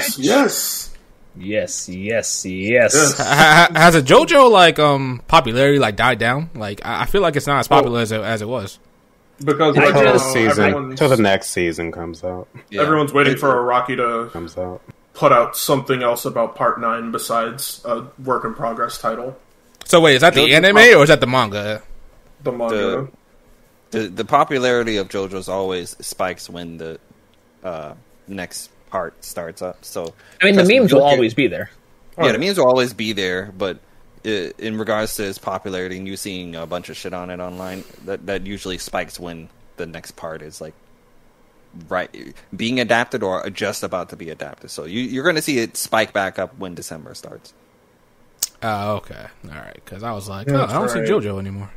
Yes, 0.00 0.18
yes. 0.18 0.86
Yes, 1.36 1.88
yes, 1.88 2.44
yes. 2.44 2.94
Yes. 2.94 3.18
Ha- 3.18 3.68
ha- 3.72 3.78
Has 3.80 3.94
a 3.94 4.02
JoJo 4.02 4.50
like 4.50 4.78
um 4.78 5.22
popularity 5.28 5.78
like 5.78 5.96
died 5.96 6.18
down? 6.18 6.50
Like 6.54 6.84
I 6.84 7.02
I 7.02 7.06
feel 7.06 7.22
like 7.22 7.36
it's 7.36 7.46
not 7.46 7.60
as 7.60 7.68
popular 7.68 8.00
as 8.00 8.10
it, 8.12 8.20
as 8.20 8.42
it 8.42 8.48
was. 8.48 8.78
Because 9.42 9.76
I 9.78 9.80
right 9.80 9.92
Till 9.94 10.04
now, 10.04 10.12
the 10.12 10.18
season, 10.18 10.64
everyone's, 10.64 10.98
till 10.98 11.08
the 11.08 11.16
next 11.16 11.50
season 11.50 11.92
comes 11.92 12.22
out. 12.24 12.48
Yeah. 12.68 12.82
everyone's 12.82 13.12
waiting 13.12 13.34
It- 13.34 13.38
for 13.38 13.48
Araki 13.54 13.96
to 13.96 14.28
Comes 14.32 14.58
out. 14.58 14.82
put 15.14 15.32
out 15.32 15.56
something 15.56 16.02
else 16.02 16.24
about 16.24 16.56
Part 16.56 16.80
Nine 16.80 17.10
besides 17.12 17.80
a 17.84 18.06
work 18.24 18.44
in 18.44 18.52
progress 18.54 18.98
title. 18.98 19.36
So 19.86 20.00
wait, 20.00 20.16
is 20.16 20.20
that 20.22 20.34
the 20.34 20.40
JoJo 20.40 20.52
anime 20.52 20.76
or 20.98 21.02
is 21.04 21.08
that 21.08 21.20
the 21.20 21.26
manga? 21.26 21.80
The 22.42 22.52
manga. 22.52 23.08
the 23.92 24.08
the 24.08 24.24
popularity 24.24 24.96
of 24.98 25.08
JoJo's 25.08 25.48
always 25.48 25.96
spikes 26.04 26.50
when 26.50 26.76
the 26.76 26.98
uh, 27.64 27.94
next 28.28 28.68
part 28.90 29.24
starts 29.24 29.62
up. 29.62 29.84
So 29.84 30.14
I 30.40 30.46
mean, 30.46 30.54
the 30.54 30.60
trust 30.62 30.68
me, 30.68 30.78
memes 30.78 30.90
you'll 30.92 31.02
always 31.02 31.34
be 31.34 31.46
there. 31.46 31.70
Yeah, 32.18 32.32
the 32.32 32.38
memes 32.38 32.58
will 32.58 32.66
always 32.66 32.92
be 32.92 33.12
there, 33.12 33.52
but 33.56 33.78
uh, 34.26 34.28
in 34.58 34.76
regards 34.78 35.14
to 35.16 35.24
its 35.26 35.38
popularity 35.38 35.96
and 35.96 36.06
you 36.06 36.16
seeing 36.16 36.54
a 36.54 36.66
bunch 36.66 36.90
of 36.90 36.96
shit 36.96 37.14
on 37.14 37.30
it 37.30 37.40
online, 37.40 37.84
that 38.04 38.26
that 38.26 38.46
usually 38.46 38.76
spikes 38.78 39.18
when 39.18 39.48
the 39.76 39.86
next 39.86 40.12
part 40.12 40.42
is 40.42 40.60
like 40.60 40.74
right 41.88 42.34
being 42.54 42.80
adapted 42.80 43.22
or 43.22 43.48
just 43.48 43.82
about 43.82 44.10
to 44.10 44.16
be 44.16 44.28
adapted. 44.28 44.70
So 44.70 44.84
you, 44.84 45.00
you're 45.00 45.22
going 45.24 45.36
to 45.36 45.42
see 45.42 45.58
it 45.58 45.76
spike 45.76 46.12
back 46.12 46.38
up 46.38 46.58
when 46.58 46.74
December 46.74 47.14
starts. 47.14 47.54
Oh, 48.62 48.96
okay, 48.96 49.26
all 49.46 49.50
right. 49.52 49.80
Because 49.82 50.02
I 50.02 50.12
was 50.12 50.28
like, 50.28 50.48
Yeah, 50.48 50.62
oh, 50.62 50.64
I 50.64 50.72
don't 50.72 50.82
that's 50.82 50.92
see. 50.92 50.98
JoJo 51.00 51.38
anymore 51.38 51.70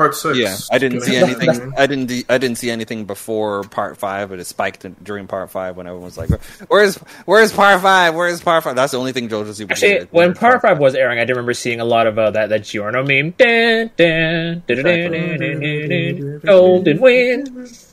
part 0.00 0.14
six. 0.14 0.38
Yeah, 0.38 0.56
I 0.70 0.78
didn't 0.78 1.02
see 1.02 1.16
anything. 1.16 1.74
I 1.76 1.86
didn't. 1.86 2.24
I 2.30 2.38
didn't 2.38 2.56
see 2.56 2.70
anything 2.70 3.04
before 3.04 3.64
part 3.64 3.98
five, 3.98 4.30
but 4.30 4.38
it 4.38 4.46
spiked 4.46 4.86
during 5.04 5.26
part 5.26 5.50
five 5.50 5.76
when 5.76 5.86
everyone 5.86 6.06
was 6.06 6.16
like, 6.16 6.30
"Where's 6.68 6.96
Where's 7.26 7.52
part 7.52 7.82
five? 7.82 8.14
Where's 8.14 8.40
part 8.40 8.64
five? 8.64 8.76
That's 8.76 8.92
the 8.92 8.98
only 8.98 9.12
thing 9.12 9.28
JoJo 9.28 9.52
Super. 9.52 9.72
Actually, 9.72 9.88
did. 9.90 10.08
when 10.10 10.34
part 10.34 10.62
five 10.62 10.78
was 10.78 10.94
airing, 10.94 11.18
I 11.18 11.24
did 11.24 11.32
remember 11.32 11.52
seeing 11.52 11.80
a 11.80 11.84
lot 11.84 12.06
of 12.06 12.18
uh, 12.18 12.30
that 12.30 12.48
that 12.48 12.64
Giorno 12.64 13.04
meme. 13.04 13.32
Dun, 13.32 13.90
dun, 13.96 14.62
golden 16.44 17.00
wind. 17.00 17.92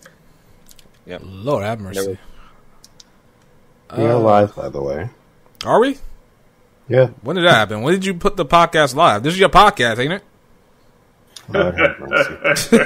Yeah, 1.05 1.19
Lord 1.22 1.63
have 1.63 1.80
mercy. 1.81 2.17
We 3.97 4.03
are 4.03 4.19
live, 4.19 4.55
by 4.55 4.69
the 4.69 4.81
way. 4.81 5.09
Are 5.66 5.80
we? 5.80 5.97
Yeah. 6.88 7.08
When 7.22 7.35
did 7.35 7.45
that 7.45 7.53
happen? 7.53 7.81
When 7.81 7.94
did 7.94 8.05
you 8.05 8.13
put 8.13 8.38
the 8.38 8.45
podcast 8.45 8.95
live? 8.95 9.23
This 9.23 9.33
is 9.33 9.39
your 9.39 9.50
podcast, 9.50 10.00
ain't 10.00 10.13
it? 10.13 10.23
Lord 11.50 11.80
have 11.80 12.00
mercy. 12.00 12.78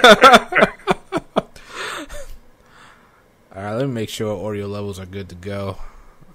All 3.54 3.62
right, 3.64 3.74
let 3.74 3.88
me 3.88 3.94
make 3.94 4.10
sure 4.10 4.48
audio 4.48 4.68
levels 4.68 5.00
are 5.00 5.06
good 5.06 5.30
to 5.30 5.36
go. 5.36 5.78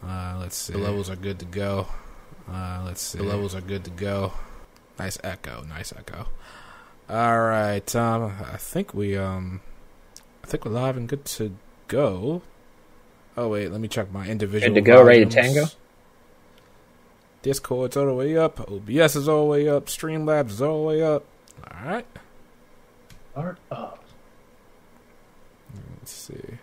Uh, 0.07 0.37
let's 0.39 0.57
see. 0.57 0.73
The 0.73 0.79
levels 0.79 1.09
are 1.09 1.17
good 1.17 1.39
to 1.39 1.45
go. 1.47 1.87
Uh, 2.51 2.83
let's 2.85 3.01
see. 3.01 3.19
The 3.19 3.25
levels 3.25 3.55
are 3.55 3.61
good 3.61 3.85
to 3.85 3.91
go. 3.91 4.33
Nice 4.99 5.19
echo. 5.25 5.63
Nice 5.69 5.93
echo. 5.97 6.29
All 7.09 7.41
right. 7.41 7.97
Um, 7.97 8.33
I 8.53 8.57
think 8.57 8.93
we 8.93 9.17
um, 9.17 9.61
I 10.45 10.47
think 10.47 10.65
we're 10.65 10.73
live 10.73 10.97
and 10.97 11.09
good 11.09 11.25
to 11.25 11.57
go. 11.89 12.43
Oh 13.37 13.49
wait, 13.49 13.71
let 13.71 13.81
me 13.81 13.89
check 13.89 14.13
my 14.13 14.27
individual. 14.27 14.75
Good 14.75 14.81
to 14.85 14.91
go, 14.91 15.03
ready 15.03 15.25
to 15.25 15.31
tango? 15.31 15.67
Discord's 17.43 17.97
all 17.97 18.07
the 18.07 18.15
way 18.15 18.37
up. 18.37 18.61
OBS 18.61 19.17
is 19.17 19.29
all 19.29 19.45
the 19.45 19.51
way 19.51 19.69
up. 19.69 19.87
Streamlabs 19.87 20.51
is 20.51 20.63
all 20.63 20.83
the 20.83 20.87
way 20.89 21.03
up. 21.03 21.25
All 21.65 21.87
right. 21.87 22.07
Part 23.35 23.59
up. 23.71 24.03
Let's 25.99 26.13
see. 26.13 26.59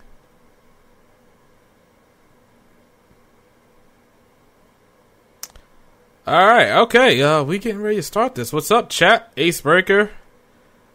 All 6.25 6.47
right, 6.47 6.71
okay. 6.83 7.21
Uh, 7.21 7.43
we 7.43 7.59
getting 7.59 7.81
ready 7.81 7.97
to 7.97 8.03
start 8.03 8.33
this. 8.35 8.53
What's 8.53 8.71
up, 8.71 8.89
chat? 8.89 9.33
Ace 9.35 9.59
Breaker, 9.59 10.09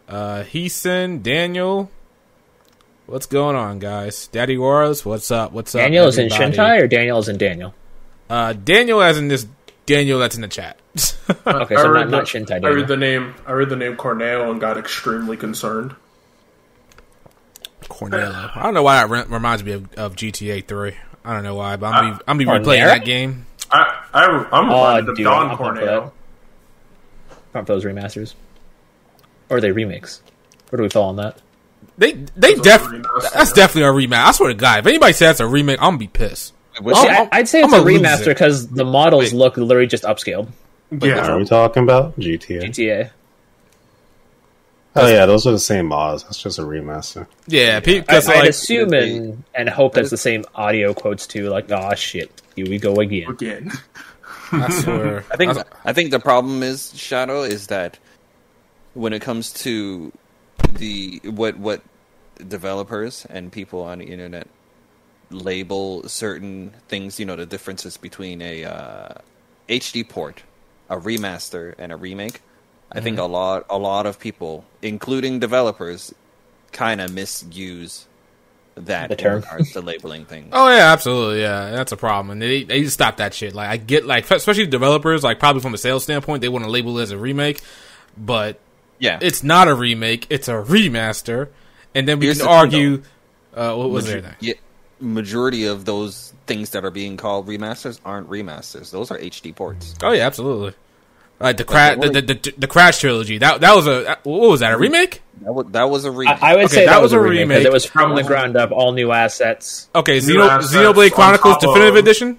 uh, 0.09 0.43
Heeson, 0.43 1.23
Daniel. 1.23 1.91
What's 3.05 3.27
going 3.27 3.55
on, 3.55 3.79
guys? 3.79 4.27
Daddy 4.29 4.57
Wars, 4.57 5.05
what's 5.05 5.31
up? 5.31 5.53
What's 5.53 5.75
up? 5.75 5.83
Daniel 5.83 6.07
is 6.07 6.17
in 6.17 6.33
everybody? 6.33 6.57
Shintai 6.57 6.83
or 6.83 6.87
Daniel 6.87 7.19
is 7.19 7.29
in 7.29 7.37
Daniel? 7.37 7.75
Uh, 8.31 8.55
Daniel, 8.55 9.03
as 9.03 9.19
in 9.19 9.29
this 9.29 9.47
Daniel 9.89 10.19
that's 10.19 10.37
in 10.37 10.43
the 10.43 10.49
chat. 10.49 10.79
Okay, 11.47 11.77
I 11.77 11.83
so 11.83 11.91
read 11.91 12.09
not, 12.09 12.11
not 12.11 12.27
the- 12.27 12.39
Shintai 12.39 12.65
I 12.65 12.69
read 12.69 12.89
the 12.89 12.97
name. 12.97 13.35
I 13.47 13.53
read 13.53 13.69
the 13.69 13.77
name 13.77 13.97
Corneo 13.97 14.51
and 14.51 14.59
got 14.59 14.79
extremely 14.79 15.37
concerned. 15.37 15.95
Cornello. 17.85 18.57
I 18.57 18.63
don't 18.63 18.75
know 18.75 18.83
why 18.83 18.97
that 18.97 19.11
re- 19.11 19.25
reminds 19.29 19.63
me 19.65 19.73
of, 19.73 19.93
of 19.95 20.17
GTA 20.17 20.67
Three. 20.67 20.95
I 21.25 21.35
don't 21.35 21.43
know 21.43 21.55
why, 21.55 21.77
but 21.77 21.89
I'm 21.95 22.13
be, 22.13 22.15
uh, 22.17 22.19
I'm 22.27 22.39
be 22.39 22.45
replaying 22.47 22.85
that 22.85 23.05
game. 23.05 23.47
I, 23.71 24.05
I 24.15 24.25
I'm 24.25 24.71
oh, 24.71 24.75
reminded 24.75 25.09
of 25.11 25.17
dude, 25.17 25.25
Don 25.25 25.51
I'm 25.51 25.57
pumped 25.59 25.81
Corneo. 25.81 26.13
that. 27.29 27.39
Pump 27.53 27.69
those 27.69 27.85
remasters, 27.85 28.35
or 29.51 29.59
are 29.59 29.61
they 29.61 29.71
remakes? 29.73 30.23
Where 30.71 30.79
do 30.79 30.83
we 30.83 30.89
fall 30.89 31.09
on 31.11 31.17
that? 31.17 31.41
They 31.99 32.13
they 32.13 32.55
Those 32.55 32.61
are 32.61 32.63
def 32.63 32.83
remastered. 32.83 33.33
that's 33.35 33.53
definitely 33.53 34.05
a 34.05 34.09
rematch. 34.09 34.25
I 34.25 34.33
swear 34.33 34.49
to 34.49 34.55
God, 34.55 34.81
if 34.81 34.87
anybody 34.87 35.13
says 35.13 35.39
that's 35.39 35.41
a 35.41 35.47
remake, 35.47 35.79
I'm 35.81 35.89
gonna 35.91 35.99
be 35.99 36.09
pissed. 36.09 36.55
Which- 36.81 36.97
Oh, 36.97 37.03
See, 37.03 37.09
I'm- 37.09 37.29
I, 37.33 37.39
I'd 37.39 37.49
say 37.49 37.61
it's 37.63 37.73
I'm 37.73 37.81
a 37.81 37.83
a 37.83 37.87
remaster 37.87 38.27
because 38.27 38.69
the 38.69 38.85
models 38.85 39.25
Wait. 39.25 39.35
look 39.35 39.57
literally 39.57 39.87
just 39.89 40.05
upscaled. 40.05 40.49
What 40.91 41.11
are 41.11 41.37
we 41.39 41.45
talking 41.45 41.83
about? 41.83 42.19
GTA. 42.19 42.63
GTA. 42.65 43.11
Oh 44.97 45.07
yeah, 45.07 45.27
those 45.27 45.47
are 45.47 45.53
the 45.53 45.59
same 45.59 45.87
mods. 45.87 46.25
That's 46.25 46.43
just 46.43 46.59
a 46.59 46.63
remaster. 46.63 47.27
Yeah, 47.47 47.77
I, 47.77 47.81
because 47.81 48.29
I'd 48.29 48.39
like 48.41 48.49
assume 48.51 48.93
and, 48.95 49.45
and 49.55 49.69
hope 49.69 49.95
that's 49.95 50.11
the 50.11 50.17
same 50.17 50.45
audio 50.55 50.93
quotes 50.95 51.27
too. 51.27 51.49
Like, 51.51 51.71
oh 51.71 51.95
shit, 51.95 52.31
here 52.57 52.67
we 52.69 52.79
go 52.79 52.97
again. 52.97 53.29
again. 53.31 53.71
I 54.51 54.71
swear, 54.71 55.25
I 55.31 55.37
think 55.37 55.57
I- 55.57 55.65
I 55.85 55.93
think 55.93 56.11
the 56.11 56.19
problem 56.19 56.63
is 56.63 56.93
Shadow 56.99 57.43
is 57.43 57.69
that 57.69 57.99
when 58.95 59.13
it 59.13 59.21
comes 59.23 59.53
to 59.65 60.11
the 60.73 61.21
what 61.25 61.59
what 61.59 61.83
developers 62.49 63.27
and 63.31 63.53
people 63.53 63.83
on 63.83 63.99
the 63.99 64.07
internet 64.07 64.49
label 65.31 66.09
certain 66.09 66.73
things, 66.89 67.19
you 67.21 67.27
know, 67.27 67.37
the 67.37 67.47
differences 67.47 67.97
between 67.97 68.41
a 68.43 68.65
uh, 68.65 69.15
HD 69.69 70.09
port, 70.09 70.43
a 70.89 70.97
remaster, 70.97 71.75
and 71.79 71.93
a 71.93 71.97
remake. 71.97 72.41
I 72.91 73.01
think 73.01 73.19
a 73.19 73.25
lot 73.25 73.67
a 73.69 73.77
lot 73.77 74.07
of 74.07 74.19
people, 74.19 74.65
including 74.81 75.41
developers, 75.41 76.15
kind 76.73 77.01
of 77.03 77.13
misuse 77.13 78.07
that 78.77 79.11
The 79.11 79.17
term. 79.17 79.35
in 79.39 79.41
regards 79.43 79.73
to 79.73 79.81
labeling 79.83 80.25
things. 80.25 80.49
oh 80.53 80.69
yeah, 80.71 80.93
absolutely, 80.93 81.43
yeah, 81.43 81.71
that's 81.73 81.93
a 81.93 81.97
problem, 81.99 82.31
and 82.31 82.41
they 82.41 82.63
they 82.65 82.79
need 82.79 82.85
to 82.85 82.91
stop 82.91 83.19
that 83.19 83.35
shit. 83.35 83.55
Like 83.55 83.69
I 83.69 83.77
get 83.77 84.07
like 84.07 84.31
especially 84.31 84.67
developers, 84.67 85.23
like 85.23 85.39
probably 85.39 85.61
from 85.61 85.75
a 85.75 85.79
sales 85.79 86.05
standpoint, 86.05 86.41
they 86.41 86.49
want 86.49 86.65
to 86.65 86.71
label 86.71 86.99
it 86.99 87.03
as 87.03 87.11
a 87.11 87.19
remake, 87.19 87.61
but 88.17 88.59
yeah, 88.99 89.19
it's 89.21 89.43
not 89.43 89.69
a 89.69 89.75
remake; 89.75 90.27
it's 90.31 90.49
a 90.49 90.53
remaster, 90.55 91.49
and 91.95 92.09
then 92.09 92.19
we 92.21 92.27
Here's 92.27 92.39
can 92.39 92.47
the 92.47 92.51
thing, 92.51 92.59
argue. 92.59 93.03
Uh, 93.55 93.75
what 93.75 93.91
was 93.91 94.07
Major- 94.07 94.21
there? 94.23 94.37
yeah, 94.41 94.55
majority 95.01 95.67
of 95.67 95.85
those 95.85 96.33
things 96.47 96.71
that 96.71 96.85
are 96.85 96.91
being 96.91 97.17
called 97.17 97.47
remasters 97.47 98.01
aren't 98.05 98.29
remasters. 98.29 98.91
Those 98.91 99.11
are 99.11 99.19
HD 99.19 99.55
ports. 99.55 99.95
Oh 100.03 100.13
yeah, 100.13 100.27
absolutely. 100.27 100.75
Like 101.41 101.57
the 101.57 101.65
crash, 101.65 101.97
the 102.01 102.09
the, 102.11 102.21
the, 102.23 102.35
the, 102.35 102.55
the 102.59 102.67
crash 102.67 102.99
trilogy. 102.99 103.39
That 103.39 103.61
that 103.61 103.77
was 103.77 103.87
a 103.87 104.19
what 104.25 104.51
was 104.51 104.61
that? 104.61 104.73
A 104.73 104.79
remake? 104.79 105.23
That 105.43 105.53
was, 105.53 105.67
that 105.71 105.85
was 105.85 106.05
a 106.05 106.11
remake. 106.11 106.43
I, 106.43 106.53
I 106.53 106.57
would 106.57 106.65
Okay, 106.65 106.75
say 106.75 106.87
that 106.87 106.93
that, 106.95 107.03
was 107.03 107.13
was 107.13 107.13
a 107.13 107.19
a 107.19 107.23
remake. 107.23 107.39
'cause 107.47 107.49
remake. 107.59 107.67
It 107.67 107.73
was 107.73 107.85
from 107.85 108.15
the 108.17 108.25
ground 108.25 108.57
up, 108.57 108.73
all 108.73 108.91
new 108.93 109.13
assets. 109.13 109.89
Okay, 109.95 110.19
New 110.21 110.35
Xeno, 110.39 110.49
assets 110.49 110.75
Xenoblade 110.75 111.13
Chronicles 111.13 111.59
Definitive 111.59 111.95
of- 111.95 111.97
Edition. 112.05 112.39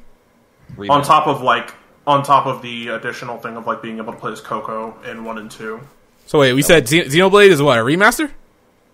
Remake. 0.75 0.91
on 0.91 1.03
top 1.03 1.27
of 1.27 1.41
like 1.41 1.73
on 2.05 2.23
top 2.23 2.45
of 2.45 2.61
the 2.61 2.89
additional 2.89 3.37
thing 3.37 3.55
of 3.57 3.65
like 3.67 3.81
being 3.81 3.97
able 3.99 4.11
to 4.13 4.19
play 4.19 4.31
as 4.33 4.41
Coco 4.41 4.95
in 5.09 5.23
one 5.23 5.37
and 5.37 5.49
two. 5.49 5.79
So 6.25 6.39
wait, 6.39 6.53
we 6.53 6.61
said 6.61 6.85
Xe- 6.85 7.05
Xenoblade 7.05 7.49
is 7.49 7.61
what 7.61 7.79
a 7.79 7.81
remaster? 7.81 8.29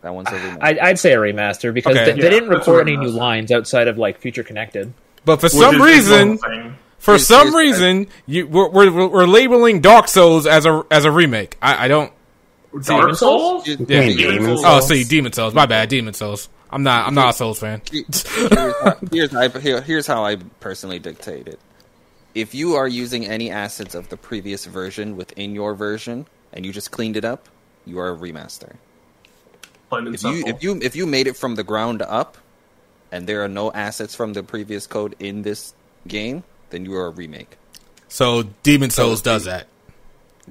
That 0.06 0.14
one's 0.14 0.30
a 0.30 0.36
remake. 0.36 0.60
I'd, 0.62 0.78
I'd 0.78 1.00
say 1.00 1.14
a 1.14 1.18
remaster 1.18 1.74
because 1.74 1.96
Okay. 1.98 2.12
they, 2.12 2.18
Yeah, 2.18 2.22
they 2.22 2.30
didn't 2.30 2.50
record 2.50 2.88
any 2.88 2.96
new 2.96 3.10
lines 3.10 3.52
outside 3.52 3.88
of 3.88 3.98
like 3.98 4.20
Future 4.20 4.44
Connected. 4.44 4.94
But 5.26 5.38
for 5.42 5.46
which 5.48 5.54
some 5.54 5.82
reason, 5.82 6.38
for 7.00 7.14
Here's- 7.14 7.26
some 7.26 7.48
here's- 7.52 7.56
reason, 7.56 8.08
you 8.28 8.46
we're, 8.46 8.70
we're 8.70 9.08
we're 9.08 9.26
labeling 9.26 9.82
Dark 9.82 10.08
Souls 10.08 10.46
as 10.46 10.68
a 10.68 10.84
as 10.92 11.06
a 11.06 11.12
remake. 11.12 11.58
I, 11.60 11.86
I 11.86 11.88
don't. 11.88 12.14
Dark 12.84 13.16
Souls? 13.16 13.66
Souls. 13.66 13.68
Yeah. 13.68 13.76
Demon 13.78 14.18
Demon's 14.18 14.62
Souls. 14.62 14.64
Oh, 14.64 14.80
see, 14.82 15.04
Demon's 15.06 15.36
Souls. 15.38 15.56
My 15.56 15.66
bad, 15.66 15.90
Demon's 15.90 16.18
Souls. 16.18 16.50
I'm 16.70 16.84
not. 16.84 17.08
I'm 17.08 17.16
not 17.16 17.30
a 17.30 17.34
Souls 17.34 17.60
fan. 17.60 17.82
here's, 17.92 18.24
how, 18.54 18.96
here's, 19.12 19.32
how 19.32 19.40
I, 19.42 19.82
here's 19.82 20.06
how 20.08 20.24
I 20.24 20.36
personally 20.60 21.00
dictate 21.00 21.48
it. 21.48 21.60
If 22.36 22.54
you 22.54 22.76
are 22.76 22.88
using 22.88 23.26
any 23.26 23.50
assets 23.50 23.96
of 23.96 24.10
the 24.10 24.18
previous 24.18 24.66
version 24.66 25.16
within 25.18 25.56
your 25.56 25.74
version 25.74 26.28
and 26.54 26.64
you 26.66 26.72
just 26.72 26.92
cleaned 26.92 27.18
it 27.18 27.26
up, 27.26 27.50
you 27.86 27.98
are 27.98 28.10
a 28.12 28.16
remaster. 28.16 28.76
Plain 29.90 30.08
and 30.08 30.16
If 30.16 30.24
you 30.24 30.44
if 30.46 30.64
you 30.64 30.80
if 30.82 30.96
you 30.96 31.06
made 31.06 31.28
it 31.28 31.38
from 31.38 31.56
the 31.56 31.64
ground 31.64 32.02
up 32.02 32.38
and 33.12 33.28
there 33.28 33.44
are 33.44 33.48
no 33.48 33.72
assets 33.72 34.16
from 34.16 34.34
the 34.34 34.44
previous 34.44 34.88
code 34.88 35.16
in 35.20 35.42
this 35.42 35.74
game, 36.08 36.44
then 36.70 36.86
you 36.86 36.96
are 36.96 37.08
a 37.08 37.12
remake. 37.12 37.58
So 38.08 38.44
Demon's 38.64 38.96
Souls 38.96 39.22
does 39.22 39.46
that. 39.46 39.68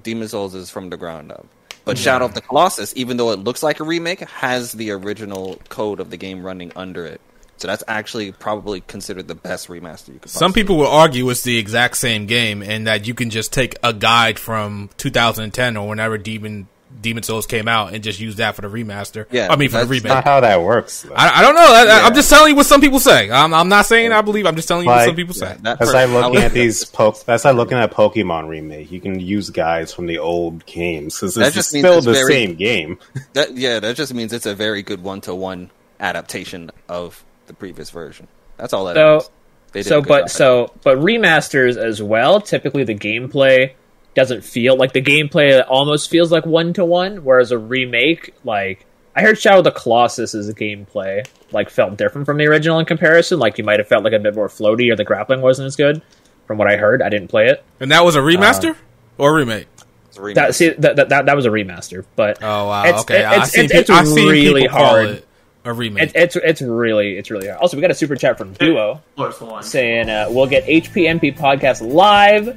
Demon's 0.00 0.32
Souls 0.32 0.54
is 0.54 0.70
from 0.70 0.90
the 0.90 0.96
ground 0.96 1.32
up. 1.32 1.46
But 1.84 1.98
Shadow 1.98 2.24
of 2.24 2.34
the 2.34 2.40
Colossus, 2.40 2.94
even 2.96 3.18
though 3.18 3.32
it 3.32 3.40
looks 3.40 3.62
like 3.62 3.78
a 3.78 3.84
remake, 3.84 4.20
has 4.20 4.72
the 4.72 4.90
original 4.92 5.60
code 5.68 6.00
of 6.00 6.10
the 6.10 6.16
game 6.16 6.42
running 6.42 6.72
under 6.74 7.04
it. 7.04 7.20
So 7.56 7.68
that's 7.68 7.84
actually 7.86 8.32
probably 8.32 8.80
considered 8.80 9.28
the 9.28 9.34
best 9.34 9.68
remaster 9.68 10.08
you 10.12 10.18
could. 10.18 10.30
Some 10.30 10.52
people 10.52 10.76
will 10.76 10.88
argue 10.88 11.28
it's 11.30 11.42
the 11.42 11.58
exact 11.58 11.96
same 11.96 12.26
game 12.26 12.62
and 12.62 12.86
that 12.86 13.06
you 13.06 13.14
can 13.14 13.30
just 13.30 13.52
take 13.52 13.76
a 13.82 13.92
guide 13.92 14.38
from 14.38 14.90
2010 14.96 15.76
or 15.76 15.88
whenever 15.88 16.18
Demon 16.18 16.68
Demon's 17.00 17.26
Souls 17.26 17.46
came 17.46 17.68
out 17.68 17.92
and 17.92 18.02
just 18.02 18.18
used 18.20 18.38
that 18.38 18.54
for 18.54 18.62
the 18.62 18.68
remaster. 18.68 19.26
Yeah, 19.30 19.48
I 19.50 19.56
mean 19.56 19.68
for 19.68 19.72
the 19.74 19.78
that's 19.80 19.90
remake. 19.90 20.04
Not 20.08 20.24
how 20.24 20.40
that 20.40 20.62
works. 20.62 21.04
I, 21.14 21.40
I 21.40 21.42
don't 21.42 21.54
know. 21.54 21.60
I, 21.62 21.84
Yeah. 21.84 22.06
I'm 22.06 22.14
just 22.14 22.30
telling 22.30 22.50
you 22.50 22.56
what 22.56 22.66
some 22.66 22.80
people 22.80 23.00
say. 23.00 23.30
I'm, 23.30 23.52
I'm 23.52 23.68
not 23.68 23.86
saying 23.86 24.12
I 24.12 24.22
believe. 24.22 24.46
I'm 24.46 24.56
just 24.56 24.68
telling 24.68 24.84
you 24.84 24.90
what 24.90 25.04
some 25.04 25.16
people 25.16 25.34
say. 25.34 25.56
That 25.62 25.78
That's 25.78 25.92
part- 25.92 26.08
like 26.08 26.24
looking 26.24 26.40
at 26.42 26.52
these 26.52 26.84
po- 26.84 27.14
That's 27.26 27.44
like 27.44 27.56
looking 27.56 27.76
at 27.78 27.90
Pokemon 27.92 28.48
remake. 28.48 28.90
You 28.90 29.00
can 29.00 29.20
use 29.20 29.50
guys 29.50 29.92
from 29.92 30.06
the 30.06 30.18
old 30.18 30.64
games 30.66 31.16
because 31.16 31.34
That 31.34 31.48
it's 31.48 31.56
just 31.56 31.68
still 31.70 31.98
it's 31.98 32.06
the 32.06 32.12
very- 32.12 32.32
same 32.32 32.54
game. 32.56 32.98
That 33.34 33.54
yeah, 33.56 33.80
that 33.80 33.96
just 33.96 34.14
means 34.14 34.32
it's 34.32 34.46
a 34.46 34.54
very 34.54 34.82
good 34.82 35.02
one 35.02 35.20
to 35.22 35.34
one 35.34 35.70
adaptation 36.00 36.70
of 36.88 37.24
the 37.46 37.54
previous 37.54 37.90
version. 37.90 38.28
That's 38.56 38.72
all 38.72 38.84
that 38.86 38.94
So- 38.94 39.12
means. 39.18 39.30
They 39.72 39.82
did 39.82 39.88
so 39.88 40.02
but 40.02 40.30
so 40.30 40.72
but 40.84 40.98
remasters 40.98 41.76
as 41.76 42.00
well 42.00 42.40
typically 42.40 42.84
the 42.84 42.94
gameplay 42.94 43.72
doesn't 44.14 44.42
feel 44.44 44.76
like 44.76 44.92
the 44.92 45.02
gameplay 45.02 45.64
almost 45.68 46.08
feels 46.10 46.30
like 46.32 46.46
one 46.46 46.72
to 46.72 46.84
one 46.84 47.24
whereas 47.24 47.50
a 47.50 47.58
remake 47.58 48.32
like 48.44 48.86
i 49.16 49.22
heard 49.22 49.38
shadow 49.38 49.58
of 49.58 49.64
the 49.64 49.72
colossus's 49.72 50.52
gameplay 50.54 51.26
like 51.52 51.68
felt 51.70 51.96
different 51.96 52.24
from 52.26 52.36
the 52.36 52.46
original 52.46 52.78
in 52.78 52.86
comparison 52.86 53.38
like 53.38 53.58
you 53.58 53.64
might 53.64 53.78
have 53.80 53.88
felt 53.88 54.04
like 54.04 54.12
a 54.12 54.18
bit 54.18 54.34
more 54.34 54.48
floaty 54.48 54.90
or 54.92 54.96
the 54.96 55.04
grappling 55.04 55.40
wasn't 55.40 55.66
as 55.66 55.76
good 55.76 56.00
from 56.46 56.58
what 56.58 56.68
i 56.70 56.76
heard 56.76 57.02
i 57.02 57.08
didn't 57.08 57.28
play 57.28 57.46
it 57.48 57.64
And 57.80 57.90
that 57.90 58.04
was 58.04 58.16
a 58.16 58.20
remaster 58.20 58.76
or 59.18 59.30
a 59.30 59.34
remake. 59.34 59.66
It's 60.08 60.18
a 60.18 60.22
remake. 60.22 60.34
that 60.36 60.54
see 60.54 60.68
that 60.70 60.96
that, 60.96 61.08
that, 61.08 61.26
that 61.26 61.36
was 61.36 61.46
a 61.46 61.50
remaster 61.50 62.04
but 62.16 62.38
Oh 62.42 62.66
wow. 62.68 62.84
It's- 62.84 63.00
okay, 63.02 63.18
it's- 63.20 63.38
I've 63.38 63.48
seen, 63.48 63.64
it's- 63.66 63.80
it's 63.80 63.90
I've 63.90 64.06
really 64.14 64.62
people 64.62 64.78
hard. 64.78 65.08
it 65.08 65.28
a 65.64 65.72
remake. 65.72 66.02
it, 66.10 66.12
it's 66.14 66.36
it's 66.36 66.60
really 66.62 67.16
it's 67.16 67.30
really 67.30 67.48
hard 67.48 67.58
also 67.60 67.76
we 67.76 67.80
got 67.80 67.90
a 67.90 67.94
super 67.94 68.14
chat 68.16 68.36
from 68.38 68.52
duo 68.52 69.00
Close 69.16 69.38
the 69.38 69.44
line. 69.46 69.62
saying 69.62 70.10
uh, 70.10 70.26
we'll 70.28 70.46
get 70.46 70.64
hpmp 70.66 71.36
podcast 71.38 71.80
live 71.80 72.56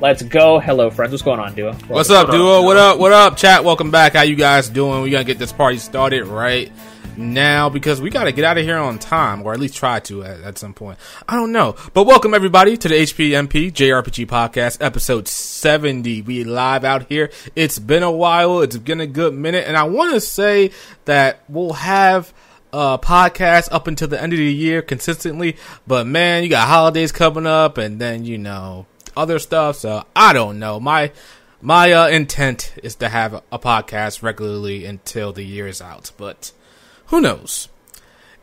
let's 0.00 0.22
go 0.22 0.58
hello 0.58 0.90
friends 0.90 1.10
what's 1.12 1.22
going 1.22 1.40
on 1.40 1.54
duo 1.54 1.72
What's 1.88 2.10
up, 2.10 2.30
duo? 2.30 2.62
What 2.62 2.76
up? 2.76 2.98
What 2.98 3.12
up, 3.12 3.36
chat? 3.36 3.64
Welcome 3.64 3.90
back. 3.90 4.12
How 4.12 4.22
you 4.22 4.36
guys 4.36 4.68
doing? 4.68 5.02
We're 5.02 5.10
gonna 5.10 5.24
get 5.24 5.38
this 5.38 5.52
party 5.52 5.78
started 5.78 6.26
right 6.26 6.70
now 7.16 7.70
because 7.70 8.00
we 8.00 8.10
gotta 8.10 8.32
get 8.32 8.44
out 8.44 8.58
of 8.58 8.64
here 8.64 8.76
on 8.76 8.98
time, 8.98 9.42
or 9.42 9.54
at 9.54 9.60
least 9.60 9.76
try 9.76 10.00
to 10.00 10.22
at, 10.22 10.40
at 10.42 10.58
some 10.58 10.74
point. 10.74 10.98
I 11.26 11.34
don't 11.34 11.52
know, 11.52 11.76
but 11.94 12.04
welcome 12.04 12.34
everybody 12.34 12.76
to 12.76 12.88
the 12.88 12.94
HPMP 12.94 13.72
JRPG 13.72 14.26
podcast, 14.26 14.78
episode 14.82 15.28
seventy. 15.28 16.20
We 16.20 16.44
live 16.44 16.84
out 16.84 17.08
here. 17.08 17.30
It's 17.54 17.78
been 17.78 18.02
a 18.02 18.12
while. 18.12 18.60
It's 18.60 18.76
been 18.76 19.00
a 19.00 19.06
good 19.06 19.32
minute, 19.32 19.66
and 19.66 19.76
I 19.76 19.84
want 19.84 20.12
to 20.12 20.20
say 20.20 20.72
that 21.06 21.40
we'll 21.48 21.72
have 21.72 22.34
uh 22.72 22.98
podcast 22.98 23.68
up 23.72 23.86
until 23.86 24.08
the 24.08 24.20
end 24.20 24.32
of 24.32 24.38
the 24.38 24.52
year 24.52 24.82
consistently 24.82 25.56
but 25.86 26.04
man 26.04 26.42
you 26.42 26.50
got 26.50 26.66
holidays 26.66 27.12
coming 27.12 27.46
up 27.46 27.78
and 27.78 28.00
then 28.00 28.24
you 28.24 28.36
know 28.36 28.84
other 29.16 29.38
stuff 29.38 29.76
so 29.76 30.04
i 30.14 30.32
don't 30.32 30.58
know 30.58 30.78
my 30.78 31.10
my 31.62 31.92
uh, 31.92 32.06
intent 32.08 32.74
is 32.82 32.94
to 32.94 33.08
have 33.08 33.42
a 33.50 33.58
podcast 33.58 34.22
regularly 34.22 34.84
until 34.84 35.32
the 35.32 35.44
year 35.44 35.66
is 35.66 35.80
out 35.80 36.12
but 36.16 36.52
who 37.06 37.20
knows 37.20 37.68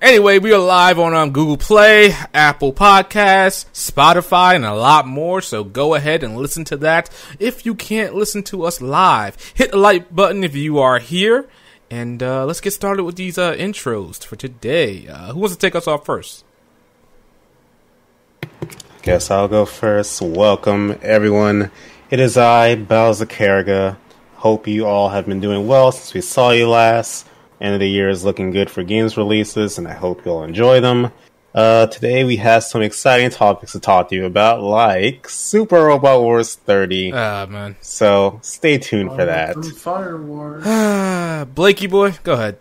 anyway 0.01 0.39
we 0.39 0.51
are 0.51 0.59
live 0.59 0.97
on 0.99 1.13
um, 1.13 1.31
google 1.31 1.57
play 1.57 2.13
apple 2.33 2.73
podcasts 2.73 3.65
spotify 3.73 4.55
and 4.55 4.65
a 4.65 4.73
lot 4.73 5.05
more 5.05 5.41
so 5.41 5.63
go 5.63 5.93
ahead 5.93 6.23
and 6.23 6.35
listen 6.35 6.63
to 6.63 6.75
that 6.77 7.09
if 7.39 7.65
you 7.65 7.75
can't 7.75 8.15
listen 8.15 8.43
to 8.43 8.63
us 8.63 8.81
live 8.81 9.37
hit 9.53 9.71
the 9.71 9.77
like 9.77 10.13
button 10.13 10.43
if 10.43 10.55
you 10.55 10.79
are 10.79 10.99
here 10.99 11.47
and 11.93 12.23
uh, 12.23 12.43
let's 12.45 12.59
get 12.59 12.71
started 12.71 13.03
with 13.03 13.17
these 13.17 13.37
uh, 13.37 13.53
intros 13.53 14.25
for 14.25 14.35
today. 14.35 15.07
Uh, 15.07 15.31
who 15.31 15.41
wants 15.41 15.55
to 15.55 15.59
take 15.59 15.75
us 15.75 15.87
off 15.87 16.03
first? 16.03 16.43
Guess 19.03 19.31
I'll 19.31 19.49
go 19.49 19.65
first. 19.65 20.21
Welcome, 20.21 20.97
everyone. 21.01 21.71
It 22.09 22.21
is 22.21 22.37
I, 22.37 22.75
Bowser 22.75 23.25
Carriga. 23.25 23.97
Hope 24.35 24.65
you 24.65 24.85
all 24.85 25.09
have 25.09 25.25
been 25.25 25.41
doing 25.41 25.67
well 25.67 25.91
since 25.91 26.13
we 26.13 26.21
saw 26.21 26.51
you 26.51 26.69
last. 26.69 27.27
End 27.59 27.73
of 27.73 27.81
the 27.81 27.89
year 27.89 28.07
is 28.07 28.23
looking 28.23 28.51
good 28.51 28.69
for 28.69 28.81
games 28.81 29.17
releases, 29.17 29.77
and 29.77 29.89
I 29.89 29.93
hope 29.93 30.23
you'll 30.23 30.45
enjoy 30.45 30.79
them. 30.79 31.11
Uh, 31.53 31.87
today 31.87 32.23
we 32.23 32.37
have 32.37 32.63
some 32.63 32.81
exciting 32.81 33.29
topics 33.29 33.73
to 33.73 33.81
talk 33.81 34.07
to 34.07 34.15
you 34.15 34.25
about, 34.25 34.63
like 34.63 35.27
Super 35.27 35.83
Robot 35.83 36.21
Wars 36.21 36.55
30. 36.55 37.11
Ah, 37.11 37.45
man. 37.45 37.75
So 37.81 38.39
stay 38.41 38.77
tuned 38.77 39.09
for 39.09 39.25
that. 39.25 39.65
Fire 39.65 40.15
War. 40.15 40.61
Ah, 40.63 41.45
Blakey 41.53 41.87
boy, 41.87 42.13
go 42.23 42.35
ahead. 42.35 42.57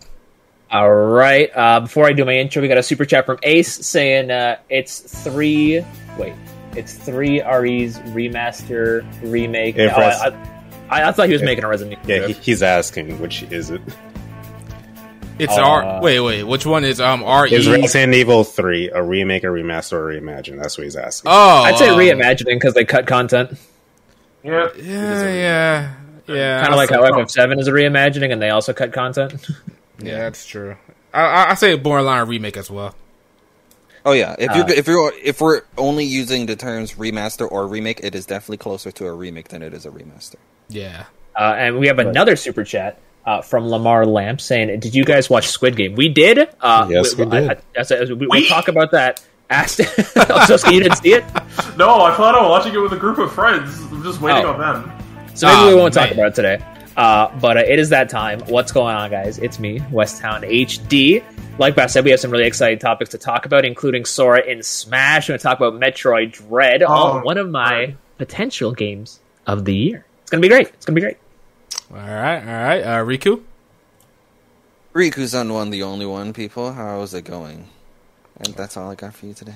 All 0.73 0.91
right. 0.91 1.51
Uh, 1.55 1.81
before 1.81 2.07
I 2.07 2.15
do 2.15 2.25
my 2.25 2.33
intro, 2.33 2.63
we 2.63 2.67
got 2.67 2.79
a 2.79 2.83
super 2.83 3.05
chat 3.05 3.27
from 3.27 3.39
Ace 3.43 3.87
saying 3.87 4.31
uh, 4.31 4.57
it's 4.71 5.01
three. 5.23 5.85
Wait, 6.19 6.35
it's 6.77 6.95
three 6.95 7.41
RE's 7.43 7.99
remaster 8.15 9.05
remake. 9.23 9.77
Yeah, 9.77 9.91
Oh, 9.93 9.95
press- 9.95 10.21
I, 10.21 10.29
I, 10.91 11.09
I 11.09 11.13
thought 11.13 11.27
he 11.27 11.33
was 11.33 11.41
Yeah. 11.43 11.47
making 11.47 11.65
a 11.65 11.69
Resident 11.69 11.99
Evil. 12.05 12.11
Yeah, 12.15 12.27
he, 12.29 12.33
he's 12.35 12.63
asking 12.63 13.19
which 13.21 13.43
is 13.45 13.71
it. 13.71 13.81
It's 15.39 15.57
Uh, 15.57 15.63
R. 15.63 16.03
Wait, 16.03 16.21
wait. 16.21 16.43
Which 16.45 16.67
one 16.67 16.85
is 16.85 17.01
um 17.01 17.25
R 17.25 17.47
Is? 17.47 17.67
Resident 17.69 18.15
Evil 18.15 18.45
3 18.45 18.91
a 18.91 19.03
remake, 19.03 19.45
a 19.45 19.47
remaster, 19.49 19.95
or 19.95 20.11
a 20.13 20.21
reimagine? 20.21 20.61
That's 20.61 20.77
what 20.77 20.85
he's 20.85 20.95
asking. 20.97 21.31
Oh, 21.33 21.63
I'd 21.63 21.79
say 21.79 21.89
um, 21.89 21.99
reimagining 21.99 22.55
because 22.57 22.75
they 22.75 22.85
cut 22.85 23.07
content, 23.07 23.59
Yeah. 24.45 24.69
Yeah, 24.77 25.29
yeah, 25.33 25.95
yeah. 26.29 26.61
kind 26.61 26.73
of 26.75 26.77
like 26.77 26.91
how 26.91 27.05
say- 27.27 27.41
FF7 27.43 27.59
is 27.61 27.67
a 27.69 27.73
reimagining, 27.73 28.31
and 28.33 28.41
they 28.43 28.51
also 28.51 28.73
cut 28.73 28.93
content. 28.93 29.35
Yeah, 29.99 30.19
that's 30.19 30.47
true. 30.47 30.77
I, 31.15 31.23
I, 31.23 31.51
I 31.51 31.55
say 31.55 31.77
borderline 31.77 32.27
remake 32.29 32.57
as 32.57 32.71
well. 32.71 32.95
Oh 34.05 34.13
yeah, 34.13 34.35
if 34.39 34.55
you 34.57 34.63
Uh, 34.63 34.67
if 34.69 34.87
you're 34.89 35.13
if 35.23 35.41
we're 35.41 35.63
only 35.79 36.05
using 36.05 36.47
the 36.47 36.57
terms 36.57 36.95
remaster 36.95 37.51
or 37.51 37.67
remake, 37.67 38.01
it 38.03 38.15
is 38.15 38.27
definitely 38.27 38.57
closer 38.59 38.91
to 38.93 39.07
a 39.07 39.13
remake 39.13 39.49
than 39.49 39.63
it 39.63 39.73
is 39.73 39.87
a 39.87 39.91
remaster. 39.91 40.37
Yeah. 40.69 41.05
Uh, 41.39 41.55
and 41.57 41.79
we 41.79 41.87
have 41.87 41.99
another 41.99 42.37
super 42.37 42.65
chat 42.65 42.99
uh, 43.25 43.41
from 43.43 43.69
Lamar 43.69 44.05
Lamp 44.05 44.41
saying, 44.41 44.81
"Did 44.81 44.95
you 44.95 45.05
guys 45.05 45.31
watch 45.31 45.49
Squid 45.49 45.77
Game? 45.77 45.95
We 45.95 46.09
did. 46.09 46.49
Uh, 46.61 46.89
Yes, 46.91 47.15
we 47.17 47.25
did. 47.27 47.49
I, 47.51 47.53
I, 47.53 47.57
that's 47.75 47.91
it. 47.93 48.19
we, 48.19 48.27
we'll 48.27 48.47
talk 48.47 48.69
about 48.69 48.91
that. 48.91 49.25
Asked, 49.51 49.77
so 50.47 50.71
you 50.71 50.81
didn't 50.83 50.97
see 50.97 51.13
it, 51.13 51.25
No, 51.77 52.01
I 52.03 52.15
plan 52.15 52.35
on 52.35 52.49
watching 52.49 52.73
it 52.75 52.79
with 52.79 52.93
a 52.93 52.97
group 52.97 53.19
of 53.19 53.31
friends. 53.33 53.79
I'm 53.93 54.03
just 54.03 54.21
waiting 54.23 54.47
Oh. 54.47 54.53
on 54.55 54.59
them. 54.59 54.93
so 55.35 55.47
maybe 55.47 55.59
Oh, 55.61 55.69
we 55.69 55.75
won't 55.75 55.93
talk 55.93 56.11
about 56.11 56.29
it 56.29 56.35
today. 56.35 56.59
Uh, 56.97 57.37
but 57.41 57.57
uh, 57.57 57.61
it 57.61 57.79
is 57.79 57.89
that 57.91 58.09
time. 58.11 58.41
What's 58.47 58.73
going 58.73 58.95
on, 58.95 59.11
guys? 59.11 59.39
It's 59.39 59.59
me, 59.59 59.79
Westtown 59.79 60.43
HD. 60.49 61.25
Like 61.59 61.75
Bass 61.75 61.93
said, 61.93 62.05
we 62.05 62.11
have 62.11 62.21
some 62.21 62.31
really 62.31 62.47
exciting 62.47 62.79
topics 62.79 63.11
to 63.11 63.19
talk 63.19 63.47
about, 63.47 63.65
including 63.65 64.05
Sora 64.05 64.43
in 64.43 64.63
Smash. 64.63 65.29
We're 65.29 65.33
going 65.33 65.39
to 65.39 65.43
talk 65.43 65.59
about 65.59 65.75
Metroid 65.81 66.33
Dread, 66.33 66.83
all, 66.83 67.19
Oh, 67.19 67.23
one 67.23 67.39
of 67.39 67.49
my 67.51 67.71
right. 67.73 67.97
potential 68.19 68.73
games 68.73 69.21
of 69.47 69.65
the 69.65 69.75
year. 69.75 70.05
It's 70.23 70.31
going 70.31 70.41
to 70.43 70.49
be 70.49 70.53
great. 70.53 70.69
It's 70.69 70.85
going 70.87 70.95
to 70.95 71.01
be 71.01 71.05
great. 71.05 71.19
All 71.91 71.97
right, 71.99 72.39
all 72.41 72.65
right. 72.65 72.81
Uh, 72.83 73.05
Riku. 73.05 73.43
Riku's 74.95 75.35
on 75.35 75.53
one, 75.53 75.71
the 75.71 75.83
only 75.83 76.07
one. 76.07 76.33
People, 76.33 76.73
how's 76.73 77.15
it 77.15 77.25
going? 77.25 77.69
And 78.39 78.55
that's 78.55 78.77
all 78.77 78.91
I 78.91 78.95
got 78.95 79.15
for 79.15 79.27
you 79.27 79.35
today. 79.35 79.55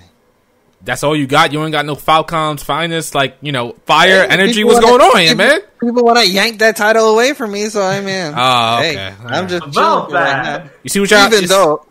That's 0.86 1.02
all 1.04 1.14
you 1.14 1.26
got. 1.26 1.52
You 1.52 1.62
ain't 1.62 1.72
got 1.72 1.84
no 1.84 1.94
Falcon's 1.96 2.62
finest, 2.62 3.14
like 3.14 3.36
you 3.42 3.52
know, 3.52 3.72
fire 3.84 4.22
Hey, 4.22 4.28
energy. 4.28 4.54
people 4.54 4.72
What's 4.74 4.86
wanna- 4.86 4.98
going 4.98 5.10
on 5.12 5.20
here, 5.20 5.34
man? 5.36 5.60
People 5.80 6.04
want 6.04 6.18
to 6.18 6.26
yank 6.26 6.60
that 6.60 6.76
title 6.76 7.10
away 7.12 7.34
from 7.34 7.52
me, 7.52 7.66
so 7.68 7.82
I'm 7.82 8.06
in. 8.08 8.32
Oh, 8.36 8.76
Hey, 8.78 8.90
okay. 8.92 9.14
I'm 9.26 9.46
just 9.48 9.66
About 9.66 10.08
chilling 10.08 10.14
right 10.22 10.70
You 10.82 10.88
see 10.90 11.00
what 11.00 11.10
y'all? 11.10 11.26
Even 11.26 11.42
you 11.42 11.48
though, 11.48 11.86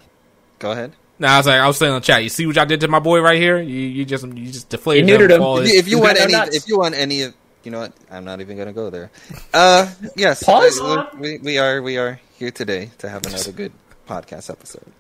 go 0.60 0.72
ahead. 0.72 0.94
Nah, 1.20 1.28
I 1.34 1.38
was 1.38 1.46
like, 1.48 1.60
I 1.62 1.68
was 1.68 1.78
saying 1.78 1.94
on 1.94 2.02
chat. 2.02 2.24
You 2.24 2.30
see 2.30 2.46
what 2.48 2.56
y'all 2.56 2.66
did 2.66 2.80
to 2.82 2.88
my 2.88 3.00
boy 3.00 3.22
right 3.22 3.40
here? 3.40 3.58
You, 3.62 3.74
you 3.80 4.04
just, 4.06 4.26
you 4.26 4.48
just 4.52 4.70
deflated 4.70 5.08
You 5.08 5.16
neutered 5.18 5.32
him. 5.32 5.42
him. 5.42 5.58
If 5.58 5.64
his- 5.64 5.72
you, 5.74 5.80
if 5.80 5.88
you 5.88 5.98
You 5.98 6.04
want 6.04 6.20
any, 6.20 6.32
nuts. 6.34 6.56
if 6.56 6.68
you 6.68 6.78
want 6.80 6.96
any 6.96 7.22
of, 7.22 7.34
you 7.64 7.72
know 7.72 7.80
what? 7.80 7.94
I'm 8.12 8.26
not 8.26 8.42
even 8.42 8.58
gonna 8.58 8.74
go 8.74 8.90
there. 8.90 9.12
Uh, 9.54 9.88
yes. 10.16 10.44
Pause? 10.44 10.82
we, 11.20 11.38
we 11.40 11.58
are 11.58 11.82
we 11.82 11.98
are 11.98 12.20
here 12.38 12.52
today 12.52 12.92
to 13.00 13.10
have 13.10 13.26
another 13.26 13.52
good 13.52 13.72
podcast 14.08 14.50
episode. 14.50 14.92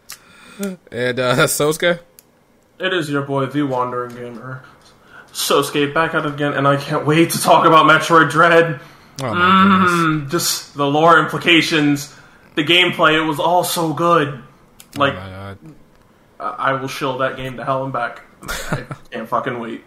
and 0.92 1.20
uh, 1.20 1.36
Sosuke. 1.48 2.00
It 2.80 2.94
is 2.94 3.10
your 3.10 3.22
boy, 3.22 3.46
the 3.46 3.64
Wandering 3.64 4.16
Gamer. 4.16 4.64
Sosuke 5.32 5.94
back 5.94 6.14
at 6.14 6.26
it 6.26 6.34
again, 6.34 6.54
and 6.54 6.68
I 6.68 6.78
can't 6.78 7.06
wait 7.06 7.32
to 7.32 7.42
talk 7.42 7.66
about 7.66 7.86
Metroid 7.86 8.30
Dread. 8.32 8.80
Oh. 9.22 9.26
Mm, 9.26 10.30
just 10.30 10.76
the 10.76 10.86
lore 10.86 11.20
implications, 11.20 12.14
the 12.56 12.64
gameplay. 12.64 13.16
It 13.22 13.26
was 13.26 13.40
all 13.40 13.64
so 13.64 13.94
good. 13.94 14.42
Like 14.98 15.14
Oh. 15.14 15.56
I 16.40 16.46
I 16.70 16.74
will 16.74 16.88
shill 16.90 17.18
that 17.20 17.38
game 17.38 17.58
to 17.58 17.64
hell 17.66 17.84
and 17.86 17.94
back. 17.94 18.24
I 18.44 18.86
can't 19.12 19.28
fucking 19.28 19.60
wait. 19.60 19.84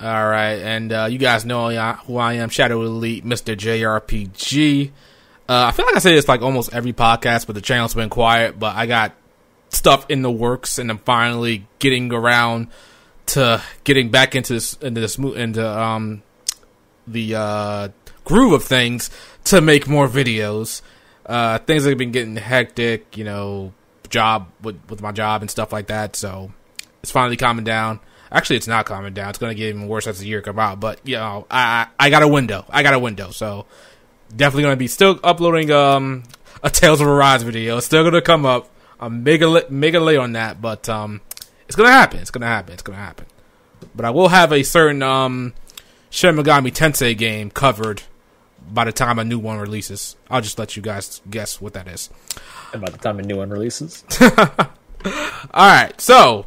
All 0.00 0.28
right, 0.28 0.54
and 0.60 0.92
uh, 0.92 1.08
you 1.10 1.18
guys 1.18 1.44
know 1.44 1.70
who 2.06 2.18
I 2.18 2.34
am, 2.34 2.48
Shadow 2.50 2.82
Elite, 2.82 3.24
Mr. 3.24 3.56
JRPG. 3.56 4.90
Uh, 5.48 5.64
I 5.68 5.72
feel 5.72 5.86
like 5.86 5.96
I 5.96 5.98
say 5.98 6.14
this 6.14 6.28
like 6.28 6.42
almost 6.42 6.72
every 6.72 6.92
podcast, 6.92 7.46
but 7.46 7.54
the 7.54 7.60
channel's 7.60 7.94
been 7.94 8.10
quiet. 8.10 8.58
But 8.58 8.76
I 8.76 8.86
got 8.86 9.14
stuff 9.70 10.06
in 10.08 10.22
the 10.22 10.30
works, 10.30 10.78
and 10.78 10.90
I'm 10.90 10.98
finally 10.98 11.66
getting 11.78 12.12
around 12.12 12.68
to 13.26 13.62
getting 13.84 14.10
back 14.10 14.34
into 14.34 14.54
this 14.54 14.74
into 14.74 15.00
this 15.00 15.18
into 15.18 15.66
um 15.66 16.22
the 17.06 17.34
uh, 17.34 17.88
groove 18.24 18.52
of 18.52 18.64
things 18.64 19.10
to 19.44 19.60
make 19.60 19.88
more 19.88 20.08
videos. 20.08 20.82
Uh, 21.26 21.58
things 21.58 21.84
have 21.84 21.98
been 21.98 22.12
getting 22.12 22.36
hectic, 22.36 23.16
you 23.16 23.24
know. 23.24 23.72
job 24.08 24.48
with 24.62 24.80
with 24.88 25.02
my 25.02 25.12
job 25.12 25.42
and 25.42 25.50
stuff 25.50 25.70
like 25.70 25.88
that. 25.88 26.16
So 26.16 26.50
it's 27.02 27.12
finally 27.12 27.36
calming 27.36 27.64
down. 27.64 28.00
Actually, 28.32 28.56
it's 28.56 28.66
not 28.66 28.86
calming 28.86 29.12
down. 29.12 29.28
It's 29.28 29.38
to 29.38 29.54
get 29.54 29.68
even 29.68 29.86
worse 29.86 30.06
as 30.06 30.20
the 30.20 30.26
year 30.26 30.40
come 30.40 30.58
out. 30.58 30.80
But 30.80 31.00
you 31.04 31.16
know, 31.16 31.46
I 31.50 31.88
I 32.00 32.08
got 32.08 32.22
a 32.22 32.28
window. 32.28 32.64
I 32.70 32.82
got 32.82 32.94
a 32.94 32.98
window. 32.98 33.32
So 33.32 33.66
definitely 34.34 34.64
to 34.72 34.76
be 34.76 34.88
still 34.88 35.20
uploading 35.22 35.70
um 35.70 36.22
a 36.62 36.70
Tales 36.70 37.02
of 37.02 37.06
Arise 37.06 37.42
video. 37.42 37.76
It's 37.76 37.86
still 37.86 38.10
to 38.10 38.22
come 38.22 38.46
up. 38.46 38.70
I'm 39.00 39.22
mega 39.22 39.64
mega 39.70 40.00
late 40.00 40.16
on 40.18 40.32
that, 40.32 40.60
but 40.60 40.88
um, 40.88 41.20
it's 41.66 41.76
going 41.76 41.86
to 41.88 41.92
happen. 41.92 42.20
It's 42.20 42.30
going 42.30 42.42
to 42.42 42.48
happen. 42.48 42.72
It's 42.72 42.82
going 42.82 42.98
to 42.98 43.04
happen. 43.04 43.26
But 43.94 44.04
I 44.04 44.10
will 44.10 44.28
have 44.28 44.52
a 44.52 44.62
certain 44.64 45.02
um 45.02 45.54
Shin 46.10 46.34
Megami 46.36 46.72
Tensei 46.72 47.16
game 47.16 47.50
covered 47.50 48.02
by 48.70 48.84
the 48.84 48.92
time 48.92 49.18
a 49.18 49.24
new 49.24 49.38
one 49.38 49.58
releases. 49.58 50.16
I'll 50.30 50.40
just 50.40 50.58
let 50.58 50.76
you 50.76 50.82
guys 50.82 51.20
guess 51.30 51.60
what 51.60 51.74
that 51.74 51.86
is. 51.88 52.10
And 52.72 52.82
by 52.82 52.90
the 52.90 52.98
time 52.98 53.18
a 53.18 53.22
new 53.22 53.36
one 53.36 53.50
releases, 53.50 54.04
All 54.20 54.64
right, 55.54 55.98
so 56.00 56.46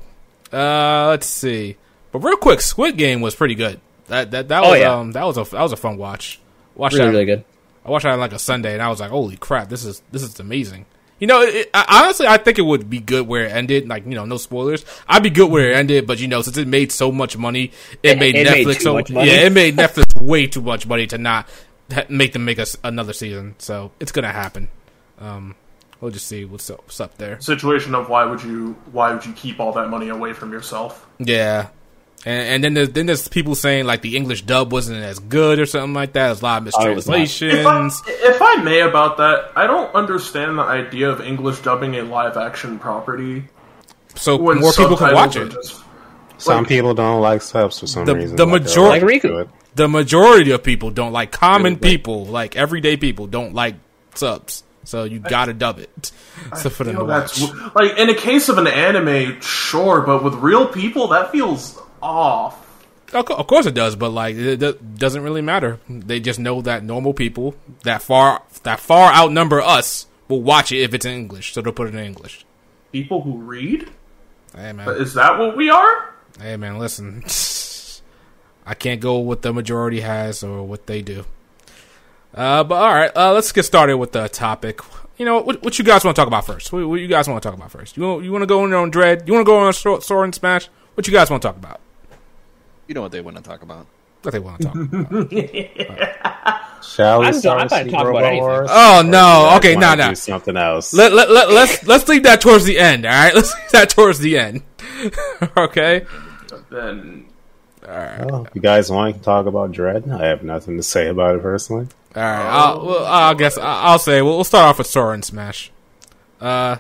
uh, 0.52 1.08
let's 1.10 1.28
see. 1.28 1.78
But 2.12 2.20
real 2.20 2.36
quick, 2.38 2.60
Squid 2.62 2.98
Game 2.98 3.22
was 3.22 3.34
pretty 3.36 3.56
good. 3.56 3.80
That 4.08 4.32
that 4.32 4.50
that 4.50 4.64
Oh, 4.64 4.72
was 4.72 4.80
yeah. 4.80 4.94
um 4.94 5.14
that 5.14 5.24
was 5.24 5.38
a 5.38 5.44
that 5.46 5.62
was 5.62 5.72
a 5.72 5.78
fun 5.78 5.98
watch. 5.98 6.40
Watched 6.76 6.96
really 6.96 7.06
that, 7.06 7.12
really 7.12 7.26
good. 7.26 7.46
I 7.86 7.90
watched 7.90 8.04
that 8.04 8.12
on 8.14 8.20
like 8.20 8.34
a 8.34 8.40
Sunday, 8.40 8.74
and 8.74 8.82
I 8.82 8.90
was 8.90 9.00
like, 9.00 9.10
"Holy 9.10 9.38
crap, 9.38 9.70
this 9.70 9.86
is 9.86 10.02
this 10.12 10.22
is 10.22 10.38
amazing." 10.40 10.86
You 11.22 11.28
know, 11.28 11.42
it, 11.44 11.70
I, 11.74 12.02
honestly, 12.04 12.26
I 12.28 12.38
think 12.38 12.58
it 12.60 12.64
would 12.64 12.90
be 12.90 13.00
good 13.00 13.28
where 13.28 13.46
it 13.46 13.52
ended. 13.52 13.88
Like, 13.88 14.04
you 14.06 14.16
know, 14.16 14.26
no 14.26 14.38
spoilers. 14.38 14.84
I'd 15.08 15.22
be 15.24 15.30
good 15.30 15.50
where 15.52 15.72
it 15.72 15.76
ended, 15.76 16.08
but 16.08 16.20
you 16.20 16.28
know, 16.28 16.42
since 16.42 16.58
it 16.58 16.68
made 16.68 16.92
so 16.92 17.12
much 17.12 17.38
money, 17.38 17.72
it, 18.04 18.10
It- 18.14 18.20
made 18.20 18.36
it 18.36 18.46
made 18.50 18.66
Netflix 18.68 18.74
too 18.78 18.82
so 18.82 18.94
much 18.96 19.12
money. 19.12 19.30
yeah, 19.30 19.38
it 19.46 19.54
made 19.54 19.78
Netflix 19.78 20.20
way 20.22 20.48
too 20.48 20.62
much 20.64 20.86
money 20.88 21.06
to 21.08 21.18
not 21.18 21.48
make 22.10 22.34
them 22.34 22.44
make 22.44 22.58
us 22.60 22.76
another 22.84 23.14
season. 23.14 23.54
So 23.60 23.92
it's 24.00 24.12
gonna 24.12 24.32
happen. 24.32 24.68
Um, 25.20 25.54
we'll 26.00 26.10
just 26.12 26.26
see 26.28 26.44
what's 26.46 26.70
up, 26.72 26.80
what's 26.86 27.00
up 27.00 27.16
there. 27.20 27.40
Situation 27.40 27.94
of 27.94 28.10
why 28.10 28.26
would 28.26 28.42
you 28.42 28.76
why 28.92 29.14
would 29.14 29.24
you 29.26 29.34
keep 29.34 29.60
all 29.60 29.72
that 29.74 29.90
money 29.90 30.10
away 30.10 30.34
from 30.34 30.52
yourself? 30.52 31.06
Yeah. 31.20 31.68
And, 32.26 32.48
and 32.48 32.64
then 32.64 32.74
there's 32.76 32.90
then 32.90 33.06
there's 33.08 33.28
people 33.28 33.56
saying 33.56 33.86
like 33.86 34.02
the 34.02 34.16
English 34.16 34.44
dub 34.44 34.72
wasn't 34.72 35.00
as 35.04 35.18
good 35.20 35.60
or 35.60 35.66
something 35.66 35.94
like 35.94 36.14
that. 36.14 36.28
There's 36.28 36.42
a 36.42 36.46
lot 36.46 36.68
of 36.68 36.74
Oh, 36.78 36.90
it 36.90 36.96
was 36.96 37.08
not. 37.08 37.16
If 37.18 37.20
I, 37.20 37.22
mistranslations. 37.24 38.02
if 38.08 38.42
I 38.42 38.56
may 38.58 38.82
about 38.82 39.18
that, 39.18 39.52
I 39.56 39.66
don't 39.66 39.94
understand 39.96 40.58
the 40.60 40.64
idea 40.64 41.10
of 41.10 41.22
English 41.22 41.60
dubbing 41.62 41.96
a 41.96 42.04
live 42.04 42.38
action 42.38 42.78
property 42.78 43.46
So 44.16 44.36
when 44.38 44.60
more 44.60 44.72
people 44.72 44.98
can 44.98 45.14
watch 45.16 45.36
it. 45.36 45.52
just- 45.52 45.82
Some 46.38 46.58
Like- 46.60 46.68
people 46.68 46.94
don't 46.94 47.22
like 47.22 47.42
subs 47.42 47.80
for 47.80 47.88
some 47.88 48.06
The- 48.06 48.16
reason. 48.16 48.36
the 48.36 48.46
like, 48.46 48.64
they're 48.66 48.84
Like 48.84 49.02
Riku. 49.04 49.48
The 49.76 49.88
majority 49.88 50.52
of 50.52 50.64
people 50.64 50.90
don't 50.92 51.12
like 51.14 51.32
common 51.32 51.74
Like- 51.74 51.82
people, 51.82 52.26
like 52.26 52.56
everyday 52.56 52.98
people 52.98 53.26
don't 53.28 53.54
like 53.54 53.76
subs. 54.16 54.64
So 54.84 55.04
you 55.06 55.20
gotta 55.20 55.54
dub 55.54 55.80
it. 55.80 56.12
So 56.58 56.70
for 56.72 56.84
them 56.84 56.96
to 56.98 57.04
watch. 57.06 57.40
like 57.76 57.98
in 58.00 58.10
a 58.10 58.16
case 58.16 58.50
of 58.50 58.58
an 58.58 58.66
anime, 58.68 59.40
sure, 59.42 60.02
but 60.02 60.24
with 60.24 60.34
real 60.36 60.66
people, 60.66 61.08
that 61.10 61.32
feels 61.32 61.80
off. 62.02 62.68
Of 63.14 63.48
course 63.48 63.66
it 63.66 63.74
does, 63.74 63.96
but 63.98 64.10
like 64.10 64.36
it 64.38 64.98
doesn't 64.98 65.22
really 65.22 65.42
matter. 65.42 65.80
They 65.90 66.20
just 66.22 66.40
know 66.40 66.62
that 66.62 66.84
normal 66.84 67.14
people 67.14 67.56
that 67.84 68.02
far 68.02 68.44
that 68.64 68.80
far 68.80 69.12
outnumber 69.12 69.60
us 69.60 70.08
will 70.30 70.42
watch 70.42 70.72
it 70.72 70.82
if 70.82 70.94
it's 70.94 71.06
in 71.06 71.14
English. 71.14 71.54
So 71.54 71.62
they'll 71.62 71.74
put 71.74 71.90
it 71.90 71.96
in 71.96 72.04
English. 72.06 72.46
People 72.94 73.22
who 73.22 73.38
read 73.38 73.90
Hey 74.56 74.72
man. 74.72 74.88
is 74.96 75.14
that 75.16 75.38
what 75.38 75.58
we 75.58 75.70
are? 75.70 76.14
Hey 76.40 76.56
man, 76.56 76.80
listen. 76.80 77.24
I 78.66 78.76
can't 78.76 79.02
go 79.02 79.18
what 79.18 79.42
the 79.42 79.52
majority 79.54 80.02
has 80.02 80.44
or 80.44 80.64
what 80.64 80.86
they 80.88 81.02
do. 81.02 81.26
Uh, 82.34 82.64
but 82.64 82.76
all 82.76 82.94
right, 82.94 83.12
uh, 83.16 83.34
let's 83.34 83.52
get 83.52 83.64
started 83.64 83.98
with 83.98 84.14
the 84.14 84.30
topic. 84.30 84.80
You 85.18 85.26
know, 85.26 85.42
what, 85.42 85.62
what 85.64 85.78
you 85.78 85.84
guys 85.84 86.06
want 86.06 86.16
to 86.16 86.20
talk 86.22 86.28
about 86.28 86.46
first? 86.46 86.72
What, 86.72 86.88
what 86.88 87.00
you 87.02 87.08
guys 87.08 87.28
want 87.28 87.44
to 87.44 87.48
talk 87.48 87.58
about 87.58 87.72
first? 87.72 87.98
You 87.98 88.04
want, 88.04 88.24
you 88.24 88.32
want 88.32 88.44
to 88.44 88.48
go 88.48 88.64
in 88.64 88.74
on 88.74 88.90
Dread? 88.90 89.24
You 89.28 89.34
want 89.34 89.46
to 89.46 89.52
go 89.52 89.58
on 89.60 89.74
Sora 89.74 90.24
and 90.24 90.34
Smash? 90.34 90.68
What 90.94 91.08
you 91.08 91.14
guys 91.14 91.30
want 91.30 91.42
to 91.44 91.48
talk 91.50 91.58
about? 91.58 91.82
You 92.92 92.96
know 92.96 93.04
what 93.04 93.14
they 93.14 93.22
want 93.22 93.38
to 93.38 93.44
talk 93.44 93.62
about. 93.62 93.88
What 94.22 94.32
they 94.34 94.40
want 94.40 94.60
to 94.60 94.66
talk 94.66 94.76
about? 94.76 96.62
Shall 96.84 97.22
we 97.22 97.28
I'm 97.28 97.34
start 97.36 97.70
done- 97.70 97.72
I'm 97.72 97.72
with 97.72 97.72
not 97.72 97.80
Super 97.86 97.92
talking 97.92 98.10
about 98.10 98.24
anything. 98.26 98.44
Wars? 98.44 98.70
Oh 98.70 99.02
no! 99.06 99.56
Okay, 99.56 99.76
wanna 99.76 99.96
no, 99.96 100.08
no. 100.10 100.14
Something 100.14 100.58
else. 100.58 100.94
Let, 100.94 101.14
let, 101.14 101.32
let, 101.32 101.50
let's 101.52 101.88
let's 101.88 102.06
leave 102.10 102.24
that 102.24 102.42
towards 102.42 102.66
the 102.66 102.78
end. 102.78 103.06
All 103.06 103.14
right, 103.14 103.34
let's 103.36 103.56
leave 103.56 103.72
that 103.72 103.90
towards 103.92 104.20
the 104.20 104.38
end. 104.38 104.64
okay. 105.58 106.06
Then 106.70 107.28
Well, 107.88 108.46
if 108.46 108.54
you 108.56 108.60
guys 108.62 108.92
want 108.92 109.16
to 109.16 109.22
talk 109.22 109.46
about 109.46 109.72
Dread? 109.72 110.10
I 110.10 110.26
have 110.26 110.44
nothing 110.44 110.76
to 110.76 110.84
say 110.84 111.08
about 111.08 111.38
it 111.38 111.42
personally. 111.42 111.88
All 112.14 112.22
right. 112.22 112.46
I'll, 112.46 112.86
well, 112.86 113.06
I 113.06 113.34
guess 113.36 113.58
I- 113.58 113.84
I'll 113.84 114.00
say 114.00 114.22
we'll, 114.22 114.36
we'll 114.36 114.44
start 114.44 114.66
off 114.66 114.80
with 114.80 114.88
Sora 114.88 115.14
and 115.14 115.24
Smash. 115.24 115.72
Uh, 116.42 116.76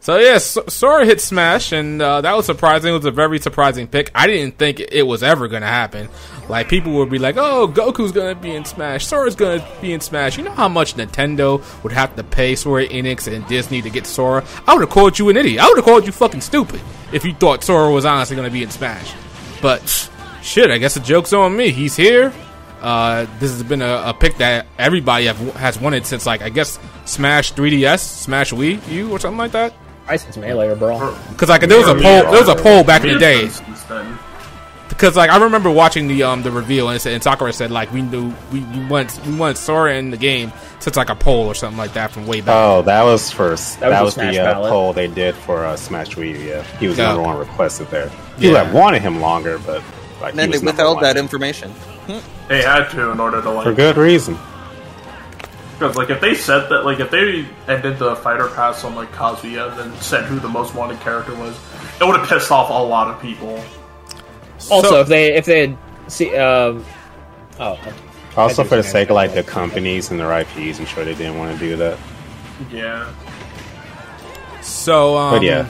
so 0.00 0.16
yeah, 0.18 0.38
Sora 0.38 1.04
hit 1.04 1.20
Smash, 1.20 1.72
and 1.72 2.00
uh, 2.00 2.20
that 2.20 2.34
was 2.36 2.46
surprising. 2.46 2.90
It 2.90 2.96
was 2.96 3.04
a 3.04 3.10
very 3.10 3.38
surprising 3.38 3.86
pick. 3.88 4.10
I 4.14 4.26
didn't 4.26 4.56
think 4.56 4.80
it 4.80 5.02
was 5.02 5.22
ever 5.22 5.48
gonna 5.48 5.66
happen. 5.66 6.08
Like 6.48 6.68
people 6.68 6.92
would 6.94 7.10
be 7.10 7.18
like, 7.18 7.36
"Oh, 7.36 7.68
Goku's 7.68 8.12
gonna 8.12 8.34
be 8.34 8.54
in 8.54 8.64
Smash. 8.64 9.06
Sora's 9.06 9.34
gonna 9.34 9.66
be 9.80 9.92
in 9.92 10.00
Smash." 10.00 10.38
You 10.38 10.44
know 10.44 10.52
how 10.52 10.68
much 10.68 10.94
Nintendo 10.94 11.62
would 11.82 11.92
have 11.92 12.14
to 12.16 12.24
pay 12.24 12.54
Sora 12.54 12.86
Enix 12.86 13.32
and 13.32 13.46
Disney 13.48 13.82
to 13.82 13.90
get 13.90 14.06
Sora? 14.06 14.44
I 14.66 14.74
would 14.74 14.80
have 14.80 14.90
called 14.90 15.18
you 15.18 15.28
an 15.28 15.36
idiot. 15.36 15.60
I 15.60 15.68
would 15.68 15.78
have 15.78 15.84
called 15.84 16.06
you 16.06 16.12
fucking 16.12 16.40
stupid 16.40 16.80
if 17.12 17.24
you 17.24 17.34
thought 17.34 17.64
Sora 17.64 17.90
was 17.92 18.04
honestly 18.04 18.36
gonna 18.36 18.50
be 18.50 18.62
in 18.62 18.70
Smash. 18.70 19.12
But 19.60 20.10
shit, 20.42 20.70
I 20.70 20.78
guess 20.78 20.94
the 20.94 21.00
joke's 21.00 21.32
on 21.32 21.56
me. 21.56 21.70
He's 21.70 21.96
here. 21.96 22.32
Uh, 22.80 23.26
this 23.40 23.50
has 23.50 23.64
been 23.64 23.82
a, 23.82 24.02
a 24.06 24.14
pick 24.14 24.36
that 24.36 24.66
everybody 24.78 25.26
have, 25.26 25.38
has 25.56 25.80
wanted 25.80 26.06
since 26.06 26.24
like 26.24 26.42
I 26.42 26.48
guess 26.48 26.78
Smash 27.04 27.52
3DS, 27.54 27.98
Smash 27.98 28.52
Wii 28.52 28.88
U, 28.92 29.10
or 29.10 29.18
something 29.18 29.38
like 29.38 29.52
that. 29.52 29.74
I 30.08 30.16
since 30.16 30.36
Melee 30.36 30.68
or 30.68 30.76
Brawl. 30.76 31.14
Because 31.30 31.48
like 31.48 31.60
there 31.62 31.78
was 31.78 31.88
a 31.88 31.94
poll, 31.94 32.02
there 32.30 32.40
was 32.40 32.48
a 32.48 32.54
poll 32.56 32.82
back 32.84 33.04
in 33.04 33.14
the 33.14 33.18
day. 33.18 33.48
Because 34.88 35.16
like 35.16 35.30
I 35.30 35.38
remember 35.42 35.70
watching 35.70 36.08
the 36.08 36.22
um 36.24 36.42
the 36.42 36.50
reveal 36.50 36.88
and, 36.88 36.96
it 36.96 37.00
said, 37.00 37.12
and 37.12 37.22
Sakura 37.22 37.52
said 37.52 37.70
like 37.70 37.92
we 37.92 38.02
knew 38.02 38.32
we, 38.50 38.60
we 38.60 38.84
want 38.86 39.20
we 39.26 39.36
want 39.36 39.56
Sora 39.58 39.94
in 39.96 40.10
the 40.10 40.16
game 40.16 40.50
since 40.80 40.96
like 40.96 41.10
a 41.10 41.14
poll 41.14 41.46
or 41.46 41.54
something 41.54 41.76
like 41.78 41.92
that 41.92 42.10
from 42.10 42.26
way 42.26 42.40
back. 42.40 42.56
Oh, 42.56 42.82
that 42.82 43.02
was 43.04 43.30
first. 43.30 43.78
That 43.80 43.90
That 43.90 44.02
was 44.02 44.16
was, 44.16 44.34
the 44.34 44.40
uh, 44.40 44.68
poll 44.68 44.92
they 44.94 45.06
did 45.06 45.34
for 45.34 45.64
uh, 45.64 45.76
Smash 45.76 46.14
Wii. 46.16 46.46
Yeah, 46.46 46.62
he 46.78 46.88
was 46.88 46.96
the 46.96 47.02
Yeah. 47.02 47.08
number 47.12 47.22
one 47.22 47.36
requested 47.38 47.88
there. 47.90 48.08
People 48.36 48.52
Yeah. 48.54 48.64
have 48.64 48.74
wanted 48.74 49.02
him 49.02 49.20
longer, 49.20 49.58
but 49.58 49.82
like 50.20 50.30
And 50.30 50.38
then 50.38 50.48
he 50.48 50.52
they 50.52 50.56
was 50.56 50.62
number 50.62 50.72
withheld 50.82 51.02
that 51.02 51.16
information. 51.16 51.72
They 52.48 52.62
had 52.62 52.88
to 52.90 53.10
in 53.10 53.20
order 53.20 53.42
to 53.42 53.50
like 53.50 53.64
for 53.64 53.74
good 53.74 53.98
reason. 53.98 54.36
Because 55.78 55.94
like 55.96 56.10
if 56.10 56.20
they 56.20 56.34
said 56.34 56.68
that 56.70 56.84
like 56.84 56.98
if 57.00 57.10
they 57.10 57.46
ended 57.68 57.98
the 57.98 58.16
fighter 58.16 58.48
pass 58.48 58.82
on 58.84 58.94
like 58.96 59.12
Kazuya 59.12 59.70
and 59.70 59.92
then 59.92 60.00
said 60.00 60.24
who 60.24 60.40
the 60.40 60.48
most 60.48 60.74
wanted 60.74 60.98
character 61.00 61.34
was, 61.34 61.56
it 62.00 62.04
would 62.06 62.18
have 62.18 62.28
pissed 62.28 62.50
off 62.50 62.68
a 62.70 62.72
lot 62.72 63.08
of 63.14 63.20
people. 63.22 63.62
Also, 64.70 64.88
So- 64.88 65.00
if 65.00 65.06
they 65.08 65.34
if 65.36 65.44
they 65.46 65.60
had 65.68 65.78
see 66.08 66.34
um 66.36 66.84
oh 67.60 67.78
Also, 68.36 68.64
for 68.64 68.76
the 68.76 68.82
sake 68.82 69.10
of 69.10 69.14
like 69.14 69.34
the 69.34 69.42
companies 69.44 70.10
and 70.10 70.18
their 70.18 70.32
IPs, 70.40 70.78
I'm 70.80 70.86
sure 70.86 71.04
they 71.04 71.14
didn't 71.14 71.38
want 71.38 71.52
to 71.52 71.58
do 71.58 71.76
that. 71.76 71.98
Yeah. 72.72 73.08
So 74.62 75.16
um, 75.16 75.34
But 75.36 75.42
yeah. 75.42 75.68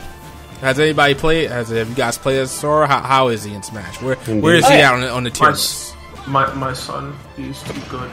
has 0.61 0.79
anybody 0.81 1.15
played? 1.15 1.51
Has 1.51 1.69
have 1.69 1.89
you 1.89 1.95
guys 1.95 2.19
played 2.19 2.39
as 2.39 2.51
Sora? 2.51 2.87
How, 2.87 3.01
how 3.01 3.29
is 3.29 3.45
he 3.45 3.55
in 3.55 3.63
Smash? 3.63 4.01
Where 4.03 4.15
Indeed. 4.27 4.43
where 4.43 4.55
is 4.55 4.65
Oh, 4.65 4.71
he 4.71 4.79
yeah. 4.79 4.89
at 4.89 4.95
on 4.95 5.01
the, 5.03 5.11
on 5.11 5.25
the 5.25 5.31
tier 5.31 5.47
My, 5.49 5.51
list? 5.53 5.95
my 6.27 6.55
my 6.55 6.73
son, 6.73 7.15
he's 7.37 7.63
too 7.63 7.81
good. 7.91 8.11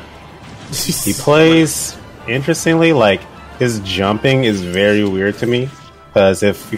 He 0.72 1.14
plays 1.14 1.98
interestingly. 2.28 2.94
Like 2.94 3.22
his 3.60 3.80
jumping 3.82 4.44
is 4.44 4.62
very 4.62 5.04
weird 5.08 5.38
to 5.40 5.48
me 5.48 5.70
because 6.08 6.44
if 6.44 6.74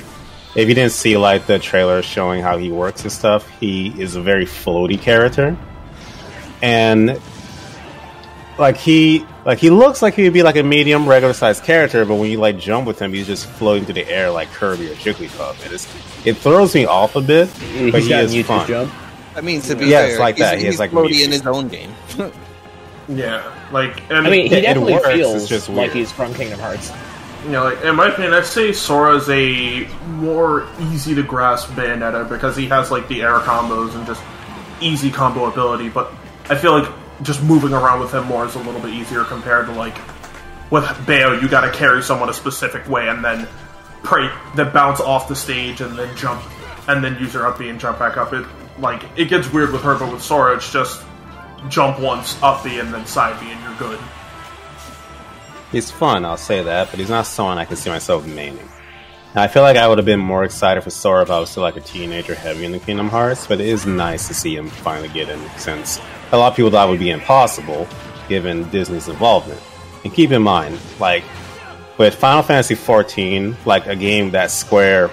if 0.55 0.67
you 0.67 0.75
didn't 0.75 0.91
see 0.91 1.17
like 1.17 1.45
the 1.45 1.59
trailer 1.59 2.01
showing 2.01 2.41
how 2.41 2.57
he 2.57 2.71
works 2.71 3.03
and 3.03 3.11
stuff, 3.11 3.47
he 3.59 3.89
is 4.01 4.15
a 4.15 4.21
very 4.21 4.45
floaty 4.45 4.99
character, 4.99 5.57
and 6.61 7.19
like 8.57 8.77
he 8.77 9.25
like 9.45 9.59
he 9.59 9.69
looks 9.69 10.01
like 10.01 10.15
he 10.15 10.23
would 10.23 10.33
be 10.33 10.43
like 10.43 10.55
a 10.55 10.63
medium 10.63 11.07
regular 11.07 11.33
sized 11.33 11.63
character, 11.63 12.05
but 12.05 12.15
when 12.15 12.29
you 12.31 12.37
like 12.39 12.57
jump 12.57 12.87
with 12.87 12.99
him, 12.99 13.13
he's 13.13 13.27
just 13.27 13.45
floating 13.47 13.85
through 13.85 13.93
the 13.95 14.09
air 14.09 14.29
like 14.31 14.49
Kirby 14.49 14.89
or 14.89 14.95
Jigglypuff. 14.95 15.65
It 15.65 15.71
is 15.71 15.87
it 16.25 16.37
throws 16.37 16.73
me 16.75 16.85
off 16.85 17.15
a 17.15 17.21
bit, 17.21 17.47
mm-hmm. 17.49 17.91
but 17.91 18.01
he's 18.01 18.05
he 18.05 18.09
got 18.09 18.21
a 18.21 18.23
is 18.23 18.33
Mewtwo 18.33 18.45
fun. 18.45 18.67
jump. 18.67 18.93
I 19.35 19.41
mean, 19.41 19.61
to 19.61 19.75
be 19.75 19.85
Yeah, 19.85 20.01
fair, 20.01 20.09
it's 20.09 20.19
like 20.19 20.35
he's, 20.35 20.43
that. 20.43 20.57
He 20.57 20.65
has, 20.65 20.73
he's 20.73 20.79
like, 20.79 20.89
floaty 20.89 21.23
in 21.23 21.31
his 21.31 21.45
own 21.45 21.67
game. 21.67 21.93
Yeah, 23.07 23.69
like 23.71 24.01
I 24.11 24.15
mean, 24.15 24.25
I 24.25 24.29
mean, 24.29 24.47
he 24.47 24.55
it 24.55 24.61
definitely 24.61 24.93
works, 24.93 25.07
feels 25.07 25.47
just 25.49 25.69
like 25.69 25.91
he's 25.91 26.11
from 26.11 26.33
Kingdom 26.33 26.59
Hearts. 26.59 26.91
you 27.45 27.51
know, 27.51 27.63
like 27.63 27.81
in 27.83 27.95
my 27.95 28.09
opinion, 28.09 28.33
I'd 28.33 28.45
say 28.45 28.73
Sora's 28.73 29.29
a 29.29 29.87
more 30.07 30.67
easy 30.91 31.15
to 31.15 31.23
grasp 31.23 31.69
Bayonetta 31.69 32.27
because 32.27 32.57
he 32.57 32.65
has 32.67 32.91
like 32.91 33.07
the 33.07 33.21
air 33.21 33.39
combos 33.39 33.95
and 33.95 34.05
just 34.05 34.21
easy 34.81 35.09
combo 35.09 35.45
ability. 35.45 35.89
But 35.89 36.11
I 36.49 36.55
feel 36.55 36.77
like 36.77 36.91
just 37.23 37.41
moving 37.41 37.73
around 37.73 37.99
with 38.01 38.13
him 38.13 38.25
more 38.25 38.45
is 38.45 38.55
a 38.55 38.59
little 38.59 38.81
bit 38.81 38.93
easier 38.93 39.23
compared 39.23 39.67
to 39.67 39.71
like 39.71 39.97
with 40.69 40.83
Bayo, 41.05 41.39
you 41.39 41.47
got 41.47 41.61
to 41.61 41.71
carry 41.71 42.03
someone 42.03 42.29
a 42.29 42.33
specific 42.33 42.87
way 42.89 43.07
and 43.07 43.23
then 43.23 43.47
pray 44.03 44.29
then 44.55 44.71
bounce 44.73 44.99
off 44.99 45.27
the 45.27 45.35
stage 45.35 45.81
and 45.81 45.97
then 45.97 46.15
jump 46.17 46.41
and 46.87 47.03
then 47.03 47.17
use 47.19 47.33
your 47.33 47.47
up 47.47 47.57
B 47.59 47.69
and 47.69 47.79
jump 47.79 47.99
back 47.99 48.17
up. 48.17 48.33
It 48.33 48.45
like 48.79 49.03
it 49.15 49.25
gets 49.25 49.51
weird 49.51 49.71
with 49.71 49.81
her, 49.83 49.97
but 49.97 50.11
with 50.11 50.21
Sora, 50.21 50.55
it's 50.57 50.71
just 50.71 51.03
jump 51.69 51.99
once, 51.99 52.41
up 52.41 52.63
B, 52.63 52.79
and 52.79 52.93
then 52.93 53.05
side 53.05 53.39
B, 53.39 53.51
and 53.51 53.61
you're 53.63 53.75
good. 53.75 53.99
He's 55.71 55.91
fun, 55.91 56.23
I'll 56.25 56.37
say 56.37 56.63
that, 56.63 56.89
but 56.89 56.99
he's 56.99 57.09
not 57.09 57.25
someone 57.25 57.57
I 57.57 57.65
can 57.65 57.75
see 57.75 57.89
myself 57.89 58.25
maining. 58.25 58.67
I 59.35 59.47
feel 59.47 59.61
like 59.61 59.77
I 59.77 59.87
would 59.87 59.97
have 59.99 60.05
been 60.05 60.19
more 60.19 60.43
excited 60.43 60.81
for 60.81 60.89
Sora 60.89 61.21
if 61.21 61.29
I 61.29 61.39
was 61.39 61.49
still 61.49 61.61
like 61.61 61.75
a 61.75 61.81
teenager 61.81 62.33
heavy 62.33 62.65
in 62.65 62.71
the 62.71 62.79
Kingdom 62.79 63.09
Hearts, 63.09 63.45
but 63.45 63.59
it 63.59 63.67
is 63.67 63.85
nice 63.85 64.27
to 64.29 64.33
see 64.33 64.55
him 64.55 64.69
finally 64.69 65.09
get 65.09 65.29
in 65.29 65.39
since 65.57 65.99
a 66.31 66.37
lot 66.37 66.51
of 66.51 66.55
people 66.55 66.71
thought 66.71 66.87
it 66.87 66.91
would 66.91 66.99
be 66.99 67.11
impossible 67.11 67.87
given 68.29 68.67
Disney's 68.69 69.07
involvement. 69.07 69.61
And 70.03 70.13
keep 70.13 70.31
in 70.31 70.41
mind, 70.41 70.79
like 70.99 71.23
with 71.97 72.15
Final 72.15 72.41
Fantasy 72.41 72.75
XIV, 72.75 73.55
like 73.65 73.85
a 73.85 73.95
game 73.95 74.31
that 74.31 74.49
Square 74.49 75.11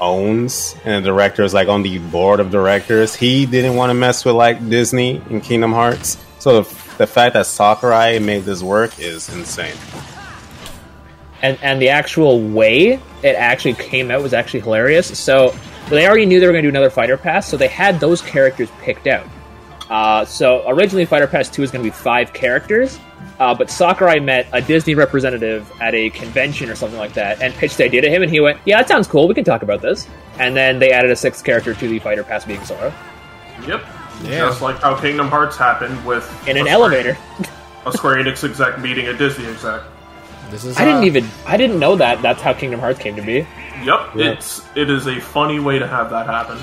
owns 0.00 0.74
and 0.84 1.04
the 1.04 1.08
director 1.08 1.42
is 1.42 1.54
like 1.54 1.68
on 1.68 1.82
the 1.82 1.98
board 1.98 2.40
of 2.40 2.50
directors, 2.50 3.14
he 3.14 3.46
didn't 3.46 3.76
want 3.76 3.90
to 3.90 3.94
mess 3.94 4.24
with 4.24 4.34
like 4.34 4.68
Disney 4.68 5.22
and 5.30 5.42
Kingdom 5.42 5.72
Hearts. 5.72 6.16
So 6.38 6.62
the, 6.62 6.68
the 6.98 7.06
fact 7.06 7.34
that 7.34 7.46
Sakurai 7.46 8.18
made 8.18 8.44
this 8.44 8.62
work 8.62 8.98
is 8.98 9.28
insane. 9.28 9.74
and 11.42 11.58
and 11.62 11.80
the 11.80 11.88
actual 11.90 12.40
way 12.40 13.00
it 13.22 13.34
actually 13.36 13.74
came 13.74 14.10
out 14.10 14.22
was 14.22 14.32
actually 14.32 14.60
hilarious. 14.60 15.18
So 15.18 15.54
they 15.88 16.06
already 16.06 16.26
knew 16.26 16.40
they 16.40 16.46
were 16.46 16.52
going 16.52 16.64
to 16.64 16.70
do 16.70 16.76
another 16.76 16.90
Fighter 16.90 17.16
Pass, 17.16 17.48
so 17.48 17.56
they 17.56 17.68
had 17.68 17.98
those 17.98 18.20
characters 18.20 18.68
picked 18.82 19.06
out. 19.06 19.26
Uh, 19.88 20.24
so 20.24 20.68
originally, 20.68 21.04
Fighter 21.06 21.26
Pass 21.26 21.48
Two 21.48 21.62
was 21.62 21.70
going 21.70 21.82
to 21.84 21.90
be 21.90 21.94
five 21.96 22.32
characters, 22.32 22.98
uh, 23.38 23.54
but 23.54 23.70
Sakurai 23.70 24.20
met 24.20 24.46
a 24.52 24.60
Disney 24.60 24.94
representative 24.94 25.70
at 25.80 25.94
a 25.94 26.10
convention 26.10 26.68
or 26.70 26.74
something 26.74 26.98
like 26.98 27.12
that, 27.14 27.40
and 27.42 27.54
pitched 27.54 27.76
the 27.78 27.84
idea 27.84 28.00
to 28.02 28.10
him, 28.10 28.22
and 28.22 28.30
he 28.30 28.40
went, 28.40 28.58
"Yeah, 28.64 28.78
that 28.78 28.88
sounds 28.88 29.06
cool. 29.06 29.28
We 29.28 29.34
can 29.34 29.44
talk 29.44 29.62
about 29.62 29.80
this." 29.80 30.06
And 30.38 30.56
then 30.56 30.78
they 30.78 30.90
added 30.92 31.10
a 31.10 31.16
sixth 31.16 31.44
character 31.44 31.74
to 31.74 31.88
the 31.88 31.98
Fighter 31.98 32.22
Pass, 32.24 32.44
being 32.44 32.62
Sora, 32.64 32.92
Yep. 33.66 33.84
Yeah. 34.24 34.38
Just 34.48 34.62
like 34.62 34.78
how 34.80 34.96
Kingdom 35.00 35.28
Hearts 35.28 35.56
happened 35.56 36.04
with 36.04 36.24
in 36.48 36.56
an 36.56 36.64
Square- 36.64 36.72
elevator. 36.74 37.18
a 37.86 37.92
Square 37.92 38.16
Enix 38.24 38.42
exec 38.42 38.80
meeting 38.80 39.06
a 39.06 39.14
Disney 39.14 39.46
exec. 39.46 39.82
This 40.50 40.64
is 40.64 40.76
I 40.78 40.84
didn't 40.84 41.04
even 41.04 41.28
I 41.46 41.56
didn't 41.56 41.78
know 41.78 41.94
that. 41.96 42.20
That's 42.22 42.40
how 42.42 42.52
Kingdom 42.52 42.80
Hearts 42.80 42.98
came 42.98 43.14
to 43.16 43.22
be. 43.22 43.46
Yep, 43.84 44.16
it's 44.16 44.62
it 44.74 44.90
is 44.90 45.06
a 45.06 45.20
funny 45.20 45.60
way 45.60 45.78
to 45.78 45.86
have 45.86 46.10
that 46.10 46.26
happen. 46.26 46.58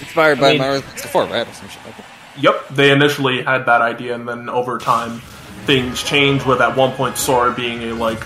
Inspired 0.00 0.38
I 0.38 0.40
by 0.40 0.48
mean- 0.50 0.58
Mario 0.58 0.80
64, 0.80 1.24
right? 1.26 1.46
Or 1.46 1.52
some 1.52 1.68
shit 1.68 1.84
like 1.86 1.96
that. 1.98 2.04
Yep, 2.38 2.68
they 2.70 2.90
initially 2.90 3.42
had 3.42 3.66
that 3.66 3.80
idea, 3.82 4.14
and 4.14 4.28
then 4.28 4.48
over 4.48 4.78
time, 4.78 5.20
things 5.64 6.02
change 6.02 6.44
With 6.44 6.60
at 6.60 6.76
one 6.76 6.92
point 6.92 7.16
Sora 7.16 7.52
being 7.52 7.82
a 7.90 7.92
like 7.92 8.24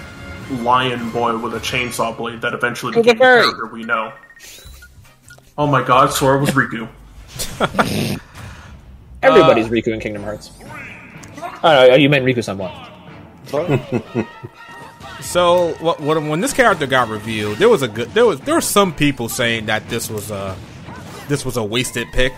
lion 0.51 1.11
boy 1.11 1.37
with 1.39 1.55
a 1.55 1.61
chainsaw 1.61 2.17
blade 2.17 2.41
that 2.43 2.55
eventually 2.55 2.93
He's 2.93 3.01
a 3.01 3.15
became 3.15 3.19
the 3.19 3.25
character 3.25 3.67
we 3.67 3.85
know. 3.85 4.12
Oh 5.57 5.67
my 5.67 5.83
God, 5.83 6.12
Sora 6.12 6.39
was 6.39 6.51
Riku. 6.51 6.89
Everybody's 9.23 9.69
Riku 9.69 9.89
in 9.89 10.01
Kingdom 10.01 10.23
Hearts. 10.23 10.51
Oh, 11.65 11.89
no, 11.89 11.95
you 11.95 12.09
meant 12.09 12.25
Riku 12.25 12.43
somewhat. 12.43 12.91
So 15.23 15.75
what, 15.75 16.01
what, 16.01 16.21
when 16.21 16.41
this 16.41 16.53
character 16.53 16.87
got 16.87 17.09
revealed, 17.09 17.59
there 17.59 17.69
was 17.69 17.83
a 17.83 17.89
good 17.89 18.11
there 18.11 18.27
was 18.27 18.41
there 18.41 18.55
were 18.55 18.61
some 18.61 18.93
people 18.93 19.29
saying 19.29 19.67
that 19.67 19.89
this 19.89 20.11
was 20.11 20.31
a 20.31 20.57
this 21.29 21.45
was 21.45 21.57
a 21.57 21.65
wasted 21.65 22.09
pick. 22.12 22.33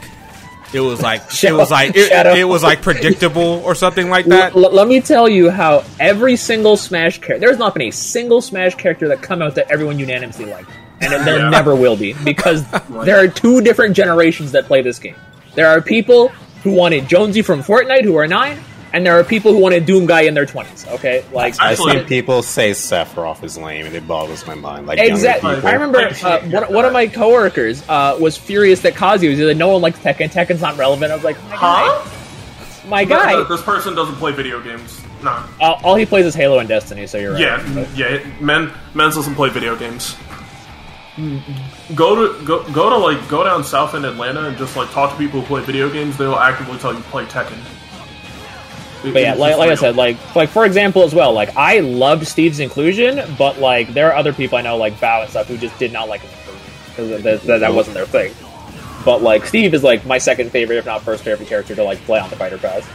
It 0.81 0.81
was 0.81 1.01
like 1.01 1.23
it 1.45 1.53
was 1.53 1.71
like 1.71 1.97
it, 1.97 2.11
it 2.39 2.45
was 2.45 2.63
like 2.63 2.83
predictable 2.83 3.63
or 3.65 3.75
something 3.75 4.11
like 4.11 4.27
that. 4.27 4.55
L- 4.57 4.73
let 4.73 4.89
me 4.89 5.01
tell 5.01 5.29
you 5.29 5.51
how 5.51 5.85
every 6.01 6.37
single 6.37 6.77
Smash 6.77 7.19
character. 7.21 7.39
There's 7.47 7.59
not 7.59 7.75
been 7.75 7.83
a 7.89 7.91
single 7.93 8.41
Smash 8.43 8.75
character 8.75 9.09
that 9.09 9.23
come 9.23 9.41
out 9.43 9.55
that 9.55 9.71
everyone 9.71 9.99
unanimously 9.99 10.47
liked, 10.47 10.71
and 11.01 11.13
it, 11.13 11.25
there 11.25 11.39
Yeah. 11.45 11.51
never 11.51 11.75
will 11.77 11.97
be 11.97 12.13
because 12.25 12.65
there 13.05 13.19
are 13.23 13.29
two 13.29 13.61
different 13.61 13.95
generations 13.97 14.53
that 14.53 14.65
play 14.67 14.83
this 14.83 14.99
game. 14.99 15.17
There 15.55 15.69
are 15.69 15.81
people 15.81 16.29
who 16.65 16.73
wanted 16.73 17.09
Jonesy 17.09 17.43
from 17.43 17.63
Fortnite 17.63 18.03
who 18.05 18.17
are 18.17 18.27
nine, 18.27 18.59
and 18.95 19.05
there 19.05 19.19
are 19.19 19.25
people 19.25 19.53
who 19.53 19.59
want 19.59 19.75
a 19.75 19.81
Doom 19.81 20.07
Guy 20.07 20.23
in 20.23 20.33
their 20.35 20.47
twenties. 20.47 20.87
Okay, 20.89 21.23
like 21.33 21.55
I've 21.61 21.73
Actually- 21.73 21.99
seen 21.99 22.05
people 22.07 22.43
say 22.43 22.71
Sephiroth 22.71 23.43
is 23.45 23.59
lame, 23.59 23.85
and 23.87 23.95
it 23.95 24.09
boggles 24.09 24.47
my 24.47 24.55
mind. 24.55 24.87
Like 24.87 24.99
Exactly. 25.01 25.51
I 25.51 25.73
remember 25.73 25.99
uh, 25.99 26.41
one, 26.49 26.73
one 26.73 26.85
of 26.87 26.93
my 26.95 27.07
coworkers 27.09 27.83
uh, 27.89 28.17
was 28.19 28.37
furious 28.39 28.81
that 28.83 28.95
Kazuya 28.95 29.29
was 29.31 29.41
like, 29.41 29.57
no 29.59 29.69
one 29.73 29.83
likes 29.83 29.99
Tekken. 29.99 30.31
Tekken's 30.31 30.63
not 30.63 30.79
relevant. 30.79 31.13
I 31.13 31.17
was 31.17 31.25
like, 31.25 31.37
my 31.45 31.57
Huh? 31.57 32.05
guy, 32.85 32.89
my 32.89 33.05
guy. 33.05 33.43
This 33.49 33.63
person 33.63 33.95
doesn't 33.95 34.15
play 34.17 34.33
video 34.33 34.61
games. 34.63 35.03
No. 35.23 35.31
Uh, 35.61 35.73
all 35.83 35.95
he 35.97 36.07
plays 36.07 36.27
is 36.27 36.35
Halo 36.35 36.59
and 36.59 36.69
Destiny. 36.69 37.07
So 37.07 37.19
you're 37.19 37.33
right. 37.33 37.41
Yeah, 37.41 37.87
yeah. 37.97 38.27
Men, 38.41 38.71
men's 38.95 39.15
doesn't 39.17 39.35
play 39.35 39.49
video 39.51 39.75
games. 39.77 40.17
Go 41.95 42.17
to 42.17 42.45
go 42.45 42.69
go 42.73 42.91
to 42.91 42.97
like 42.99 43.29
go 43.29 43.45
down 43.45 43.63
south 43.63 43.95
in 43.95 44.05
Atlanta 44.05 44.47
and 44.49 44.57
just 44.59 44.77
like 44.77 44.91
talk 44.91 45.13
to 45.13 45.17
people 45.17 45.41
who 45.41 45.47
play 45.47 45.63
video 45.63 45.89
games. 45.89 46.17
They'll 46.17 46.35
actively 46.35 46.77
tell 46.79 46.93
you 46.93 47.01
play 47.03 47.25
Tekken. 47.25 47.57
But 49.13 49.21
yeah, 49.23 49.35
like, 49.35 49.59
like 49.59 49.71
I 49.71 49.75
said, 49.75 49.97
like 49.97 50.17
like 50.35 50.49
for 50.49 50.65
example 50.65 51.03
as 51.03 51.15
well, 51.15 51.33
like 51.33 51.57
I 51.57 51.81
loved 51.81 52.27
Steve's 52.27 52.59
inclusion, 52.59 53.21
but 53.37 53.59
like 53.59 53.93
there 53.93 54.11
are 54.11 54.17
other 54.17 54.33
people 54.33 54.57
I 54.59 54.63
know 54.63 54.77
like 54.77 54.99
Bow 55.01 55.21
and 55.23 55.31
stuff 55.31 55.47
who 55.47 55.57
just 55.59 55.79
did 55.79 55.93
not 55.93 56.09
like 56.09 56.23
him 56.23 56.31
because 56.89 57.23
that, 57.23 57.43
that, 57.43 57.61
that 57.61 57.75
wasn't 57.75 57.95
their 57.95 58.07
thing. 58.07 58.33
But 59.05 59.21
like 59.23 59.45
Steve 59.45 59.75
is 59.75 59.83
like 59.83 60.07
my 60.07 60.17
second 60.19 60.51
favorite, 60.51 60.77
if 60.79 60.87
not 60.87 61.03
first 61.03 61.23
favorite 61.23 61.49
character 61.49 61.75
to 61.75 61.85
like 61.85 61.99
play 62.07 62.19
on 62.19 62.31
the 62.31 62.37
Fighter 62.37 62.57
Pass. 62.57 62.89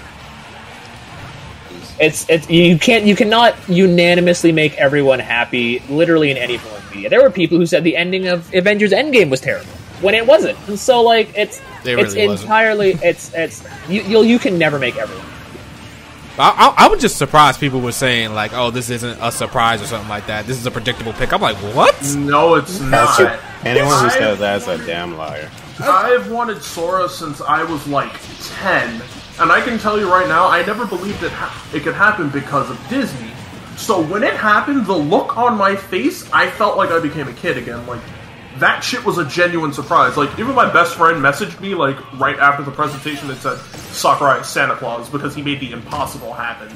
It's 2.00 2.28
it's 2.30 2.50
you 2.50 2.80
can't 2.80 3.06
you 3.06 3.16
cannot 3.16 3.56
unanimously 3.68 4.52
make 4.52 4.74
everyone 4.78 5.20
happy 5.20 5.80
literally 5.90 6.32
in 6.32 6.38
any 6.38 6.58
form 6.58 6.76
of 6.76 6.90
media. 6.96 7.10
There 7.10 7.22
were 7.22 7.30
people 7.30 7.58
who 7.58 7.66
said 7.66 7.84
the 7.84 7.98
ending 7.98 8.28
of 8.28 8.52
Avengers 8.54 8.92
Endgame 8.92 9.30
was 9.30 9.42
terrible 9.42 9.70
when 10.02 10.16
it 10.16 10.26
wasn't. 10.26 10.58
And 10.68 10.80
so 10.80 11.02
like 11.04 11.32
it's 11.38 11.60
It 11.84 12.00
it's 12.00 12.16
wasn't. 12.16 12.42
entirely 12.42 12.92
it's 13.04 13.34
it's 13.34 13.64
you 13.90 14.02
you'll, 14.04 14.24
you 14.26 14.40
can 14.40 14.58
never 14.58 14.80
make 14.80 14.96
everyone. 14.96 15.26
I, 16.40 16.74
I, 16.78 16.86
I 16.86 16.88
was 16.88 17.02
just 17.02 17.18
surprised 17.18 17.60
people 17.60 17.82
were 17.82 17.92
saying 17.92 18.34
like, 18.34 18.54
"Oh, 18.54 18.72
this 18.72 18.90
isn't 18.90 19.20
a 19.22 19.32
surprise" 19.32 19.82
or 19.82 19.86
something 19.86 20.10
like 20.10 20.28
that. 20.28 20.46
This 20.48 20.58
is 20.58 20.66
a 20.66 20.72
predictable 20.72 21.14
pick. 21.14 21.34
I'm 21.34 21.42
like, 21.42 21.58
what? 21.76 21.96
no, 22.16 22.56
it's 22.56 22.80
That's 22.80 23.20
not. 23.20 23.40
Anyone 23.66 23.90
who 23.90 24.06
I- 24.06 24.10
says 24.10 24.40
that's 24.40 24.68
a 24.68 24.78
damn 24.86 25.18
liar. 25.18 25.50
I've 25.82 26.30
wanted 26.30 26.62
Sora 26.62 27.08
since 27.08 27.40
I 27.40 27.64
was 27.64 27.88
like 27.88 28.12
10, 28.60 29.02
and 29.40 29.50
I 29.52 29.62
can 29.62 29.80
tell 29.80 29.98
you 29.98 30.12
right 30.12 30.28
now, 30.28 30.48
I 30.50 30.66
never 30.66 30.86
believed 30.86 31.24
it, 31.24 31.32
ha- 31.32 31.70
it 31.74 31.84
could 31.84 31.94
happen 31.94 32.28
because 32.30 32.70
of 32.70 32.78
Disney. 32.90 33.32
So 33.78 34.02
when 34.02 34.24
it 34.24 34.34
happened, 34.34 34.86
the 34.86 34.98
look 34.98 35.38
on 35.38 35.58
my 35.58 35.78
face, 35.78 36.30
I 36.34 36.50
felt 36.50 36.76
like 36.76 36.90
I 36.90 37.00
became 37.00 37.30
a 37.30 37.34
kid 37.34 37.58
again. 37.58 37.86
Like, 37.88 38.02
that 38.60 38.82
shit 38.84 39.04
was 39.06 39.18
a 39.18 39.26
genuine 39.26 39.74
surprise. 39.74 40.16
Like, 40.18 40.38
even 40.40 40.56
my 40.56 40.72
best 40.72 40.96
friend 40.96 41.22
messaged 41.24 41.60
me, 41.60 41.76
like, 41.76 41.98
right 42.20 42.38
after 42.40 42.64
the 42.64 42.72
presentation 42.72 43.28
that 43.30 43.38
said, 43.38 43.58
Sakurai 43.94 44.40
is 44.42 44.48
Santa 44.48 44.76
Claus, 44.76 45.10
because 45.10 45.36
he 45.36 45.42
made 45.42 45.60
the 45.60 45.72
impossible 45.72 46.34
happen. 46.34 46.70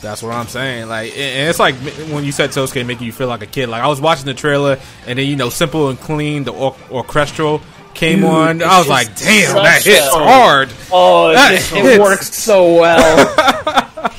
That's 0.00 0.22
what 0.22 0.32
I'm 0.34 0.46
saying. 0.46 0.88
Like, 0.88 1.10
and 1.12 1.20
and 1.20 1.50
it's 1.50 1.58
like 1.58 1.74
when 2.12 2.24
you 2.24 2.30
said 2.30 2.50
Sosuke 2.50 2.86
making 2.86 3.04
you 3.06 3.12
feel 3.12 3.26
like 3.26 3.42
a 3.42 3.46
kid. 3.46 3.68
Like 3.68 3.82
I 3.82 3.88
was 3.88 4.00
watching 4.00 4.26
the 4.26 4.34
trailer, 4.34 4.78
and 5.08 5.18
then 5.18 5.26
you 5.26 5.34
know, 5.34 5.48
simple 5.50 5.88
and 5.88 5.98
clean, 5.98 6.44
the 6.44 6.52
or- 6.52 6.76
orchestral 6.88 7.60
came 7.94 8.24
on. 8.24 8.62
I 8.62 8.78
was 8.78 8.86
like, 8.88 9.08
damn, 9.16 9.56
that 9.56 9.82
such 9.82 9.92
hits 9.92 10.06
a- 10.06 10.10
hard. 10.18 10.72
Oh, 10.92 11.30
it, 11.30 11.34
That 11.34 11.50
just- 11.58 11.72
it 11.72 11.82
hits. 11.84 11.98
works 11.98 12.32
so 12.34 12.74
well. 12.80 13.34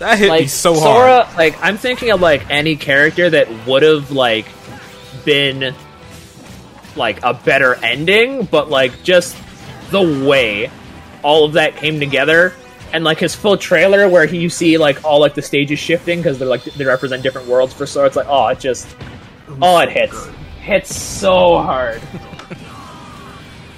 That 0.00 0.16
hit 0.18 0.24
me 0.24 0.30
like 0.30 0.48
so 0.48 0.74
Sora, 0.74 1.24
hard. 1.24 1.36
like 1.36 1.62
I'm 1.62 1.76
thinking 1.76 2.10
of 2.10 2.20
like 2.22 2.48
any 2.50 2.74
character 2.76 3.28
that 3.30 3.66
would 3.66 3.82
have 3.82 4.10
like 4.10 4.46
been 5.26 5.74
like 7.00 7.20
a 7.24 7.34
better 7.34 7.74
ending, 7.84 8.44
but 8.44 8.70
like 8.70 9.02
just 9.02 9.36
the 9.90 10.00
way 10.24 10.70
all 11.24 11.44
of 11.46 11.54
that 11.54 11.74
came 11.76 11.98
together. 11.98 12.54
And 12.92 13.02
like 13.04 13.18
his 13.18 13.34
full 13.34 13.56
trailer, 13.56 14.08
where 14.08 14.26
he, 14.26 14.38
you 14.38 14.48
see 14.50 14.76
like 14.78 15.04
all 15.04 15.18
like 15.20 15.34
the 15.34 15.42
stages 15.42 15.78
shifting 15.78 16.18
because 16.20 16.38
they're 16.38 16.48
like 16.48 16.62
they 16.64 16.84
represent 16.84 17.22
different 17.22 17.48
worlds 17.48 17.72
for 17.72 17.86
Sora. 17.86 18.06
It's 18.06 18.16
like 18.16 18.26
oh, 18.28 18.46
it 18.48 18.60
just 18.60 18.96
oh, 19.62 19.78
it 19.78 19.88
hits 19.90 20.28
hits 20.60 20.94
so 20.96 21.58
hard. 21.58 22.00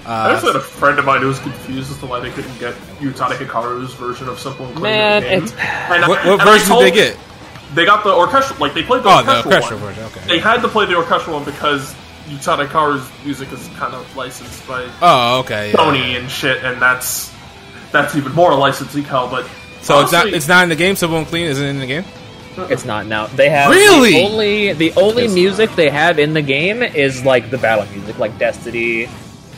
I 0.04 0.30
uh, 0.30 0.32
just 0.32 0.44
had 0.46 0.56
a 0.56 0.60
friend 0.60 0.98
of 0.98 1.04
mine 1.04 1.20
who 1.20 1.28
was 1.28 1.38
confused 1.38 1.90
as 1.92 1.98
to 1.98 2.06
why 2.06 2.18
they 2.20 2.30
couldn't 2.30 2.58
get 2.58 2.74
Utada 2.98 3.36
Hikaru's 3.36 3.94
version 3.94 4.28
of 4.28 4.38
Simple 4.40 4.66
and 4.66 4.74
Clean. 4.74 4.82
Man, 4.92 5.22
game. 5.22 5.42
it's- 5.44 5.52
And 5.52 6.04
I- 6.04 6.08
What, 6.08 6.24
what 6.24 6.40
and 6.40 6.42
I 6.42 6.58
version 6.58 6.76
did 6.76 6.84
they 6.86 6.90
get? 6.90 7.16
They 7.74 7.84
got 7.84 8.02
the 8.02 8.12
orchestral, 8.12 8.58
like 8.58 8.74
they 8.74 8.82
played 8.82 9.04
the 9.04 9.08
Oh, 9.08 9.22
the 9.22 9.28
orchestral, 9.28 9.54
orchestral 9.54 9.80
one. 9.80 9.94
version, 9.94 10.04
okay. 10.06 10.26
They 10.26 10.38
had 10.40 10.60
to 10.62 10.68
play 10.68 10.86
the 10.86 10.96
orchestral 10.96 11.36
one 11.36 11.44
because 11.44 11.94
Utada 12.28 12.66
Hikaru's 12.66 13.08
music 13.24 13.52
is 13.52 13.68
kind 13.76 13.94
of 13.94 14.16
licensed 14.16 14.66
by 14.68 14.88
Oh, 15.02 15.40
okay. 15.40 15.70
yeah. 15.70 15.76
Sony 15.76 16.18
and 16.18 16.30
shit, 16.30 16.64
and 16.64 16.80
that's 16.80 17.32
that's 17.90 18.14
even 18.16 18.32
more 18.32 18.50
a 18.52 18.56
licensing 18.56 19.02
hell. 19.04 19.28
But 19.28 19.46
So 19.82 20.00
it's 20.00 20.12
not 20.12 20.26
it's 20.28 20.48
not 20.48 20.62
in 20.62 20.68
the 20.68 20.76
game. 20.76 20.96
Simple 20.96 21.18
and 21.18 21.26
clean 21.26 21.46
isn't 21.46 21.64
in 21.66 21.78
the 21.78 21.86
game. 21.86 22.04
It's 22.70 22.84
not 22.84 23.06
now. 23.06 23.26
They 23.28 23.48
have 23.48 23.70
Really? 23.70 24.12
the 24.12 24.22
only 24.24 24.72
the 24.74 24.92
only 24.94 25.24
It's 25.24 25.34
music 25.34 25.74
they 25.74 25.88
have 25.90 26.18
in 26.18 26.34
the 26.34 26.42
game 26.42 26.82
is 26.82 27.24
like 27.24 27.50
the 27.50 27.58
battle 27.58 27.86
music, 27.94 28.18
like 28.18 28.38
Destiny. 28.38 29.08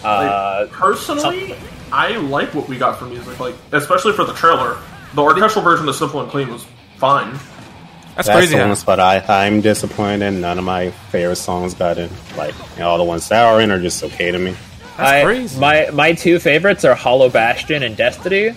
Uh, 0.05 0.67
personally, 0.71 1.57
I 1.93 2.17
like 2.19 2.55
what 2.55 2.69
we 2.69 2.77
got 2.79 2.99
for 2.99 3.07
music, 3.07 3.39
like 3.41 3.55
especially 3.73 4.13
for 4.13 4.25
the 4.25 4.35
trailer. 4.35 4.79
The 5.15 5.23
orchestral 5.23 5.65
version 5.65 5.89
of 5.89 5.95
Simple 5.97 6.21
and 6.21 6.31
Clean 6.31 6.51
was 6.53 6.65
fine. 6.99 7.39
That's, 8.17 8.29
That's 8.29 8.39
crazy. 8.39 8.55
the 8.55 8.63
how- 8.63 8.69
one 8.69 8.77
spot 8.77 9.01
I, 9.01 9.25
I'm 9.47 9.61
disappointed. 9.61 10.31
None 10.33 10.59
of 10.59 10.65
my 10.65 10.91
favorite 11.11 11.37
songs 11.37 11.75
got 11.75 11.99
in. 11.99 12.09
Like, 12.37 12.55
you 12.75 12.81
know, 12.81 12.89
all 12.91 12.99
the 12.99 13.05
ones 13.05 13.29
that 13.29 13.45
are 13.45 13.61
in 13.61 13.71
are 13.71 13.81
just 13.81 14.05
okay 14.05 14.31
to 14.31 14.39
me. 14.39 14.53
That's 14.97 15.11
I, 15.11 15.25
crazy. 15.25 15.59
My 15.59 15.91
my 15.93 16.13
two 16.13 16.39
favorites 16.39 16.85
are 16.85 16.95
Hollow 16.95 17.29
Bastion 17.29 17.83
and 17.83 17.97
Destiny. 17.97 18.51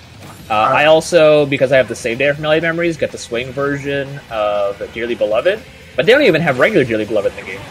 Uh, 0.50 0.54
I 0.54 0.86
also, 0.86 1.46
because 1.48 1.72
I 1.72 1.78
have 1.78 1.88
the 1.88 1.96
save 1.96 2.20
data 2.20 2.34
from 2.36 2.44
LA 2.46 2.60
Memories, 2.60 2.96
get 2.96 3.12
the 3.12 3.18
swing 3.18 3.52
version 3.52 4.22
of 4.30 4.78
Dearly 4.94 5.16
Beloved. 5.16 5.60
But 5.96 6.06
they 6.06 6.12
don't 6.14 6.22
even 6.22 6.42
have 6.42 6.60
regular 6.60 6.86
Dearly 6.86 7.06
Beloved 7.06 7.32
in 7.32 7.44
the 7.44 7.52
game. 7.52 7.62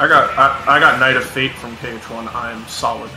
I 0.00 0.08
got 0.08 0.30
I, 0.38 0.76
I 0.76 0.80
got 0.80 0.98
Night 0.98 1.16
of 1.16 1.24
Fate 1.24 1.52
from 1.52 1.76
KH1. 1.76 2.34
I'm 2.34 2.66
solid. 2.66 3.10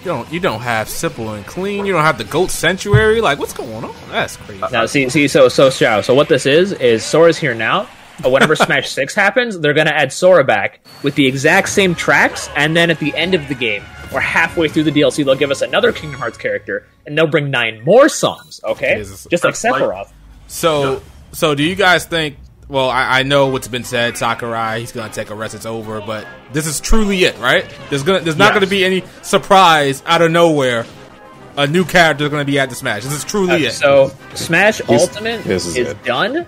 You 0.00 0.06
don't 0.06 0.32
you 0.32 0.40
don't 0.40 0.60
have 0.60 0.88
simple 0.88 1.34
and 1.34 1.44
clean. 1.46 1.84
You 1.84 1.92
don't 1.92 2.02
have 2.02 2.16
the 2.16 2.24
goat 2.24 2.50
sanctuary. 2.50 3.20
Like 3.20 3.38
what's 3.38 3.52
going 3.52 3.84
on? 3.84 3.94
That's 4.08 4.36
crazy. 4.36 4.62
Now, 4.72 4.86
see, 4.86 5.08
see, 5.10 5.28
so, 5.28 5.48
so, 5.48 5.68
Shao. 5.68 6.00
So, 6.00 6.14
what 6.14 6.28
this 6.28 6.46
is 6.46 6.72
is 6.72 7.04
Sora's 7.04 7.36
here 7.36 7.54
now. 7.54 7.86
But 8.22 8.32
whenever 8.32 8.56
Smash 8.56 8.88
Six 8.90 9.14
happens, 9.14 9.58
they're 9.58 9.74
gonna 9.74 9.90
add 9.90 10.12
Sora 10.12 10.42
back 10.44 10.80
with 11.02 11.14
the 11.16 11.26
exact 11.26 11.68
same 11.68 11.94
tracks, 11.94 12.48
and 12.56 12.74
then 12.74 12.90
at 12.90 12.98
the 12.98 13.14
end 13.14 13.34
of 13.34 13.46
the 13.48 13.54
game, 13.54 13.82
or 14.12 14.20
halfway 14.20 14.68
through 14.68 14.84
the 14.84 14.90
DLC, 14.90 15.24
they'll 15.24 15.34
give 15.34 15.50
us 15.50 15.60
another 15.62 15.92
Kingdom 15.92 16.18
Hearts 16.18 16.38
character, 16.38 16.86
and 17.06 17.16
they'll 17.16 17.26
bring 17.26 17.50
nine 17.50 17.82
more 17.84 18.08
songs. 18.08 18.60
Okay, 18.64 18.96
Jesus. 18.96 19.26
just 19.30 19.44
like- 19.44 19.54
Sephiroth. 19.54 20.10
So 20.48 21.02
so 21.32 21.54
do 21.54 21.62
you 21.62 21.74
guys 21.74 22.06
think? 22.06 22.36
Well, 22.70 22.88
I, 22.88 23.18
I 23.20 23.22
know 23.24 23.48
what's 23.48 23.68
been 23.68 23.84
said. 23.84 24.16
Sakurai, 24.16 24.78
he's 24.80 24.92
gonna 24.92 25.12
take 25.12 25.30
a 25.30 25.34
rest. 25.34 25.54
It's 25.54 25.66
over. 25.66 26.00
But 26.00 26.26
this 26.52 26.66
is 26.66 26.80
truly 26.80 27.24
it, 27.24 27.36
right? 27.38 27.64
There's 27.90 28.04
gonna 28.04 28.20
there's 28.20 28.36
not 28.36 28.46
Yes. 28.46 28.54
gonna 28.54 28.66
be 28.68 28.84
any 28.84 29.02
surprise 29.22 30.02
out 30.06 30.22
of 30.22 30.30
nowhere. 30.30 30.86
A 31.56 31.66
new 31.66 31.84
character 31.84 32.24
is 32.24 32.30
gonna 32.30 32.44
be 32.44 32.58
at 32.60 32.70
the 32.70 32.76
Smash. 32.76 33.02
This 33.02 33.12
is 33.12 33.24
truly 33.24 33.66
it. 33.66 33.72
So 33.72 34.12
Smash 34.34 34.80
Ultimate 34.88 35.42
this 35.44 35.66
is, 35.66 35.76
is 35.76 35.94
done. 36.04 36.46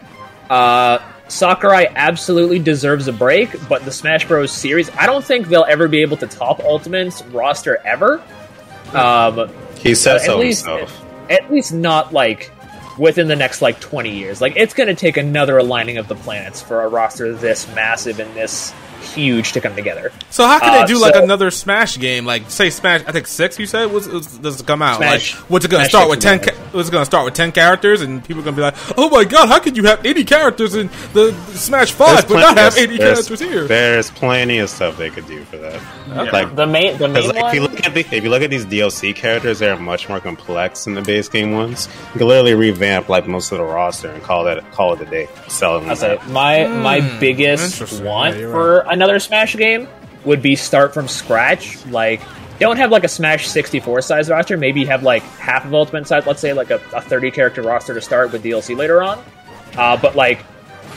Uh, 0.48 0.98
Sakurai 1.26 1.86
absolutely 1.96 2.60
deserves 2.60 3.08
a 3.08 3.12
break, 3.12 3.50
but 3.68 3.84
the 3.84 3.90
Smash 3.90 4.28
Bros. 4.28 4.52
series, 4.52 4.90
I 4.90 5.06
don't 5.06 5.24
think 5.24 5.48
they'll 5.48 5.66
ever 5.68 5.88
be 5.88 6.02
able 6.02 6.18
to 6.18 6.26
top 6.28 6.60
Ultimate's 6.60 7.22
roster 7.26 7.78
ever. 7.84 8.22
Um, 8.92 9.50
He 9.78 9.94
said 9.94 10.16
at 10.16 10.22
so 10.22 10.38
least, 10.38 10.66
himself. 10.66 11.04
at 11.30 11.50
least 11.50 11.72
not 11.72 12.12
like 12.12 12.50
within 12.98 13.28
the 13.28 13.36
next 13.36 13.62
like 13.62 13.80
20 13.80 14.10
years. 14.10 14.40
Like 14.40 14.54
it's 14.56 14.74
going 14.74 14.88
to 14.88 14.94
take 14.94 15.16
another 15.16 15.58
aligning 15.58 15.98
of 15.98 16.08
the 16.08 16.14
planets 16.14 16.60
for 16.60 16.82
a 16.82 16.88
roster 16.88 17.32
this 17.32 17.66
massive 17.74 18.20
and 18.20 18.34
this 18.34 18.72
huge 19.02 19.52
to 19.52 19.60
come 19.60 19.74
together. 19.74 20.12
So 20.30 20.46
how 20.46 20.58
can 20.58 20.70
Uh, 20.70 20.80
they 20.86 20.92
do 20.92 20.98
like 21.00 21.14
so- 21.14 21.22
another 21.22 21.50
Smash 21.50 21.98
game? 21.98 22.24
Like 22.24 22.50
say 22.50 22.70
Smash, 22.70 23.02
I 23.06 23.12
think 23.12 23.26
six. 23.26 23.58
You 23.58 23.66
said 23.66 23.90
was, 23.92 24.08
was 24.08 24.26
does 24.38 24.60
it 24.60 24.66
come 24.66 24.82
out? 24.82 24.96
Smash- 24.96 25.34
like 25.36 25.50
what's 25.50 25.64
it 25.64 25.70
going 25.70 25.82
to 25.84 25.88
start 25.88 26.08
with 26.08 26.20
ten? 26.20 26.38
gonna 26.38 26.52
Ca- 26.52 26.58
what's 26.72 26.88
it 26.88 26.92
going 26.92 27.02
to 27.02 27.06
start 27.06 27.24
with 27.24 27.34
ten 27.34 27.52
characters? 27.52 28.00
And 28.00 28.24
people 28.24 28.40
are 28.40 28.44
going 28.44 28.56
to 28.56 28.60
be 28.60 28.62
like, 28.62 28.98
oh 28.98 29.08
my 29.10 29.24
god, 29.24 29.48
how 29.48 29.58
could 29.58 29.76
you 29.76 29.84
have 29.84 30.04
eighty 30.06 30.24
characters 30.24 30.74
in 30.74 30.88
the 31.12 31.32
Smash 31.54 31.92
Five, 31.92 32.26
but 32.28 32.34
not 32.34 32.56
have 32.58 32.74
there's- 32.74 32.78
eighty 32.78 32.96
there's- 32.96 33.26
characters 33.28 33.40
here? 33.40 33.64
There's 33.66 34.10
plenty 34.10 34.58
of 34.58 34.70
stuff 34.70 34.96
they 34.96 35.10
could 35.10 35.26
do 35.26 35.44
for 35.44 35.56
that. 35.58 35.80
Like, 36.32 36.54
The 36.56 36.66
main 36.66 36.98
the 36.98 37.08
main 37.08 37.14
Because 37.14 37.32
like, 37.34 37.44
if 37.46 37.54
you 37.54 37.60
look 37.62 37.86
at 37.86 37.94
the, 37.94 38.00
if 38.00 38.22
you 38.24 38.30
look 38.30 38.42
at 38.42 38.50
these 38.50 38.66
DLC 38.66 39.14
characters, 39.14 39.58
they're 39.60 39.76
much 39.76 40.08
more 40.08 40.20
complex 40.20 40.84
than 40.84 40.94
the 40.94 41.02
base 41.02 41.28
game 41.28 41.52
ones. 41.52 41.88
You 42.14 42.18
can 42.18 42.28
literally 42.28 42.54
revamp 42.54 43.08
like 43.08 43.26
most 43.26 43.50
of 43.52 43.58
the 43.58 43.64
roster 43.64 44.10
and 44.10 44.22
call 44.22 44.44
that 44.44 44.70
call 44.72 44.92
it 44.94 45.00
a 45.00 45.04
day. 45.06 45.28
Sell 45.48 45.80
them. 45.80 45.88
I'll 45.90 45.96
say 45.96 46.18
my 46.28 46.66
my 46.68 47.00
biggest 47.18 47.78
Hmm, 47.78 48.04
want 48.04 48.34
Yeah, 48.34 48.40
you're 48.42 48.50
for 48.52 48.80
another 48.92 49.18
Smash 49.18 49.56
game 49.56 49.88
would 50.24 50.42
be 50.42 50.54
start 50.54 50.94
from 50.94 51.08
scratch. 51.08 51.84
Like 51.86 52.20
don't 52.58 52.76
have 52.76 52.90
like 52.90 53.04
a 53.04 53.08
Smash 53.08 53.48
64 53.48 54.02
size 54.02 54.30
roster. 54.30 54.56
Maybe 54.56 54.84
have 54.84 55.02
like 55.02 55.22
half 55.22 55.64
of 55.64 55.74
Ultimate 55.74 56.06
size. 56.06 56.26
Let's 56.26 56.40
say 56.40 56.52
like 56.52 56.70
a, 56.70 56.80
a 56.94 57.00
30 57.00 57.30
character 57.32 57.62
roster 57.62 57.94
to 57.94 58.00
start 58.00 58.32
with 58.32 58.44
DLC 58.44 58.76
later 58.76 59.02
on. 59.02 59.22
Uh, 59.76 59.96
but 59.96 60.14
like 60.14 60.44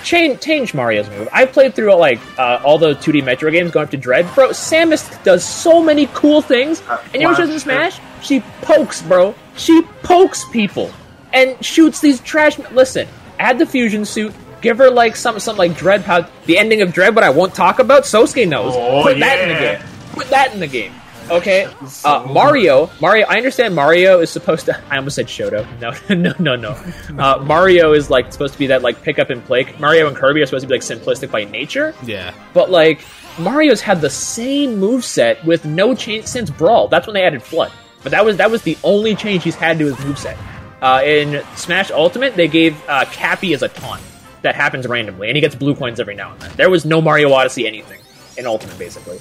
change 0.03 0.41
change 0.41 0.73
Mario's 0.73 1.10
move. 1.10 1.27
I 1.31 1.45
played 1.45 1.73
through 1.73 1.95
like 1.95 2.19
uh, 2.38 2.62
all 2.63 2.77
the 2.77 2.93
2D 2.93 3.23
Metroid 3.23 3.53
games 3.53 3.71
going 3.71 3.86
up 3.86 3.91
to 3.91 3.97
Dread. 3.97 4.27
Bro, 4.36 4.49
Samus 4.49 5.23
does 5.23 5.43
so 5.43 5.81
many 5.81 6.08
cool 6.13 6.41
things. 6.41 6.81
And 6.89 7.15
you 7.15 7.21
know 7.21 7.29
what 7.29 7.38
she 7.38 7.43
does 7.43 7.51
in 7.51 7.60
Smash? 7.60 7.99
She 8.21 8.41
pokes, 8.62 9.01
bro. 9.01 9.34
She 9.55 9.81
pokes 10.03 10.45
people 10.49 10.91
and 11.34 11.63
shoots 11.65 11.99
these 11.99 12.19
trash. 12.21 12.60
Listen, 12.71 13.08
add 13.39 13.58
the 13.58 13.65
fusion 13.65 14.05
suit. 14.05 14.34
Give 14.65 14.80
her 14.80 14.89
like 14.89 15.15
some 15.15 15.39
some 15.39 15.58
like 15.58 15.78
Dread 15.78 16.04
power. 16.04 16.28
The 16.47 16.58
ending 16.58 16.82
of 16.82 16.91
Dread, 16.91 17.13
but 17.13 17.23
I 17.23 17.30
won't 17.30 17.54
talk 17.54 17.78
about. 17.78 18.01
Sosuke 18.01 18.47
knows. 18.49 18.73
Oh, 18.75 19.04
Put 19.04 19.19
that 19.19 19.39
in 19.39 19.49
the 19.49 19.54
game. 19.60 19.80
Put 20.13 20.30
that 20.32 20.56
in 20.56 20.60
the 20.60 20.65
game. 20.65 20.91
Okay, 21.30 21.71
uh, 22.04 22.25
Mario. 22.28 22.89
Mario. 22.99 23.28
I 23.28 23.38
understand 23.38 23.75
Mario 23.75 24.21
is 24.21 24.32
supposed 24.32 24.65
to. 24.65 24.84
I 24.89 24.97
almost 24.97 25.17
said 25.17 25.28
Shoto. 25.28 25.67
No, 25.80 25.93
no, 26.15 26.34
no, 26.39 26.56
no. 26.56 27.23
Uh, 27.23 27.43
Mario 27.45 27.93
is 27.93 28.10
like 28.10 28.34
supposed 28.34 28.54
to 28.54 28.60
be 28.60 28.65
that 28.65 28.82
like 28.82 29.04
pick 29.04 29.19
up 29.19 29.30
and 29.30 29.45
play. 29.45 29.71
Mario 29.78 30.08
and 30.08 30.17
Kirby 30.17 30.41
are 30.41 30.47
supposed 30.47 30.63
to 30.63 30.67
be 30.67 30.73
like 30.73 30.82
simplistic 30.82 31.30
by 31.30 31.43
nature. 31.43 31.93
Yeah. 32.04 32.34
But 32.56 32.71
like 32.71 33.01
Mario's 33.38 33.82
had 33.82 34.01
the 34.01 34.10
same 34.10 34.80
move 34.80 35.06
set 35.06 35.45
with 35.45 35.63
no 35.63 35.93
change 35.93 36.25
since 36.25 36.49
Brawl. 36.49 36.88
That's 36.88 37.06
when 37.06 37.13
they 37.13 37.21
added 37.23 37.41
FLUDD. 37.41 37.71
But 38.01 38.13
that 38.13 38.25
was 38.25 38.38
that 38.38 38.49
was 38.49 38.63
the 38.63 38.80
only 38.84 39.13
change 39.15 39.43
he's 39.43 39.54
had 39.54 39.78
to 39.78 39.86
his 39.86 39.95
moveset. 39.97 40.39
Uh, 40.82 41.04
in 41.06 41.43
Smash 41.56 41.91
Ultimate, 41.91 42.36
they 42.36 42.47
gave 42.47 42.75
uh, 42.89 43.06
Cappy 43.06 43.54
as 43.54 43.62
a 43.62 43.67
taunt 43.67 44.01
that 44.45 44.55
happens 44.55 44.88
randomly, 44.88 45.27
and 45.27 45.36
he 45.36 45.41
gets 45.41 45.55
blue 45.55 45.75
coins 45.75 45.99
every 45.99 46.15
now 46.15 46.31
and 46.31 46.41
then. 46.41 46.51
There 46.55 46.69
was 46.69 46.86
no 46.86 47.01
Mario 47.01 47.34
Odyssey 47.34 47.67
anything 47.67 47.99
in 48.38 48.45
Ultimate, 48.45 48.77
basically. 48.77 49.19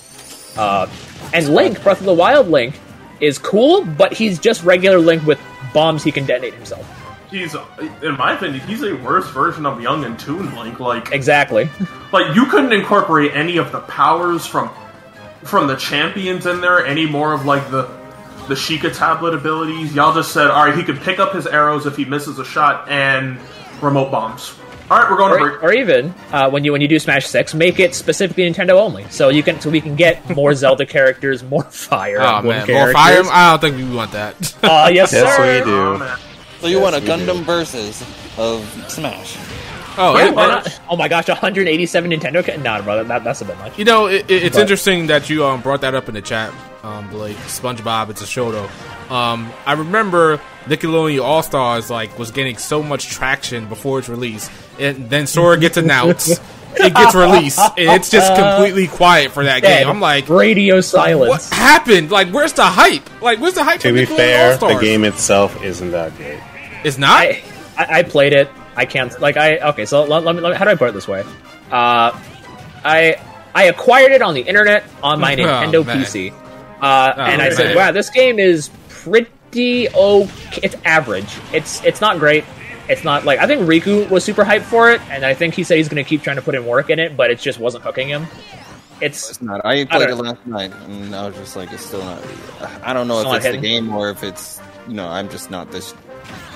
Uh, 0.56 0.86
and 1.32 1.48
Link, 1.48 1.82
Breath 1.82 2.00
of 2.00 2.06
the 2.06 2.14
Wild 2.14 2.48
Link, 2.48 2.78
is 3.20 3.38
cool, 3.38 3.84
but 3.84 4.12
he's 4.12 4.38
just 4.38 4.62
regular 4.64 4.98
Link 4.98 5.26
with 5.26 5.40
bombs 5.72 6.04
he 6.04 6.12
can 6.12 6.26
detonate 6.26 6.54
himself. 6.54 6.86
He's, 7.30 7.56
in 8.02 8.16
my 8.16 8.34
opinion, 8.36 8.60
he's 8.66 8.82
a 8.82 8.94
worse 8.96 9.28
version 9.30 9.66
of 9.66 9.80
Young 9.80 10.04
and 10.04 10.18
Toon 10.18 10.54
Link. 10.54 10.78
Like, 10.78 11.10
Exactly. 11.10 11.68
like 12.12 12.36
you 12.36 12.46
couldn't 12.46 12.72
incorporate 12.72 13.34
any 13.34 13.56
of 13.56 13.72
the 13.72 13.80
powers 13.80 14.46
from 14.46 14.70
from 15.42 15.66
the 15.66 15.76
champions 15.76 16.46
in 16.46 16.60
there. 16.60 16.86
Any 16.86 17.06
more 17.06 17.32
of 17.32 17.44
like 17.44 17.70
the 17.70 17.90
the 18.48 18.54
Sheikah 18.54 18.96
tablet 18.96 19.34
abilities. 19.34 19.94
Y'all 19.94 20.14
just 20.14 20.32
said, 20.32 20.48
all 20.48 20.66
right, 20.66 20.76
he 20.76 20.84
could 20.84 21.00
pick 21.00 21.18
up 21.18 21.32
his 21.32 21.46
arrows 21.46 21.86
if 21.86 21.96
he 21.96 22.04
misses 22.04 22.38
a 22.38 22.44
shot 22.44 22.88
and 22.88 23.38
remote 23.80 24.10
bombs. 24.10 24.54
All 24.90 24.98
right, 24.98 25.10
we're 25.10 25.16
going 25.16 25.32
to 25.32 25.38
or, 25.44 25.50
break. 25.50 25.62
or 25.62 25.72
even 25.72 26.14
uh, 26.30 26.50
when 26.50 26.62
you 26.64 26.72
when 26.72 26.80
you 26.82 26.88
do 26.88 26.98
Smash 26.98 27.26
Six, 27.26 27.54
make 27.54 27.80
it 27.80 27.94
specifically 27.94 28.44
Nintendo 28.44 28.72
only, 28.72 29.04
so 29.08 29.30
you 29.30 29.42
can 29.42 29.58
so 29.60 29.70
we 29.70 29.80
can 29.80 29.96
get 29.96 30.28
more 30.36 30.54
Zelda 30.62 30.84
characters, 30.84 31.42
more 31.42 31.64
Fire 31.64 32.20
Oh 32.20 32.36
Emblem 32.38 32.56
man, 32.58 32.70
more. 32.70 32.92
Fire 32.92 33.22
I 33.32 33.50
don't 33.52 33.60
think 33.60 33.76
we 33.76 33.94
want 33.96 34.12
that. 34.12 34.34
Uh, 34.62 34.90
yes, 34.92 35.12
Yes, 35.12 35.36
sir. 35.36 35.58
we 35.60 35.64
do. 35.64 36.04
Oh. 36.04 36.20
So 36.60 36.66
you 36.66 36.80
want 36.80 36.96
a 36.96 37.00
we 37.00 37.06
do. 37.06 37.12
Gundam 37.12 37.44
versus 37.44 38.02
of 38.38 38.60
Smash? 38.88 39.36
Oh, 39.98 40.16
Yeah, 40.18 40.28
it- 40.28 40.34
not? 40.34 40.80
Oh 40.88 40.96
my 40.96 41.08
gosh, 41.08 41.28
187 41.28 42.10
Nintendo. 42.10 42.44
Ca- 42.44 42.56
nah, 42.62 42.80
brother, 42.82 43.04
that, 43.04 43.24
that's 43.24 43.40
a 43.40 43.44
bit 43.44 43.58
much. 43.58 43.78
You 43.78 43.84
know, 43.84 44.06
it, 44.06 44.30
it, 44.30 44.42
it's 44.44 44.56
But- 44.56 44.62
interesting 44.62 45.06
that 45.08 45.28
you 45.30 45.44
um, 45.44 45.60
brought 45.60 45.80
that 45.82 45.94
up 45.94 46.08
in 46.08 46.14
the 46.14 46.22
chat, 46.22 46.52
um, 46.82 47.08
Blake. 47.10 47.36
SpongeBob, 47.36 48.10
it's 48.10 48.22
a 48.22 48.26
show 48.26 48.50
though. 48.52 48.68
Um, 49.14 49.52
I 49.66 49.72
remember 49.74 50.40
Nickelodeon 50.66 51.22
All 51.22 51.42
Stars 51.42 51.90
like 51.90 52.18
was 52.18 52.30
getting 52.30 52.56
so 52.56 52.82
much 52.82 53.08
traction 53.08 53.68
before 53.68 53.98
its 53.98 54.08
release, 54.08 54.48
and 54.78 55.10
then 55.10 55.26
Sora 55.26 55.58
gets 55.58 55.76
announced, 55.76 56.40
it 56.76 56.94
gets 56.94 57.14
released, 57.14 57.58
and 57.58 57.90
it's 58.00 58.10
just 58.10 58.34
completely 58.36 58.86
quiet 58.88 59.30
for 59.32 59.44
that 59.44 59.62
Dead. 59.62 59.80
game. 59.80 59.88
I'm 59.88 60.00
like, 60.00 60.28
radio 60.30 60.80
silence. 60.80 61.28
what 61.28 61.44
happened? 61.56 62.10
Like, 62.10 62.28
where's 62.30 62.54
the 62.54 62.64
hype? 62.64 63.08
Like, 63.22 63.40
where's 63.40 63.54
the 63.54 63.62
hype? 63.64 63.80
To 63.80 63.92
be 63.92 64.06
fair, 64.06 64.56
the 64.56 64.64
All-Stars? 64.66 64.80
game 64.82 65.04
itself 65.04 65.62
isn't 65.62 65.90
that 65.90 66.16
great. 66.16 66.40
It's 66.82 66.96
not. 66.98 67.10
I, 67.26 67.42
I 67.76 67.98
I 67.98 68.02
played 68.02 68.32
it. 68.32 68.48
I 68.76 68.84
can't 68.86 69.18
like 69.20 69.36
I 69.36 69.58
okay. 69.70 69.84
So 69.86 70.04
let, 70.04 70.24
let 70.24 70.34
me, 70.34 70.40
let 70.40 70.50
me 70.50 70.56
how 70.56 70.64
do 70.64 70.70
I 70.70 70.74
put 70.74 70.88
it 70.88 70.92
this 70.92 71.08
way? 71.08 71.22
Uh, 71.70 72.18
I 72.84 73.16
I 73.54 73.64
acquired 73.64 74.12
it 74.12 74.22
on 74.22 74.34
the 74.34 74.40
internet 74.42 74.84
on 75.02 75.20
my 75.20 75.32
Oh, 75.34 75.36
Nintendo 75.36 75.86
man. 75.86 75.98
PC, 75.98 76.32
uh, 76.32 77.14
and 77.16 77.40
I 77.42 77.48
man. 77.48 77.52
said, 77.56 77.76
"Wow, 77.76 77.92
this 77.92 78.10
game 78.10 78.38
is 78.38 78.70
pretty 78.88 79.88
okay. 79.88 80.60
It's 80.62 80.76
average. 80.84 81.32
It's 81.52 81.82
it's 81.84 82.00
not 82.00 82.18
great. 82.18 82.44
It's 82.88 83.04
not 83.04 83.24
like 83.24 83.38
I 83.38 83.46
think 83.46 83.62
Riku 83.62 84.10
was 84.10 84.24
super 84.24 84.44
hyped 84.44 84.62
for 84.62 84.90
it, 84.90 85.00
and 85.10 85.24
I 85.24 85.34
think 85.34 85.54
he 85.54 85.64
said 85.64 85.78
he's 85.78 85.88
going 85.88 86.02
to 86.02 86.08
keep 86.08 86.22
trying 86.22 86.36
to 86.36 86.42
put 86.42 86.54
in 86.54 86.66
work 86.66 86.90
in 86.90 86.98
it, 86.98 87.16
but 87.16 87.30
it 87.30 87.38
just 87.38 87.58
wasn't 87.58 87.84
hooking 87.84 88.08
him. 88.08 88.26
It's 89.00 89.30
It's 89.30 89.42
not. 89.42 89.64
I 89.64 89.84
played 89.84 90.10
it 90.10 90.16
last 90.16 90.46
night, 90.46 90.72
and 90.86 91.14
I 91.14 91.26
was 91.26 91.36
just 91.36 91.56
like, 91.56 91.72
it's 91.72 91.84
still 91.84 92.04
not. 92.04 92.22
I 92.82 92.92
don't 92.92 93.08
know 93.08 93.20
Still 93.20 93.34
if 93.34 93.42
not 93.42 93.50
it's 93.52 93.56
the 93.56 93.62
game 93.62 93.92
or 93.94 94.10
if 94.10 94.22
it's 94.22 94.60
you 94.86 94.94
know, 94.94 95.08
I'm 95.08 95.28
just 95.30 95.50
not 95.50 95.70
this 95.72 95.94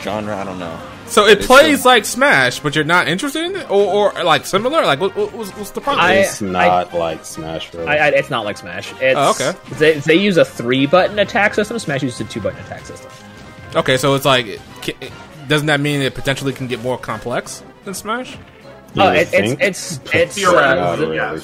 genre. 0.02 0.36
I 0.36 0.44
don't 0.44 0.58
know. 0.58 0.78
So 1.06 1.26
it 1.26 1.38
It's 1.38 1.46
plays 1.46 1.80
still- 1.80 1.92
like 1.92 2.04
Smash, 2.04 2.60
but 2.60 2.74
you're 2.74 2.84
not 2.84 3.08
interested 3.08 3.44
in 3.44 3.56
it, 3.56 3.70
or, 3.70 4.12
or 4.18 4.24
like 4.24 4.44
similar. 4.44 4.84
Like, 4.84 5.00
what, 5.00 5.16
what, 5.16 5.32
what's, 5.32 5.50
what's 5.56 5.70
the 5.70 5.80
problem? 5.80 6.04
I- 6.04 6.14
It's 6.16 6.40
not 6.42 6.92
like 6.94 7.24
Smash 7.24 7.70
Bros. 7.70 7.86
I, 7.86 7.96
I, 7.96 8.08
it's 8.08 8.30
not 8.30 8.44
like 8.44 8.58
Smash. 8.58 8.92
It's, 9.00 9.16
Oh, 9.16 9.30
okay. 9.30 9.52
They, 9.78 9.98
they 10.00 10.14
use 10.16 10.36
a 10.36 10.44
three 10.44 10.86
button 10.86 11.18
attack 11.18 11.54
system. 11.54 11.78
Smash 11.78 12.02
uses 12.02 12.20
a 12.20 12.24
two 12.24 12.40
button 12.40 12.58
attack 12.60 12.84
system. 12.84 13.10
Okay, 13.74 13.96
so 13.96 14.14
it's 14.14 14.24
like, 14.26 14.60
doesn't 15.48 15.66
that 15.66 15.80
mean 15.80 16.02
it 16.02 16.14
potentially 16.14 16.52
can 16.52 16.66
get 16.66 16.82
more 16.82 16.98
complex 16.98 17.62
than 17.84 17.94
Smash? 17.94 18.36
You 18.94 19.02
Oh, 19.02 19.10
it, 19.12 19.28
it's 19.32 19.60
it's 19.60 20.00
it's 20.14 20.34
Theoretically, 20.36 20.80
uh, 20.82 20.96
the, 20.96 21.08
really. 21.08 21.40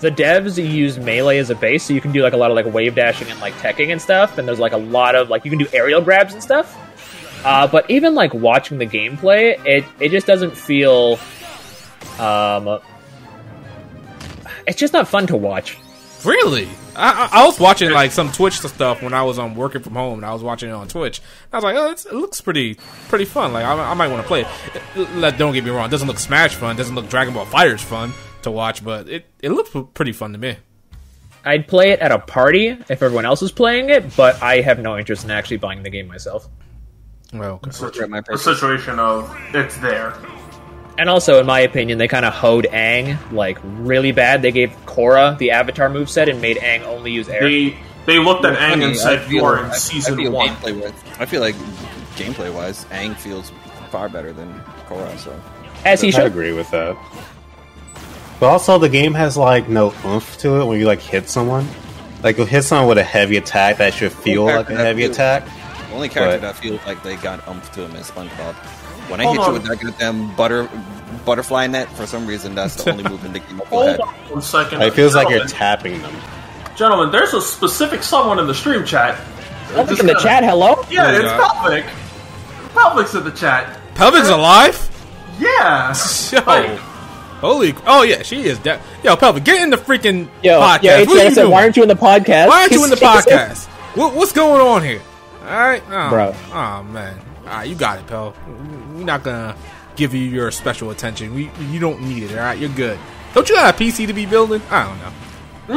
the 0.00 0.10
devs 0.10 0.56
use 0.72 0.98
melee 0.98 1.38
as 1.38 1.48
a 1.50 1.54
base, 1.54 1.84
so 1.84 1.92
you 1.94 2.00
can 2.00 2.10
do 2.12 2.22
like 2.22 2.32
a 2.32 2.36
lot 2.36 2.50
of 2.50 2.56
like 2.56 2.66
wave 2.72 2.94
dashing 2.96 3.28
and 3.28 3.40
like 3.40 3.54
teching 3.54 3.90
and 3.92 4.00
stuff. 4.02 4.38
And 4.38 4.46
there's 4.46 4.58
like 4.58 4.72
a 4.72 4.76
lot 4.76 5.14
of 5.14 5.30
like 5.30 5.44
you 5.44 5.50
can 5.50 5.58
do 5.60 5.66
aerial 5.72 6.00
grabs 6.00 6.32
and 6.32 6.42
stuff. 6.42 6.76
Uh, 7.44 7.66
but 7.66 7.88
even 7.90 8.14
like 8.14 8.34
watching 8.34 8.78
the 8.78 8.86
gameplay, 8.86 9.64
it 9.66 9.84
it 9.98 10.10
just 10.10 10.26
doesn't 10.26 10.56
feel. 10.56 11.18
Um, 12.18 12.80
it's 14.66 14.78
just 14.78 14.92
not 14.92 15.08
fun 15.08 15.26
to 15.28 15.36
watch. 15.36 15.78
Really? 16.24 16.68
I, 16.96 17.28
I, 17.32 17.46
was 17.46 17.58
watching 17.58 17.90
like 17.92 18.10
some 18.10 18.30
Twitch 18.30 18.60
stuff 18.60 19.02
when 19.02 19.14
I 19.14 19.22
was 19.22 19.38
um, 19.38 19.54
working 19.54 19.80
from 19.80 19.94
home, 19.94 20.18
and 20.18 20.26
I 20.26 20.34
was 20.34 20.42
watching 20.42 20.68
it 20.68 20.72
on 20.72 20.86
Twitch. 20.86 21.22
I 21.52 21.56
was 21.56 21.64
like, 21.64 21.76
oh, 21.76 21.90
it's, 21.90 22.04
it 22.04 22.12
looks 22.12 22.40
pretty 22.40 22.74
pretty 23.08 23.24
fun. 23.24 23.52
Like, 23.52 23.64
I, 23.64 23.72
I 23.72 23.94
might 23.94 24.08
want 24.08 24.22
to 24.22 24.28
play 24.28 24.42
it. 24.42 24.46
It- 24.96 25.38
Don't 25.38 25.54
get 25.54 25.64
me 25.64 25.70
wrong, 25.70 25.86
it 25.86 25.90
doesn't 25.90 26.08
look 26.08 26.18
Smash 26.18 26.54
fun, 26.54 26.74
it 26.74 26.78
doesn't 26.78 26.94
look 26.94 27.08
Dragon 27.08 27.32
Ball 27.32 27.46
FighterZ 27.46 27.80
fun 27.80 28.12
to 28.42 28.50
watch, 28.50 28.84
but 28.84 29.08
it, 29.08 29.26
it 29.40 29.50
looks 29.50 29.70
pretty 29.94 30.12
fun 30.12 30.32
to 30.32 30.38
me. 30.38 30.56
I'd 31.44 31.66
play 31.66 31.92
it 31.92 32.00
at 32.00 32.12
a 32.12 32.18
party 32.18 32.68
if 32.68 33.02
everyone 33.02 33.24
else 33.24 33.40
is 33.40 33.50
playing 33.52 33.88
it, 33.88 34.14
but 34.14 34.42
I 34.42 34.60
have 34.60 34.78
no 34.78 34.98
interest 34.98 35.24
in 35.24 35.30
actually 35.30 35.56
buying 35.56 35.82
the 35.82 35.90
game 35.90 36.06
myself. 36.06 36.48
Well, 37.32 37.60
okay. 37.66 37.70
The 38.28 38.36
situation 38.38 38.98
of 38.98 39.36
it's 39.54 39.76
there. 39.78 40.14
And 40.98 41.08
also, 41.08 41.38
in 41.40 41.46
my 41.46 41.60
opinion, 41.60 41.98
they 41.98 42.08
kind 42.08 42.26
of 42.26 42.34
hoed 42.34 42.66
Aang 42.70 43.16
like 43.32 43.58
really 43.62 44.12
bad. 44.12 44.42
They 44.42 44.52
gave 44.52 44.70
Korra 44.86 45.38
the 45.38 45.52
Avatar 45.52 45.88
moveset 45.88 46.28
and 46.28 46.42
made 46.42 46.58
Aang 46.58 46.82
only 46.84 47.12
use 47.12 47.28
air. 47.28 47.40
They 47.40 47.76
they 48.06 48.18
looked 48.18 48.44
at 48.44 48.58
Aang 48.58 48.70
Funny, 48.70 48.84
and 48.86 48.96
said, 48.96 49.30
"You 49.30 49.44
are 49.44 49.58
in 49.58 49.66
I- 49.66 49.70
I 49.70 49.76
season 49.76 50.16
feel 50.16 50.32
one." 50.32 50.48
Gameplay 50.48 50.80
wise, 50.82 50.92
I 51.18 51.24
feel 51.26 51.40
like 51.40 51.54
gameplay 52.16 52.52
wise, 52.52 52.84
Aang 52.86 53.16
feels 53.16 53.50
far 53.90 54.08
better 54.08 54.32
than 54.32 54.52
Korra. 54.88 55.16
So 55.18 55.32
As 55.84 56.00
he 56.02 56.08
I 56.08 56.10
should. 56.10 56.26
agree 56.26 56.52
with 56.52 56.70
that. 56.72 56.96
But 58.40 58.46
also, 58.48 58.78
the 58.78 58.88
game 58.88 59.14
has 59.14 59.36
like 59.36 59.68
no 59.68 59.94
oomph 60.04 60.36
to 60.38 60.60
it 60.60 60.64
when 60.66 60.78
you 60.78 60.86
like 60.86 61.00
hit 61.00 61.28
someone. 61.30 61.66
Like 62.22 62.36
you 62.36 62.44
hit 62.44 62.62
someone 62.64 62.88
with 62.88 62.98
a 62.98 63.02
heavy 63.04 63.36
attack 63.38 63.78
that 63.78 63.94
should 63.94 64.12
feel 64.12 64.44
like 64.44 64.68
a 64.68 64.74
heavy 64.76 65.02
feels- 65.04 65.16
attack. 65.16 65.44
The 65.90 65.94
only 65.96 66.08
character 66.08 66.38
But- 66.38 66.54
that 66.54 66.56
feels 66.56 66.80
like 66.86 67.02
they 67.02 67.16
got 67.16 67.46
umph 67.46 67.70
to 67.72 67.82
him 67.84 67.94
is 67.96 68.10
SpongeBob. 68.10 68.54
When 69.08 69.20
I 69.20 69.24
hit 69.30 69.38
on. 69.40 69.46
you 69.48 69.52
with 69.54 69.64
that 69.64 69.80
goddamn 69.80 70.34
butter 70.36 70.68
butterfly 71.26 71.66
net, 71.66 71.90
for 71.96 72.06
some 72.06 72.26
reason 72.26 72.54
that's 72.54 72.76
the 72.82 72.90
only 72.92 73.02
move 73.04 73.24
in 73.24 73.32
the 73.32 73.40
game. 73.40 73.60
I 73.60 73.68
Hold 73.68 73.88
had. 73.88 74.00
on 74.00 74.08
one 74.30 74.42
second. 74.42 74.82
It 74.82 74.94
feels 74.94 75.14
like 75.14 75.28
you're 75.28 75.44
tapping 75.46 76.00
them. 76.00 76.14
Gentlemen, 76.76 77.10
there's 77.10 77.34
a 77.34 77.42
specific 77.42 78.02
someone 78.02 78.38
in 78.38 78.46
the 78.46 78.54
stream 78.54 78.84
chat. 78.86 79.18
Pelvic 79.74 79.88
Just 79.88 80.00
in 80.00 80.06
the 80.06 80.14
kinda- 80.14 80.22
chat, 80.28 80.44
hello? 80.44 80.84
Yeah, 80.90 81.06
Oh, 81.06 81.14
it's 81.16 81.24
God. 81.24 81.52
Pelvic. 81.62 81.84
Pelvic's 82.74 83.14
in 83.14 83.24
the 83.24 83.30
chat. 83.32 83.78
Pelvic's 83.94 84.28
alive? 84.28 84.88
Yeah. 85.40 85.94
Yo. 86.32 86.38
Like, 86.46 86.78
Holy. 87.40 87.74
Oh, 87.86 88.02
yeah, 88.02 88.22
she 88.22 88.42
is. 88.44 88.58
De- 88.58 88.78
Yo, 89.02 89.16
Pelvic, 89.16 89.44
get 89.44 89.62
in 89.62 89.70
the 89.70 89.76
freaking 89.78 90.28
Yo, 90.42 90.60
podcast. 90.60 90.82
yeah, 90.82 90.98
what 91.00 91.08
are 91.08 91.24
you 91.24 91.30
said, 91.30 91.34
doing? 91.42 91.50
why 91.52 91.62
aren't 91.62 91.76
you 91.76 91.82
in 91.82 91.88
the 91.88 91.94
podcast? 91.96 92.48
Why 92.48 92.60
aren't 92.60 92.72
you 92.72 92.84
in 92.84 92.90
the 92.90 92.96
podcast? 93.10 93.66
What, 93.96 94.14
what's 94.14 94.32
going 94.32 94.60
on 94.60 94.82
here? 94.84 95.00
All 95.42 95.46
right, 95.46 95.82
oh, 95.88 96.10
Bro. 96.10 96.34
Oh 96.52 96.82
man, 96.84 97.18
all 97.40 97.46
right, 97.46 97.68
you 97.68 97.74
got 97.74 97.98
it, 97.98 98.06
Pel. 98.06 98.34
We're 98.94 99.04
not 99.04 99.22
gonna 99.22 99.56
give 99.96 100.14
you 100.14 100.22
your 100.22 100.50
special 100.50 100.90
attention. 100.90 101.34
We 101.34 101.50
you 101.70 101.80
don't 101.80 102.02
need 102.02 102.24
it. 102.24 102.32
All 102.32 102.38
right, 102.44 102.58
you're 102.58 102.68
good. 102.70 102.98
Don't 103.34 103.48
you 103.48 103.54
got 103.54 103.74
a 103.74 103.76
PC 103.78 104.06
to 104.06 104.12
be 104.12 104.26
building? 104.26 104.60
I 104.70 104.84
don't 104.84 104.98
know. 104.98 105.12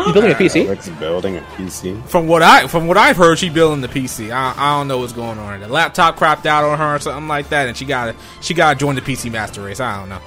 You 0.06 0.12
building 0.12 0.32
a 0.32 0.36
PC? 0.36 0.66
Alex 0.66 0.90
building 0.90 1.38
a 1.38 1.42
PC. 1.42 2.04
From 2.08 2.28
what 2.28 2.42
I 2.42 2.68
from 2.68 2.88
what 2.88 2.98
I've 2.98 3.16
heard, 3.16 3.38
she 3.38 3.50
building 3.50 3.82
the 3.82 3.88
PC. 3.88 4.32
I, 4.32 4.54
I 4.58 4.78
don't 4.80 4.88
know 4.88 4.98
what's 4.98 5.14
going 5.14 5.38
on. 5.38 5.60
The 5.60 5.68
laptop 5.68 6.18
crapped 6.18 6.46
out 6.48 6.64
on 6.64 6.78
her 6.80 6.96
or 6.96 7.00
something 7.00 7.28
like 7.28 7.50
that, 7.50 7.68
and 7.68 7.78
she 7.78 7.86
got 7.86 8.06
to 8.08 8.16
she 8.42 8.54
got 8.56 8.74
to 8.74 8.80
join 8.80 8.96
the 8.96 9.02
PC 9.02 9.32
master 9.32 9.62
race. 9.62 9.80
I 9.80 10.00
don't 10.00 10.10
know. 10.10 10.20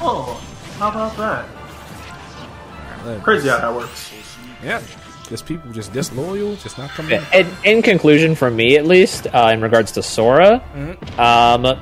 oh, 0.00 0.40
how 0.78 0.88
about 0.90 1.16
that? 1.16 1.46
Let- 3.04 3.22
Crazy 3.24 3.48
how 3.48 3.58
that 3.58 3.74
works. 3.74 4.12
Yeah, 4.62 4.80
just 5.28 5.46
people 5.46 5.72
just 5.72 5.92
disloyal, 5.92 6.56
just 6.56 6.78
not 6.78 6.90
coming. 6.90 7.20
in. 7.32 7.46
in, 7.64 7.82
conclusion, 7.82 8.34
for 8.34 8.50
me 8.50 8.76
at 8.76 8.86
least, 8.86 9.26
uh, 9.26 9.50
in 9.52 9.60
regards 9.60 9.92
to 9.92 10.02
Sora, 10.02 10.62
um, 11.18 11.78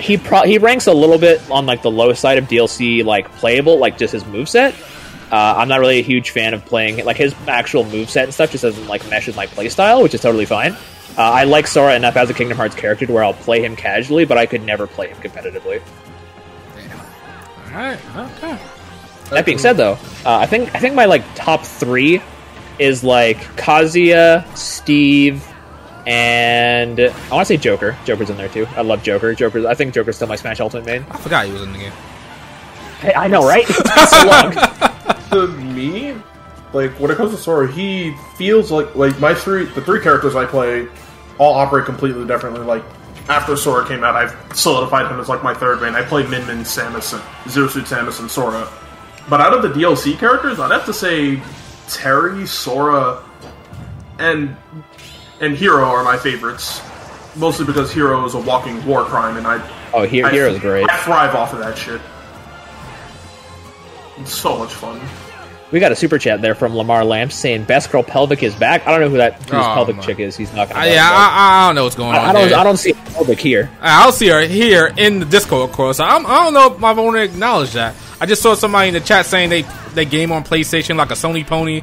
he 0.00 0.16
pro- 0.16 0.42
he 0.42 0.58
ranks 0.58 0.86
a 0.86 0.92
little 0.92 1.18
bit 1.18 1.50
on 1.50 1.66
like 1.66 1.82
the 1.82 1.90
low 1.90 2.12
side 2.12 2.38
of 2.38 2.44
DLC 2.44 3.04
like 3.04 3.30
playable, 3.32 3.78
like 3.78 3.98
just 3.98 4.12
his 4.12 4.24
moveset. 4.24 4.74
Uh, 5.32 5.54
I'm 5.56 5.68
not 5.68 5.80
really 5.80 5.98
a 5.98 6.02
huge 6.02 6.30
fan 6.30 6.54
of 6.54 6.64
playing 6.64 7.04
like 7.04 7.16
his 7.16 7.34
actual 7.48 7.84
moveset 7.84 8.24
and 8.24 8.34
stuff. 8.34 8.52
Just 8.52 8.62
doesn't 8.62 8.86
like 8.86 9.08
mesh 9.08 9.26
with 9.26 9.36
my 9.36 9.46
playstyle, 9.46 10.02
which 10.02 10.14
is 10.14 10.20
totally 10.20 10.46
fine. 10.46 10.72
Uh, 11.16 11.22
I 11.22 11.44
like 11.44 11.66
Sora 11.66 11.94
enough 11.94 12.16
as 12.16 12.28
a 12.28 12.34
Kingdom 12.34 12.56
Hearts 12.56 12.74
character 12.74 13.06
to 13.06 13.12
where 13.12 13.22
I'll 13.22 13.34
play 13.34 13.64
him 13.64 13.76
casually, 13.76 14.24
but 14.24 14.36
I 14.36 14.46
could 14.46 14.62
never 14.62 14.86
play 14.86 15.08
him 15.08 15.16
competitively. 15.18 15.80
All 17.66 17.80
right, 17.80 17.98
okay. 18.16 18.58
That 19.30 19.46
being 19.46 19.58
said, 19.58 19.76
though, 19.76 19.92
uh, 20.24 20.38
I 20.38 20.46
think 20.46 20.74
I 20.74 20.78
think 20.80 20.94
my 20.94 21.06
like 21.06 21.22
top 21.34 21.64
three 21.64 22.20
is 22.78 23.04
like 23.04 23.38
Kazuya, 23.56 24.44
Steve, 24.56 25.46
and 26.06 27.00
I 27.00 27.30
want 27.30 27.46
to 27.46 27.54
say 27.54 27.56
Joker. 27.56 27.96
Joker's 28.04 28.30
in 28.30 28.36
there 28.36 28.48
too. 28.48 28.66
I 28.76 28.82
love 28.82 29.02
Joker. 29.02 29.34
Joker. 29.34 29.66
I 29.66 29.74
think 29.74 29.94
Joker's 29.94 30.16
still 30.16 30.28
my 30.28 30.36
Smash 30.36 30.60
Ultimate 30.60 30.86
main. 30.86 31.06
I 31.10 31.18
forgot 31.18 31.46
he 31.46 31.52
was 31.52 31.62
in 31.62 31.72
the 31.72 31.78
game. 31.78 31.92
Hey, 33.00 33.14
I 33.14 33.28
know, 33.28 33.46
right? 33.46 33.66
so 34.08 34.26
long. 34.26 34.52
To 35.30 35.48
me, 35.64 36.14
like 36.72 36.92
when 37.00 37.10
it 37.10 37.16
comes 37.16 37.32
to 37.32 37.38
Sora, 37.38 37.70
he 37.70 38.14
feels 38.36 38.70
like 38.70 38.94
like 38.94 39.18
my 39.18 39.34
three 39.34 39.64
the 39.64 39.80
three 39.80 40.00
characters 40.00 40.36
I 40.36 40.44
play 40.44 40.86
all 41.38 41.54
operate 41.54 41.86
completely 41.86 42.26
differently. 42.26 42.60
Like 42.60 42.84
after 43.28 43.56
Sora 43.56 43.86
came 43.86 44.04
out, 44.04 44.14
I've 44.14 44.36
solidified 44.56 45.10
him 45.10 45.18
as 45.18 45.28
like 45.28 45.42
my 45.42 45.54
third 45.54 45.80
main. 45.80 45.94
I 45.94 46.02
play 46.02 46.26
Min 46.26 46.46
Min, 46.46 46.58
Samus, 46.58 47.14
and 47.14 47.50
Zero 47.50 47.68
Suit 47.68 47.84
Samus, 47.84 48.20
and 48.20 48.30
Sora. 48.30 48.68
But 49.28 49.40
out 49.40 49.54
of 49.54 49.62
the 49.62 49.68
DLC 49.68 50.18
characters, 50.18 50.60
I'd 50.60 50.70
have 50.70 50.84
to 50.84 50.92
say 50.92 51.42
Terry, 51.88 52.46
Sora, 52.46 53.22
and 54.18 54.56
and 55.40 55.56
Hero 55.56 55.84
are 55.84 56.04
my 56.04 56.16
favorites. 56.16 56.80
Mostly 57.36 57.66
because 57.66 57.92
Hero 57.92 58.24
is 58.24 58.34
a 58.34 58.38
walking 58.38 58.84
war 58.86 59.04
crime, 59.04 59.36
and 59.36 59.46
I 59.46 59.60
Oh, 59.92 60.02
here, 60.02 60.26
I- 60.26 60.30
Hero's 60.30 60.58
great. 60.58 60.88
I 60.90 60.96
thrive 60.98 61.34
off 61.34 61.52
of 61.52 61.58
that 61.60 61.76
shit. 61.76 62.00
It's 64.18 64.32
so 64.34 64.56
much 64.58 64.72
fun. 64.72 65.00
We 65.70 65.80
got 65.80 65.90
a 65.90 65.96
super 65.96 66.18
chat 66.18 66.40
there 66.40 66.54
from 66.54 66.76
Lamar 66.76 67.04
Lamps 67.04 67.34
saying 67.34 67.64
"Best 67.64 67.90
Girl 67.90 68.02
Pelvic 68.02 68.42
is 68.42 68.54
back." 68.54 68.86
I 68.86 68.92
don't 68.92 69.00
know 69.00 69.08
who 69.08 69.16
that 69.16 69.34
whose 69.42 69.52
Oh, 69.54 69.74
pelvic 69.74 69.96
my. 69.96 70.02
chick 70.02 70.20
is. 70.20 70.36
He's 70.36 70.52
not 70.52 70.68
gonna. 70.68 70.86
Yeah, 70.86 71.02
I, 71.04 71.64
I 71.64 71.68
don't 71.68 71.74
know 71.74 71.84
what's 71.84 71.96
going 71.96 72.14
on. 72.14 72.16
I, 72.16 72.28
I 72.28 72.32
don't. 72.32 72.48
there. 72.50 72.58
I 72.58 72.64
don't 72.64 72.76
see 72.76 72.90
a 72.90 72.94
pelvic 72.94 73.40
here. 73.40 73.70
I'll 73.80 74.12
see 74.12 74.28
her 74.28 74.42
here 74.42 74.92
in 74.96 75.18
the 75.18 75.24
Discord, 75.26 75.68
of 75.68 75.74
course. 75.74 75.98
I'm, 76.00 76.26
I 76.26 76.44
don't 76.44 76.54
know 76.54 76.74
if 76.76 76.84
I 76.84 76.92
want 76.92 77.16
to 77.16 77.22
acknowledge 77.22 77.72
that. 77.72 77.94
I 78.20 78.26
just 78.26 78.40
saw 78.42 78.54
somebody 78.54 78.88
in 78.88 78.94
the 78.94 79.00
chat 79.00 79.26
saying 79.26 79.50
they 79.50 79.62
they 79.94 80.04
game 80.04 80.30
on 80.32 80.44
PlayStation 80.44 80.96
like 80.96 81.10
a 81.10 81.14
Sony 81.14 81.44
pony, 81.46 81.82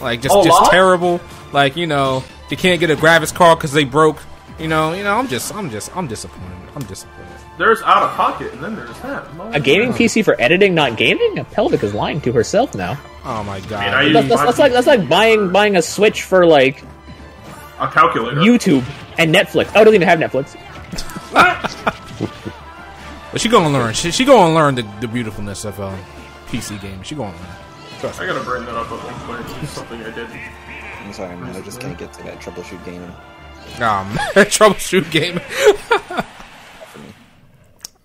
like 0.00 0.20
just 0.22 0.34
Oh, 0.34 0.44
just 0.44 0.70
terrible. 0.70 1.20
Like 1.52 1.76
you 1.76 1.86
know 1.88 2.22
they 2.50 2.56
can't 2.56 2.78
get 2.78 2.90
a 2.90 2.94
graphics 2.96 3.34
card 3.34 3.58
because 3.58 3.72
they 3.72 3.84
broke. 3.84 4.22
You 4.60 4.68
know, 4.68 4.92
you 4.92 5.02
know. 5.02 5.16
I'm 5.18 5.26
just 5.26 5.52
I'm 5.54 5.70
just 5.70 5.96
I'm 5.96 6.06
disappointed. 6.06 6.68
I'm 6.76 6.82
disappointed. 6.84 7.33
There's 7.56 7.80
out 7.82 8.02
of 8.02 8.10
pocket, 8.16 8.52
and 8.52 8.62
then 8.64 8.74
there's 8.74 8.98
that. 9.00 9.26
A 9.54 9.60
gaming 9.60 9.92
PC 9.92 10.24
for 10.24 10.34
editing, 10.40 10.74
not 10.74 10.96
gaming. 10.96 11.38
A 11.38 11.44
pelvic 11.44 11.82
is 11.84 11.94
lying 11.94 12.20
to 12.22 12.32
herself 12.32 12.74
now. 12.74 12.98
Oh 13.24 13.44
my 13.44 13.60
god. 13.60 13.94
I- 13.94 14.12
That's, 14.12 14.28
that's, 14.28 14.42
that's 14.42 14.58
like 14.58 14.72
that's 14.72 14.86
like 14.88 15.08
buying 15.08 15.52
buying 15.52 15.76
a 15.76 15.82
Switch 15.82 16.22
for 16.22 16.44
like 16.46 16.82
a 17.78 17.86
calculator. 17.88 18.40
YouTube 18.40 18.84
and 19.18 19.32
Netflix. 19.34 19.70
Oh, 19.76 19.82
it 19.82 19.84
doesn't 19.84 19.94
even 19.94 20.08
have 20.08 20.18
Netflix. 20.18 20.56
but 23.32 23.40
she 23.40 23.48
gonna 23.48 23.70
learn. 23.70 23.94
She, 23.94 24.10
she 24.10 24.24
gonna 24.24 24.52
learn 24.54 24.74
the, 24.74 24.82
the 25.00 25.08
beautifulness 25.08 25.64
of 25.64 25.80
um, 25.80 25.98
PC 26.46 26.80
gaming. 26.80 27.02
She 27.02 27.14
gonna 27.14 27.30
learn. 27.36 28.10
I 28.20 28.26
gotta 28.26 28.44
bring 28.44 28.64
that 28.66 28.74
up 28.76 28.90
at 28.90 28.98
one 29.02 29.38
point. 29.38 29.62
It's 29.62 29.72
something 29.72 30.02
I 30.02 30.10
did. 30.10 30.28
I'm 31.04 31.12
sorry, 31.12 31.36
man. 31.36 31.54
I 31.56 31.60
just 31.62 31.80
can't 31.80 31.96
get 31.96 32.12
to 32.14 32.22
that 32.24 32.38
troubleshoot 32.40 32.84
gaming. 32.84 33.10
Um, 33.80 34.10
troubleshoot 34.50 35.10
game. 35.10 35.40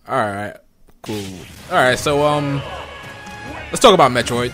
All 0.09 0.17
right, 0.17 0.55
cool. 1.03 1.23
All 1.69 1.75
right, 1.77 1.97
so 1.99 2.25
um, 2.25 2.61
let's 3.71 3.79
talk 3.79 3.93
about 3.93 4.11
Metroid. 4.11 4.53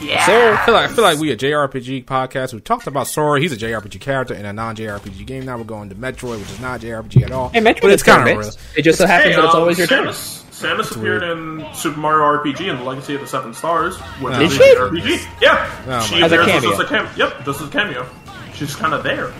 Yeah. 0.00 0.24
Sir, 0.26 0.54
I 0.54 0.64
feel 0.64 0.74
like 0.74 0.90
I 0.90 0.92
feel 0.94 1.04
like 1.04 1.18
we 1.18 1.30
a 1.32 1.36
JRPG 1.36 2.04
podcast. 2.04 2.52
We 2.52 2.60
talked 2.60 2.86
about 2.86 3.06
Sora. 3.06 3.40
He's 3.40 3.52
a 3.52 3.56
JRPG 3.56 4.00
character 4.00 4.34
in 4.34 4.44
a 4.44 4.52
non-JRPG 4.52 5.24
game. 5.26 5.44
Now 5.46 5.56
we're 5.56 5.64
going 5.64 5.88
to 5.88 5.94
Metroid, 5.94 6.40
which 6.40 6.50
is 6.50 6.60
not 6.60 6.80
JRPG 6.80 7.22
at 7.24 7.32
all. 7.32 7.48
hey, 7.50 7.60
Metroid 7.60 7.80
but 7.82 7.90
it's 7.92 8.02
kind 8.02 8.20
of 8.22 8.26
turn-based. 8.28 8.58
It 8.76 8.82
just 8.82 8.98
so 8.98 9.06
happens 9.06 9.34
Hey, 9.36 9.40
that 9.40 9.46
it's 9.46 9.54
um, 9.54 9.60
always 9.60 9.78
your 9.78 9.86
turn. 9.86 10.06
Samus, 10.08 10.42
Samus 10.50 10.96
appeared 10.96 11.22
in 11.22 11.64
Super 11.74 11.98
Mario 12.00 12.42
RPG 12.42 12.68
and 12.70 12.80
the 12.80 12.84
Legacy 12.84 13.14
of 13.14 13.20
the 13.22 13.26
Seven 13.26 13.54
Stars. 13.54 13.96
Which 14.20 14.34
Did 14.34 14.42
is 14.42 14.52
she? 14.54 14.62
a 14.62 14.76
RPG. 14.76 15.40
Yeah. 15.40 15.84
Oh, 15.88 16.00
she 16.06 16.20
my 16.20 16.26
As 16.26 16.32
a 16.32 16.40
appears 16.42 16.62
cameo. 16.62 16.72
as 16.72 16.80
a 16.80 16.84
cam- 16.86 17.08
Yep, 17.16 17.44
just 17.44 17.60
as 17.60 17.68
a 17.68 17.70
cameo. 17.70 18.06
She's 18.54 18.76
kind 18.76 18.94
of 18.94 19.02
there. 19.04 19.32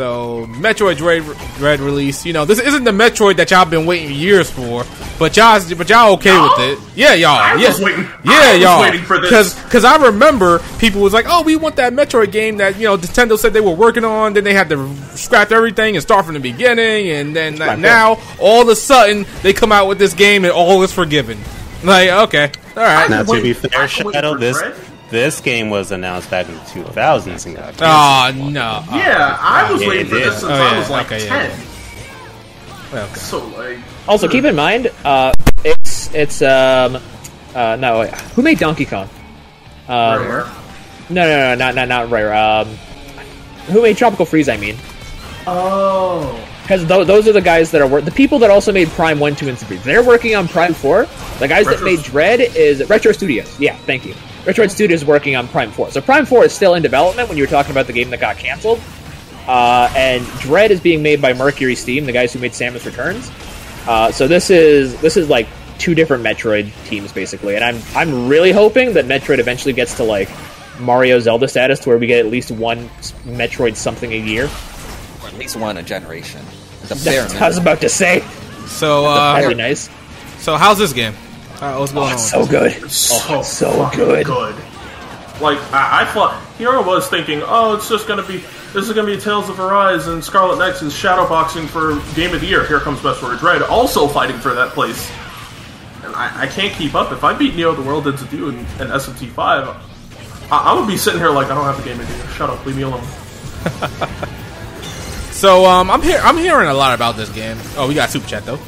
So 0.00 0.46
Metroid 0.52 0.96
Dread, 0.96 1.22
Dread 1.58 1.78
release. 1.78 2.24
You 2.24 2.32
know, 2.32 2.46
this 2.46 2.58
isn't 2.58 2.84
the 2.84 2.90
Metroid 2.90 3.36
that 3.36 3.50
y'all 3.50 3.66
been 3.66 3.84
waiting 3.84 4.10
years 4.16 4.50
for, 4.50 4.84
but 5.18 5.36
y'all 5.36 5.60
but 5.76 5.90
y'all 5.90 6.14
okay 6.14 6.30
No. 6.30 6.44
with 6.56 6.58
it? 6.70 6.78
Yeah, 6.96 7.12
y'all. 7.12 7.36
I 7.36 7.56
yeah, 7.56 7.68
was 7.68 7.80
waiting- 7.82 8.08
Yeah, 8.24 8.32
I 8.32 8.52
y'all. 8.54 8.80
waiting 8.80 9.02
for 9.02 9.20
this. 9.20 9.28
Because 9.28 9.62
because 9.62 9.84
I 9.84 10.02
remember 10.06 10.60
people 10.78 11.02
was 11.02 11.12
like, 11.12 11.26
oh, 11.28 11.42
we 11.42 11.54
want 11.54 11.76
that 11.76 11.92
Metroid 11.92 12.32
game 12.32 12.56
that 12.56 12.78
you 12.78 12.84
know 12.84 12.96
Nintendo 12.96 13.38
said 13.38 13.52
they 13.52 13.60
were 13.60 13.74
working 13.74 14.06
on. 14.06 14.32
Then 14.32 14.44
they 14.44 14.54
had 14.54 14.70
to 14.70 14.90
scrap 15.18 15.52
everything 15.52 15.96
and 15.96 16.02
start 16.02 16.24
from 16.24 16.32
the 16.32 16.40
beginning, 16.40 17.10
and 17.10 17.36
then 17.36 17.58
my 17.58 17.74
now 17.76 18.18
all 18.38 18.62
of 18.62 18.68
a 18.68 18.76
sudden 18.76 19.26
they 19.42 19.52
come 19.52 19.70
out 19.70 19.86
with 19.86 19.98
this 19.98 20.14
game 20.14 20.46
and 20.46 20.52
all 20.54 20.82
is 20.82 20.94
forgiven. 20.94 21.36
Like, 21.84 22.08
okay, 22.08 22.52
all 22.74 22.82
right. 22.84 23.10
Now, 23.10 23.22
to 23.22 23.42
be 23.42 23.52
fair, 23.52 23.86
can 23.86 24.12
Shadow, 24.12 24.38
this 24.38 24.56
Dread? 24.58 24.74
This 25.10 25.40
game 25.40 25.70
was 25.70 25.90
announced 25.92 26.30
back 26.30 26.48
in 26.48 26.54
the 26.54 26.60
2000s 26.60 27.46
and 27.46 27.56
got 27.56 27.74
Oh 27.82 28.32
no. 28.50 28.84
Yeah, 28.96 29.36
I 29.40 29.70
was 29.72 29.82
yeah, 29.82 29.88
waiting 29.88 30.06
for 30.06 30.14
did. 30.14 30.24
this 30.28 30.40
since 30.40 30.50
Oh, 30.50 30.54
I 30.54 30.78
was 30.78 30.90
like 30.90 31.06
Okay, 31.06 31.24
yeah, 31.26 31.48
10. 32.90 32.98
okay. 32.98 33.14
So, 33.14 33.44
like. 33.48 33.78
Also, 34.08 34.28
keep 34.28 34.44
in 34.44 34.54
mind, 34.56 34.90
uh, 35.04 35.32
it's 35.64 36.12
it's 36.14 36.42
um, 36.42 36.96
uh, 37.54 37.76
no, 37.76 38.00
wait, 38.00 38.10
who 38.32 38.42
made 38.42 38.58
Donkey 38.58 38.84
Kong? 38.86 39.08
Um, 39.88 40.22
Rare. 40.22 40.44
no, 41.10 41.22
no, 41.24 41.38
no, 41.38 41.54
not 41.54 41.74
not 41.74 41.88
not 41.88 42.10
Rare. 42.10 42.34
Um, 42.34 42.66
who 43.66 43.82
made 43.82 43.96
Tropical 43.96 44.24
Freeze? 44.26 44.48
I 44.48 44.56
mean, 44.56 44.76
Oh. 45.46 46.38
because 46.62 46.84
th- 46.86 47.06
those 47.06 47.28
are 47.28 47.32
the 47.32 47.40
guys 47.40 47.70
that 47.72 47.80
are 47.80 47.86
wor- 47.86 48.00
the 48.00 48.10
people 48.10 48.38
that 48.40 48.50
also 48.50 48.72
made 48.72 48.88
Prime 48.90 49.18
One, 49.20 49.36
Two, 49.36 49.48
and 49.48 49.58
Three. 49.58 49.76
They're 49.78 50.02
working 50.02 50.34
on 50.34 50.48
Prime 50.48 50.74
Four. 50.74 51.06
The 51.38 51.46
guys 51.48 51.66
that 51.66 51.82
made 51.82 52.02
Dread 52.02 52.40
is 52.40 52.88
Retro 52.88 53.12
Studios. 53.12 53.58
Yeah, 53.60 53.76
thank 53.86 54.04
you. 54.06 54.14
Retro 54.46 54.66
Studios 54.66 55.02
is 55.02 55.06
working 55.06 55.36
on 55.36 55.48
Prime 55.48 55.70
Four. 55.70 55.90
So 55.90 56.00
Prime 56.00 56.26
Four 56.26 56.44
is 56.44 56.52
still 56.52 56.74
in 56.74 56.82
development 56.82 57.28
when 57.28 57.36
you 57.36 57.44
were 57.44 57.50
talking 57.50 57.72
about 57.72 57.86
the 57.86 57.92
game 57.92 58.10
that 58.10 58.20
got 58.20 58.36
canceled. 58.36 58.80
Uh, 59.46 59.92
and 59.96 60.24
Dread 60.40 60.70
is 60.70 60.80
being 60.80 61.02
made 61.02 61.20
by 61.20 61.32
Mercury 61.32 61.74
Steam, 61.74 62.06
the 62.06 62.12
guys 62.12 62.32
who 62.32 62.38
made 62.38 62.52
Samus 62.52 62.84
Returns. 62.86 63.30
Uh, 63.86 64.12
so 64.12 64.28
this 64.28 64.50
is 64.50 64.98
this 65.00 65.16
is 65.16 65.28
like 65.28 65.48
two 65.78 65.94
different 65.94 66.22
Metroid 66.22 66.70
teams 66.86 67.12
basically, 67.12 67.56
and 67.56 67.64
I'm 67.64 67.80
I'm 67.94 68.28
really 68.28 68.52
hoping 68.52 68.94
that 68.94 69.06
Metroid 69.06 69.38
eventually 69.38 69.72
gets 69.72 69.96
to 69.96 70.04
like 70.04 70.28
Mario 70.78 71.18
Zelda 71.20 71.48
status, 71.48 71.80
to 71.80 71.88
where 71.88 71.98
we 71.98 72.06
get 72.06 72.24
at 72.24 72.30
least 72.30 72.50
one 72.50 72.88
Metroid 73.24 73.76
something 73.76 74.12
a 74.12 74.16
year. 74.16 74.48
Or 75.22 75.28
at 75.28 75.34
least 75.34 75.56
one 75.56 75.76
a 75.76 75.82
generation. 75.82 76.42
The 76.82 77.00
bare 77.04 77.22
That's 77.22 77.34
what 77.34 77.42
I 77.42 77.48
was 77.48 77.58
about 77.58 77.80
to 77.82 77.88
say. 77.88 78.20
So, 78.66 79.04
uh, 79.06 79.34
That'd 79.34 79.46
uh, 79.46 79.48
be 79.48 79.54
nice. 79.54 79.90
so 80.38 80.56
how's 80.56 80.78
this 80.78 80.92
game? 80.92 81.14
Uh, 81.60 81.76
what's 81.76 81.92
going 81.92 82.12
on? 82.12 82.18
So 82.18 82.46
good. 82.46 82.90
so, 82.90 83.16
Oh, 83.34 83.42
so 83.42 83.90
good. 83.94 84.24
good. 84.26 84.54
Like 85.40 85.58
I, 85.72 86.02
I 86.02 86.04
thought, 86.12 86.42
here 86.58 86.70
I 86.70 86.80
was 86.80 87.08
thinking, 87.08 87.42
oh, 87.44 87.74
it's 87.74 87.88
just 87.88 88.06
gonna 88.08 88.26
be 88.26 88.38
this 88.72 88.88
is 88.88 88.92
gonna 88.92 89.06
be 89.06 89.18
Tales 89.18 89.48
of 89.48 89.58
Arise 89.60 90.06
and 90.06 90.22
Scarlet 90.22 90.58
Nexus 90.58 90.98
shadowboxing 90.98 91.66
for 91.68 92.00
Game 92.14 92.34
of 92.34 92.40
the 92.40 92.46
Year. 92.46 92.66
Here 92.66 92.78
comes 92.80 93.00
Best 93.02 93.20
Metroid 93.20 93.38
Dread, 93.40 93.62
also 93.62 94.06
fighting 94.06 94.38
for 94.38 94.54
that 94.54 94.70
place. 94.72 95.10
And 96.04 96.14
I, 96.14 96.42
I 96.42 96.46
can't 96.46 96.72
keep 96.74 96.94
up. 96.94 97.12
If 97.12 97.24
I 97.24 97.34
beat 97.34 97.54
Neo 97.56 97.74
the 97.74 97.82
World 97.82 98.06
Ends 98.06 98.22
with 98.22 98.32
You 98.32 98.48
and, 98.48 98.58
and 98.58 98.90
SMT 98.90 99.28
five, 99.30 99.68
I, 100.50 100.72
I 100.72 100.78
would 100.78 100.86
be 100.88 100.96
sitting 100.96 101.20
here 101.20 101.30
like 101.30 101.46
I 101.50 101.54
don't 101.54 101.64
have 101.64 101.76
the 101.78 101.84
Game 101.84 102.00
of 102.00 102.08
the 102.08 102.14
Year. 102.16 102.26
Shut 102.28 102.50
up, 102.50 102.64
leave 102.66 102.76
me 102.76 102.82
alone. 102.82 103.04
So, 105.32 105.64
um, 105.64 105.90
I'm 105.90 106.02
here. 106.02 106.20
I'm 106.22 106.36
hearing 106.36 106.68
a 106.68 106.74
lot 106.74 106.92
about 106.92 107.16
this 107.16 107.30
game. 107.30 107.56
Oh, 107.78 107.88
we 107.88 107.94
got 107.94 108.10
super 108.10 108.26
chat 108.28 108.44
though. 108.44 108.58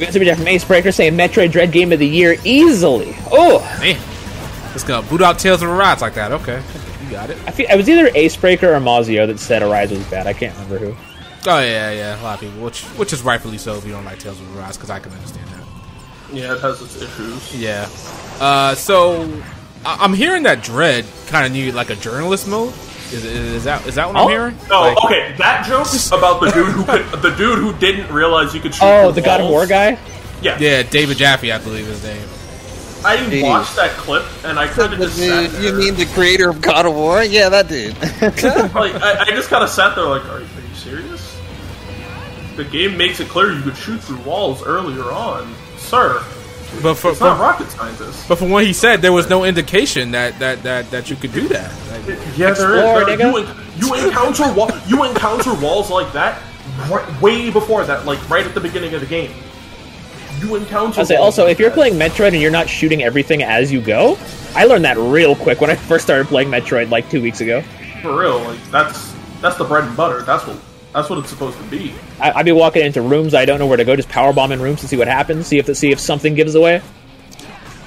We 0.00 0.06
got 0.06 0.12
somebody 0.14 0.34
from 0.34 0.46
Acebreaker 0.46 0.94
saying 0.94 1.14
Metroid 1.14 1.52
Dread 1.52 1.72
Game 1.72 1.92
of 1.92 1.98
the 1.98 2.08
Year 2.08 2.36
easily. 2.42 3.14
Oh, 3.30 3.60
Man, 3.80 4.00
it's 4.74 4.82
gonna 4.82 5.06
boot 5.06 5.20
out 5.20 5.38
Tales 5.38 5.60
of 5.62 5.68
Arise 5.68 6.00
like 6.00 6.14
that. 6.14 6.32
Okay, 6.32 6.62
you 7.04 7.10
got 7.10 7.28
it. 7.28 7.36
I 7.46 7.50
feel, 7.50 7.66
it 7.70 7.76
was 7.76 7.86
either 7.88 8.08
Acebreaker 8.08 8.62
or 8.74 8.80
Mazio 8.80 9.26
that 9.26 9.38
said 9.38 9.62
Arise 9.62 9.90
was 9.90 10.02
bad. 10.06 10.26
I 10.26 10.32
can't 10.32 10.54
remember 10.54 10.78
who. 10.78 10.96
Oh 11.46 11.60
yeah, 11.60 11.90
yeah. 11.92 12.20
A 12.20 12.22
lot 12.22 12.34
of 12.34 12.40
people, 12.40 12.64
which 12.64 12.82
which 12.96 13.12
is 13.12 13.22
rightfully 13.22 13.58
so 13.58 13.74
if 13.76 13.84
you 13.84 13.92
don't 13.92 14.04
like 14.06 14.18
Tales 14.18 14.40
of 14.40 14.56
Arise, 14.56 14.76
because 14.78 14.88
I 14.90 15.00
can 15.00 15.12
understand 15.12 15.46
that. 15.48 16.34
Yeah, 16.34 16.54
it 16.54 16.60
has 16.60 16.80
its 16.80 17.02
issues. 17.02 17.54
Yeah. 17.60 17.86
Uh, 18.40 18.74
so 18.74 19.24
I- 19.84 19.98
I'm 20.00 20.14
hearing 20.14 20.44
that 20.44 20.62
Dread 20.62 21.04
kind 21.26 21.44
of 21.44 21.52
needed 21.52 21.74
like 21.74 21.90
a 21.90 21.96
journalist 21.96 22.48
mode. 22.48 22.72
Is, 23.12 23.24
is 23.24 23.64
that 23.64 23.86
is 23.86 23.96
that 23.96 24.06
what 24.06 24.16
I'm 24.16 24.26
Oh. 24.26 24.28
hearing? 24.28 24.56
No, 24.68 24.80
Like- 24.82 25.04
okay, 25.04 25.34
that 25.38 25.66
joke 25.66 25.86
about 26.12 26.40
the 26.40 26.50
dude 26.50 26.68
who 26.68 26.84
could, 26.84 27.22
the 27.22 27.30
dude 27.30 27.58
who 27.58 27.72
didn't 27.74 28.12
realize 28.12 28.54
you 28.54 28.60
could 28.60 28.74
shoot. 28.74 28.84
Oh, 28.84 29.06
through 29.12 29.20
the 29.20 29.26
God 29.26 29.40
of. 29.40 29.48
War 29.48 29.66
guy. 29.66 29.98
Yeah, 30.42 30.56
Yeah, 30.60 30.82
David 30.82 31.16
Jaffe, 31.18 31.50
I 31.52 31.58
believe 31.58 31.86
his 31.86 32.02
name. 32.04 32.22
I 33.04 33.16
Hey. 33.16 33.42
watched 33.42 33.76
that 33.76 33.90
clip 33.92 34.24
and 34.44 34.58
I 34.58 34.66
kind 34.68 34.92
of 34.92 34.98
The 34.98 35.06
just 35.06 35.18
sat 35.18 35.40
dude, 35.42 35.50
there. 35.52 35.62
you 35.62 35.72
mean 35.72 35.94
the 35.96 36.06
creator 36.06 36.50
of 36.50 36.60
God 36.60 36.84
of 36.86 36.94
War? 36.94 37.22
Yeah, 37.24 37.48
that 37.48 37.66
dude. 37.68 37.96
like 38.22 38.94
I, 38.94 39.20
I 39.22 39.24
just 39.30 39.48
kind 39.48 39.64
of 39.64 39.70
sat 39.70 39.94
there 39.96 40.04
like, 40.04 40.24
are, 40.26 40.36
are 40.36 40.40
you 40.40 40.74
serious? 40.74 41.36
The 42.56 42.64
game 42.64 42.96
makes 42.96 43.20
it 43.20 43.28
clear 43.28 43.52
you 43.52 43.62
could 43.62 43.76
shoot 43.76 44.00
through 44.02 44.18
walls 44.18 44.62
earlier 44.62 45.04
on, 45.10 45.54
sir. 45.78 46.22
But 46.82 46.94
for, 46.94 47.10
It's 47.10 47.20
not 47.20 47.36
for 47.36 47.42
rocket 47.42 47.70
scientists. 47.70 48.26
but 48.28 48.38
from 48.38 48.50
what 48.50 48.64
he 48.64 48.72
said, 48.72 49.02
there 49.02 49.12
was 49.12 49.28
no 49.28 49.44
indication 49.44 50.12
that 50.12 50.38
that 50.38 50.62
that, 50.62 50.90
that 50.92 51.10
you 51.10 51.16
could 51.16 51.32
do 51.32 51.48
that. 51.48 51.70
Like, 51.90 52.18
Yeah, 52.36 52.50
Explore, 52.50 53.10
is. 53.10 53.18
There- 53.18 53.28
you, 53.28 53.36
en- 53.38 53.56
you 53.78 53.94
encounter 54.06 54.52
wa- 54.52 54.80
you 54.86 55.04
encounter 55.04 55.52
walls 55.54 55.90
like 55.90 56.12
that 56.12 56.40
right, 56.88 57.20
way 57.20 57.50
before 57.50 57.84
that, 57.84 58.06
like 58.06 58.20
right 58.30 58.46
at 58.46 58.54
the 58.54 58.60
beginning 58.60 58.94
of 58.94 59.00
the 59.00 59.06
game. 59.06 59.32
You 60.40 60.54
encounter. 60.54 61.00
I 61.00 61.04
say 61.04 61.16
also, 61.16 61.42
like 61.44 61.52
if 61.52 61.58
you're 61.58 61.68
that. 61.70 61.74
playing 61.74 61.94
Metroid 61.94 62.28
and 62.28 62.36
you're 62.40 62.50
not 62.50 62.68
shooting 62.68 63.02
everything 63.02 63.42
as 63.42 63.70
you 63.72 63.80
go, 63.82 64.16
I 64.54 64.64
learned 64.64 64.84
that 64.86 64.96
real 64.96 65.34
quick 65.36 65.60
when 65.60 65.68
I 65.70 65.74
first 65.74 66.04
started 66.04 66.28
playing 66.28 66.48
Metroid 66.50 66.88
like 66.90 67.10
two 67.10 67.20
weeks 67.20 67.40
ago. 67.42 67.62
for 68.00 68.18
real, 68.18 68.38
like 68.44 68.62
that's 68.70 69.14
that's 69.42 69.56
the 69.56 69.64
bread 69.64 69.84
and 69.84 69.96
butter. 69.96 70.22
That's 70.22 70.46
what 70.46 70.56
that's 70.94 71.10
what 71.10 71.18
it's 71.18 71.28
supposed 71.30 71.58
to 71.58 71.64
be. 71.64 71.92
I, 72.20 72.32
I'd 72.32 72.44
be 72.46 72.52
walking 72.52 72.84
into 72.84 73.00
rooms 73.02 73.34
I 73.34 73.44
don't 73.44 73.58
know 73.58 73.66
where 73.66 73.76
to 73.76 73.84
go, 73.84 73.96
just 73.96 74.08
power 74.08 74.32
bomb 74.32 74.52
in 74.52 74.60
rooms 74.60 74.80
to 74.82 74.88
see 74.88 74.96
what 74.96 75.08
happens, 75.08 75.46
see 75.46 75.58
if 75.58 75.66
the, 75.66 75.74
see 75.74 75.90
if 75.90 75.98
something 76.00 76.34
gives 76.34 76.54
away. 76.54 76.82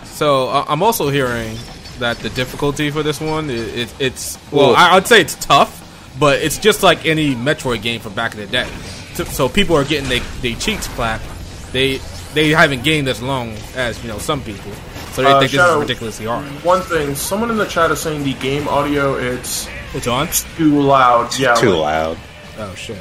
so 0.03 0.49
uh, 0.49 0.65
I'm 0.67 0.83
also 0.83 1.09
hearing 1.09 1.57
that 1.99 2.17
the 2.17 2.29
difficulty 2.29 2.89
for 2.89 3.03
this 3.03 3.19
one 3.21 3.49
it, 3.49 3.59
it, 3.77 3.93
it's 3.99 4.37
well, 4.51 4.75
I, 4.75 4.95
I'd 4.95 5.07
say 5.07 5.21
it's 5.21 5.35
tough, 5.35 6.15
but 6.19 6.41
it's 6.41 6.57
just 6.57 6.83
like 6.83 7.05
any 7.05 7.35
Metroid 7.35 7.81
game 7.81 8.01
from 8.01 8.13
back 8.13 8.33
in 8.33 8.39
the 8.39 8.47
day. 8.47 8.67
So, 9.13 9.23
so 9.25 9.47
people 9.49 9.75
are 9.75 9.83
getting 9.85 10.09
they 10.09 10.19
they 10.41 10.55
cheeks 10.55 10.87
clapped. 10.89 11.23
They 11.71 11.99
they 12.33 12.49
haven't 12.49 12.83
gained 12.83 13.07
as 13.07 13.21
long 13.21 13.55
as 13.75 14.01
you 14.03 14.09
know 14.09 14.17
some 14.17 14.41
people, 14.41 14.71
so 15.13 15.21
they 15.21 15.27
Uh, 15.31 15.39
think 15.39 15.51
this 15.51 15.59
Shadow- 15.61 15.75
is 15.75 15.81
ridiculously 15.81 16.25
hard. 16.25 16.45
One 16.63 16.81
thing, 16.81 17.13
someone 17.15 17.51
in 17.51 17.57
the 17.57 17.65
chat 17.67 17.91
is 17.91 17.99
saying 18.01 18.23
the 18.23 18.33
game 18.33 18.67
audio 18.67 19.15
it's 19.15 19.67
It's 19.93 20.07
on. 20.07 20.27
too 20.57 20.81
loud. 20.81 21.37
Yeah, 21.37 21.53
Too 21.53 21.69
like- 21.69 21.79
loud. 21.79 22.17
Oh 22.57 22.73
shit. 22.75 22.97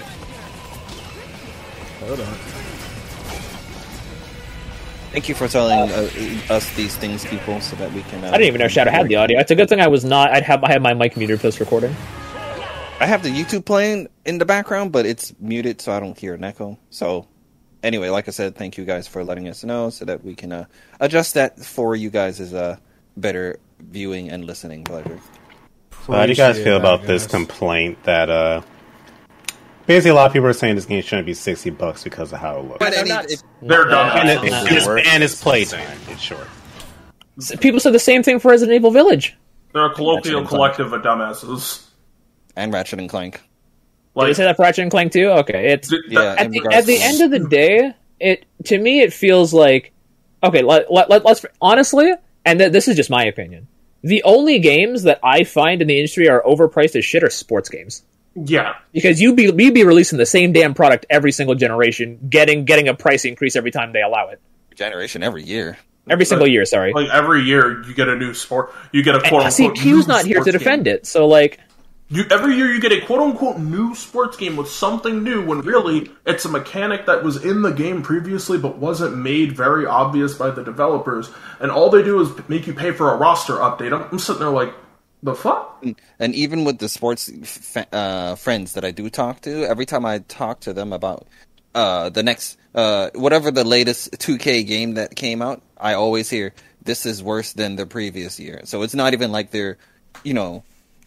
Hold 2.06 2.20
on. 2.20 2.26
Thank 5.12 5.28
you 5.28 5.34
for 5.34 5.46
telling 5.46 5.90
uh, 5.90 6.54
us 6.54 6.74
these 6.74 6.96
things, 6.96 7.24
people, 7.26 7.60
so 7.60 7.76
that 7.76 7.92
we 7.92 8.02
can. 8.02 8.24
Uh, 8.24 8.28
I 8.28 8.30
didn't 8.32 8.46
even 8.46 8.60
know 8.60 8.68
Shadow 8.68 8.90
had 8.90 9.08
the 9.08 9.16
audio. 9.16 9.38
It's 9.38 9.50
a 9.50 9.54
good 9.54 9.68
thing 9.68 9.80
I 9.80 9.88
was 9.88 10.04
not. 10.04 10.30
I'd 10.30 10.42
have 10.42 10.64
I 10.64 10.72
had 10.72 10.82
my 10.82 10.94
mic 10.94 11.16
muted 11.16 11.40
post 11.40 11.60
recording. 11.60 11.94
I 12.98 13.06
have 13.06 13.22
the 13.22 13.28
YouTube 13.28 13.64
playing 13.64 14.08
in 14.24 14.38
the 14.38 14.46
background, 14.46 14.92
but 14.92 15.04
it's 15.04 15.34
muted, 15.38 15.80
so 15.80 15.92
I 15.92 16.00
don't 16.00 16.18
hear 16.18 16.34
an 16.34 16.44
echo. 16.44 16.78
So, 16.88 17.26
anyway, 17.82 18.08
like 18.08 18.28
I 18.28 18.30
said, 18.30 18.54
thank 18.54 18.78
you 18.78 18.84
guys 18.84 19.06
for 19.06 19.22
letting 19.22 19.48
us 19.48 19.64
know, 19.64 19.90
so 19.90 20.04
that 20.04 20.24
we 20.24 20.34
can 20.34 20.52
uh, 20.52 20.64
adjust 21.00 21.34
that 21.34 21.58
for 21.60 21.94
you 21.94 22.08
guys 22.08 22.40
as 22.40 22.54
a 22.54 22.80
better 23.16 23.58
viewing 23.80 24.30
and 24.30 24.44
listening 24.44 24.84
pleasure. 24.84 25.20
So 26.06 26.12
how 26.14 26.24
do 26.24 26.32
you 26.32 26.36
guys 26.36 26.56
feel 26.56 26.78
that, 26.78 26.94
about 26.94 27.06
this 27.06 27.26
complaint 27.26 28.02
that 28.04 28.30
uh 28.30 28.62
basically 29.86 30.10
a 30.10 30.14
lot 30.14 30.26
of 30.26 30.32
people 30.32 30.48
are 30.48 30.52
saying 30.52 30.74
this 30.76 30.84
game 30.86 31.02
shouldn't 31.02 31.26
be 31.26 31.34
sixty 31.34 31.70
bucks 31.70 32.02
because 32.04 32.32
of 32.32 32.38
how 32.40 32.58
it 32.58 32.64
looks. 32.64 32.78
But 32.78 32.92
I'm 32.94 33.00
any, 33.00 33.08
not- 33.10 33.30
if, 33.30 33.42
They're 33.60 33.84
done. 33.86 34.18
and, 34.28 34.28
it, 34.28 34.72
it's, 34.72 34.86
work. 34.86 35.06
and 35.06 35.22
it's 35.22 35.40
playtime. 35.40 35.98
It's 36.08 36.20
short. 36.20 36.46
People 37.60 37.80
said 37.80 37.92
the 37.94 37.98
same 37.98 38.22
thing 38.22 38.38
for 38.38 38.50
Resident 38.50 38.76
Evil 38.76 38.90
Village. 38.90 39.36
They're 39.72 39.86
a 39.86 39.94
colloquial 39.94 40.44
collective 40.46 40.92
of 40.92 41.00
dumbasses. 41.02 41.86
and 42.56 42.72
Ratchet 42.72 42.98
and 42.98 43.08
Clank. 43.08 43.40
Did 44.18 44.26
they 44.28 44.34
say 44.34 44.44
that 44.44 44.56
for 44.56 44.62
Ratchet 44.62 44.82
and 44.82 44.90
Clank 44.90 45.12
too? 45.12 45.28
Okay, 45.30 45.72
it's 45.72 45.88
th- 45.88 46.02
Yeah, 46.08 46.34
at 46.36 46.50
the, 46.50 46.60
regards 46.60 46.76
at 46.76 46.84
the 46.86 47.00
end 47.00 47.20
of 47.22 47.30
the 47.30 47.48
day, 47.48 47.94
it 48.20 48.44
to 48.66 48.76
me 48.78 49.00
it 49.00 49.12
feels 49.14 49.54
like 49.54 49.92
okay. 50.44 50.62
Let, 50.62 50.92
let, 50.92 51.08
let, 51.08 51.24
let's 51.24 51.46
honestly, 51.62 52.12
and 52.44 52.58
th- 52.58 52.72
this 52.72 52.86
is 52.88 52.96
just 52.96 53.08
my 53.08 53.24
opinion. 53.24 53.66
The 54.02 54.22
only 54.24 54.58
games 54.58 55.04
that 55.04 55.20
I 55.22 55.44
find 55.44 55.80
in 55.80 55.88
the 55.88 55.96
industry 55.98 56.28
are 56.28 56.42
overpriced 56.42 56.96
as 56.96 57.04
shit 57.06 57.22
are 57.24 57.30
sports 57.30 57.68
games 57.70 58.02
yeah, 58.34 58.76
because 58.92 59.20
you 59.20 59.34
be 59.34 59.44
you 59.44 59.72
be 59.72 59.84
releasing 59.84 60.18
the 60.18 60.26
same 60.26 60.52
damn 60.52 60.74
product 60.74 61.06
every 61.10 61.32
single 61.32 61.54
generation, 61.54 62.18
getting 62.28 62.64
getting 62.64 62.88
a 62.88 62.94
price 62.94 63.24
increase 63.24 63.56
every 63.56 63.70
time 63.70 63.92
they 63.92 64.02
allow 64.02 64.28
it. 64.28 64.40
Generation 64.74 65.22
every 65.22 65.42
year. 65.42 65.78
Every 66.08 66.24
single 66.24 66.48
year, 66.48 66.64
sorry. 66.64 66.92
like 66.92 67.08
every 67.10 67.42
year 67.42 67.82
you 67.84 67.94
get 67.94 68.08
a 68.08 68.16
new 68.16 68.34
sport. 68.34 68.72
You 68.90 69.04
get 69.04 69.14
a 69.14 69.18
And, 69.18 69.28
quote 69.28 69.42
uh, 69.42 69.50
see, 69.50 69.66
unquote. 69.66 69.84
Q's 69.84 70.08
new 70.08 70.14
not 70.14 70.24
here 70.24 70.40
to 70.40 70.50
defend 70.50 70.86
game. 70.86 70.94
it, 70.96 71.06
so 71.06 71.28
like, 71.28 71.60
You 72.08 72.24
every 72.30 72.56
year 72.56 72.72
you 72.72 72.80
get 72.80 72.90
a 72.90 73.00
quote 73.06 73.20
unquote 73.20 73.58
new 73.58 73.94
sports 73.94 74.36
game 74.36 74.56
with 74.56 74.68
something 74.68 75.22
new 75.22 75.44
when 75.46 75.60
really 75.60 76.10
it's 76.26 76.44
a 76.44 76.48
mechanic 76.48 77.06
that 77.06 77.22
was 77.22 77.44
in 77.44 77.62
the 77.62 77.70
game 77.70 78.02
previously 78.02 78.58
but 78.58 78.78
wasn't 78.78 79.16
made 79.16 79.56
very 79.56 79.86
obvious 79.86 80.34
by 80.34 80.50
the 80.50 80.64
developers, 80.64 81.30
and 81.60 81.70
all 81.70 81.88
they 81.88 82.02
do 82.02 82.20
is 82.20 82.30
make 82.48 82.66
you 82.66 82.74
pay 82.74 82.90
for 82.90 83.12
a 83.12 83.16
roster 83.16 83.54
update. 83.54 83.92
I'm, 83.92 84.08
I'm 84.10 84.18
sitting 84.18 84.40
there 84.40 84.50
like, 84.50 84.74
the 85.22 85.34
fuck? 85.34 85.84
And 86.18 86.34
even 86.34 86.64
with 86.64 86.78
the 86.78 86.88
sports 86.88 87.30
uh, 87.92 88.34
friends 88.36 88.74
that 88.74 88.84
I 88.84 88.90
do 88.90 89.10
talk 89.10 89.40
to, 89.42 89.64
every 89.64 89.86
time 89.86 90.04
I 90.04 90.18
talk 90.20 90.60
to 90.60 90.72
them 90.72 90.92
about 90.92 91.26
uh, 91.74 92.08
the 92.10 92.22
next, 92.22 92.58
uh, 92.74 93.10
whatever 93.14 93.50
the 93.50 93.64
latest 93.64 94.12
2K 94.12 94.66
game 94.66 94.94
that 94.94 95.16
came 95.16 95.42
out, 95.42 95.62
I 95.76 95.94
always 95.94 96.28
hear 96.30 96.54
this 96.82 97.06
is 97.06 97.22
worse 97.22 97.52
than 97.52 97.76
the 97.76 97.86
previous 97.86 98.38
year. 98.40 98.62
So 98.64 98.82
it's 98.82 98.94
not 98.94 99.12
even 99.12 99.32
like 99.32 99.50
they're, 99.50 99.78
you 100.24 100.34
know, 100.34 100.64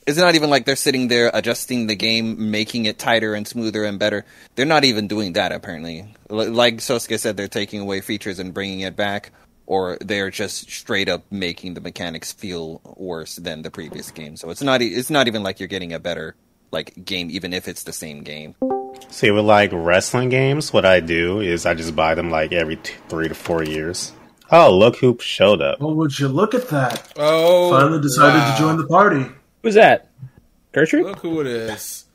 it's 0.08 0.18
not 0.18 0.36
even 0.36 0.50
like 0.50 0.66
they're 0.66 0.76
sitting 0.76 1.08
there 1.08 1.32
adjusting 1.34 1.88
the 1.88 1.96
game, 1.96 2.52
making 2.52 2.86
it 2.86 3.00
tighter 3.00 3.34
and 3.34 3.48
smoother 3.48 3.84
and 3.84 3.98
better. 3.98 4.26
They're 4.56 4.66
not 4.66 4.84
even 4.84 5.08
doing 5.08 5.34
that 5.34 5.52
apparently. 5.52 6.06
L- 6.30 6.52
like 6.52 6.78
Sosuke 6.78 7.20
said, 7.20 7.38
they're 7.38 7.48
taking 7.48 7.82
away 7.82 8.02
features 8.02 8.39
and 8.39 8.54
bringing 8.54 8.82
it 8.82 8.96
back, 8.96 9.32
or 9.68 9.97
they're 10.01 10.30
just 10.30 10.70
straight 10.70 11.09
up 11.09 11.24
making 11.32 11.74
the 11.74 11.82
mechanics 11.82 12.32
feel 12.32 12.82
worse 12.97 13.36
than 13.38 13.61
the 13.61 13.72
previous 13.72 14.11
game. 14.11 14.36
So 14.36 14.49
it's 14.49 14.61
not 14.61 14.82
e- 14.82 14.93
it's 14.93 15.09
not 15.09 15.28
even 15.28 15.43
like 15.43 15.59
you're 15.59 15.68
getting 15.68 15.93
a 15.93 15.99
better 15.99 16.36
like 16.72 17.05
game, 17.05 17.30
even 17.32 17.53
if 17.53 17.68
it's 17.68 17.84
the 17.84 17.93
same 17.93 18.24
game. 18.24 18.55
See, 19.09 19.32
with 19.32 19.45
like 19.45 19.72
wrestling 19.74 20.30
games, 20.30 20.74
what 20.74 20.86
I 20.86 20.99
do 20.99 21.39
is 21.39 21.66
I 21.66 21.74
just 21.74 21.95
buy 21.95 22.16
them 22.16 22.30
like 22.30 22.51
every 22.51 22.78
two, 22.78 22.95
three 23.09 23.28
to 23.28 23.36
four 23.36 23.63
years. 23.63 24.11
Oh, 24.51 24.76
look 24.76 24.97
who 24.97 25.18
showed 25.20 25.61
up! 25.61 25.80
Well, 25.80 25.95
would 25.95 26.20
you 26.20 26.28
look 26.28 26.53
at 26.53 26.70
that? 26.70 27.11
Oh, 27.16 27.72
Finally 27.72 28.01
decided 28.01 28.39
wow. 28.39 28.53
to 28.53 28.59
join 28.61 28.78
the 28.78 28.86
party. 28.88 29.26
who's 29.63 29.74
that? 29.74 30.09
Gertrude? 30.72 31.05
Look 31.05 31.20
who 31.20 31.41
it 31.41 31.47
is. 31.47 32.05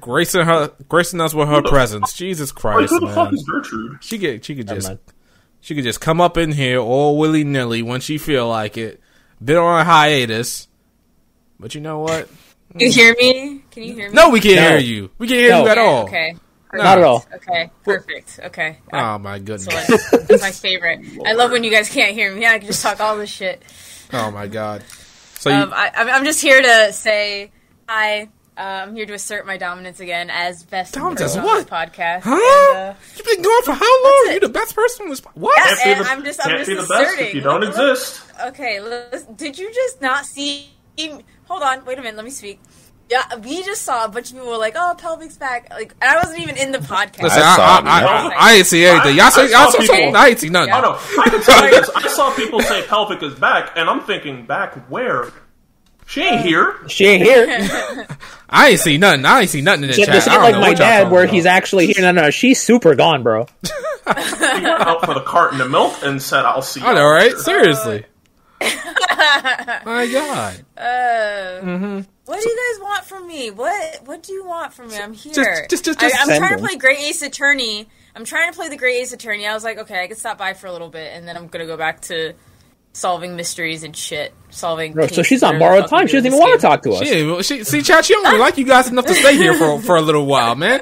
gracing 0.00 0.44
her, 0.44 0.70
gracing 0.88 1.20
us 1.20 1.34
with 1.34 1.48
her 1.48 1.62
presence. 1.62 2.12
Jesus 2.12 2.54
Wait, 2.54 2.60
Christ, 2.60 2.92
oh, 2.92 3.00
who 3.00 3.06
the 3.06 3.12
fuck 3.12 3.32
is 3.32 3.42
Gertrude? 3.42 3.98
She 4.00 4.18
could, 4.18 4.44
she 4.44 4.54
could 4.54 4.68
just, 4.68 4.88
mind. 4.88 4.98
She 5.64 5.74
could 5.74 5.84
just 5.84 5.98
come 6.00 6.20
up 6.20 6.36
in 6.36 6.52
here 6.52 6.78
all 6.78 7.16
willy 7.16 7.42
nilly 7.42 7.80
when 7.82 8.00
she 8.02 8.18
feel 8.18 8.46
like 8.46 8.76
it. 8.76 9.00
been 9.42 9.56
on 9.56 9.80
a 9.80 9.84
hiatus. 9.84 10.68
But 11.58 11.74
you 11.74 11.80
know 11.80 12.00
what? 12.00 12.28
You 12.76 12.90
hear 12.90 13.14
me? 13.20 13.62
Can 13.70 13.84
you 13.84 13.94
hear 13.94 14.08
me? 14.08 14.14
No, 14.14 14.30
we 14.30 14.40
can't 14.40 14.56
No. 14.56 14.68
hear 14.70 14.78
you. 14.78 15.10
We 15.18 15.28
can't 15.28 15.38
hear 15.40 15.50
No. 15.50 15.62
you 15.62 15.68
at 15.68 15.78
all. 15.78 16.02
Okay. 16.04 16.34
Not 16.72 16.98
at 16.98 17.04
all. 17.04 17.24
Okay. 17.32 17.70
Perfect. 17.84 18.40
Okay. 18.42 18.78
Oh 18.92 19.16
my 19.18 19.38
goodness. 19.38 19.68
Excellent. 19.68 20.26
That's 20.28 20.42
my 20.42 20.50
favorite. 20.50 21.00
I 21.24 21.34
love 21.34 21.52
when 21.52 21.62
you 21.62 21.70
guys 21.70 21.88
can't 21.88 22.14
hear 22.14 22.34
me. 22.34 22.44
I 22.46 22.58
can 22.58 22.66
just 22.66 22.82
talk 22.82 22.98
all 23.00 23.16
this 23.16 23.30
shit. 23.30 23.62
Oh 24.12 24.32
my 24.32 24.48
god. 24.48 24.82
So 25.38 25.50
you, 25.50 25.56
Um, 25.56 25.72
I, 25.72 25.92
I'm 25.94 26.08
I'm 26.10 26.24
just 26.24 26.40
here 26.42 26.60
to 26.60 26.92
say 26.92 27.52
hi. 27.88 28.28
Uh, 28.56 28.60
I'm 28.86 28.94
here 28.94 29.04
to 29.06 29.14
assert 29.14 29.46
my 29.46 29.56
dominance 29.56 29.98
again 29.98 30.30
as 30.30 30.62
best 30.62 30.94
Dominance 30.94 31.22
person 31.22 31.40
as 31.42 31.48
on 31.48 31.56
this 31.56 31.64
podcast. 31.64 32.20
huh? 32.22 32.30
And, 32.76 32.78
uh, 32.94 32.94
You've 33.16 33.26
been 33.26 33.42
going 33.42 33.62
for 33.64 33.72
how 33.72 34.04
long? 34.04 34.26
You're 34.30 34.40
the 34.40 34.48
best 34.48 34.76
person 34.76 35.04
on 35.06 35.10
this. 35.10 35.20
What? 35.34 35.56
Can't 35.56 35.98
be 35.98 36.04
the, 36.04 36.08
I'm 36.10 36.24
just- 36.24 36.46
I'm 36.46 36.58
just 36.58 36.68
be 36.68 36.74
the 36.74 36.80
best 36.82 36.92
if 36.92 37.08
asserting. 37.14 37.34
you 37.34 37.40
don't 37.40 37.64
exist. 37.64 38.22
Okay, 38.46 38.78
did 39.36 39.58
you 39.58 39.74
just 39.74 40.00
not 40.00 40.24
see? 40.24 40.68
Hold 41.48 41.62
on, 41.64 41.84
wait 41.84 41.98
a 41.98 42.02
minute. 42.02 42.14
Let 42.16 42.24
me 42.24 42.30
speak. 42.30 42.60
Yeah, 43.10 43.22
we 43.36 43.62
just 43.64 43.82
saw 43.82 44.04
a 44.06 44.08
bunch 44.08 44.28
of 44.30 44.34
people 44.36 44.48
were 44.48 44.56
like, 44.56 44.74
"Oh, 44.78 44.94
pelvic's 44.96 45.36
back!" 45.36 45.68
Like, 45.70 45.94
and 46.00 46.10
I 46.10 46.16
wasn't 46.16 46.40
even 46.40 46.56
in 46.56 46.72
the 46.72 46.78
podcast. 46.78 47.22
Listen, 47.24 47.42
I 47.42 47.52
I, 47.52 47.56
saw 47.56 47.62
I, 47.62 47.78
it, 47.78 47.84
I. 47.86 48.02
I, 48.06 48.34
I 48.36 48.52
ain't 48.54 48.66
see 48.66 48.86
anything. 48.86 49.16
Y'all, 49.16 49.26
I- 49.26 49.30
see, 49.30 49.40
I 49.42 49.44
y'all 49.44 49.50
saw 49.50 49.70
saw 49.72 49.78
people- 49.80 49.86
something? 49.96 50.16
I 50.16 50.28
ain't 50.28 50.38
see 50.38 50.48
nothing. 50.48 50.72
Oh 50.72 50.80
no, 50.80 51.22
I 51.22 51.28
can 51.28 51.42
tell 51.42 51.64
you 51.66 51.70
this. 51.72 51.90
I 51.94 52.08
saw 52.08 52.32
people 52.34 52.60
say 52.62 52.82
pelvic 52.88 53.22
is 53.22 53.34
back, 53.34 53.72
and 53.76 53.90
I'm 53.90 54.00
thinking 54.04 54.46
back 54.46 54.74
where? 54.88 55.32
She 56.14 56.22
ain't 56.22 56.42
here. 56.42 56.76
She 56.86 57.06
ain't 57.06 57.22
here. 57.24 58.06
I 58.48 58.68
ain't 58.68 58.78
see 58.80 58.98
nothing. 58.98 59.24
I 59.24 59.40
ain't 59.40 59.50
see 59.50 59.62
nothing 59.62 59.82
in 59.82 59.90
the 59.90 59.96
This 59.96 60.06
chat. 60.06 60.28
I 60.28 60.46
ain't 60.50 60.58
like 60.60 60.72
my 60.72 60.74
dad, 60.74 61.10
where 61.10 61.24
about. 61.24 61.34
he's 61.34 61.44
actually 61.44 61.86
here. 61.92 62.02
No, 62.02 62.12
no, 62.12 62.30
she's 62.30 62.62
super 62.62 62.94
gone, 62.94 63.24
bro. 63.24 63.48
He 63.64 63.70
out 64.06 65.04
for 65.04 65.14
the 65.14 65.24
carton 65.26 65.60
of 65.60 65.70
milk 65.72 65.94
and 66.04 66.22
said, 66.22 66.44
"I'll 66.44 66.62
see." 66.62 66.80
I 66.82 66.92
know, 66.94 67.00
y'all 67.00 67.10
right? 67.10 67.24
later." 67.32 67.38
Seriously. 67.42 68.04
my 69.84 70.08
God. 70.12 70.64
Uh, 70.76 72.02
What 72.26 72.40
do 72.42 72.48
you 72.48 72.56
guys 72.74 72.82
want 72.82 73.04
from 73.04 73.26
me? 73.26 73.50
What 73.50 74.00
What 74.06 74.22
do 74.22 74.32
you 74.32 74.44
want 74.46 74.72
from 74.72 74.88
me? 74.88 74.96
I'm 74.98 75.12
here. 75.12 75.32
just- 75.34 75.84
just- 75.84 75.84
just 75.84 76.02
I, 76.02 76.10
I'm 76.20 76.38
trying 76.38 76.52
him. 76.52 76.58
to 76.60 76.64
play 76.66 76.76
Great 76.76 76.98
Ace 77.00 77.22
Attorney. 77.22 77.88
I'm 78.16 78.24
trying 78.24 78.52
to 78.52 78.56
play 78.56 78.68
the 78.68 78.76
Great 78.76 79.00
Ace 79.02 79.12
Attorney. 79.12 79.46
I 79.46 79.54
was 79.54 79.64
like, 79.64 79.78
okay, 79.78 80.02
I 80.02 80.06
could 80.06 80.18
stop 80.18 80.38
by 80.38 80.54
for 80.54 80.68
a 80.68 80.72
little 80.72 80.88
bit, 80.90 81.12
and 81.14 81.26
then 81.26 81.36
I'm 81.36 81.48
gonna 81.48 81.66
go 81.66 81.76
back 81.76 82.00
to 82.02 82.34
solving 82.94 83.36
mysteries 83.36 83.82
and 83.82 83.94
shit. 83.94 84.32
Solving. 84.50 84.92
Bro, 84.92 85.08
so 85.08 85.22
she's 85.24 85.42
on 85.42 85.56
are 85.56 85.58
borrowed 85.58 85.88
time. 85.88 86.06
She 86.06 86.12
doesn't 86.12 86.26
even 86.28 86.38
in 86.38 86.40
want 86.40 86.60
to 86.60 86.64
talk 86.66 86.82
to 86.84 86.92
us. 86.92 87.06
She, 87.06 87.42
she, 87.42 87.64
see, 87.64 87.82
Chat, 87.82 88.04
she 88.04 88.14
don't 88.14 88.22
really 88.24 88.38
like 88.38 88.56
you 88.56 88.64
guys 88.64 88.88
enough 88.88 89.04
to 89.06 89.14
stay 89.14 89.36
here 89.36 89.52
for 89.54 89.80
for 89.82 89.96
a 89.96 90.00
little 90.00 90.26
while, 90.26 90.54
man. 90.54 90.80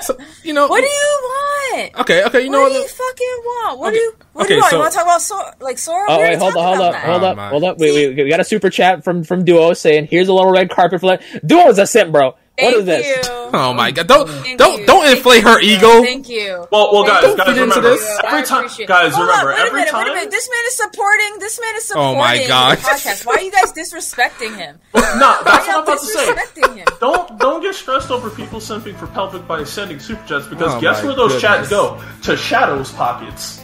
So, 0.00 0.18
you 0.42 0.52
know. 0.52 0.66
What 0.66 0.80
do 0.80 0.86
you 0.88 1.20
want? 1.22 2.00
Okay, 2.00 2.24
okay, 2.24 2.40
you 2.42 2.50
know 2.50 2.60
what 2.62 2.72
what? 2.72 2.76
do 2.76 2.82
you 2.82 2.88
fucking 2.88 3.42
want? 3.44 3.78
What 3.78 3.88
Okay, 3.90 3.96
do 3.96 4.02
you 4.02 4.12
What 4.32 4.44
okay, 4.44 4.48
do 4.48 4.54
you 4.54 4.60
want? 4.60 4.70
so- 4.70 4.76
you 4.76 4.80
want 4.80 4.92
to 4.92 4.96
talk 4.98 5.06
about 5.06 5.22
Sora? 5.22 5.54
Like 5.60 5.78
Sora? 5.78 6.06
Oh 6.08 6.18
wait, 6.18 6.22
already 6.24 6.36
hold 6.36 6.52
talked 6.54 6.58
on, 6.58 6.64
hold 6.66 6.76
about 6.78 6.86
up, 6.88 6.92
that. 6.94 7.04
hold 7.10 7.22
Oh, 7.22 7.26
up, 7.26 7.36
my. 7.36 7.48
hold 7.48 7.64
up. 7.64 7.78
Wait, 7.78 7.94
wait, 8.16 8.24
we 8.24 8.28
got 8.30 8.40
a 8.40 8.44
super 8.44 8.68
chat 8.70 9.04
from 9.04 9.22
from 9.22 9.44
Duo 9.44 9.72
saying, 9.72 10.08
"Here's 10.10 10.26
a 10.26 10.32
little 10.32 10.50
red 10.50 10.68
carpet 10.70 11.00
for 11.00 11.06
that." 11.16 11.46
Duo's 11.46 11.78
a 11.78 11.86
simp, 11.86 12.10
bro. 12.10 12.34
Thank 12.58 12.72
what 12.72 12.80
is 12.80 12.84
this? 12.86 13.26
You. 13.26 13.32
Oh 13.54 13.72
my 13.72 13.90
God! 13.90 14.06
Don't 14.06 14.28
Thank 14.28 14.58
don't 14.58 14.80
you. 14.80 14.86
don't 14.86 15.08
inflate 15.10 15.42
you, 15.42 15.48
her 15.48 15.54
bro. 15.54 15.62
ego. 15.62 16.02
Thank 16.02 16.28
you. 16.28 16.66
Well, 16.70 16.92
well, 16.92 17.04
guys, 17.04 17.22
Don't 17.22 17.36
guys, 17.38 17.46
feed 17.46 17.56
into 17.62 17.80
remember 17.80 17.90
this. 17.96 18.18
every 18.24 18.42
time, 18.44 18.68
guys, 18.86 19.14
Hold 19.14 19.28
remember 19.28 19.52
on, 19.52 19.56
wait 19.56 19.56
a 19.56 19.66
every 19.66 19.80
minute, 19.80 19.90
time. 19.90 20.04
Wait 20.04 20.10
a 20.12 20.14
minute. 20.16 20.30
This 20.30 20.48
man 20.50 20.62
is 20.66 20.76
supporting. 20.76 21.38
This 21.38 21.60
man 21.60 21.74
is 21.76 21.82
oh 21.84 21.86
supporting. 21.88 22.20
Oh 22.20 22.22
supporting 22.22 22.42
my 22.42 22.48
God. 22.48 22.78
podcast. 22.78 23.26
Why 23.26 23.34
are 23.34 23.40
you 23.40 23.52
guys 23.52 23.72
disrespecting 23.72 24.56
him? 24.56 24.78
No, 24.94 25.36
that's 25.44 25.66
Why 25.66 25.76
what 25.76 25.76
I'm 25.76 25.82
about 25.82 26.00
to 26.00 26.06
say. 26.06 26.26
disrespecting 26.32 26.76
him? 26.76 26.86
Don't 27.00 27.38
don't 27.38 27.62
get 27.62 27.74
stressed 27.74 28.10
over 28.10 28.28
people 28.30 28.60
simping 28.60 28.96
for 28.96 29.06
pelvic 29.08 29.46
by 29.48 29.64
sending 29.64 29.98
super 29.98 30.24
jets 30.26 30.46
because 30.46 30.74
Oh 30.74 30.80
guess 30.80 31.02
where 31.02 31.14
those 31.14 31.40
chats 31.40 31.68
go? 31.68 32.02
To 32.24 32.36
Shadow's 32.36 32.92
pockets. 32.92 33.62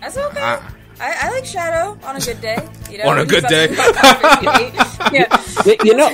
That's 0.00 0.16
okay. 0.16 0.40
I- 0.40 0.62
I, 1.00 1.14
I 1.22 1.30
like 1.30 1.44
Shadow 1.44 1.96
on 2.04 2.16
a 2.16 2.20
good 2.20 2.40
day. 2.40 2.58
You 2.90 2.98
know, 2.98 3.04
On 3.10 3.18
a 3.20 3.24
good 3.24 3.44
day. 3.46 3.68
he's 3.68 3.78
up 3.78 3.94
to 3.94 4.00
58. 4.02 5.12
yeah. 5.12 5.42
Y- 5.64 5.76
You 5.84 5.94
know, 5.94 6.10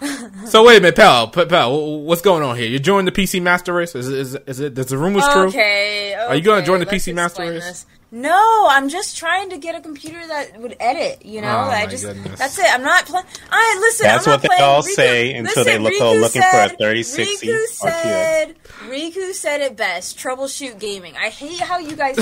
So 0.46 0.64
wait 0.64 0.76
a 0.78 0.80
minute, 0.80 0.94
pal, 0.96 1.28
P- 1.28 1.44
pal, 1.46 2.00
what's 2.02 2.20
going 2.22 2.42
on 2.42 2.56
here? 2.56 2.68
You 2.68 2.78
joined 2.78 3.08
the 3.08 3.12
PC 3.12 3.40
Master 3.42 3.72
Race? 3.72 3.94
Is 3.94 4.08
is 4.08 4.34
is 4.46 4.60
it? 4.60 4.74
Does 4.74 4.86
the 4.86 4.98
rumors 4.98 5.24
true? 5.32 5.46
Okay, 5.48 6.14
Are 6.14 6.34
you 6.36 6.42
gonna 6.42 6.64
join 6.64 6.80
the 6.80 6.86
PC 6.86 7.14
Master 7.14 7.42
Race? 7.42 7.64
this. 7.64 7.86
No, 8.12 8.66
I'm 8.70 8.88
just 8.88 9.16
trying 9.18 9.50
to 9.50 9.58
get 9.58 9.74
a 9.74 9.80
computer 9.80 10.24
that 10.26 10.60
would 10.60 10.76
edit. 10.78 11.24
You 11.26 11.40
know, 11.40 11.48
Oh, 11.48 11.70
I 11.70 11.84
my 11.84 11.86
just 11.86 12.04
goodness. 12.04 12.38
that's 12.38 12.58
it. 12.58 12.66
I'm 12.72 12.82
not 12.84 13.06
playing. 13.06 13.26
I 13.50 13.76
listen. 13.80 14.04
That's 14.06 14.26
I'm 14.26 14.30
what 14.32 14.36
not 14.36 14.42
they 14.42 14.48
playing. 14.48 14.62
all 14.62 14.82
Riku- 14.82 14.94
say 14.94 15.34
until 15.34 15.64
they 15.64 15.78
listen, 15.78 15.82
look- 15.82 15.92
Riku 16.16 16.20
looking 16.20 16.42
for 16.42 16.48
a 16.58 16.68
said- 16.68 16.78
3060 16.78 17.46
Riku 17.48 17.54
RTX. 17.54 17.68
said. 17.68 18.54
Riku 18.88 19.32
said 19.32 19.60
it 19.62 19.76
best. 19.76 20.18
Troubleshoot 20.18 20.78
gaming. 20.78 21.14
I 21.16 21.30
hate 21.30 21.58
how 21.60 21.78
you 21.78 21.96
guys. 21.96 22.16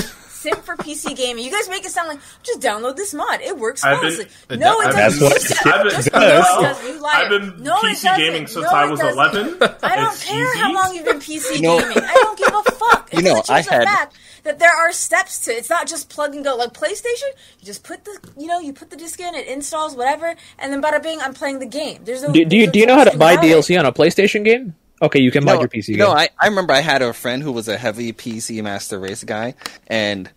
Simp 0.45 0.63
for 0.63 0.75
PC 0.77 1.15
gaming. 1.15 1.43
You 1.43 1.51
guys 1.51 1.67
make 1.69 1.83
it 1.85 1.91
sound 1.91 2.07
like 2.09 2.19
just 2.43 2.59
download 2.61 2.95
this 2.95 3.13
mod. 3.13 3.41
It 3.41 3.57
works 3.57 3.83
I've 3.83 3.99
been- 4.01 4.11
flawlessly. 4.11 4.57
no, 4.57 4.79
it 4.81 4.91
doesn't. 4.91 5.29
Just- 5.29 5.65
I've 5.65 5.83
been, 5.83 5.91
just- 5.91 6.11
does. 6.11 6.13
no, 6.13 6.59
it 6.59 6.61
doesn't. 6.63 7.03
I've 7.05 7.29
been 7.29 7.63
No, 7.63 7.75
PC 7.77 8.17
gaming 8.17 8.47
since 8.47 8.63
No, 8.65 8.69
I 8.71 8.85
was 8.85 8.99
doesn't. 8.99 9.13
11. 9.15 9.57
I 9.83 9.95
don't 9.95 10.13
It's 10.13 10.23
care 10.23 10.47
easy. 10.49 10.59
how 10.59 10.73
long 10.73 10.93
you've 10.95 11.05
been 11.05 11.19
PC 11.19 11.61
know- 11.61 11.79
gaming. 11.79 11.97
I 12.03 12.13
don't 12.13 12.37
give 12.37 12.53
a 12.53 12.63
fuck. 12.63 13.09
You 13.13 13.21
know, 13.23 13.37
it's 13.37 13.49
I 13.49 13.59
just 13.59 13.69
had- 13.69 13.81
the 13.81 13.85
fact 13.87 14.15
that 14.43 14.59
there 14.59 14.71
are 14.71 14.91
steps 14.91 15.45
to. 15.45 15.51
It's 15.51 15.69
not 15.71 15.87
just 15.87 16.09
plug 16.09 16.35
and 16.35 16.43
go 16.43 16.55
like 16.55 16.73
PlayStation. 16.73 17.29
You 17.59 17.65
just 17.65 17.83
put 17.83 18.05
the, 18.05 18.19
you 18.37 18.45
know, 18.45 18.59
you 18.59 18.71
put 18.73 18.91
the 18.91 18.95
disc 18.97 19.19
in, 19.19 19.33
it 19.33 19.47
installs 19.47 19.95
whatever, 19.95 20.35
and 20.59 20.71
then 20.71 20.81
bada 20.81 21.01
bing, 21.01 21.19
I'm 21.21 21.33
playing 21.33 21.59
the 21.59 21.65
game. 21.65 22.01
There's 22.03 22.21
no. 22.21 22.31
do, 22.31 22.45
do 22.45 22.55
you 22.55 22.63
there's 22.65 22.73
do 22.73 22.79
you 22.79 22.85
know 22.85 22.95
how 22.95 23.05
to 23.05 23.17
buy 23.17 23.33
about 23.33 23.45
it. 23.45 23.47
DLC 23.55 23.79
on 23.79 23.85
a 23.87 23.91
PlayStation 23.91 24.43
game? 24.45 24.75
Okay, 25.01 25.19
you 25.19 25.31
can 25.31 25.43
buy 25.43 25.55
your 25.55 25.67
PC 25.67 25.87
game. 25.87 25.97
No, 25.97 26.11
I, 26.11 26.29
I 26.39 26.47
remember 26.47 26.73
I 26.73 26.79
had 26.79 27.01
a 27.01 27.13
friend 27.13 27.43
who 27.43 27.51
was 27.51 27.67
a 27.67 27.77
heavy 27.77 28.13
PC 28.13 28.63
Master 28.63 28.97
Race 28.97 29.23
guy, 29.23 29.55
and 29.87 30.29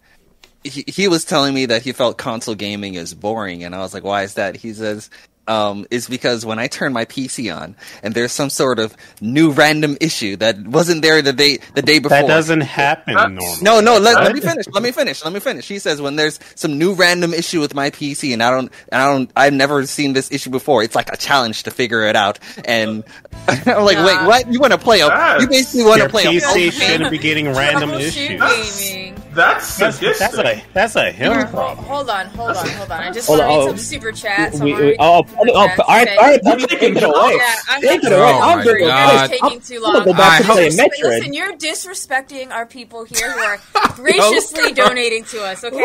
he, 0.65 0.85
he 0.87 1.09
was 1.09 1.25
telling 1.25 1.55
me 1.55 1.67
that 1.67 1.83
he 1.83 1.93
felt 1.93 2.19
console 2.19 2.55
gaming 2.55 2.95
is 2.95 3.15
boring, 3.15 3.63
and 3.63 3.75
I 3.75 3.79
was 3.79 3.95
like, 3.95 4.05
why 4.05 4.23
is 4.23 4.35
that? 4.35 4.57
He 4.57 4.73
says, 4.73 5.11
um, 5.49 5.87
it's 5.91 6.09
because 6.09 6.47
when 6.47 6.59
I 6.59 6.69
turn 6.69 6.93
my 6.93 7.05
PC 7.05 7.55
on 7.55 7.75
and 8.03 8.15
there's 8.15 8.33
some 8.33 8.51
sort 8.51 8.79
of 8.79 8.97
new 9.21 9.51
random 9.51 9.97
issue 10.01 10.37
that 10.37 10.59
wasn't 10.67 11.03
there 11.03 11.23
the 11.23 11.33
day 11.33 11.59
the 11.75 11.83
day 11.83 11.99
before. 11.99 12.19
That 12.19 12.27
doesn't 12.29 12.61
happen 12.61 13.15
That's- 13.15 13.31
normally. 13.35 13.63
No, 13.63 13.81
no. 13.81 13.99
Let, 13.99 14.23
let 14.23 14.35
me 14.35 14.41
finish. 14.41 14.67
Let 14.69 14.83
me 14.83 14.93
finish. 14.93 15.25
Let 15.25 15.33
me 15.33 15.41
finish. 15.41 15.67
He 15.67 15.79
says 15.79 16.01
when 16.01 16.17
there's 16.17 16.39
some 16.55 16.79
new 16.79 16.93
random 16.95 17.35
issue 17.35 17.61
with 17.61 17.75
my 17.75 17.91
PC, 17.91 18.33
and 18.33 18.43
I 18.43 18.51
don't, 18.51 18.71
and 18.93 19.03
I 19.03 19.13
don't, 19.13 19.31
I've 19.35 19.53
never 19.55 19.87
seen 19.87 20.13
this 20.13 20.31
issue 20.31 20.51
before. 20.51 20.83
It's 20.83 20.95
like 20.95 21.13
a 21.13 21.17
challenge 21.17 21.65
to 21.65 21.71
figure 21.71 22.03
it 22.03 22.15
out. 22.17 22.39
And 22.65 23.05
I'm 23.49 23.85
like, 23.85 23.97
wait, 23.99 24.27
what? 24.27 24.53
You 24.53 24.61
want 24.61 24.73
to 24.73 24.79
play 24.79 25.01
a? 25.01 25.41
You 25.41 25.49
basically 25.49 25.85
want 25.85 25.97
to 25.97 26.03
Your 26.03 26.09
play 26.11 26.25
a? 26.25 26.41
PC 26.41 26.73
shouldn't 26.73 27.11
be 27.11 27.19
getting 27.19 27.49
random 27.53 27.91
issues. 27.91 28.39
Gaming. 28.39 29.23
That's 29.39 29.77
That's, 29.77 29.97
sadistic. 29.99 30.19
that's 30.33 30.39
a 30.39 30.65
that's 30.75 30.97
a 30.97 31.13
him 31.13 31.33
Here, 31.33 31.45
hold, 31.47 31.55
problem. 31.55 31.87
hold 31.87 32.11
on, 32.11 32.27
hold 32.27 32.57
on, 32.57 32.69
hold 32.71 32.91
on. 32.91 33.01
I 33.01 33.13
just 33.13 33.29
Hold 33.29 33.39
want 33.39 33.49
to 33.51 33.55
on, 33.55 33.59
read 33.61 33.65
oh. 33.65 33.69
some 33.69 33.79
super 33.79 34.11
chats. 34.13 34.61
We, 34.61 34.75
we, 34.75 34.97
oh, 34.99 35.25
some 35.25 35.37
oh, 35.39 35.45
super 35.45 35.53
oh, 35.55 35.67
chats, 35.69 35.81
all 35.81 35.87
right, 35.87 36.09
okay? 36.09 36.17
all 36.17 36.25
right, 36.25 36.69
take 36.69 36.83
it 36.83 37.03
away. 37.05 37.37
Yeah, 37.39 37.55
I'm 37.69 37.81
Take 37.81 38.03
it 38.03 38.03
gonna- 38.03 38.17
away. 38.17 38.33
I'm 38.33 38.59
my 38.59 38.65
good. 38.65 39.41
Taking 39.41 39.61
too 39.61 39.81
long. 39.81 39.97
I'm 39.97 40.05
gonna 40.05 40.05
long. 40.05 40.05
go 40.07 40.13
back 40.15 40.43
to 40.43 40.49
I- 40.49 40.53
playing 40.55 40.73
Disres- 40.73 40.79
Metroid. 40.79 41.03
Listen, 41.05 41.33
you're 41.35 41.57
disrespecting 41.57 42.51
our 42.51 42.67
people 42.67 43.05
here 43.05 43.31
who 43.31 43.39
are 43.41 43.59
graciously 43.95 44.73
donating 44.73 45.25
to 45.27 45.45
us. 45.45 45.63
Okay, 45.63 45.85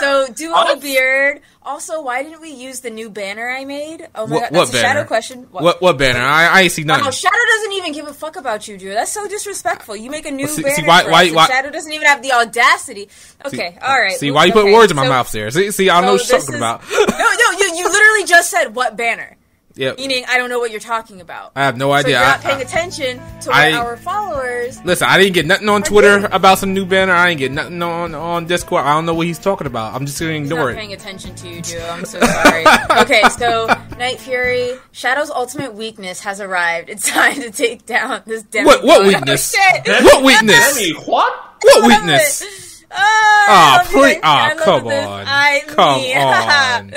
so 0.00 0.26
Duo 0.34 0.76
Beard. 0.80 1.40
Also, 1.68 2.00
why 2.00 2.22
didn't 2.22 2.40
we 2.40 2.48
use 2.48 2.80
the 2.80 2.88
new 2.88 3.10
banner 3.10 3.46
I 3.50 3.66
made? 3.66 4.08
Oh 4.14 4.26
my 4.26 4.36
What- 4.36 4.40
god, 4.44 4.52
what 4.58 4.72
that's 4.72 4.74
a 4.74 4.80
shadow 4.80 5.04
question. 5.04 5.46
What 5.50 5.82
what 5.82 5.98
banner? 5.98 6.20
I, 6.20 6.60
I 6.60 6.68
see 6.68 6.82
nothing. 6.82 7.06
Oh, 7.06 7.10
Shadow 7.10 7.36
doesn't 7.56 7.72
even 7.72 7.92
give 7.92 8.08
a 8.08 8.14
fuck 8.14 8.36
about 8.36 8.66
you, 8.66 8.78
Drew. 8.78 8.94
That's 8.94 9.12
so 9.12 9.28
disrespectful. 9.28 9.94
You 9.94 10.08
make 10.10 10.24
a 10.24 10.30
new 10.30 10.46
Well, 10.46 10.54
see- 10.54 10.62
banner 10.62 10.74
see, 10.76 10.82
why- 10.86 11.04
why- 11.04 11.30
why- 11.30 11.46
Shadow 11.46 11.68
doesn't 11.70 11.92
even 11.92 12.06
have 12.06 12.22
the 12.22 12.32
audacity. 12.32 13.10
Okay, 13.44 13.76
all 13.82 14.00
right. 14.00 14.12
See 14.18 14.30
why 14.30 14.46
you 14.46 14.52
put 14.52 14.64
words 14.72 14.90
in 14.90 14.96
my 14.96 15.04
so- 15.04 15.10
mouth 15.10 15.30
there? 15.30 15.50
See, 15.50 15.70
see 15.70 15.90
I 15.90 16.00
know 16.00 16.12
what 16.12 16.26
you're 16.28 16.38
talking 16.40 16.54
is- 16.54 16.60
about. 16.60 16.82
no, 16.90 17.04
no, 17.06 17.48
you, 17.58 17.66
you 17.76 17.84
literally 17.84 18.24
just 18.24 18.48
said 18.50 18.74
what 18.74 18.96
banner. 18.96 19.36
Yeah, 19.78 19.92
Meaning, 19.96 20.24
I 20.28 20.36
don't 20.38 20.50
know 20.50 20.58
what 20.58 20.70
you're 20.70 20.80
talking 20.80 21.20
about. 21.20 21.52
I 21.56 21.64
have 21.64 21.76
no 21.76 21.88
so 21.88 21.92
idea. 21.92 22.18
you're 22.18 22.26
not 22.26 22.40
I- 22.40 22.42
paying 22.42 22.58
I- 22.58 22.62
attention 22.62 23.16
to 23.42 23.48
what 23.48 23.56
I- 23.56 23.72
our 23.72 23.96
followers. 23.96 24.80
Listen, 24.84 25.06
I 25.08 25.16
didn't 25.18 25.34
get 25.34 25.46
nothing 25.46 25.68
on 25.68 25.82
Twitter 25.82 26.20
did. 26.20 26.32
about 26.32 26.58
some 26.58 26.74
new 26.74 26.84
banner. 26.84 27.12
I 27.14 27.28
didn't 27.28 27.38
get 27.38 27.52
nothing 27.52 27.80
on 27.82 28.14
on 28.14 28.46
Discord. 28.46 28.84
I 28.84 28.94
don't 28.94 29.06
know 29.06 29.14
what 29.14 29.26
he's 29.26 29.38
talking 29.38 29.66
about. 29.66 29.94
I'm 29.94 30.04
just 30.04 30.18
gonna 30.20 30.32
He's 30.32 30.42
ignore 30.42 30.58
not 30.64 30.68
it. 30.70 30.76
paying 30.76 30.92
attention 30.92 31.34
to 31.36 31.48
you, 31.48 31.62
Drew. 31.62 31.80
I'm 31.80 32.04
so 32.04 32.20
sorry. 32.20 32.64
okay, 33.02 33.22
so 33.38 33.66
Night 33.98 34.18
Fury, 34.20 34.72
Shadow's 34.92 35.30
ultimate 35.30 35.74
weakness 35.74 36.20
has 36.20 36.40
arrived. 36.40 36.90
It's 36.90 37.08
time 37.10 37.34
to 37.36 37.50
take 37.50 37.86
down 37.86 38.22
this 38.26 38.42
demigod. 38.42 38.82
What- 38.82 38.84
what 38.84 39.02
Oh, 39.04 39.08
weakness? 39.08 39.52
shit. 39.54 39.86
What 40.04 40.24
weakness? 40.24 40.74
Demi, 40.74 40.92
what? 41.06 41.32
What 41.62 41.86
weakness? 41.86 42.42
it. 42.42 42.64
Oh, 42.90 42.96
I 42.96 43.84
please- 43.84 43.94
Night 43.94 44.10
Fury. 44.12 44.16
I 44.16 44.20
ah, 44.22 44.54
love 44.56 44.64
come 44.64 44.88
this. 44.88 45.06
on. 45.06 45.24
I 45.26 45.62
Come 45.66 46.00
mean, 46.00 46.16
on. 46.18 46.94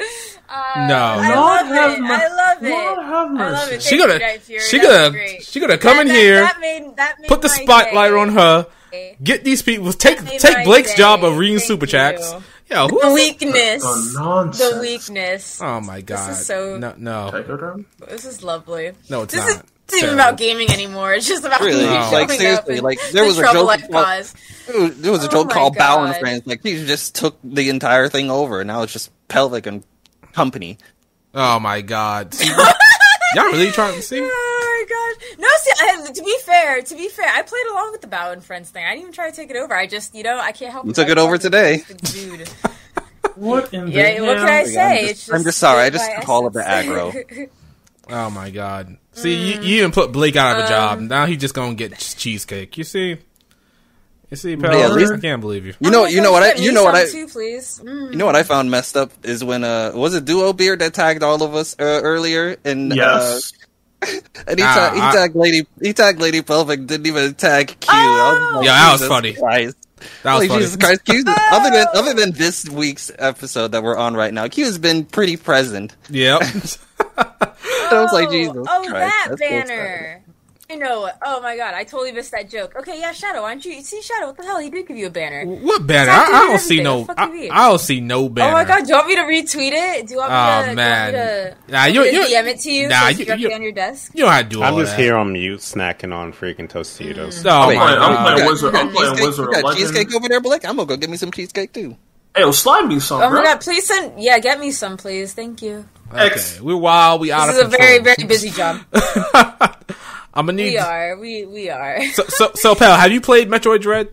Uh, 0.53 0.87
No. 0.87 0.95
I 0.97 1.35
Lord 1.35 1.37
love 1.37 1.67
have 1.67 1.91
it. 1.93 2.01
mer- 2.01 2.13
I 2.13 2.27
love 2.27 2.63
it. 2.63 2.69
Lord 2.69 2.97
have 2.97 3.07
I 3.07 3.21
love 3.23 3.31
mercy. 3.33 3.75
it. 3.75 3.81
She 3.83 3.89
Thank 3.97 4.01
gonna 4.01 4.13
you, 4.13 4.19
Night 4.19 4.41
she 4.45 4.77
That 4.79 4.87
was 4.87 5.11
gonna 5.13 5.41
she 5.41 5.59
gonna 5.61 5.77
come 5.77 5.95
That- 5.97 6.01
in 6.01 6.07
that- 6.09 6.15
here, 6.15 6.41
that 6.41 6.59
made- 6.59 6.95
that 6.97 7.15
made 7.21 7.27
put 7.29 7.41
the 7.41 7.49
spotlight 7.49 8.11
day. 8.11 8.17
on 8.17 8.29
her, 8.29 8.67
get 9.23 9.43
these 9.45 9.61
people 9.61 9.93
take 9.93 10.25
take 10.39 10.65
Blake's 10.65 10.91
day. 10.91 10.97
job 10.97 11.23
of 11.23 11.37
reading 11.37 11.57
Thank 11.59 11.67
super 11.67 11.85
you. 11.85 11.91
chats. 11.91 12.33
Yeah, 12.69 12.87
who 12.87 12.99
The 13.01 13.07
is 13.07 13.13
weakness. 13.13 13.81
The 13.83 14.11
nonsense. 14.19 14.69
The 14.73 14.79
weakness. 14.81 15.59
Oh 15.61 15.79
my 15.81 16.01
god! 16.01 16.31
is 16.31 16.45
so- 16.45 16.77
no, 16.77 16.93
no, 16.97 17.29
Take 17.33 17.47
her 17.47 17.57
down. 17.57 17.85
This 18.09 18.25
is 18.25 18.43
lovely. 18.43 18.91
no, 19.09 19.23
it's 19.23 19.33
This 19.33 19.41
not. 19.41 19.49
is 19.49 19.63
isn't 19.93 20.03
even 20.07 20.19
about 20.19 20.37
gaming 20.37 20.71
anymore. 20.71 21.13
It's 21.13 21.27
just 21.27 21.43
about 21.43 21.59
Really? 21.61 21.79
me 21.85 21.93
No. 21.93 22.09
Like, 22.13 22.31
seriously, 22.31 22.75
and 22.75 22.83
like, 22.83 22.99
there 23.11 23.23
the 23.23 23.27
was 23.27 23.37
a 23.37 23.41
trouble 23.41 23.61
joke 23.63 23.69
I've 23.71 23.89
about- 23.89 24.05
caused. 24.05 24.35
There 25.01 25.11
was- 25.11 25.23
a 25.25 25.27
Oh 25.27 25.31
joke 25.31 25.47
my 25.47 25.53
called 25.53 25.75
Bao 25.75 26.05
and 26.05 26.15
Friends. 26.15 26.43
Like 26.45 26.61
he 26.63 26.85
just 26.85 27.13
took 27.15 27.37
the 27.43 27.67
entire 27.69 28.07
thing 28.07 28.31
over, 28.31 28.61
and 28.61 28.67
now 28.69 28.83
it's 28.83 28.93
just 28.93 29.11
pelvic 29.27 29.65
and 29.65 29.83
company. 30.31 30.77
Oh 31.33 31.59
my 31.59 31.81
god. 31.81 32.33
See, 32.33 32.49
y'all 33.35 33.45
really 33.45 33.71
trying 33.71 33.95
to 33.95 34.01
see? 34.01 34.19
Oh 34.21 34.85
my 34.87 35.15
gosh! 35.27 35.37
No, 35.39 35.47
see, 35.61 35.71
I, 35.79 36.11
to 36.11 36.23
be 36.23 36.37
fair, 36.43 36.81
to 36.81 36.95
be 36.95 37.07
fair, 37.09 37.27
I 37.27 37.41
played 37.41 37.65
along 37.71 37.91
with 37.91 38.01
the 38.01 38.07
Bao 38.07 38.33
and 38.33 38.43
Friends 38.43 38.69
thing. 38.69 38.85
I 38.85 38.89
didn't 38.89 39.01
even 39.01 39.13
try 39.13 39.29
to 39.29 39.35
take 39.35 39.49
it 39.49 39.55
over. 39.55 39.73
I 39.75 39.87
just, 39.87 40.13
you 40.15 40.23
know, 40.23 40.39
I 40.39 40.51
can't 40.51 40.71
help. 40.71 40.85
You 40.85 40.93
took 40.93 41.09
it 41.09 41.17
over 41.17 41.37
today. 41.37 41.83
dude. 42.03 42.49
What 43.35 43.73
in 43.73 43.85
the 43.85 43.91
Yeah, 43.91 44.21
what 44.21 44.37
can 44.37 44.47
I 44.47 44.63
say? 44.65 44.81
I'm 44.81 44.99
just- 44.99 45.11
it's 45.11 45.19
just 45.21 45.33
I'm 45.33 45.43
just 45.43 45.57
sorry, 45.57 45.83
I 45.83 45.89
just 45.89 46.11
call 46.23 46.47
it 46.47 46.53
the 46.53 46.61
aggro. 46.61 47.49
Oh 48.09 48.29
my 48.29 48.49
god. 48.49 48.97
See, 49.13 49.51
you, 49.51 49.57
mm. 49.57 49.63
you 49.63 49.77
even 49.77 49.91
put 49.91 50.11
Blake 50.11 50.35
out 50.35 50.59
of 50.59 50.65
a 50.65 50.67
job. 50.67 50.97
Um, 50.97 51.07
now 51.07 51.25
he's 51.27 51.39
just 51.39 51.53
gonna 51.53 51.75
get 51.75 51.97
cheesecake. 51.97 52.77
You 52.77 52.83
see? 52.83 53.19
You 54.31 54.37
see, 54.37 54.55
pal? 54.55 54.73
Yeah, 54.77 54.85
at 54.85 54.93
least- 54.93 55.11
I 55.13 55.19
can't 55.19 55.41
believe 55.41 55.65
you. 55.65 55.73
You 55.81 55.91
know, 55.91 56.05
you 56.05 56.21
know 56.21 56.31
what 56.31 56.41
I, 56.41 56.49
Get 56.51 56.59
me 56.59 56.65
you 56.65 56.71
know 56.71 56.83
what 56.85 56.95
I, 56.95 57.05
too, 57.05 57.27
please. 57.27 57.79
Mm. 57.83 58.11
you 58.11 58.17
know 58.17 58.25
what 58.25 58.35
I 58.37 58.43
found 58.43 58.71
messed 58.71 58.95
up 58.97 59.11
is 59.23 59.43
when 59.43 59.63
uh 59.65 59.91
was 59.93 60.15
it 60.15 60.23
Duo 60.25 60.53
Beard 60.53 60.79
that 60.79 60.93
tagged 60.93 61.21
all 61.21 61.43
of 61.43 61.53
us 61.53 61.75
uh, 61.77 61.83
earlier 62.01 62.55
and 62.63 62.95
Yes. 62.95 63.51
uh, 64.01 64.07
and 64.47 64.57
he, 64.57 64.63
Ah, 64.65 64.73
ta- 64.73 64.95
he 64.95 65.01
I- 65.01 65.11
tagged 65.13 65.35
Lady 65.35 65.67
he 65.81 65.91
tagged 65.93 66.19
Lady 66.21 66.41
Pelvic 66.41 66.87
didn't 66.87 67.05
even 67.07 67.33
tag 67.35 67.67
Q. 67.79 67.89
was 67.93 68.55
like, 68.55 68.65
Yeah, 68.65 68.71
that 68.73 68.91
was 68.93 69.07
funny. 69.07 69.33
Christ. 69.33 69.75
That 70.23 70.33
was 70.33 70.33
Holy 70.33 70.47
funny. 70.47 70.61
Jesus 70.61 70.77
Christ, 70.77 71.05
Q. 71.05 71.23
Other 71.51 71.69
than 71.69 71.85
other 71.93 72.13
than 72.13 72.31
this 72.31 72.67
week's 72.69 73.11
episode 73.19 73.73
that 73.73 73.83
we're 73.83 73.97
on 73.97 74.15
right 74.15 74.33
now, 74.33 74.47
Q 74.47 74.63
has 74.65 74.79
been 74.79 75.03
pretty 75.05 75.35
present. 75.37 75.95
Yep. 76.09 76.41
I 77.17 78.01
was 78.01 78.13
like, 78.13 78.29
Oh, 78.29 78.31
Jesus 78.31 78.55
Oh, 78.67 78.85
Christ, 78.89 79.29
that 79.29 79.37
banner. 79.39 80.23
I 80.71 80.75
know. 80.75 81.09
Oh 81.21 81.41
my 81.41 81.57
god, 81.57 81.73
I 81.73 81.83
totally 81.83 82.11
missed 82.13 82.31
that 82.31 82.49
joke. 82.49 82.73
Okay, 82.77 82.99
yeah, 82.99 83.11
Shadow. 83.11 83.41
Why 83.41 83.49
don't 83.51 83.65
you 83.65 83.81
see 83.81 84.01
Shadow? 84.01 84.27
What 84.27 84.37
the 84.37 84.43
hell? 84.43 84.59
He 84.59 84.69
did 84.69 84.87
give 84.87 84.95
you 84.95 85.07
a 85.07 85.09
banner. 85.09 85.45
what 85.45 85.85
banner? 85.85 86.11
I, 86.11 86.23
I 86.23 86.47
don't 86.47 86.59
see 86.59 86.81
no. 86.81 87.01
everything. 87.01 87.07
What 87.07 87.17
the 87.17 87.23
fuck 87.47 87.51
I. 87.51 87.65
I 87.65 87.69
don't 87.69 87.77
see 87.81 87.99
no 87.99 88.29
banner. 88.29 88.49
Oh 88.49 88.53
my 88.53 88.63
god, 88.63 88.83
do 88.83 88.89
you 88.89 88.95
want 88.95 89.07
me 89.07 89.15
to 89.15 89.21
retweet 89.23 89.71
it? 89.73 90.07
Do 90.07 90.13
you 90.13 90.19
want 90.19 90.31
me 90.31 90.37
Oh, 90.37 90.63
to, 90.63 90.69
do 90.69 90.75
man. 90.75 91.13
you 91.13 91.19
want 91.19 91.57
me 91.59 91.65
to, 91.67 91.71
Nah, 91.73 91.85
you 91.85 92.03
you 92.05 92.21
DM 92.25 92.47
it 92.47 92.59
to 92.61 92.71
you? 92.71 92.87
Nah, 92.87 93.01
so 93.01 93.07
you, 93.09 93.25
it's 93.33 93.41
you, 93.41 93.51
on 93.51 93.61
your 93.61 93.71
desk. 93.73 94.11
you 94.15 94.23
don't 94.23 94.31
have 94.33 94.43
to 94.45 94.49
do 94.49 94.63
all 94.63 94.73
I'm 94.75 94.79
just 94.81 94.95
that. 94.95 95.01
here 95.01 95.15
on 95.17 95.33
mute 95.33 95.59
snacking 95.59 96.13
on 96.15 96.31
freaking 96.31 96.69
Tostitos. 96.69 97.43
Oh 97.45 97.67
Wait, 97.67 97.75
my 97.75 97.93
I'm 97.93 97.97
god. 97.97 98.23
playing 98.23 98.37
you 98.37 98.43
got- 98.43 98.49
Wizard- 98.51 98.75
I'm 98.75 98.85
got 98.87 98.95
playing 98.95 99.11
cheesecake- 99.15 99.27
Wizard 99.27 99.45
you 99.55 99.61
got 99.61 99.75
cheesecake 99.77 100.15
over 100.15 100.29
there, 100.29 100.39
Blake. 100.41 100.65
I'm 100.65 100.75
gonna 100.77 100.85
go 100.87 100.95
get 100.97 101.09
me 101.09 101.17
some 101.17 101.31
cheesecake 101.31 101.73
too. 101.73 101.97
Hey, 102.33 102.43
well, 102.45 102.53
slide 102.53 102.85
me 102.87 102.99
some, 103.01 103.21
Oh 103.21 103.29
my 103.29 103.43
god, 103.43 103.59
please 103.59 103.85
send. 103.85 104.21
Yeah, 104.23 104.39
get 104.39 104.57
me 104.57 104.71
some, 104.71 104.95
please. 104.95 105.33
Thank 105.33 105.61
you. 105.61 105.85
Okay, 106.13 106.59
we're 106.61 106.75
wild. 106.77 107.19
We 107.21 107.31
out 107.31 107.49
of 107.49 107.55
This 107.55 107.63
of 107.65 107.67
is 107.69 107.73
a 107.73 107.77
very, 107.77 107.99
very 107.99 108.23
busy 108.27 108.49
job. 108.51 108.81
I'm 110.33 110.45
gonna 110.45 110.55
need. 110.57 110.71
We 110.71 110.77
are. 110.77 111.17
We 111.17 111.45
we 111.45 111.69
are. 111.69 111.99
So, 112.13 112.23
so, 112.27 112.51
so, 112.55 112.75
pal, 112.75 112.97
have 112.97 113.11
you 113.11 113.21
played 113.21 113.49
Metroid 113.49 113.81
Dread? 113.81 114.09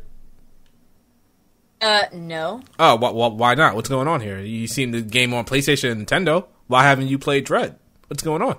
Uh, 1.80 2.02
no. 2.12 2.60
Oh, 2.78 2.96
wh- 2.98 3.12
wh- 3.12 3.36
why 3.38 3.54
not? 3.54 3.74
What's 3.76 3.88
going 3.88 4.08
on 4.08 4.20
here? 4.20 4.40
You 4.40 4.66
seen 4.66 4.90
the 4.90 5.00
game 5.00 5.32
on 5.32 5.44
PlayStation 5.44 5.92
and 5.92 6.06
Nintendo. 6.06 6.46
Why 6.66 6.82
haven't 6.82 7.06
you 7.08 7.18
played 7.18 7.44
Dread? 7.44 7.78
What's 8.08 8.22
going 8.22 8.42
on? 8.42 8.56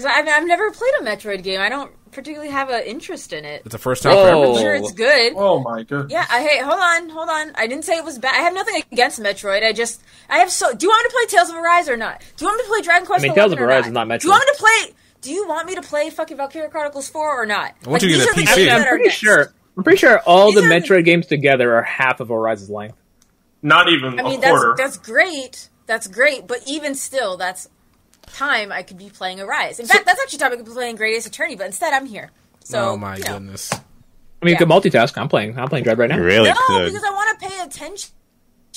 I've, 0.00 0.28
I've 0.28 0.46
never 0.46 0.70
played 0.70 0.92
a 1.00 1.02
Metroid 1.04 1.42
game. 1.42 1.60
I 1.60 1.68
don't 1.70 1.90
particularly 2.12 2.50
have 2.52 2.68
an 2.70 2.82
interest 2.84 3.32
in 3.32 3.44
it. 3.44 3.62
It's 3.64 3.72
the 3.72 3.78
first 3.78 4.02
time 4.02 4.12
for 4.12 4.16
Whoa. 4.18 4.28
I'm 4.28 4.36
everyone. 4.36 4.60
sure 4.60 4.74
it's 4.74 4.92
good. 4.92 5.32
Oh 5.36 5.60
my 5.60 5.82
god. 5.82 6.10
Yeah, 6.10 6.24
I 6.30 6.42
hey, 6.42 6.58
hold 6.62 6.78
on, 6.78 7.08
hold 7.08 7.28
on. 7.30 7.52
I 7.56 7.66
didn't 7.66 7.84
say 7.84 7.96
it 7.96 8.04
was 8.04 8.18
bad. 8.18 8.34
I 8.34 8.42
have 8.42 8.54
nothing 8.54 8.82
against 8.92 9.18
Metroid. 9.20 9.64
I 9.64 9.72
just 9.72 10.02
I 10.28 10.38
have 10.38 10.50
so. 10.50 10.72
Do 10.74 10.86
you 10.86 10.90
want 10.90 11.04
me 11.04 11.08
to 11.08 11.14
play 11.16 11.36
Tales 11.38 11.50
of 11.50 11.56
Arise 11.56 11.88
or 11.88 11.96
not? 11.96 12.20
Do 12.36 12.44
you 12.44 12.48
want 12.48 12.58
me 12.58 12.64
to 12.64 12.68
play 12.68 12.82
Dragon 12.82 13.06
Quest? 13.06 13.24
I 13.24 13.28
mean, 13.28 13.34
Tales 13.34 13.52
of 13.52 13.58
or 13.58 13.64
Arise 13.64 13.84
not? 13.84 13.86
is 13.88 13.92
not 13.92 14.06
Metroid. 14.08 14.20
Do 14.20 14.26
you 14.26 14.30
want 14.32 14.44
me 14.46 14.52
to 14.52 14.58
play? 14.58 14.94
Do 15.20 15.32
you 15.32 15.46
want 15.48 15.66
me 15.66 15.74
to 15.74 15.82
play 15.82 16.10
fucking 16.10 16.36
Valkyria 16.36 16.68
Chronicles 16.68 17.08
Four 17.08 17.42
or 17.42 17.46
not? 17.46 17.74
I 17.86 17.90
want 17.90 18.02
you 18.02 18.08
to 18.10 18.14
these 18.16 18.24
get 18.24 18.28
a 18.28 18.30
are 18.30 18.34
the 18.34 18.40
PC. 18.42 18.44
games 18.44 18.48
Actually, 18.50 18.64
that 18.66 18.80
I'm 18.80 18.88
pretty 18.88 19.04
next. 19.04 19.16
sure. 19.16 19.52
I'm 19.76 19.82
pretty 19.84 19.98
sure 19.98 20.18
all 20.20 20.46
These 20.46 20.54
the 20.56 20.60
are 20.60 20.68
the- 20.68 20.74
Metroid 20.86 21.04
games 21.04 21.26
together 21.26 21.74
are 21.76 21.82
half 21.82 22.20
of 22.20 22.30
Arise's 22.30 22.70
length. 22.70 22.96
Not 23.62 23.88
even 23.88 24.18
I 24.18 24.22
mean, 24.22 24.38
a 24.38 24.40
that's 24.40 24.50
quarter. 24.58 24.74
that's 24.76 24.96
great. 24.96 25.68
That's 25.86 26.06
great, 26.06 26.46
but 26.46 26.60
even 26.66 26.94
still, 26.94 27.36
that's 27.36 27.68
time 28.26 28.70
I 28.70 28.82
could 28.82 28.98
be 28.98 29.08
playing 29.10 29.40
Arise. 29.40 29.80
In 29.80 29.86
fact, 29.86 30.04
that's 30.06 30.20
actually 30.20 30.38
time 30.38 30.52
I 30.52 30.56
could 30.56 30.66
be 30.66 30.70
playing 30.72 30.96
Great 30.96 31.16
Ace 31.16 31.26
Attorney, 31.26 31.56
but 31.56 31.66
instead 31.66 31.92
I'm 31.92 32.06
here. 32.06 32.30
So, 32.62 32.90
oh 32.90 32.96
my 32.96 33.16
you 33.16 33.24
know. 33.24 33.32
goodness. 33.34 33.72
I 33.72 33.76
mean, 33.76 33.82
Yeah. 34.42 34.50
you 34.50 34.56
can 34.58 34.68
multitask. 34.68 35.16
I'm 35.18 35.28
playing. 35.28 35.58
I'm 35.58 35.68
playing 35.68 35.84
Dread 35.84 35.98
right 35.98 36.08
now. 36.10 36.16
You 36.18 36.24
really 36.24 36.50
No, 36.50 36.56
could. 36.66 36.84
because 36.92 37.02
I 37.02 37.10
want 37.10 37.40
to 37.40 37.48
pay 37.48 37.60
attention. 37.62 38.10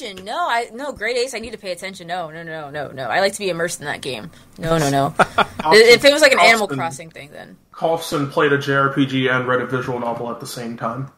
No, 0.02 0.48
I 0.50 0.70
no 0.74 0.92
Great 0.92 1.18
Ace. 1.18 1.34
I 1.34 1.40
need 1.40 1.52
to 1.52 1.58
pay 1.58 1.72
attention. 1.72 2.08
No, 2.08 2.30
no, 2.32 2.44
no, 2.44 2.70
no, 2.70 2.90
no. 2.92 3.04
I 3.06 3.20
like 3.20 3.34
to 3.34 3.40
be 3.40 3.50
immersed 3.50 3.80
in 3.80 3.86
that 3.86 4.02
game. 4.02 4.32
No, 4.58 4.78
no, 4.78 4.90
no. 4.90 5.14
if 5.20 6.04
it 6.04 6.12
was 6.12 6.22
like 6.22 6.32
an 6.32 6.40
Animal 6.40 6.68
Crossing 6.68 7.10
thing, 7.10 7.30
then 7.32 7.58
Kaufson 7.72 8.32
played 8.32 8.52
a 8.52 8.58
JRPG 8.58 9.32
and 9.32 9.48
read 9.48 9.62
a 9.62 9.68
visual 9.68 10.00
novel 10.00 10.32
at 10.32 10.40
the 10.40 10.48
same 10.48 10.78
time. 10.78 11.12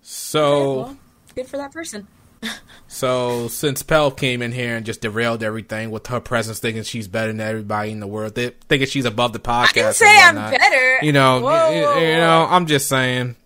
So, 0.00 0.74
well, 0.74 0.96
good 1.34 1.46
for 1.46 1.58
that 1.58 1.72
person. 1.72 2.08
so 2.88 3.48
since 3.48 3.82
Pell 3.82 4.10
came 4.10 4.42
in 4.42 4.52
here 4.52 4.76
and 4.76 4.86
just 4.86 5.00
derailed 5.00 5.42
everything 5.42 5.90
with 5.90 6.06
her 6.06 6.20
presence, 6.20 6.60
thinking 6.60 6.82
she's 6.82 7.08
better 7.08 7.32
than 7.32 7.40
everybody 7.40 7.90
in 7.90 8.00
the 8.00 8.06
world, 8.06 8.34
they, 8.34 8.50
thinking 8.68 8.88
she's 8.88 9.04
above 9.04 9.32
the 9.32 9.38
podcast. 9.38 9.66
I 9.66 9.72
didn't 9.72 9.86
and 9.86 9.94
say 9.96 10.22
I'm 10.22 10.50
better. 10.50 10.98
You 11.04 11.12
know, 11.12 11.40
Whoa, 11.40 11.70
you, 11.70 11.82
whoa, 11.82 11.98
you 11.98 12.06
whoa. 12.06 12.16
know, 12.16 12.46
I'm 12.48 12.66
just 12.66 12.88
saying. 12.88 13.36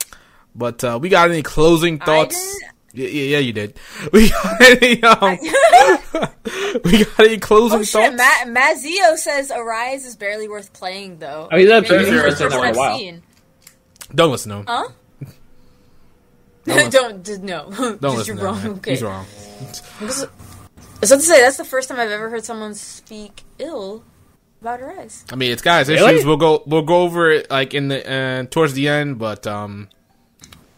But 0.54 0.84
uh, 0.84 0.98
we 1.00 1.08
got 1.08 1.30
any 1.30 1.42
closing 1.42 2.00
I 2.02 2.04
thoughts? 2.04 2.60
Didn't- 2.94 3.12
Yeah, 3.12 3.22
yeah, 3.22 3.24
yeah, 3.32 3.38
you 3.38 3.52
did. 3.52 3.78
We 4.12 4.30
got 4.30 4.60
any? 4.60 5.02
Um, 5.02 5.38
we 6.84 7.04
got 7.04 7.20
any 7.20 7.38
closing 7.38 7.80
Oh 7.80 7.82
shit! 7.82 8.12
thoughts? 8.18 8.46
Ma- 8.46 8.60
Mazio 8.60 9.16
says 9.16 9.50
Arise 9.50 10.04
is 10.04 10.16
barely 10.16 10.48
worth 10.48 10.72
playing, 10.72 11.18
though. 11.18 11.48
Oh, 11.50 11.56
he's 11.56 11.70
up- 11.70 11.84
Maybe 11.84 11.96
he's 11.98 12.06
the 12.06 12.12
been 12.12 12.20
first 12.22 12.38
saying 12.38 12.50
that 12.50 12.56
person 12.56 12.58
for 12.60 12.64
a 12.64 12.68
I've 12.68 12.76
while. 12.76 12.98
seen. 12.98 13.22
Don't 14.14 14.30
listen 14.30 14.50
to 14.50 14.56
him. 14.58 14.64
Huh? 14.66 14.88
listen. 16.66 16.90
don't, 16.90 17.22
d- 17.22 17.38
no. 17.42 17.70
Don't 18.00 18.16
listen 18.16 18.36
you're 18.36 18.36
to 18.36 18.40
him. 18.40 18.44
wrong. 18.44 18.62
man. 18.62 18.70
Okay. 18.72 18.90
He's 18.90 19.02
wrong. 19.02 19.26
So 21.04 21.16
to 21.16 21.20
say, 21.20 21.40
that's 21.40 21.56
the 21.56 21.64
first 21.64 21.88
time 21.88 21.98
I've 21.98 22.10
ever 22.10 22.30
heard 22.30 22.44
someone 22.44 22.74
speak 22.74 23.42
ill 23.58 24.04
about 24.60 24.80
Arise. 24.80 25.24
I 25.32 25.34
mean, 25.36 25.50
it's 25.50 25.62
guys' 25.62 25.88
Really? 25.88 26.14
issues. 26.14 26.24
We'll 26.26 26.36
go. 26.36 26.62
We'll 26.66 26.82
go 26.82 27.02
over 27.02 27.30
it 27.32 27.50
like 27.50 27.74
in 27.74 27.88
the 27.88 28.08
uh, 28.08 28.44
towards 28.50 28.74
the 28.74 28.86
end, 28.88 29.18
but 29.18 29.44
um, 29.46 29.88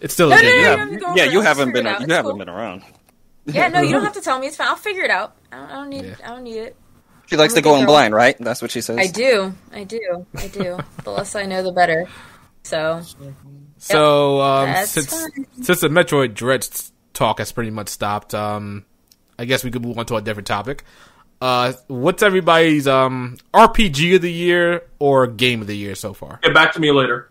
it's 0.05 0.15
still 0.15 0.31
a 0.31 0.37
No, 0.37 0.41
good 0.41 0.45
no, 0.45 0.51
no, 0.51 0.53
game. 0.53 0.63
you 0.63 0.79
have 0.79 0.91
to 0.91 0.97
go 0.97 1.07
over 1.07 1.19
Yeah, 1.19 1.25
you 1.25 1.41
haven't 1.41 1.73
been 1.73 1.87
you 1.87 1.91
It's 1.93 2.13
haven't 2.13 2.31
cool. 2.31 2.39
been 2.39 2.49
around. 2.49 2.83
Yeah, 3.47 3.69
no, 3.69 3.81
you 3.81 3.91
don't 3.93 4.05
have 4.05 4.13
to 4.15 4.21
tell 4.21 4.39
me. 4.39 4.47
It's 4.47 4.57
fine. 4.57 4.69
I'll 4.69 4.77
figure 4.77 5.03
it 5.03 5.11
out. 5.11 5.35
I 5.53 5.57
don't, 5.57 5.71
I 5.71 5.75
don't 5.75 5.89
need. 5.91 6.05
Yeah. 6.05 6.15
I 6.25 6.29
don't 6.29 6.45
need 6.45 6.59
it. 6.59 6.77
She 7.27 7.37
likes 7.37 7.53
I'm 7.55 7.57
to 7.57 7.63
go 7.63 7.75
good 7.75 7.81
in 7.81 7.87
blind, 7.87 8.15
right? 8.15 8.37
That's 8.39 8.63
what 8.63 8.71
she 8.71 8.81
says. 8.81 8.99
I 8.99 9.07
do. 9.07 9.55
I 9.73 9.85
do. 9.85 10.27
I 10.37 10.47
do. 10.49 10.79
the 11.03 11.11
less 11.11 11.35
I 11.35 11.45
know, 11.47 11.63
the 11.63 11.73
better. 11.73 12.07
So 12.65 13.03
So 13.79 14.41
um, 14.41 14.87
since 14.87 15.11
fine. 15.11 15.47
since 15.63 15.81
the 15.81 15.89
Metroid 15.89 16.35
Dread 16.35 16.67
talk 17.13 17.39
has 17.39 17.53
pretty 17.53 17.71
much 17.71 17.89
stopped, 17.89 18.35
um, 18.35 18.85
I 19.39 19.45
guess 19.47 19.65
we 19.65 19.71
could 19.71 19.83
move 19.83 19.99
on 19.99 20.07
to 20.07 20.17
a 20.17 20.23
different 20.23 20.47
topic. 20.47 20.85
Uh, 21.41 21.73
what's 21.89 22.23
everybody's 22.23 22.87
um 22.89 23.37
RPG 23.53 24.17
of 24.17 24.23
the 24.23 24.33
year 24.33 24.85
or 24.99 25.27
game 25.27 25.61
of 25.61 25.67
the 25.67 25.77
year 25.77 25.95
so 25.95 26.15
far? 26.15 26.41
Get 26.43 26.55
back 26.55 26.73
to 26.75 26.81
me 26.81 26.91
later. 26.93 27.31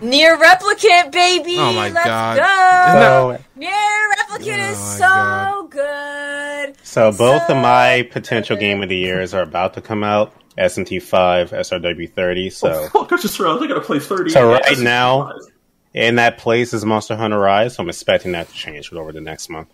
Near 0.00 0.36
replicant, 0.36 1.12
baby. 1.12 1.56
Oh 1.58 1.72
my 1.72 1.88
Let's 1.90 2.04
God. 2.06 2.36
go. 2.36 3.38
So, 3.38 3.60
NieR 3.60 4.08
replicant 4.18 4.70
is 4.70 4.76
Oh 4.78 4.82
my 4.82 4.96
so 4.98 5.68
God. 5.68 5.70
good. 5.70 6.76
so 6.84 7.12
both 7.12 7.48
of 7.48 7.56
my 7.56 8.08
potential 8.10 8.56
good. 8.56 8.60
game 8.60 8.82
of 8.82 8.88
the 8.88 8.96
years 8.96 9.34
are 9.34 9.42
about 9.42 9.74
to 9.74 9.80
come 9.80 10.02
out. 10.02 10.32
SMT 10.58 11.00
five, 11.02 11.50
SRW 11.50 12.10
thirty. 12.12 12.50
So 12.50 12.88
Fuck, 12.88 13.12
I 13.12 13.16
just 13.18 13.38
realized 13.38 13.62
I 13.62 13.66
gotta 13.68 13.80
play 13.82 13.98
30. 14.00 14.30
So 14.30 14.50
right 14.50 14.78
now- 14.78 15.32
in 15.94 16.16
that 16.16 16.38
place 16.38 16.74
is 16.74 16.84
Monster 16.84 17.14
Hunter 17.16 17.38
Rise. 17.38 17.76
So 17.76 17.82
I'm 17.82 17.88
expecting 17.88 18.32
that 18.32 18.48
to 18.48 18.54
change 18.54 18.92
over 18.92 19.12
the 19.12 19.20
next 19.20 19.48
month. 19.48 19.68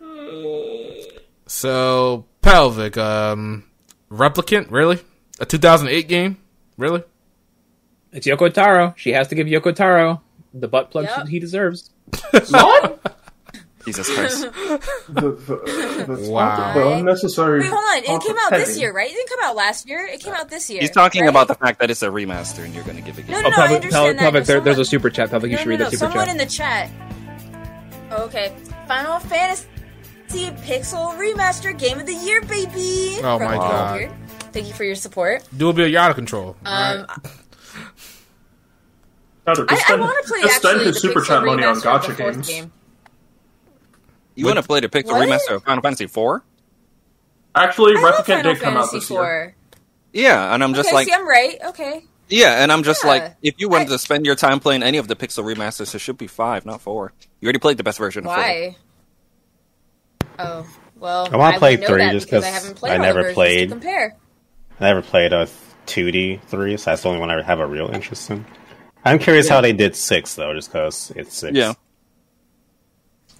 So 1.46 2.26
Pelvic, 2.42 2.98
um, 2.98 3.64
Replicant, 4.10 4.70
really? 4.70 4.98
A 5.40 5.46
2008 5.46 6.06
game, 6.08 6.36
really? 6.76 7.02
It's 8.12 8.26
Yoko 8.26 8.52
Taro. 8.52 8.94
She 8.96 9.12
has 9.12 9.28
to 9.28 9.34
give 9.34 9.46
Yoko 9.46 9.74
Taro 9.74 10.22
the 10.54 10.68
butt 10.68 10.90
plug 10.90 11.04
Yep. 11.04 11.28
he 11.28 11.38
deserves. 11.38 11.90
What? 12.50 13.14
Jesus 13.84 14.12
Christ. 14.14 14.42
the, 15.08 15.30
the, 15.30 16.04
the, 16.16 16.30
Wow. 16.30 16.74
the 16.74 16.88
unnecessary. 16.98 17.60
Wait, 17.60 17.70
hold 17.70 17.82
on. 17.84 17.98
It 17.98 18.22
came 18.26 18.36
out 18.38 18.50
this 18.50 18.78
year, 18.78 18.92
right? 18.92 19.10
It 19.10 19.14
didn't 19.14 19.28
come 19.30 19.38
out 19.44 19.56
last 19.56 19.88
year. 19.88 20.04
It 20.06 20.20
came 20.20 20.34
out 20.34 20.50
this 20.50 20.68
year. 20.68 20.80
He's 20.82 20.90
talking 20.90 21.22
right? 21.22 21.30
about 21.30 21.48
the 21.48 21.54
fact 21.54 21.78
that 21.80 21.90
it's 21.90 22.02
a 22.02 22.08
remaster 22.08 22.64
and 22.64 22.74
you're 22.74 22.84
going 22.84 22.96
to 22.96 23.02
give 23.02 23.18
it. 23.18 23.26
No, 23.28 23.38
a 23.38 23.42
no, 23.42 23.48
Oh, 23.48 23.50
no. 23.50 23.56
I 23.56 23.66
Pelvic, 23.68 23.74
understand 23.76 24.18
that. 24.18 24.22
Pelvic, 24.22 24.40
No, 24.42 24.44
there, 24.46 24.60
there's 24.60 24.78
a 24.78 24.84
super 24.84 25.08
chat. 25.08 25.30
Pelvic, 25.30 25.50
you 25.50 25.56
should 25.56 25.66
no, 25.66 25.70
read 25.70 25.78
no. 25.78 25.84
that 25.86 25.92
super 25.92 26.12
Someone 26.12 26.26
chat. 26.26 26.28
Someone 26.28 26.40
in 26.40 26.46
the 26.46 26.52
chat. 26.52 28.10
Oh, 28.10 28.24
okay. 28.24 28.54
Final 28.86 29.18
Fantasy 29.20 29.66
Pixel 30.28 31.16
Remaster 31.16 31.78
Game 31.78 31.98
of 31.98 32.04
the 32.06 32.14
Year, 32.14 32.42
baby. 32.42 33.16
Oh 33.22 33.38
From 33.38 33.44
my 33.48 33.56
God. 33.56 34.10
Thank 34.52 34.66
you 34.66 34.74
for 34.74 34.84
your 34.84 34.96
support. 34.96 35.46
Dual 35.56 35.72
Bill, 35.72 35.86
you're 35.88 36.00
out 36.00 36.10
of 36.10 36.16
control. 36.16 36.56
Um, 36.64 37.00
alright? 37.00 37.06
Tyler, 39.54 39.66
I, 39.68 39.74
just 39.74 39.82
I 39.82 39.86
spend, 39.86 40.00
want 40.00 40.24
to 40.26 40.28
play 40.32 40.40
just 40.42 40.56
spend 40.56 40.74
actually 40.76 40.86
his 40.86 40.94
the 40.94 41.00
super 41.00 41.20
Pixel 41.20 41.26
chat 41.26 41.44
money 41.44 41.64
on 41.64 41.74
remaster 41.74 41.78
of 41.78 41.82
gotcha 41.84 42.08
the 42.12 42.16
fourth 42.16 42.34
games. 42.34 42.48
game. 42.48 42.72
You 44.34 44.46
want 44.46 44.56
to 44.58 44.62
play 44.62 44.80
the 44.80 44.88
Pixel 44.88 45.12
What? 45.12 45.28
remaster 45.28 45.56
of 45.56 45.64
Final 45.64 45.82
Fantasy 45.82 46.04
IV? 46.04 46.42
Actually, 47.54 47.96
I 47.96 48.00
love 48.02 48.14
Replicant 48.14 48.24
Final 48.26 48.52
did 48.54 48.62
come 48.62 48.76
out 48.76 48.90
Fantasy 48.90 48.98
this 48.98 49.10
year. 49.10 49.44
IV. 49.48 49.54
Yeah, 50.12 50.54
and 50.54 50.62
I'm 50.62 50.74
just 50.74 50.88
okay, 50.88 50.94
like, 50.94 51.06
see, 51.08 51.12
I'm 51.12 51.28
right. 51.28 51.56
Okay. 51.66 52.04
yeah, 52.28 52.62
and 52.62 52.70
I'm 52.70 52.82
just 52.84 53.02
Yeah. 53.04 53.10
like, 53.10 53.36
if 53.42 53.54
you 53.58 53.68
wanted 53.68 53.88
I- 53.88 53.92
to 53.92 53.98
spend 53.98 54.26
your 54.26 54.36
time 54.36 54.60
playing 54.60 54.82
any 54.82 54.98
of 54.98 55.08
the 55.08 55.16
Pixel 55.16 55.44
remasters, 55.44 55.94
it 55.94 55.98
should 55.98 56.18
be 56.18 56.26
five, 56.28 56.64
not 56.64 56.80
four. 56.80 57.12
You 57.40 57.46
already 57.46 57.58
played 57.58 57.76
the 57.78 57.84
best 57.84 57.98
version 57.98 58.26
of 58.26 58.32
four. 58.34 58.42
Why? 58.42 58.76
Oh, 60.38 60.66
Well, 60.96 61.28
I 61.32 61.36
wanna 61.36 61.58
play 61.58 61.76
three 61.76 62.10
just 62.10 62.26
because 62.26 62.44
I 62.44 62.48
haven't 62.48 62.76
played 62.76 62.92
I 62.92 62.96
never 62.98 63.32
played. 63.32 63.70
Compare. 63.70 64.16
I 64.80 64.84
never 64.84 65.02
played 65.02 65.32
a 65.32 65.48
2D 65.86 66.40
three, 66.48 66.76
so 66.76 66.90
that's 66.90 67.02
the 67.02 67.08
only 67.08 67.20
one 67.20 67.30
I 67.30 67.42
have 67.42 67.58
a 67.60 67.66
real 67.66 67.88
interest 67.88 68.30
in. 68.30 68.44
I'm 69.08 69.18
curious 69.18 69.48
how 69.48 69.60
they 69.60 69.72
did 69.72 69.96
six 69.96 70.34
though, 70.34 70.52
just 70.54 70.68
because 70.70 71.12
it's 71.16 71.36
six. 71.36 71.56
Yeah. 71.56 71.74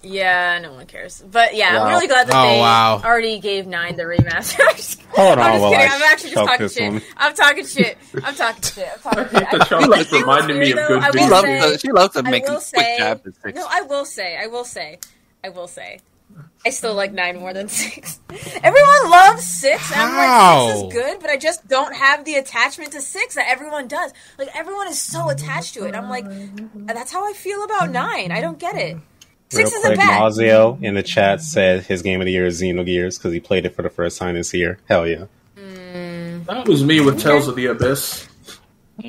Yeah, 0.01 0.59
no 0.59 0.71
one 0.73 0.85
cares. 0.85 1.21
But 1.29 1.55
yeah, 1.55 1.75
Wow. 1.77 1.83
I'm 1.83 1.89
really 1.93 2.07
glad 2.07 2.27
that 2.27 2.33
Oh, 2.35 2.47
they 2.53 2.59
wow. 2.59 3.01
already 3.03 3.39
gave 3.39 3.67
nine 3.67 3.97
the 3.97 4.03
remaster. 4.03 4.61
I'm 4.69 4.75
just, 4.77 5.01
Hold 5.09 5.37
on 5.37 5.39
I'm 5.39 5.51
just 5.53 5.61
while 5.61 5.71
kidding. 5.71 5.91
I 5.91 5.95
I'm 5.95 6.01
actually 6.03 6.29
just 6.29 6.45
talking 6.47 6.69
shit. 6.69 6.93
one. 6.93 7.01
I'm 7.17 7.33
talking 7.35 7.65
shit. 7.65 7.97
I'm 8.23 8.35
talking 8.35 8.61
shit. 8.63 8.87
I'm 8.95 8.99
talking 9.01 9.23
shit. 9.39 9.51
The 9.51 9.65
chocolate 9.67 10.07
I- 10.13 10.15
I- 10.15 10.19
reminded 10.21 10.57
me 10.57 10.71
of 10.71 10.77
good 10.87 11.03
I 11.03 11.11
She 11.11 11.19
loves, 11.29 11.47
to, 11.73 11.79
she 11.79 11.91
loves 11.91 12.13
to 12.15 12.23
make 12.23 12.43
will 12.47 12.53
quick 12.55 12.63
say, 12.63 12.97
jab 12.97 13.21
no, 13.53 13.67
I 13.69 13.81
will 13.81 14.05
say, 14.05 14.37
I 14.37 14.47
will 14.47 14.63
say, 14.63 14.99
I 15.43 15.49
will 15.49 15.67
say, 15.67 15.99
I 16.65 16.71
still 16.71 16.93
like 16.93 17.13
nine 17.13 17.39
more 17.39 17.53
than 17.53 17.67
six. 17.69 18.19
Everyone 18.29 19.09
loves 19.09 19.45
six. 19.45 19.91
and 19.93 20.01
I'm 20.01 20.15
like, 20.15 20.71
six 20.73 20.81
How? 20.81 20.87
is 20.87 20.93
good, 20.93 21.19
but 21.21 21.29
I 21.29 21.37
just 21.37 21.67
don't 21.67 21.95
have 21.95 22.25
the 22.25 22.35
attachment 22.35 22.91
to 22.93 23.01
six 23.01 23.35
that 23.35 23.47
everyone 23.47 23.87
does. 23.87 24.11
Like 24.37 24.49
everyone 24.53 24.87
is 24.89 25.01
so 25.01 25.29
attached 25.29 25.75
to 25.75 25.85
it. 25.85 25.95
I'm 25.95 26.09
like, 26.09 26.25
that's 26.87 27.11
how 27.11 27.27
I 27.29 27.33
feel 27.33 27.63
about 27.63 27.89
nine. 27.91 28.31
I 28.31 28.41
don't 28.41 28.59
get 28.59 28.75
it. 28.75 28.97
Six 29.51 29.71
Real 29.71 29.79
isn't 29.79 29.95
quick, 29.95 29.97
bad. 29.99 30.21
Mazio 30.21 30.83
in 30.83 30.93
the 30.93 31.01
chat 31.01 31.41
said 31.41 31.83
his 31.83 32.01
game 32.03 32.21
of 32.21 32.25
the 32.25 32.31
year 32.31 32.45
is 32.45 32.61
Xenogears 32.61 33.17
because 33.17 33.33
he 33.33 33.39
played 33.39 33.65
it 33.65 33.73
for 33.75 33.81
the 33.81 33.89
first 33.89 34.17
time 34.19 34.35
this 34.35 34.53
year. 34.53 34.77
Hell 34.87 35.07
yeah. 35.07 35.25
Mm. 35.55 36.45
That 36.45 36.67
was 36.67 36.83
me 36.83 36.99
with 36.99 37.19
Tales 37.19 37.47
of 37.47 37.55
the 37.55 37.65
Abyss. 37.67 38.27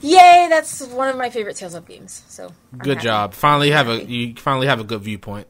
Yay! 0.00 0.46
That's 0.50 0.82
one 0.88 1.08
of 1.08 1.16
my 1.16 1.30
favorite 1.30 1.56
Tales 1.56 1.74
of 1.74 1.88
games. 1.88 2.22
So 2.28 2.52
I'm 2.72 2.78
Good 2.78 2.96
happy. 2.98 3.04
job. 3.04 3.34
Finally 3.34 3.70
have 3.70 3.88
a 3.88 4.04
you 4.04 4.34
finally 4.36 4.66
have 4.66 4.78
a 4.80 4.84
good 4.84 5.00
viewpoint. 5.00 5.48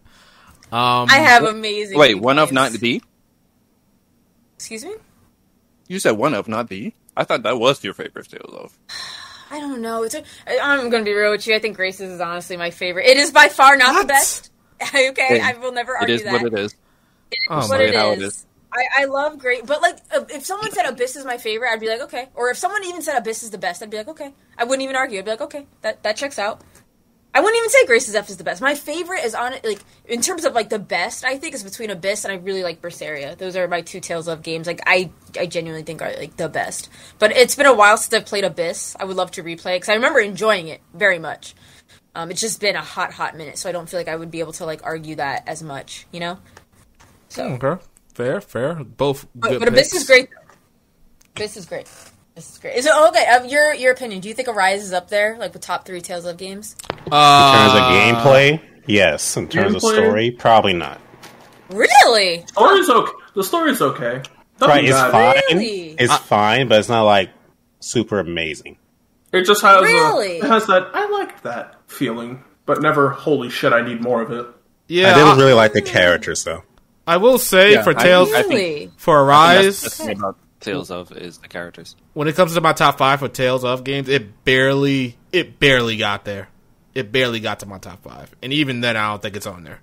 Um, 0.73 1.09
I 1.11 1.19
have 1.19 1.45
amazing. 1.45 1.99
Wait, 1.99 2.21
one 2.21 2.39
of 2.39 2.49
viewpoints. 2.51 2.73
not 2.75 2.81
B? 2.81 3.03
Excuse 4.57 4.85
me. 4.85 4.95
You 5.89 5.99
said 5.99 6.13
one 6.13 6.35
of 6.35 6.49
not 6.49 6.69
B? 6.69 6.95
I 7.17 7.25
thought 7.25 7.43
that 7.45 7.59
was 7.59 7.83
your 7.85 7.95
favorite 7.95 8.29
Tales 8.29 8.53
of. 8.55 8.79
I 9.51 9.61
don't 9.61 9.81
know. 9.81 10.03
It's 10.03 10.15
a, 10.15 10.25
I- 10.47 10.59
I'm 10.61 10.91
going 10.91 11.05
to 11.05 11.09
be 11.09 11.15
real 11.15 11.31
with 11.31 11.47
you. 11.47 11.55
I 11.55 11.59
think 11.61 11.77
Graces 11.77 12.11
is 12.11 12.21
honestly 12.21 12.57
my 12.57 12.71
favorite. 12.71 13.07
It 13.07 13.17
is 13.17 13.31
by 13.31 13.49
far 13.49 13.77
not 13.77 13.95
What? 13.95 14.03
the 14.03 14.09
best. 14.09 14.51
okay, 14.83 15.15
Hey, 15.15 15.41
I 15.41 15.55
will 15.59 15.73
never 15.73 15.97
argue 15.97 16.19
that. 16.19 16.25
It 16.25 16.37
is 16.37 16.43
what 16.43 16.53
it 16.53 16.59
is. 16.59 16.75
oh 17.49 17.57
What 17.59 17.69
my 17.71 17.77
Say 17.79 17.85
it 17.89 17.95
it 17.95 17.97
how 17.97 18.11
it 18.11 18.19
is. 18.19 18.25
is. 18.35 18.47
I, 18.73 19.03
I 19.03 19.05
love 19.07 19.39
great, 19.39 19.65
but 19.65 19.81
like 19.81 19.97
uh, 20.15 20.25
if 20.29 20.45
someone 20.45 20.71
said 20.73 20.85
Abyss 20.87 21.17
is 21.17 21.25
my 21.25 21.39
favorite, 21.39 21.71
I'd 21.71 21.81
be 21.81 21.89
like 21.89 22.03
okay. 22.03 22.29
Or 22.35 22.51
if 22.51 22.59
someone 22.59 22.85
even 22.85 23.01
said 23.01 23.17
Abyss 23.17 23.43
is 23.45 23.51
the 23.51 23.57
best, 23.57 23.83
I'd 23.83 23.89
be 23.89 23.97
like 23.97 24.09
okay. 24.09 24.35
I 24.59 24.65
wouldn't 24.65 24.83
even 24.83 24.97
argue. 24.97 25.19
I'd 25.21 25.25
be 25.25 25.31
like 25.31 25.41
okay, 25.41 25.67
that 25.81 26.03
that 26.03 26.17
checks 26.17 26.39
out. 26.39 26.61
I 27.37 27.41
wouldn't 27.41 27.59
even 27.59 27.69
say 27.69 27.85
Graces 27.85 28.15
f 28.15 28.31
is 28.31 28.39
the 28.39 28.45
best. 28.45 28.63
My 28.63 28.75
favorite 28.75 29.23
is 29.23 29.35
on 29.35 29.53
it 29.53 29.63
like 29.63 29.81
in 30.07 30.23
terms 30.23 30.47
of 30.47 30.55
like 30.55 30.71
the 30.71 30.79
best. 30.79 31.23
I 31.23 31.37
think 31.37 31.55
is 31.55 31.63
between 31.63 31.91
Abyss 31.91 32.25
and 32.25 32.33
I 32.33 32.37
really 32.37 32.63
like 32.63 32.81
Berseria. 32.81 33.37
Those 33.37 33.57
are 33.57 33.69
my 33.69 33.83
two 33.83 34.01
Tales 34.01 34.27
of 34.27 34.41
games. 34.43 34.67
Like 34.67 34.81
I 34.87 35.11
I 35.39 35.45
genuinely 35.45 35.83
think 35.83 36.01
are 36.01 36.15
like 36.17 36.39
the 36.39 36.49
best. 36.49 36.89
But 37.19 37.33
it's 37.33 37.55
been 37.55 37.67
a 37.67 37.75
while 37.75 37.99
since 37.99 38.15
I've 38.15 38.25
played 38.25 38.45
Abyss. 38.45 38.97
I 38.99 39.05
would 39.05 39.17
love 39.17 39.33
to 39.33 39.43
replay 39.43 39.77
because 39.77 39.91
I 39.91 39.97
remember 39.97 40.19
enjoying 40.19 40.69
it 40.69 40.81
very 40.95 41.19
much. 41.19 41.55
Um, 42.15 42.31
it's 42.31 42.41
just 42.41 42.59
been 42.59 42.75
a 42.75 42.81
hot 42.81 43.13
hot 43.13 43.37
minute, 43.37 43.59
so 43.59 43.69
I 43.69 43.73
don't 43.73 43.87
feel 43.87 44.01
like 44.01 44.09
I 44.09 44.17
would 44.17 44.31
be 44.31 44.41
able 44.41 44.53
to 44.53 44.65
like 44.65 44.81
argue 44.83 45.17
that 45.17 45.47
as 45.47 45.63
much. 45.63 46.07
You 46.13 46.21
know. 46.21 46.39
So. 47.29 47.59
Okay, 47.63 47.85
fair, 48.15 48.41
fair. 48.41 48.83
Both 48.83 49.27
But, 49.35 49.51
good 49.51 49.59
but 49.59 49.69
Abyss 49.69 49.93
is 49.93 50.07
great. 50.07 50.31
This 51.35 51.59
is 51.59 51.67
great. 51.67 51.87
This 52.37 52.51
is 52.53 52.59
great. 52.59 52.77
Is 52.77 52.85
it 52.87 52.93
oh, 52.95 53.09
okay? 53.09 53.27
Uh, 53.27 53.45
your 53.45 53.73
your 53.75 53.93
opinion? 53.93 54.21
Do 54.21 54.29
you 54.29 54.35
think 54.35 54.47
Arise 54.49 54.83
is 54.85 54.93
up 54.93 55.09
there, 55.09 55.37
like 55.39 55.55
with 55.55 55.63
top 55.63 55.87
three 55.87 56.03
Tales 56.03 56.27
of 56.27 56.37
games? 56.37 56.77
In 56.91 56.97
terms 56.97 57.09
Uh, 57.13 57.81
of 57.83 57.93
gameplay, 57.93 58.61
yes. 58.87 59.37
In 59.39 59.49
terms 59.49 59.75
of 59.77 59.81
story, 59.81 60.31
probably 60.31 60.75
not. 60.75 61.01
Really? 61.71 62.45
Story's 62.49 62.91
okay. 62.91 63.13
The 63.35 63.43
story's 63.43 63.81
okay. 63.81 64.23
Nothing 64.61 64.69
Right, 64.69 64.85
it's 64.85 64.93
bad. 64.93 65.11
fine. 65.13 65.43
Really? 65.59 65.97
It's 65.99 66.17
fine, 66.19 66.69
but 66.69 66.79
it's 66.79 66.89
not 66.91 67.03
like 67.05 67.31
super 67.81 68.19
amazing. 68.21 68.77
It 69.33 69.45
just 69.45 69.63
has 69.63 69.83
Really? 69.83 70.41
a, 70.41 70.45
it 70.45 70.49
has 70.49 70.67
that 70.67 70.91
I 70.93 71.09
liked 71.09 71.43
that 71.45 71.77
feeling, 71.87 72.45
but 72.67 72.83
never 72.83 73.11
holy 73.11 73.49
shit 73.49 73.73
I 73.73 73.81
need 73.81 74.03
more 74.03 74.21
of 74.23 74.31
it. 74.31 74.47
yeah, 74.89 75.11
I 75.13 75.15
didn't 75.15 75.29
I, 75.29 75.37
really 75.39 75.53
like 75.55 75.73
the 75.73 75.83
characters 75.83 76.45
though. 76.45 76.63
I 77.07 77.17
will 77.17 77.39
say 77.39 77.73
Yeah, 77.73 77.83
for 77.83 77.97
I- 77.99 78.03
Tales 78.03 78.31
I 78.33 78.43
think- 78.43 78.53
Really? 78.55 78.91
for 78.99 79.31
I 79.31 79.63
think 79.63 79.67
Arise, 79.67 80.01
That's 80.67 80.89
the 80.89 80.95
thing 80.95 80.99
about 80.99 81.09
Tales 81.09 81.19
of 81.19 81.23
is 81.23 81.39
the 81.39 81.49
characters. 81.49 81.97
when 82.15 82.29
it 82.29 82.35
comes 82.37 82.55
to 82.55 82.61
my 82.61 82.73
top 82.73 82.99
five 82.99 83.21
for 83.21 83.29
Tales 83.29 83.65
of 83.65 83.85
games, 83.85 84.09
it 84.09 84.45
barely 84.45 85.17
it 85.33 85.59
barely 85.59 85.97
got 85.97 86.25
there. 86.25 86.49
It 86.95 87.13
barely 87.13 87.41
got 87.41 87.61
to 87.61 87.67
my 87.67 87.79
top 87.79 88.03
five, 88.03 88.35
and 88.43 88.53
even 88.53 88.81
then, 88.81 88.97
I 88.97 89.11
don't 89.11 89.23
think 89.23 89.37
it's 89.37 89.47
on 89.47 89.65
there 89.65 89.81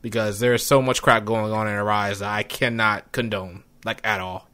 because 0.00 0.38
there's 0.38 0.64
so 0.64 0.80
much 0.82 1.02
crap 1.02 1.24
going 1.24 1.52
on 1.52 1.66
in 1.66 1.74
Arise 1.74 2.18
that 2.18 2.30
I 2.30 2.42
cannot 2.42 3.12
condone 3.12 3.62
like 3.84 4.00
at 4.04 4.20
all. 4.20 4.48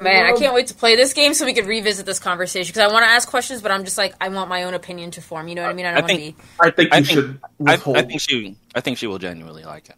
Man, 0.00 0.26
I 0.26 0.36
can't 0.36 0.54
wait 0.54 0.68
to 0.68 0.74
play 0.74 0.94
this 0.94 1.12
game 1.12 1.34
so 1.34 1.44
we 1.44 1.54
could 1.54 1.66
revisit 1.66 2.06
this 2.06 2.20
conversation 2.20 2.72
because 2.72 2.88
I 2.88 2.92
want 2.92 3.04
to 3.04 3.10
ask 3.10 3.28
questions, 3.28 3.62
but 3.62 3.72
I'm 3.72 3.84
just 3.84 3.98
like 3.98 4.14
I 4.20 4.28
want 4.28 4.48
my 4.48 4.62
own 4.62 4.74
opinion 4.74 5.10
to 5.12 5.20
form. 5.20 5.48
You 5.48 5.56
know 5.56 5.62
what 5.62 5.70
I 5.70 5.74
mean? 5.74 5.86
I 5.86 5.94
don't 5.94 6.02
want 6.02 6.10
to 6.10 6.16
think- 6.16 6.36
be. 6.36 6.44
I 6.60 6.70
think 6.70 6.92
you 6.92 6.96
I 6.96 7.02
think, 7.02 7.06
should 7.06 7.40
I. 7.66 7.72
I 7.72 8.02
think 8.02 8.20
she 8.20 8.56
I 8.76 8.80
think 8.80 8.98
she 8.98 9.06
will 9.08 9.18
genuinely 9.18 9.64
like 9.64 9.88
it. 9.88 9.96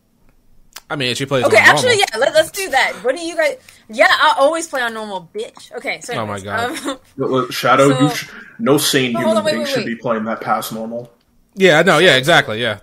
I 0.90 0.96
mean, 0.96 1.14
she 1.14 1.24
plays 1.24 1.44
Okay, 1.44 1.56
on 1.56 1.62
normal. 1.64 1.78
actually, 1.78 1.98
yeah. 2.00 2.18
Let, 2.18 2.34
us 2.34 2.50
do 2.50 2.68
that. 2.70 2.94
What 3.04 3.14
do 3.16 3.22
you 3.22 3.36
guys? 3.36 3.56
Yeah, 3.88 4.08
I 4.10 4.34
always 4.38 4.66
play 4.68 4.82
on 4.82 4.92
normal, 4.92 5.30
bitch. 5.32 5.70
Okay, 5.72 6.00
so 6.00 6.14
Oh 6.14 6.26
my 6.26 6.40
God. 6.40 6.76
um, 7.20 7.46
Shadow, 7.50 7.90
So- 7.90 8.00
you 8.00 8.10
sh- 8.14 8.28
no 8.58 8.76
sane 8.76 9.10
human 9.16 9.36
on, 9.36 9.44
wait, 9.44 9.52
being 9.52 9.62
wait, 9.62 9.68
should 9.70 9.78
wait. 9.78 9.86
be 9.86 9.94
playing 9.96 10.24
that 10.24 10.40
past 10.40 10.72
normal. 10.72 11.10
Yeah, 11.54 11.82
no, 11.82 11.98
yeah, 11.98 12.16
exactly, 12.16 12.60
yeah. 12.60 12.80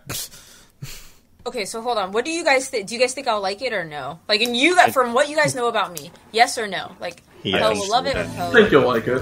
Okay, 1.46 1.64
so 1.66 1.82
hold 1.82 1.98
on. 1.98 2.12
What 2.12 2.26
do 2.26 2.32
you 2.32 2.44
guys 2.44 2.68
think? 2.70 2.88
Do 2.88 2.96
you 2.96 3.00
guys 3.00 3.14
think 3.14 3.28
I'll 3.28 3.40
like 3.42 3.62
it 3.62 3.72
or 3.72 3.86
no? 3.86 4.20
Like, 4.28 4.42
and 4.42 4.56
you 4.56 4.76
got 4.76 4.92
from 4.92 5.14
what 5.14 5.30
you 5.30 5.36
guys 5.36 5.56
know 5.56 5.68
about 5.68 5.94
me, 5.94 6.12
yes 6.34 6.58
or 6.58 6.68
no? 6.68 6.92
Like, 7.00 7.24
Yes. 7.44 7.62
Poe 7.62 7.74
will 7.80 7.90
love 7.90 8.06
it 8.08 8.18
or 8.18 8.22
I 8.22 8.52
think 8.52 8.72
you'll 8.72 8.86
like 8.88 9.08
it. 9.08 9.22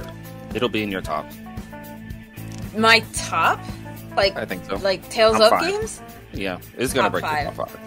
It'll 0.56 0.70
be 0.70 0.82
in 0.82 0.92
your 0.92 1.02
top. 1.02 1.26
My 2.76 3.02
top, 3.14 3.60
like, 4.18 4.36
I 4.36 4.46
think 4.46 4.66
so. 4.66 4.78
like 4.78 5.08
Tales 5.10 5.38
Top 5.38 5.54
of 5.54 5.60
five. 5.60 5.70
games. 5.70 6.02
Yeah, 6.34 6.58
it's 6.78 6.94
gonna 6.94 7.04
Top 7.06 7.12
break 7.12 7.24
five. 7.26 7.44
your 7.44 7.52
top 7.54 7.70
five. 7.70 7.80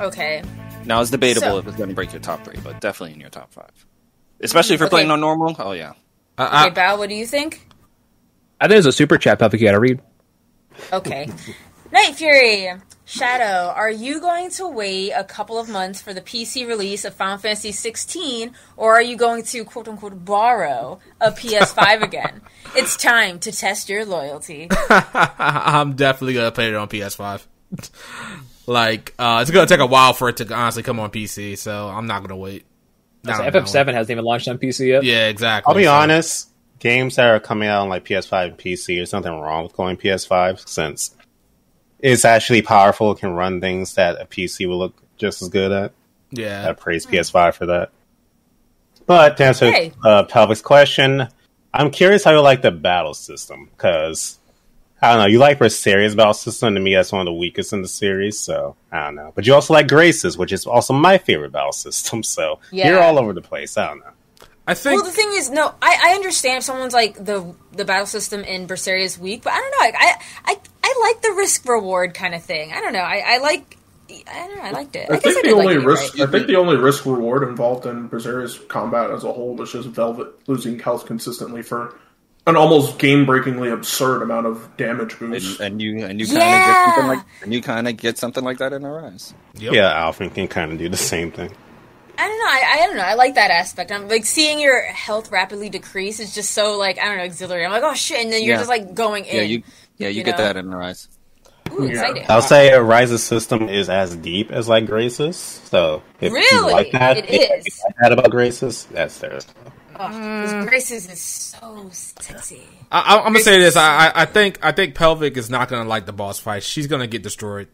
Okay, 0.00 0.42
Now 0.84 1.00
it's 1.00 1.10
debatable 1.10 1.48
So- 1.48 1.58
if 1.58 1.66
it's 1.66 1.76
gonna 1.76 1.94
break 1.94 2.12
your 2.12 2.20
top 2.22 2.44
three, 2.44 2.58
but 2.62 2.80
definitely 2.80 3.14
in 3.14 3.20
your 3.20 3.30
top 3.30 3.52
five. 3.52 3.70
Especially 4.40 4.74
if 4.74 4.80
you're 4.80 4.88
mm, 4.88 4.92
Okay. 4.92 4.96
playing 5.02 5.10
on 5.10 5.20
normal. 5.20 5.56
Oh 5.58 5.72
yeah. 5.72 5.94
I, 6.38 6.68
okay, 6.68 6.80
I, 6.80 6.86
Bao, 6.94 6.98
what 6.98 7.08
do 7.08 7.14
you 7.16 7.26
think? 7.26 7.66
I 8.60 8.64
think 8.66 8.74
there's 8.76 8.86
a 8.86 8.92
super 8.92 9.18
chat 9.18 9.38
topic 9.40 9.60
you 9.60 9.66
gotta 9.66 9.80
read. 9.80 10.00
Okay, 10.92 11.28
Night 11.92 12.14
Fury. 12.14 12.68
Shadow, 13.04 13.72
are 13.74 13.90
you 13.90 14.20
going 14.20 14.50
to 14.50 14.68
wait 14.68 15.12
a 15.12 15.24
couple 15.24 15.58
of 15.58 15.66
months 15.66 16.02
for 16.02 16.12
the 16.12 16.20
PC 16.20 16.68
release 16.68 17.06
of 17.06 17.14
Final 17.14 17.38
Fantasy 17.38 17.72
16, 17.72 18.52
or 18.76 18.92
are 18.92 19.00
you 19.02 19.16
going 19.16 19.44
to 19.44 19.64
quote 19.64 19.88
unquote 19.88 20.26
borrow 20.26 20.98
a 21.18 21.32
PS5 21.32 22.02
again? 22.02 22.42
It's 22.76 22.98
time 22.98 23.38
to 23.40 23.50
test 23.50 23.88
your 23.88 24.04
loyalty. 24.04 24.68
I'm 24.90 25.94
definitely 25.96 26.34
gonna 26.34 26.52
play 26.52 26.68
it 26.68 26.74
on 26.74 26.88
PS5. 26.88 27.46
Like, 28.68 29.14
uh, 29.18 29.38
it's 29.42 29.50
gonna 29.50 29.66
take 29.66 29.80
a 29.80 29.86
while 29.86 30.12
for 30.12 30.28
it 30.28 30.36
to 30.38 30.54
honestly 30.54 30.82
come 30.82 31.00
on 31.00 31.10
PC, 31.10 31.56
so 31.56 31.88
I'm 31.88 32.06
not 32.06 32.22
gonna 32.22 32.36
wait. 32.36 32.64
So 33.24 33.32
Not 33.32 33.52
FF7 33.52 33.92
hasn't 33.94 34.10
even 34.10 34.24
launched 34.24 34.46
on 34.48 34.58
PC 34.58 34.88
yet. 34.88 35.02
Yeah, 35.02 35.26
exactly. 35.28 35.70
I'll 35.70 35.76
be 35.76 35.84
so- 35.84 35.92
honest. 35.94 36.48
Games 36.78 37.16
that 37.16 37.26
are 37.26 37.40
coming 37.40 37.68
out 37.68 37.82
on 37.82 37.88
like 37.88 38.04
PS5 38.04 38.50
and 38.50 38.56
PC, 38.58 38.96
there's 38.98 39.12
nothing 39.12 39.32
wrong 39.32 39.64
with 39.64 39.72
going 39.72 39.96
PS5 39.96 40.68
since 40.68 41.12
it's 41.98 42.24
actually 42.24 42.62
powerful. 42.62 43.10
It 43.10 43.18
can 43.18 43.32
run 43.32 43.60
things 43.60 43.94
that 43.94 44.20
a 44.20 44.26
PC 44.26 44.68
will 44.68 44.78
look 44.78 44.94
just 45.16 45.42
as 45.42 45.48
good 45.48 45.72
at. 45.72 45.92
Yeah, 46.30 46.68
I 46.68 46.72
praise 46.74 47.04
PS5 47.04 47.54
for 47.54 47.66
that. 47.66 47.90
But 49.06 49.38
to 49.38 49.44
answer 49.44 49.70
Hey. 49.72 49.92
uh, 50.04 50.22
Pelvic's 50.24 50.62
question, 50.62 51.26
I'm 51.74 51.90
curious 51.90 52.22
how 52.22 52.30
you 52.30 52.40
like 52.42 52.62
the 52.62 52.70
battle 52.70 53.14
system 53.14 53.70
because 53.76 54.38
I 55.00 55.12
don't 55.12 55.22
know. 55.22 55.26
You 55.26 55.38
like 55.38 55.58
Berseria's 55.58 56.14
battle 56.14 56.34
system. 56.34 56.74
To 56.74 56.80
me, 56.80 56.94
that's 56.94 57.12
one 57.12 57.20
of 57.20 57.26
the 57.26 57.32
weakest 57.32 57.72
in 57.72 57.82
the 57.82 57.88
series. 57.88 58.38
So 58.38 58.76
I 58.90 59.04
don't 59.04 59.14
know. 59.14 59.32
But 59.34 59.46
you 59.46 59.54
also 59.54 59.74
like 59.74 59.88
Grace's, 59.88 60.36
which 60.36 60.52
is 60.52 60.66
also 60.66 60.92
my 60.92 61.18
favorite 61.18 61.52
battle 61.52 61.72
system. 61.72 62.22
So 62.22 62.58
you're 62.72 63.00
all 63.00 63.18
over 63.18 63.32
the 63.32 63.42
place. 63.42 63.76
I 63.76 63.88
don't 63.88 64.00
know. 64.00 64.10
I 64.66 64.74
think 64.74 65.00
Well, 65.00 65.10
the 65.10 65.16
thing 65.16 65.30
is, 65.32 65.48
no, 65.48 65.72
I, 65.80 66.10
I 66.10 66.14
understand 66.14 66.58
if 66.58 66.64
someone's 66.64 66.92
like 66.92 67.14
the 67.14 67.54
the 67.72 67.86
battle 67.86 68.06
system 68.06 68.42
in 68.42 68.66
Berseria 68.66 69.04
is 69.04 69.18
weak, 69.18 69.42
but 69.42 69.54
I 69.54 69.60
don't 69.60 69.70
know. 69.70 69.78
I 69.78 69.92
I, 69.96 70.52
I, 70.52 70.58
I 70.84 71.00
like 71.00 71.22
the 71.22 71.32
risk 71.32 71.66
reward 71.66 72.12
kind 72.12 72.34
of 72.34 72.42
thing. 72.42 72.72
I 72.72 72.80
don't 72.80 72.92
know. 72.92 72.98
I, 72.98 73.22
I 73.24 73.38
like. 73.38 73.76
I 74.10 74.46
don't 74.46 74.56
know. 74.56 74.62
I 74.62 74.70
liked 74.70 74.96
it. 74.96 75.10
I, 75.10 75.14
I 75.14 75.16
guess 75.16 75.22
think 75.22 75.38
I 75.38 75.42
the 75.42 75.48
did 75.48 75.56
like 75.56 75.66
only 75.68 75.86
risk, 75.86 76.18
right? 76.18 76.28
I 76.28 76.30
think 76.30 76.46
the 76.48 76.56
only 76.56 76.76
risk 76.76 77.06
reward 77.06 77.48
involved 77.48 77.86
in 77.86 78.08
Berserk's 78.08 78.58
combat 78.68 79.10
as 79.10 79.24
a 79.24 79.32
whole 79.32 79.54
was 79.54 79.72
just 79.72 79.88
Velvet 79.88 80.48
losing 80.48 80.78
health 80.78 81.06
consistently 81.06 81.62
for 81.62 81.94
an 82.48 82.56
almost 82.56 82.98
game 82.98 83.26
breakingly 83.26 83.70
absurd 83.70 84.22
amount 84.22 84.46
of 84.46 84.76
damage 84.76 85.16
And, 85.20 85.30
boost. 85.30 85.60
and 85.60 85.80
you 85.80 86.04
and 86.04 86.18
you 86.20 86.26
kind 86.26 86.38
of 86.38 86.42
Yeah. 86.42 86.66
get 86.66 86.84
something 86.94 87.06
like 87.08 87.24
and 87.42 87.52
you 87.54 87.62
kind 87.62 87.88
of 87.88 87.96
get 87.96 88.18
something 88.18 88.44
like 88.44 88.58
that 88.58 88.72
in 88.72 88.84
Arise. 88.84 89.34
Yep. 89.54 89.72
Yeah, 89.72 89.92
Alphen 89.92 90.32
can 90.34 90.48
kind 90.48 90.72
of 90.72 90.78
do 90.78 90.88
the 90.88 90.96
same 90.96 91.30
thing. 91.30 91.50
I 92.20 92.26
don't 92.26 92.38
know. 92.38 92.46
I, 92.46 92.72
I 92.82 92.86
don't 92.86 92.96
know. 92.96 93.02
I 93.04 93.14
like 93.14 93.36
that 93.36 93.50
aspect. 93.52 93.92
I'm 93.92 94.08
like 94.08 94.24
seeing 94.26 94.58
your 94.58 94.82
health 94.82 95.30
rapidly 95.30 95.68
decrease 95.70 96.18
is 96.18 96.34
just 96.34 96.50
so 96.52 96.76
like 96.76 96.98
I 96.98 97.04
don't 97.04 97.18
know 97.18 97.24
exhilarating. 97.24 97.66
I'm 97.66 97.72
like 97.72 97.84
oh 97.84 97.94
shit, 97.94 98.24
and 98.24 98.32
then 98.32 98.42
you're 98.42 98.54
Yeah. 98.54 98.58
just 98.58 98.68
like 98.70 98.94
going 98.94 99.24
in. 99.26 99.36
Yeah, 99.36 99.42
you 99.42 99.62
yeah 99.98 100.08
you, 100.08 100.18
you 100.18 100.24
get 100.24 100.36
know? 100.38 100.44
that 100.44 100.56
in 100.56 100.72
Arise. 100.72 101.08
Ooh, 101.70 101.82
Ooh, 101.82 101.88
Yeah. 101.92 102.24
I'll 102.30 102.40
say 102.42 102.76
Rise's 102.78 103.22
system 103.22 103.68
is 103.68 103.88
as 103.90 104.16
deep 104.16 104.50
as 104.50 104.68
like 104.68 104.86
Grace's. 104.86 105.36
So 105.36 106.02
if 106.20 106.32
you 106.32 106.62
like 106.66 106.90
that, 106.92 107.18
It 107.18 107.26
if 107.30 107.66
you 107.66 107.72
like 107.84 107.94
that 108.00 108.12
about 108.12 108.30
Grace's, 108.30 108.86
that's 108.90 109.18
theirs. 109.18 109.46
Oh, 110.00 110.42
this 110.42 110.68
Graces 110.68 111.06
mm. 111.08 111.12
is 111.12 111.20
so 111.20 111.88
sexy. 111.92 112.62
I, 112.90 113.00
I, 113.00 113.16
I'm 113.18 113.32
gonna 113.32 113.40
say 113.40 113.58
this. 113.58 113.76
I, 113.76 114.08
I- 114.08 114.22
I 114.22 114.24
think 114.26 114.58
I 114.64 114.72
think 114.72 114.94
Pelvic 114.94 115.36
is 115.36 115.50
not 115.50 115.68
gonna 115.68 115.88
like 115.88 116.06
the 116.06 116.12
boss 116.12 116.38
fight. 116.38 116.62
She's 116.62 116.86
gonna 116.86 117.06
get 117.06 117.22
destroyed. 117.22 117.68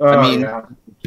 Oh, 0.00 0.08
I 0.08 0.22
mean- 0.22 0.40
yeah. 0.40 0.62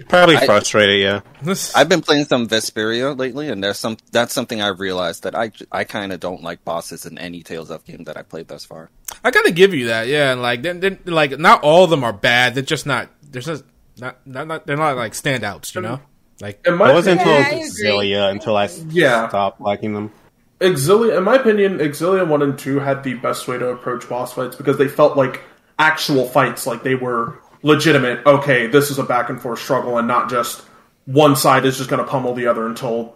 Probably 0.10 0.38
I- 0.38 0.46
frustrated, 0.46 1.02
yeah. 1.02 1.22
I've 1.76 1.90
been 1.90 2.02
playing 2.02 2.26
some 2.26 2.48
Vesperia 2.48 3.18
lately, 3.18 3.50
and 3.50 3.64
there's 3.64 3.80
some 3.80 3.98
that's 4.12 4.32
something 4.32 4.62
I've 4.62 4.80
realized 4.80 5.24
that 5.24 5.36
I 5.36 5.52
I 5.72 5.84
kind 5.86 6.14
of 6.14 6.20
don't 6.20 6.44
like 6.44 6.64
bosses 6.64 7.06
in 7.08 7.18
any 7.18 7.42
Tales 7.42 7.72
of 7.72 7.84
game 7.84 8.04
that 8.04 8.16
I 8.16 8.22
played 8.22 8.48
thus 8.48 8.64
far. 8.64 8.90
I 9.24 9.32
gotta 9.32 9.52
give 9.52 9.74
you 9.74 9.88
that, 9.88 10.08
yeah. 10.08 10.32
And 10.32 10.42
like, 10.42 10.62
then, 10.62 10.80
then, 10.82 11.00
like, 11.06 11.38
not 11.40 11.64
all 11.64 11.84
of 11.84 11.90
them 11.90 12.04
are 12.04 12.14
bad. 12.14 12.54
They're 12.54 12.64
just 12.64 12.86
not. 12.86 13.10
They're 13.24 13.42
just 13.42 13.64
not. 13.98 14.18
Not. 14.28 14.48
not 14.48 14.68
they're 14.68 14.78
not 14.78 14.96
like 14.96 15.14
standouts, 15.14 15.74
you 15.74 15.82
know. 15.82 16.00
Like, 16.40 16.62
In 16.68 16.76
my 16.76 16.92
It 16.92 16.94
wasn't 16.94 17.20
opinion, 17.20 17.40
until 17.40 17.58
Yeah, 17.58 17.64
I 17.64 17.66
agree. 17.66 17.84
Xillia 18.14 18.32
until 18.32 18.56
I 18.56 18.64
s- 18.66 18.86
Yeah. 18.90 19.28
stopped 19.30 19.60
liking 19.60 19.94
them. 19.96 20.12
Xillia, 20.60 21.18
in 21.18 21.24
my 21.24 21.36
opinion, 21.36 21.78
Xillia 21.80 22.28
1 22.28 22.42
and 22.42 22.58
2 22.58 22.80
had 22.80 23.04
the 23.04 23.14
best 23.16 23.48
way 23.48 23.58
to 23.58 23.70
approach 23.70 24.10
boss 24.10 24.34
fights 24.34 24.56
because 24.56 24.78
they 24.78 24.88
felt 24.88 25.16
like 25.16 25.44
actual 25.78 26.28
fights, 26.28 26.66
like 26.66 26.84
they 26.84 26.96
were 26.96 27.40
legitimate. 27.62 28.26
Okay, 28.26 28.68
this 28.68 28.90
is 28.90 28.98
a 28.98 29.04
back 29.04 29.30
and 29.30 29.40
forth 29.42 29.60
struggle 29.60 29.98
and 29.98 30.08
not 30.08 30.30
just 30.30 30.62
one 31.06 31.36
side 31.36 31.66
is 31.66 31.78
just 31.78 31.90
going 31.90 32.04
to 32.04 32.10
pummel 32.10 32.34
the 32.34 32.48
other 32.48 32.66
until 32.66 33.16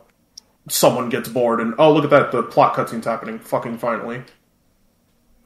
someone 0.70 1.10
gets 1.10 1.28
bored 1.30 1.60
and, 1.60 1.74
oh, 1.80 1.92
look 1.92 2.04
at 2.04 2.10
that, 2.12 2.32
the 2.32 2.44
plot 2.44 2.76
cutscene's 2.76 3.06
happening. 3.06 3.40
Fucking 3.40 3.80
finally. 3.80 4.22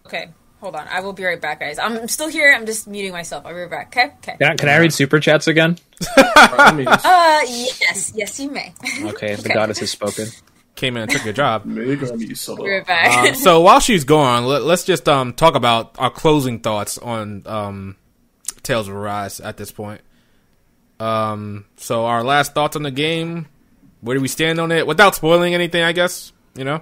Okay, 0.05 0.27
hold 0.59 0.75
on. 0.75 0.85
I 0.89 0.99
will 0.99 1.13
be 1.13 1.23
right 1.23 1.39
back, 1.41 1.61
guys. 1.61 1.79
I'm 1.79 2.07
still 2.09 2.27
here. 2.27 2.53
I'm 2.53 2.65
just 2.65 2.87
muting 2.87 3.13
myself. 3.13 3.45
I'll 3.45 3.53
be 3.53 3.61
right 3.61 3.71
back. 3.71 3.87
Okay? 3.97 4.13
Okay. 4.17 4.37
Can 4.37 4.51
I, 4.51 4.55
can 4.55 4.69
I 4.69 4.77
read 4.77 4.93
super 4.93 5.19
chats 5.19 5.47
again? 5.47 5.77
Uh, 6.47 7.41
yes. 7.47 8.11
Yes, 8.15 8.39
you 8.39 8.51
may. 8.51 8.73
Okay, 8.83 9.33
the 9.35 9.41
Okay. 9.45 9.53
goddess 9.53 9.79
has 9.79 9.89
spoken. 9.89 10.27
Came 10.75 10.95
in 10.97 11.03
and 11.03 11.11
took 11.11 11.23
your 11.23 11.33
job. 11.33 11.63
Megami 11.65 12.19
Be 12.29 12.35
Soda. 12.35 12.63
right 12.63 12.85
back. 12.85 13.29
Um, 13.29 13.35
so 13.35 13.61
while 13.67 13.79
she's 13.79 14.03
gone, 14.03 14.45
let, 14.45 14.63
let's 14.63 14.83
just 14.83 15.07
um 15.09 15.33
talk 15.33 15.55
about 15.55 15.95
our 15.99 16.09
closing 16.09 16.59
thoughts 16.59 16.97
on 16.97 17.43
um 17.45 17.95
Tales 18.63 18.87
of 18.87 18.95
Arise 18.95 19.39
at 19.39 19.57
this 19.57 19.71
point. 19.71 20.01
Um, 20.99 21.65
so 21.77 22.05
our 22.05 22.23
last 22.23 22.53
thoughts 22.53 22.75
on 22.75 22.83
the 22.83 22.91
game. 22.91 23.47
Where 24.01 24.15
do 24.15 24.21
we 24.21 24.27
stand 24.27 24.59
on 24.59 24.71
it? 24.71 24.85
Without 24.85 25.15
spoiling 25.15 25.53
anything, 25.53 25.81
I 25.83 25.91
guess. 25.91 26.31
You 26.55 26.63
know. 26.63 26.81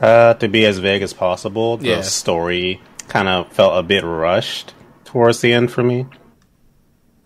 Uh, 0.00 0.34
to 0.34 0.48
be 0.48 0.64
as 0.64 0.78
vague 0.78 1.02
as 1.02 1.12
possible, 1.12 1.76
the 1.78 1.88
Yeah. 1.88 2.00
story 2.02 2.80
kind 3.08 3.26
of 3.28 3.50
felt 3.52 3.76
a 3.78 3.82
bit 3.82 4.04
rushed 4.04 4.72
towards 5.04 5.40
the 5.40 5.52
end 5.52 5.72
for 5.72 5.82
me. 5.82 6.06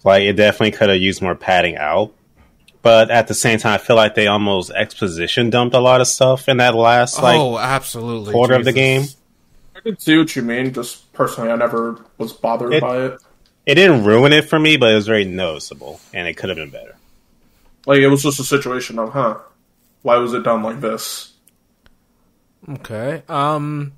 Like, 0.04 0.22
it 0.22 0.34
definitely 0.34 0.70
could 0.72 0.88
have 0.88 1.00
used 1.00 1.20
more 1.20 1.34
padding 1.34 1.76
out. 1.76 2.12
But 2.82 3.10
at 3.10 3.28
the 3.28 3.34
same 3.34 3.58
time, 3.60 3.74
I 3.74 3.78
feel 3.78 3.94
like 3.96 4.14
they 4.16 4.26
almost 4.26 4.70
exposition 4.72 5.50
dumped 5.50 5.74
a 5.74 5.80
lot 5.80 6.00
of 6.00 6.08
stuff 6.08 6.48
in 6.48 6.56
that 6.56 6.74
last, 6.74 7.22
like, 7.22 7.38
oh, 7.38 7.56
absolutely. 7.56 8.32
quarter 8.32 8.54
of 8.54 8.64
the 8.64 8.72
game. 8.72 9.04
I 9.76 9.80
can 9.80 9.98
see 9.98 10.18
what 10.18 10.34
you 10.34 10.42
mean. 10.42 10.74
Just 10.74 11.12
personally, 11.12 11.50
I 11.50 11.56
never 11.56 12.04
was 12.18 12.32
bothered 12.32 12.74
It- 12.74 12.80
by 12.82 12.98
it. 13.06 13.18
It 13.64 13.76
didn't 13.76 14.02
ruin 14.02 14.32
it 14.32 14.48
for 14.48 14.58
me, 14.58 14.76
but 14.76 14.90
it 14.90 14.96
was 14.96 15.06
very 15.06 15.24
noticeable, 15.24 16.00
and 16.12 16.26
it 16.26 16.36
could 16.36 16.48
have 16.48 16.58
been 16.58 16.70
better. 16.70 16.96
Like, 17.86 18.00
it 18.00 18.08
was 18.08 18.24
just 18.24 18.40
a 18.40 18.44
situation 18.44 18.98
of, 18.98 19.10
huh, 19.10 19.38
why 20.02 20.16
was 20.16 20.34
it 20.34 20.42
done 20.42 20.64
like 20.64 20.80
this? 20.80 21.32
Okay. 22.68 23.22
Um. 23.28 23.92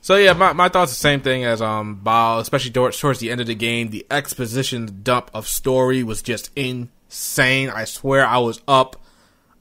So 0.00 0.16
yeah, 0.16 0.32
my 0.32 0.52
my 0.52 0.68
thoughts 0.68 0.92
the 0.92 0.96
same 0.98 1.20
thing 1.20 1.44
as 1.44 1.60
um 1.60 2.00
Bao, 2.04 2.40
especially 2.40 2.70
towards 2.70 2.98
towards 2.98 3.18
the 3.20 3.30
end 3.30 3.40
of 3.40 3.46
the 3.46 3.54
game. 3.54 3.90
The 3.90 4.06
exposition 4.10 5.00
dump 5.02 5.30
of 5.34 5.46
story 5.46 6.02
was 6.02 6.22
just 6.22 6.50
insane. 7.10 7.70
I 7.70 7.84
swear, 7.84 8.24
I 8.24 8.38
was 8.38 8.60
up. 8.68 8.96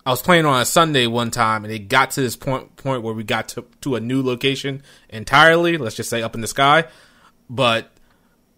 I 0.05 0.11
was 0.11 0.21
playing 0.21 0.45
on 0.45 0.61
a 0.61 0.65
Sunday 0.65 1.07
one 1.07 1.29
time, 1.31 1.65
and 1.65 1.73
it 1.73 1.87
got 1.89 2.11
to 2.11 2.21
this 2.21 2.35
point 2.35 2.75
point 2.77 3.03
where 3.03 3.13
we 3.13 3.23
got 3.23 3.49
to 3.49 3.65
to 3.81 3.95
a 3.95 3.99
new 3.99 4.21
location 4.23 4.81
entirely. 5.09 5.77
Let's 5.77 5.95
just 5.95 6.09
say 6.09 6.21
up 6.21 6.35
in 6.35 6.41
the 6.41 6.47
sky, 6.47 6.85
but 7.49 7.91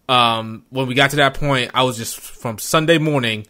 um 0.08 0.64
when 0.70 0.86
we 0.86 0.94
got 0.94 1.10
to 1.10 1.16
that 1.16 1.34
point, 1.34 1.70
I 1.74 1.82
was 1.82 1.96
just 1.96 2.18
from 2.18 2.58
Sunday 2.58 2.98
morning 2.98 3.46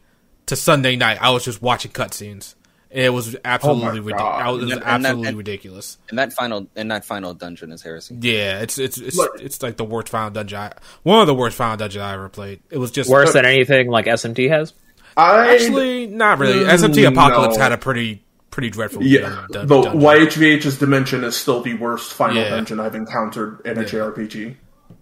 to 0.46 0.56
Sunday 0.56 0.96
night. 0.96 1.18
I 1.20 1.30
was 1.30 1.44
just 1.44 1.62
watching 1.62 1.92
cutscenes. 1.92 2.54
It 2.90 3.10
was 3.10 3.34
absolutely 3.42 4.00
God. 4.00 4.04
ridiculous. 4.04 4.42
It 4.44 4.52
was 4.52 4.62
And 4.62 4.70
that- 4.72 4.80
that- 4.80 4.86
absolutely 4.86 5.28
and- 5.28 5.38
ridiculous. 5.38 5.98
And 6.10 6.18
that 6.18 6.32
final 6.34 6.66
and 6.76 6.90
that 6.90 7.04
final 7.06 7.32
dungeon 7.34 7.72
is 7.72 7.82
heresy. 7.82 8.16
Yeah, 8.20 8.60
it's 8.60 8.78
it's 8.78 8.98
it's 8.98 9.16
Look- 9.16 9.40
it's 9.40 9.62
like 9.62 9.76
the 9.76 9.84
worst 9.84 10.08
final 10.10 10.30
dungeon. 10.30 10.58
I, 10.58 10.72
one 11.04 11.20
of 11.20 11.26
the 11.26 11.34
worst 11.34 11.56
final 11.56 11.76
dungeons 11.76 12.02
I 12.02 12.14
ever 12.14 12.28
played. 12.28 12.60
It 12.70 12.78
was 12.78 12.90
just 12.90 13.08
Worse 13.08 13.32
than 13.32 13.44
anything 13.46 13.88
like 13.88 14.06
SMT 14.06 14.48
has. 14.50 14.74
I 15.16 15.54
Actually, 15.54 16.06
not 16.06 16.38
really. 16.38 16.64
Mm, 16.64 16.68
SMT 16.70 17.06
Apocalypse 17.08 17.56
no. 17.56 17.62
had 17.62 17.72
a 17.72 17.78
pretty 17.78 18.22
pretty 18.50 18.68
dreadful 18.70 19.02
Yeah, 19.02 19.20
dun- 19.20 19.46
dun- 19.50 19.66
the 19.66 19.82
dungeon. 19.82 20.00
YHVH's 20.02 20.78
Dimension 20.78 21.24
is 21.24 21.34
still 21.36 21.62
the 21.62 21.74
worst 21.74 22.12
final 22.12 22.36
Yeah. 22.36 22.50
dungeon 22.50 22.80
I've 22.80 22.94
encountered 22.94 23.60
in 23.64 23.78
a 23.78 23.82
JRPG. 23.84 24.56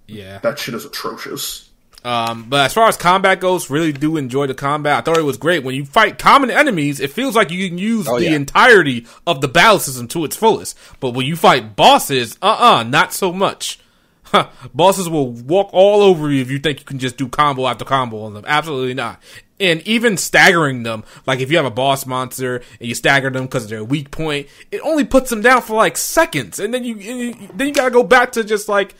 Yeah. 0.07 0.39
That 0.39 0.59
shit 0.59 0.75
is 0.75 0.85
atrocious. 0.85 1.67
Um, 2.05 2.47
but 2.49 2.67
as 2.67 2.73
far 2.73 2.89
as 2.89 2.97
combat 2.97 3.41
goes, 3.41 3.69
really 3.69 3.93
do 3.93 4.17
enjoy 4.17 4.47
the 4.47 4.55
combat. 4.55 4.97
I 4.99 5.01
thought 5.03 5.19
it 5.19 5.25
was 5.25 5.37
great. 5.37 5.65
When 5.65 5.75
you 5.75 5.85
fight 5.85 6.17
common 6.19 6.51
enemies, 6.51 6.99
it 7.01 7.11
feels 7.13 7.37
like 7.37 7.51
you 7.51 7.69
can 7.69 7.77
use 7.77 8.09
Oh, 8.09 8.19
the 8.19 8.27
yeah. 8.27 8.37
entirety 8.37 9.07
of 9.27 9.41
the 9.43 9.49
battle 9.49 9.79
system 9.81 10.09
to 10.09 10.25
its 10.25 10.35
fullest. 10.37 10.79
But 11.01 11.11
when 11.11 11.27
you 11.27 11.37
fight 11.37 11.77
bosses, 11.77 12.39
uh-uh, 12.41 12.85
not 12.85 13.13
so 13.13 13.33
much. 13.33 13.81
Huh, 14.23 14.47
bosses 14.75 15.09
will 15.11 15.31
walk 15.33 15.71
all 15.73 16.03
over 16.03 16.31
you 16.31 16.41
if 16.41 16.51
you 16.51 16.59
think 16.61 16.79
you 16.79 16.87
can 16.87 16.99
just 17.01 17.17
do 17.19 17.29
combo 17.29 17.67
after 17.67 17.85
combo 17.85 18.23
on 18.23 18.33
them. 18.33 18.45
Absolutely 18.47 18.95
not. 18.95 19.21
And 19.61 19.87
even 19.87 20.17
staggering 20.17 20.83
them, 20.85 21.05
like 21.27 21.41
if 21.41 21.51
you 21.51 21.59
have 21.59 21.67
a 21.67 21.71
boss 21.71 22.07
monster 22.07 22.57
and 22.81 22.89
you 22.89 22.95
stagger 22.95 23.29
them 23.29 23.45
because 23.45 23.69
they're 23.69 23.81
a 23.81 23.85
weak 23.85 24.11
point, 24.11 24.49
it 24.73 24.81
only 24.81 25.05
puts 25.05 25.29
them 25.29 25.43
down 25.43 25.61
for 25.61 25.75
like 25.77 25.97
seconds, 25.99 26.59
and 26.59 26.73
then 26.73 26.83
you, 26.83 26.95
and 26.95 27.21
you 27.41 27.49
then 27.55 27.69
you 27.69 27.73
gotta 27.75 27.91
go 27.91 28.03
back 28.03 28.33
to 28.33 28.43
just 28.45 28.69
like 28.69 28.95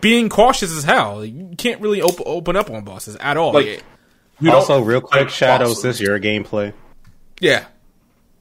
being 0.00 0.28
cautious 0.28 0.70
as 0.76 0.84
hell. 0.84 1.24
You 1.24 1.54
can't 1.58 1.80
really 1.80 2.00
op- 2.00 2.24
open 2.24 2.54
up 2.56 2.70
on 2.70 2.84
bosses 2.84 3.16
at 3.16 3.36
all. 3.36 3.52
Like, 3.54 3.82
You 4.40 4.52
also, 4.52 4.80
real 4.80 5.00
quick, 5.00 5.20
like 5.22 5.30
Shadow, 5.30 5.64
is 5.64 5.70
bosses. 5.70 5.82
this 5.82 6.00
your 6.00 6.18
gameplay? 6.20 6.72
yeah. 7.40 7.64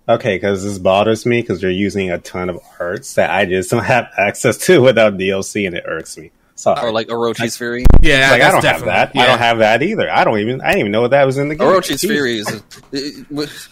Okay, 0.09 0.35
because 0.37 0.63
this 0.63 0.77
bothers 0.77 1.25
me 1.25 1.41
because 1.41 1.61
you're 1.61 1.69
using 1.69 2.11
a 2.11 2.17
ton 2.17 2.49
of 2.49 2.59
arts 2.79 3.15
that 3.15 3.29
I 3.29 3.43
just 3.45 3.69
don't 3.71 3.83
have 3.83 4.07
access 4.17 4.57
to 4.59 4.81
without 4.81 5.17
DLC, 5.17 5.65
and 5.67 5.75
it 5.75 5.83
irks 5.85 6.17
me. 6.17 6.31
Sorry. 6.57 6.81
Or 6.87 6.91
like 6.91 7.07
Orochi's 7.07 7.55
Fury. 7.55 7.85
Yeah, 8.01 8.31
like 8.31 8.41
I 8.41 8.51
don't 8.51 8.63
have 8.65 8.83
that. 8.85 9.15
Yeah. 9.15 9.21
I 9.21 9.25
don't 9.27 9.37
have 9.39 9.59
that 9.59 9.81
either. 9.83 10.09
I 10.11 10.23
don't 10.23 10.39
even. 10.39 10.59
I 10.61 10.67
didn't 10.69 10.79
even 10.79 10.91
know 10.91 11.07
that 11.07 11.23
was 11.25 11.37
in 11.37 11.49
the 11.49 11.55
game. 11.55 11.67
Orochi's 11.67 12.01
Jeez. 12.01 12.07
Fury 12.09 12.37
is. 12.39 13.67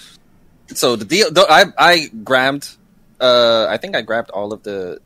so 0.77 0.95
the 0.95 1.05
deal. 1.05 1.27
I 1.35 1.65
I 1.77 2.07
grabbed. 2.23 2.77
Uh, 3.19 3.65
I 3.69 3.77
think 3.77 3.95
I 3.95 4.01
grabbed 4.01 4.29
all 4.29 4.53
of 4.53 4.63
the 4.63 4.99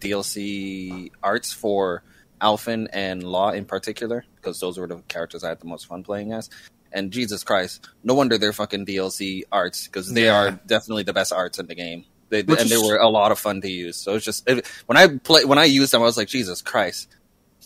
DLC 0.00 1.10
arts 1.22 1.52
for 1.52 2.02
Alphen 2.40 2.88
and 2.92 3.22
Law 3.22 3.50
in 3.50 3.64
particular 3.64 4.24
because 4.36 4.60
those 4.60 4.78
were 4.78 4.86
the 4.86 4.96
characters 5.08 5.44
I 5.44 5.48
had 5.48 5.60
the 5.60 5.66
most 5.66 5.86
fun 5.86 6.02
playing 6.02 6.32
as. 6.32 6.50
And 6.94 7.10
Jesus 7.10 7.42
Christ, 7.44 7.88
no 8.04 8.12
wonder 8.14 8.36
they're 8.36 8.52
fucking 8.52 8.84
DLC 8.84 9.44
arts 9.50 9.86
because 9.86 10.12
they 10.12 10.24
Yeah. 10.24 10.36
are 10.36 10.50
definitely 10.66 11.04
the 11.04 11.14
best 11.14 11.32
arts 11.32 11.58
in 11.58 11.66
the 11.66 11.74
game. 11.74 12.04
They, 12.28 12.42
Which 12.42 12.60
and 12.60 12.68
they 12.68 12.76
were 12.76 12.96
a 12.96 13.08
lot 13.08 13.30
of 13.32 13.38
fun 13.38 13.60
to 13.62 13.70
use. 13.70 13.96
So 13.96 14.14
it's 14.16 14.24
just 14.24 14.46
it, 14.48 14.66
when 14.86 14.96
I 14.98 15.06
play 15.18 15.44
when 15.44 15.58
I 15.58 15.64
used 15.64 15.92
them, 15.92 16.02
I 16.02 16.04
was 16.04 16.16
like, 16.16 16.28
Jesus 16.28 16.60
Christ. 16.62 17.08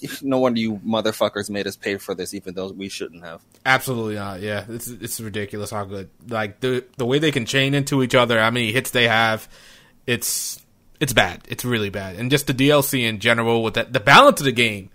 No 0.22 0.38
wonder 0.38 0.60
you 0.60 0.76
motherfuckers 0.76 1.50
made 1.50 1.66
us 1.66 1.76
pay 1.76 1.96
for 1.96 2.14
this, 2.14 2.34
even 2.34 2.54
though 2.54 2.70
we 2.70 2.88
shouldn't 2.88 3.24
have. 3.24 3.42
Absolutely 3.64 4.16
not. 4.16 4.40
Yeah, 4.40 4.64
it's 4.68 4.88
it's 4.88 5.20
ridiculous 5.20 5.70
how 5.70 5.84
good. 5.84 6.10
Like 6.28 6.60
the 6.60 6.84
the 6.96 7.06
way 7.06 7.18
they 7.18 7.32
can 7.32 7.46
chain 7.46 7.74
into 7.74 8.02
each 8.02 8.14
other, 8.14 8.38
how 8.40 8.50
many 8.50 8.72
hits 8.72 8.90
they 8.90 9.08
have, 9.08 9.48
it's 10.06 10.64
it's 11.00 11.12
bad. 11.12 11.42
It's 11.48 11.64
really 11.64 11.90
bad. 11.90 12.16
And 12.16 12.30
just 12.30 12.46
the 12.46 12.54
DLC 12.54 13.02
in 13.02 13.18
general 13.18 13.62
with 13.62 13.74
that 13.74 13.92
the 13.92 14.00
balance 14.00 14.40
of 14.40 14.44
the 14.44 14.52
game 14.52 14.90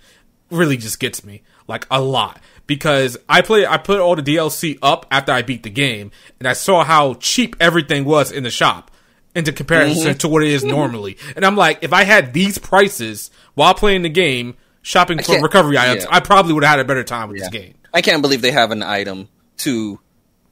really 0.50 0.78
just 0.78 1.00
gets 1.00 1.24
me 1.24 1.44
like 1.68 1.88
a 1.90 2.02
lot 2.02 2.42
because 2.68 3.18
I 3.30 3.42
play 3.42 3.66
I 3.66 3.78
put 3.78 4.00
all 4.00 4.16
the 4.16 4.24
DLC 4.24 4.78
up 4.82 5.06
after 5.12 5.32
I 5.32 5.42
beat 5.42 5.64
the 5.64 5.70
game 5.70 6.12
and 6.40 6.48
I 6.48 6.54
saw 6.54 6.84
how 6.84 7.16
cheap 7.16 7.56
everything 7.60 8.06
was 8.06 8.32
in 8.32 8.44
the 8.44 8.50
shop 8.50 8.92
into 9.36 9.54
comparison 9.54 10.10
mm-hmm. 10.10 10.18
to 10.18 10.28
what 10.28 10.44
it 10.44 10.50
is 10.50 10.64
normally. 10.64 11.18
And 11.36 11.46
I'm 11.46 11.56
like, 11.56 11.80
if 11.84 11.94
I 11.94 12.04
had 12.04 12.34
these 12.34 12.58
prices 12.58 13.32
while 13.54 13.74
playing 13.74 14.02
the 14.02 14.10
game, 14.10 14.56
shopping 14.82 15.20
for 15.22 15.40
recovery 15.42 15.78
items, 15.78 16.04
yeah. 16.04 16.16
I 16.16 16.20
probably 16.20 16.54
would 16.54 16.64
have 16.64 16.72
had 16.72 16.80
a 16.80 16.86
better 16.86 17.04
time 17.04 17.30
with 17.30 17.40
this 17.40 17.50
game. 17.50 17.76
I 17.94 18.02
can't 18.02 18.22
believe 18.22 18.42
they 18.42 18.52
have 18.52 18.72
an 18.72 18.84
item 18.84 19.28
to 19.58 20.00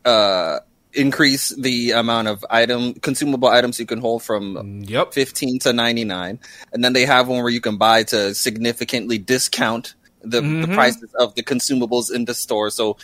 uh, 0.06 0.60
increase 0.94 1.50
the 1.50 1.92
amount 1.92 2.28
of 2.28 2.44
item 2.50 2.94
consumable 2.96 3.48
items 3.48 3.80
you 3.80 3.86
can 3.86 4.00
hold 4.00 4.24
from 4.24 4.84
Yep. 4.88 5.14
15 5.14 5.60
to 5.60 5.74
99 5.74 6.40
and 6.74 6.84
then 6.84 6.94
they 6.94 7.06
have 7.06 7.28
one 7.28 7.40
where 7.44 7.52
you 7.52 7.62
can 7.62 7.78
buy 7.78 8.04
to 8.04 8.34
significantly 8.34 9.18
discount 9.20 9.94
the, 10.22 10.42
the 10.42 10.68
prices 10.74 11.14
of 11.18 11.34
the 11.36 11.44
consumables 11.44 12.12
in 12.14 12.26
the 12.26 12.34
store 12.34 12.70
so 12.72 12.98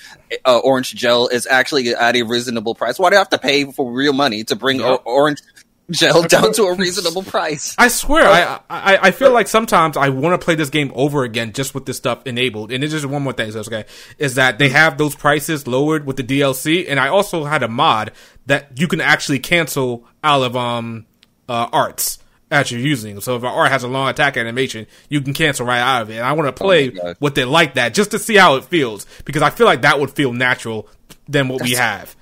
uh, 0.45 0.57
orange 0.59 0.93
gel 0.95 1.27
is 1.27 1.45
actually 1.47 1.89
at 1.95 2.15
a 2.15 2.23
reasonable 2.23 2.73
price 2.75 2.97
why 2.99 3.09
do 3.11 3.15
i 3.15 3.19
have 3.19 3.29
to 3.29 3.37
pay 3.37 3.63
for 3.71 3.89
real 3.91 4.13
money 4.13 4.43
to 4.43 4.55
bring 4.55 4.79
Yep. 4.79 4.87
o- 4.89 5.01
orange 5.05 5.41
gel 5.89 6.23
down 6.23 6.53
to 6.53 6.63
a 6.63 6.73
reasonable 6.73 7.23
price. 7.23 7.75
I 7.77 7.87
swear, 7.87 8.27
I, 8.27 8.59
I 8.69 8.97
I 9.07 9.11
feel 9.11 9.31
like 9.31 9.47
sometimes 9.47 9.97
I 9.97 10.09
want 10.09 10.39
to 10.39 10.43
play 10.43 10.55
this 10.55 10.69
game 10.69 10.91
over 10.95 11.23
again 11.23 11.53
just 11.53 11.73
with 11.73 11.85
this 11.85 11.97
stuff 11.97 12.25
enabled. 12.25 12.71
And 12.71 12.83
it's 12.83 12.93
just 12.93 13.05
one 13.05 13.23
more 13.23 13.33
thing, 13.33 13.51
so 13.51 13.59
okay, 13.59 13.85
is 14.17 14.35
that 14.35 14.59
they 14.59 14.69
have 14.69 14.97
those 14.97 15.15
prices 15.15 15.67
lowered 15.67 16.05
with 16.05 16.17
the 16.17 16.23
DLC, 16.23 16.85
and 16.87 16.99
I 16.99 17.07
also 17.09 17.45
had 17.45 17.63
a 17.63 17.67
mod 17.67 18.11
that 18.45 18.79
you 18.79 18.87
can 18.87 19.01
actually 19.01 19.39
cancel 19.39 20.05
out 20.23 20.43
of 20.43 20.55
um 20.55 21.05
uh, 21.47 21.67
arts 21.71 22.19
that 22.49 22.71
you're 22.71 22.79
using. 22.79 23.19
So 23.21 23.35
if 23.35 23.43
an 23.43 23.49
art 23.49 23.71
has 23.71 23.83
a 23.83 23.87
long 23.87 24.09
attack 24.09 24.37
animation, 24.37 24.87
you 25.09 25.21
can 25.21 25.33
cancel 25.33 25.65
right 25.65 25.79
out 25.79 26.03
of 26.03 26.09
it. 26.09 26.15
And 26.15 26.25
I 26.25 26.33
want 26.33 26.47
to 26.47 26.63
play 26.63 26.89
God. 26.89 27.17
with 27.19 27.37
it 27.37 27.47
like 27.47 27.75
that 27.75 27.93
just 27.93 28.11
to 28.11 28.19
see 28.19 28.35
how 28.35 28.55
it 28.55 28.65
feels 28.65 29.05
because 29.25 29.41
I 29.41 29.49
feel 29.49 29.65
like 29.65 29.81
that 29.81 29.99
would 29.99 30.11
feel 30.11 30.33
natural 30.33 30.87
than 31.27 31.47
what 31.47 31.61
we 31.61 31.71
have. 31.71 32.15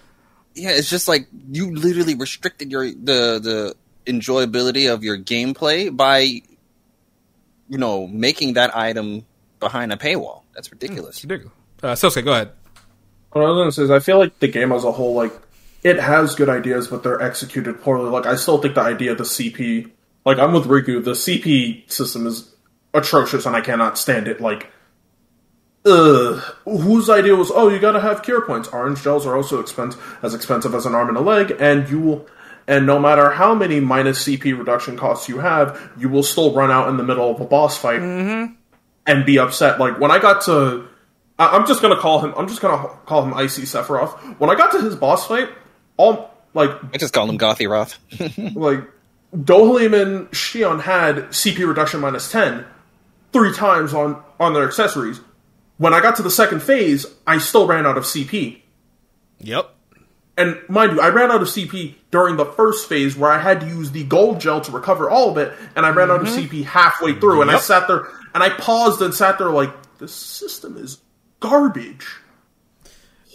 Yeah, 0.56 0.72
it's 0.72 0.90
just 0.90 1.08
like 1.08 1.28
you 1.52 1.74
literally 1.76 2.16
restricted 2.16 2.72
your 2.72 2.86
the 2.86 3.40
the 3.40 3.76
enjoyability 4.06 4.94
of 4.94 5.04
your 5.04 5.18
gameplay 5.18 5.96
by 5.96 6.20
you 6.20 7.78
know 7.78 8.08
making 8.08 8.54
that 8.54 8.76
item 8.76 9.26
behind 9.60 9.92
a 9.92 9.98
paywall. 9.98 10.44
That's 10.54 10.72
ridiculous. 10.72 11.16
It's 11.16 11.24
ridiculous. 11.24 11.54
Uh, 11.82 11.94
Sosuke, 11.94 12.24
go 12.24 12.34
ahead. 12.34 12.52
What 13.32 13.44
I 13.44 13.50
was 13.50 13.58
gonna 13.58 13.72
say 13.72 13.84
is, 13.84 13.92
I 13.92 14.00
feel 14.00 14.20
like 14.20 14.40
the 14.40 14.48
game 14.48 14.72
as 14.72 14.84
a 14.84 14.92
whole, 14.92 15.16
like, 15.16 15.34
it 15.84 16.00
has 16.00 16.36
good 16.36 16.50
ideas, 16.50 16.88
but 16.88 17.04
they're 17.04 17.22
executed 17.22 17.82
poorly. 17.82 18.10
Like, 18.10 18.26
I 18.26 18.36
still 18.36 18.60
think 18.60 18.76
the 18.76 18.82
idea 18.82 19.14
of 19.14 19.18
the 19.18 19.24
CP, 19.24 19.90
like, 20.26 20.38
I'm 20.38 20.54
with 20.54 20.66
Riku. 20.66 21.04
The 21.04 21.12
CP 21.12 21.92
system 21.92 22.28
is 22.28 22.54
atrocious, 22.94 23.46
and 23.46 23.56
I 23.56 23.62
cannot 23.62 23.98
stand 23.98 24.28
it. 24.28 24.40
Like, 24.40 24.72
ugh. 25.86 26.40
Whose 26.66 27.10
idea 27.10 27.36
was, 27.36 27.52
oh, 27.54 27.70
you 27.70 27.80
gotta 27.80 28.00
have 28.00 28.24
cure 28.24 28.42
points. 28.42 28.70
Orange 28.70 29.02
gels 29.04 29.26
are 29.26 29.36
also 29.36 29.60
expensive, 29.60 30.18
as 30.22 30.34
expensive 30.34 30.74
as 30.76 30.86
an 30.86 30.96
arm 30.96 31.10
and 31.10 31.18
a 31.18 31.22
leg, 31.22 31.56
and 31.60 31.90
you 31.90 32.00
will. 32.00 32.28
And 32.66 32.86
no 32.86 32.98
matter 32.98 33.30
how 33.30 33.54
many 33.54 33.82
minus 33.82 34.24
CP 34.24 34.58
reduction 34.58 34.98
costs 34.98 35.28
you 35.28 35.40
have, 35.40 35.92
you 35.98 36.08
will 36.08 36.24
still 36.24 36.54
run 36.54 36.72
out 36.72 36.88
in 36.88 36.96
the 36.96 37.04
middle 37.04 37.30
of 37.30 37.42
a 37.42 37.46
boss 37.46 37.78
fight 37.78 38.00
mm-hmm. 38.00 38.54
and 39.06 39.26
be 39.26 39.38
upset. 39.38 39.80
Like 39.80 40.00
when 40.00 40.12
I 40.12 40.20
got 40.20 40.46
to, 40.46 40.88
I- 41.38 41.58
I'm 41.58 41.68
just 41.68 41.82
gonna 41.82 42.00
call 42.00 42.22
him. 42.22 42.34
I'm 42.38 42.48
just 42.48 42.62
gonna 42.62 42.88
call 43.06 43.26
him 43.26 43.34
Icy 43.34 43.64
Sephiroth. 43.64 44.40
When 44.40 44.50
I 44.50 44.56
got 44.56 44.72
to 44.72 44.82
his 44.82 44.96
boss 44.96 45.28
fight, 45.28 45.50
all 45.98 46.34
like 46.54 46.72
I 46.94 46.98
just 46.98 47.14
called 47.14 47.30
him 47.30 47.38
Gothy 47.38 47.70
Roth. 47.70 48.00
like 48.56 48.90
Dohalim 49.36 50.02
and 50.02 50.32
Shionne 50.32 50.82
had 50.82 51.16
CP 51.30 51.68
reduction 51.68 52.00
minus 52.00 52.32
ten 52.32 52.66
three 53.34 53.54
times 53.54 53.94
on 53.94 54.24
on 54.40 54.54
their 54.54 54.66
accessories. 54.66 55.20
When 55.84 55.94
I 55.94 56.00
got 56.00 56.16
to 56.16 56.24
the 56.24 56.32
second 56.32 56.64
phase, 56.64 57.06
I 57.28 57.40
still 57.40 57.68
ran 57.68 57.86
out 57.86 57.98
of 57.98 58.06
CP. 58.06 58.62
Yep. 59.40 59.70
And 60.38 60.58
mind 60.70 60.94
you, 60.94 61.02
I 61.02 61.10
ran 61.10 61.30
out 61.30 61.42
of 61.42 61.50
CP 61.50 61.96
during 62.10 62.38
the 62.38 62.46
first 62.46 62.88
phase 62.88 63.18
where 63.18 63.30
I 63.30 63.38
had 63.38 63.60
to 63.60 63.68
use 63.68 63.92
the 63.92 64.06
gold 64.06 64.40
gel 64.40 64.62
to 64.62 64.72
recover 64.72 65.10
all 65.10 65.30
of 65.32 65.38
it, 65.38 65.52
and 65.76 65.86
I 65.86 65.90
ran 65.90 66.10
out 66.10 66.22
of 66.22 66.28
mm-hmm. 66.28 66.56
CP 66.56 66.64
halfway 66.64 67.20
through, 67.20 67.42
and 67.42 67.52
I 67.52 67.60
sat 67.60 67.90
there 67.90 68.08
and 68.34 68.42
I 68.42 68.52
paused 68.52 69.02
and 69.02 69.14
sat 69.14 69.38
there 69.38 69.50
like, 69.50 69.72
this 69.98 70.16
system 70.16 70.78
is 70.78 71.00
garbage. 71.42 72.08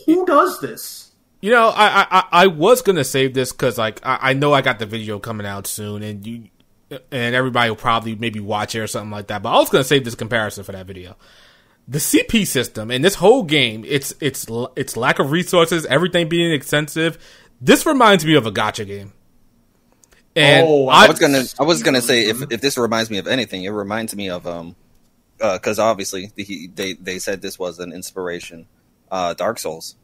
Who 0.06 0.24
does 0.24 0.58
this? 0.62 1.10
You 1.42 1.50
know, 1.50 1.68
I 1.68 2.00
I, 2.00 2.06
I- 2.10 2.28
I 2.32 2.46
was 2.46 2.80
gonna 2.80 3.04
save 3.04 3.34
this 3.34 3.52
because 3.52 3.76
like 3.76 4.00
I, 4.06 4.30
I 4.30 4.32
know 4.32 4.54
I 4.54 4.62
got 4.62 4.78
the 4.78 4.86
video 4.86 5.18
coming 5.18 5.46
out 5.46 5.66
soon, 5.66 6.02
and 6.02 6.26
you 6.26 6.44
and 6.90 7.34
everybody 7.34 7.68
will 7.68 7.76
probably 7.76 8.14
maybe 8.14 8.40
watch 8.40 8.74
it 8.74 8.80
or 8.80 8.86
something 8.86 9.10
like 9.10 9.26
that. 9.26 9.42
But 9.42 9.54
I 9.54 9.58
was 9.58 9.68
gonna 9.68 9.84
save 9.84 10.06
this 10.06 10.14
comparison 10.14 10.64
for 10.64 10.72
that 10.72 10.86
video. 10.86 11.14
The 11.90 11.98
CP 11.98 12.46
system 12.46 12.90
and 12.90 13.02
this 13.02 13.14
whole 13.14 13.44
game, 13.44 13.82
it's 13.88 14.12
it's 14.20 14.46
it's 14.76 14.96
lack 14.96 15.18
of 15.18 15.30
resources, 15.30 15.86
everything 15.86 16.28
being 16.28 16.52
expensive. 16.52 17.16
This 17.60 17.86
reminds 17.86 18.24
me 18.26 18.34
of 18.34 18.44
a 18.46 18.52
gacha 18.52 18.86
game. 18.86 19.12
And 20.36 20.66
Oh, 20.68 20.88
I 20.88 21.06
I, 21.06 21.08
was 21.08 21.18
gonna 21.18 21.42
I 21.58 21.62
was 21.62 21.82
gonna 21.82 22.02
say 22.02 22.26
if 22.28 22.42
if 22.52 22.60
this 22.60 22.76
reminds 22.76 23.10
me 23.10 23.18
of 23.18 23.26
anything, 23.26 23.64
it 23.64 23.70
reminds 23.70 24.14
me 24.14 24.28
of 24.28 24.46
um 24.46 24.76
because 25.38 25.78
obviously 25.78 26.30
the, 26.34 26.68
they 26.74 26.92
they 26.92 27.18
said 27.18 27.40
this 27.42 27.58
was 27.58 27.78
an 27.78 27.92
inspiration, 27.92 28.66
uh, 29.10 29.32
Dark 29.34 29.58
Souls, 29.58 29.94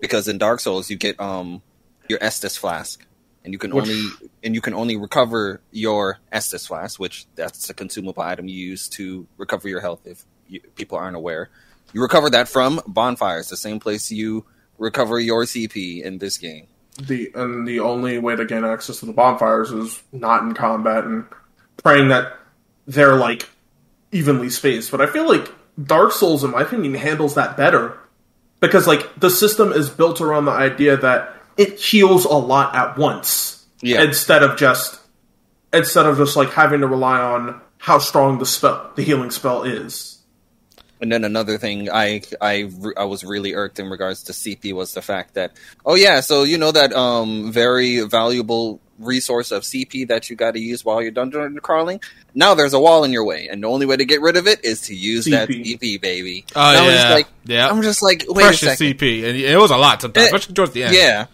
because 0.00 0.28
in 0.28 0.38
Dark 0.38 0.60
Souls 0.60 0.88
you 0.90 0.96
get 0.96 1.18
um 1.18 1.60
your 2.08 2.20
Estus 2.20 2.56
flask, 2.56 3.04
and 3.44 3.52
you 3.52 3.58
can 3.58 3.74
Which- 3.74 3.88
only 3.88 4.02
and 4.44 4.54
you 4.54 4.60
can 4.60 4.74
only 4.74 4.96
recover 4.96 5.60
your 5.72 6.20
Estus 6.32 6.68
flask, 6.68 7.00
which 7.00 7.26
that's 7.34 7.68
a 7.68 7.74
consumable 7.74 8.22
item 8.22 8.46
you 8.48 8.56
use 8.56 8.88
to 8.90 9.26
recover 9.38 9.68
your 9.68 9.80
health. 9.80 10.06
If 10.06 10.24
you, 10.48 10.60
people 10.74 10.98
aren't 10.98 11.16
aware, 11.16 11.50
you 11.92 12.02
recover 12.02 12.30
that 12.30 12.48
from 12.48 12.80
bonfires, 12.86 13.48
the 13.48 13.56
same 13.56 13.80
place 13.80 14.10
you 14.10 14.44
recover 14.78 15.18
your 15.18 15.44
CP 15.44 16.02
in 16.02 16.18
this 16.18 16.36
game. 16.38 16.66
The 17.00 17.30
and 17.34 17.66
the 17.68 17.80
only 17.80 18.18
way 18.18 18.36
to 18.36 18.44
gain 18.44 18.64
access 18.64 19.00
to 19.00 19.06
the 19.06 19.12
bonfires 19.12 19.70
is 19.70 20.02
not 20.12 20.42
in 20.42 20.54
combat 20.54 21.04
and 21.04 21.26
praying 21.82 22.08
that 22.08 22.38
they're 22.86 23.16
like 23.16 23.48
evenly 24.12 24.48
spaced. 24.50 24.90
But 24.90 25.00
I 25.02 25.06
feel 25.06 25.28
like 25.28 25.52
Dark 25.82 26.12
Souls, 26.12 26.42
in 26.42 26.52
my 26.52 26.62
opinion, 26.62 26.94
handles 26.94 27.34
that 27.34 27.56
better 27.56 27.98
because 28.60 28.86
like 28.86 29.20
the 29.20 29.28
system 29.30 29.72
is 29.72 29.90
built 29.90 30.20
around 30.22 30.46
the 30.46 30.52
idea 30.52 30.96
that 30.96 31.34
it 31.58 31.78
heals 31.78 32.24
a 32.24 32.32
lot 32.34 32.74
at 32.74 32.96
once 32.96 33.66
Yeah. 33.82 34.02
instead 34.02 34.42
of 34.42 34.56
just 34.56 34.98
instead 35.72 36.06
of 36.06 36.16
just 36.16 36.34
like 36.36 36.50
having 36.50 36.80
to 36.80 36.86
rely 36.86 37.20
on 37.20 37.60
how 37.78 37.98
strong 37.98 38.38
the 38.38 38.46
spell 38.46 38.90
the 38.96 39.02
healing 39.02 39.30
spell 39.30 39.64
is. 39.64 40.15
And 41.00 41.12
then 41.12 41.24
another 41.24 41.58
thing 41.58 41.90
I 41.90 42.22
I 42.40 42.70
I 42.96 43.04
was 43.04 43.22
really 43.24 43.54
irked 43.54 43.78
in 43.78 43.90
regards 43.90 44.22
to 44.24 44.32
CP 44.32 44.72
was 44.72 44.94
the 44.94 45.02
fact 45.02 45.34
that 45.34 45.52
oh 45.84 45.94
yeah, 45.94 46.20
so 46.20 46.42
you 46.44 46.56
know 46.58 46.72
that 46.72 46.92
um 46.94 47.52
very 47.52 48.00
valuable 48.00 48.80
resource 48.98 49.52
of 49.52 49.62
CP 49.62 50.08
that 50.08 50.30
you 50.30 50.36
got 50.36 50.52
to 50.54 50.58
use 50.60 50.82
while 50.86 51.02
you're 51.02 51.10
dungeon 51.10 51.58
crawling. 51.60 52.00
Now 52.34 52.54
there's 52.54 52.72
a 52.72 52.80
wall 52.80 53.04
in 53.04 53.12
your 53.12 53.26
way, 53.26 53.46
and 53.50 53.62
the 53.62 53.68
only 53.68 53.84
way 53.84 53.98
to 53.98 54.06
get 54.06 54.22
rid 54.22 54.38
of 54.38 54.46
it 54.46 54.64
is 54.64 54.80
to 54.88 54.94
use 54.94 55.26
that 55.26 55.50
CP. 55.50 55.78
CP, 55.78 56.00
baby. 56.00 56.46
Oh, 56.56 56.60
And 56.70 56.78
I 56.78 56.86
was 56.86 56.94
yeah. 56.94 57.02
just 57.02 57.12
like, 57.12 57.26
Yeah. 57.44 57.68
I'm 57.68 57.82
just 57.82 58.02
like, 58.02 58.24
wait 58.28 58.46
a 58.46 58.52
second, 58.54 58.86
CP, 58.96 59.24
and 59.28 59.36
it 59.36 59.58
was 59.58 59.70
a 59.70 59.76
lot 59.76 60.00
sometimes, 60.00 60.24
Eh, 60.24 60.26
especially 60.28 60.54
towards 60.54 60.72
the 60.72 60.84
end. 60.84 60.94
yeah. 60.94 61.26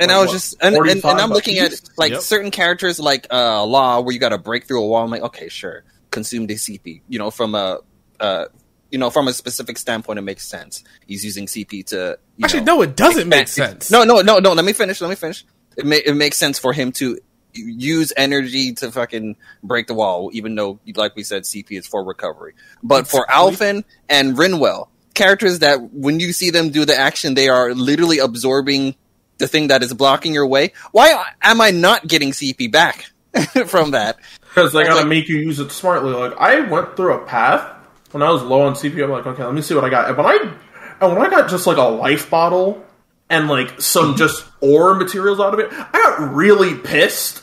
And 0.00 0.08
Like 0.08 0.16
I 0.16 0.20
was 0.20 0.28
what, 0.28 0.32
just 0.32 0.56
and, 0.62 0.74
and, 0.76 1.04
and 1.04 1.20
I'm 1.20 1.28
looking 1.30 1.58
at 1.58 1.78
like 1.98 2.12
Yep. 2.12 2.20
certain 2.22 2.50
characters 2.50 2.98
like 2.98 3.26
uh 3.30 3.64
Law 3.66 4.00
where 4.00 4.14
you 4.14 4.18
got 4.18 4.30
to 4.30 4.38
break 4.38 4.64
through 4.66 4.82
a 4.82 4.86
wall. 4.86 5.04
I'm 5.04 5.10
like, 5.10 5.22
okay, 5.24 5.50
sure, 5.50 5.84
consume 6.10 6.46
the 6.46 6.54
CP. 6.54 7.02
You 7.06 7.18
know, 7.18 7.30
from 7.30 7.54
a 7.54 7.80
uh 8.18 8.46
you 8.94 8.98
know 8.98 9.10
from 9.10 9.26
a 9.26 9.32
specific 9.32 9.76
standpoint, 9.76 10.20
it 10.20 10.22
makes 10.22 10.46
sense. 10.46 10.84
He's 11.04 11.24
using 11.24 11.46
CP 11.46 11.84
to 11.86 12.16
you 12.36 12.44
Actually, 12.44 12.60
know, 12.62 12.76
no, 12.76 12.82
it 12.82 12.94
doesn't 12.94 13.28
make 13.28 13.48
sense. 13.48 13.90
No, 13.90 14.04
no, 14.04 14.20
no, 14.20 14.38
no. 14.38 14.52
Let 14.52 14.64
me 14.64 14.72
finish. 14.72 15.00
Let 15.00 15.10
me 15.10 15.16
finish. 15.16 15.44
It 15.76 15.84
ma- 15.84 16.04
it 16.10 16.14
makes 16.14 16.36
sense 16.38 16.60
for 16.60 16.72
him 16.72 16.92
to 16.92 17.18
use 17.52 18.12
energy 18.16 18.72
to 18.74 18.92
fucking 18.92 19.34
break 19.64 19.88
the 19.88 19.94
wall, 19.94 20.30
even 20.32 20.54
though, 20.54 20.78
like 20.94 21.16
we 21.16 21.24
said, 21.24 21.42
CP 21.42 21.72
is 21.72 21.86
for 21.88 22.04
recovery. 22.04 22.54
But 22.84 23.08
for 23.08 23.26
Alphen 23.28 23.82
and 24.08 24.36
Rinwell, 24.36 24.88
characters 25.14 25.58
that 25.60 25.80
when 25.92 26.20
you 26.20 26.32
see 26.32 26.50
them 26.50 26.70
do 26.70 26.84
the 26.84 26.96
action, 26.96 27.34
they 27.34 27.48
are 27.48 27.74
literally 27.74 28.18
absorbing 28.20 28.94
the 29.38 29.48
thing 29.48 29.68
that 29.68 29.82
is 29.82 29.92
blocking 29.92 30.32
your 30.34 30.46
way. 30.46 30.72
Why 30.92 31.24
am 31.42 31.60
I 31.60 31.72
not 31.72 32.06
getting 32.06 32.30
CP 32.30 32.70
back 32.70 33.06
from 33.66 33.90
that? 33.92 34.18
Because 34.40 34.72
they 34.72 34.82
I 34.82 34.84
gotta 34.84 35.00
like- 35.00 35.08
make 35.08 35.28
you 35.28 35.38
use 35.38 35.58
it 35.58 35.72
smartly. 35.72 36.12
Like 36.12 36.34
I 36.38 36.60
went 36.60 36.96
through 36.96 37.14
a 37.14 37.24
path 37.26 37.73
when 38.14 38.22
I 38.22 38.30
was 38.30 38.42
low 38.42 38.62
on 38.62 38.74
CP. 38.74 39.02
I'm 39.02 39.10
like, 39.10 39.26
okay, 39.26 39.44
let 39.44 39.52
me 39.52 39.60
see 39.60 39.74
what 39.74 39.84
I 39.84 39.90
got. 39.90 40.08
And 40.08 40.16
when 40.16 40.24
I 40.24 40.54
and 41.00 41.12
when 41.16 41.20
I 41.20 41.28
got 41.28 41.50
just 41.50 41.66
like 41.66 41.78
a 41.78 41.82
life 41.82 42.30
bottle 42.30 42.82
and 43.28 43.48
like 43.48 43.80
some 43.80 44.16
just 44.16 44.46
ore 44.60 44.94
materials 44.94 45.40
out 45.40 45.52
of 45.52 45.58
it, 45.58 45.68
I 45.72 45.90
got 45.92 46.32
really 46.32 46.76
pissed. 46.76 47.42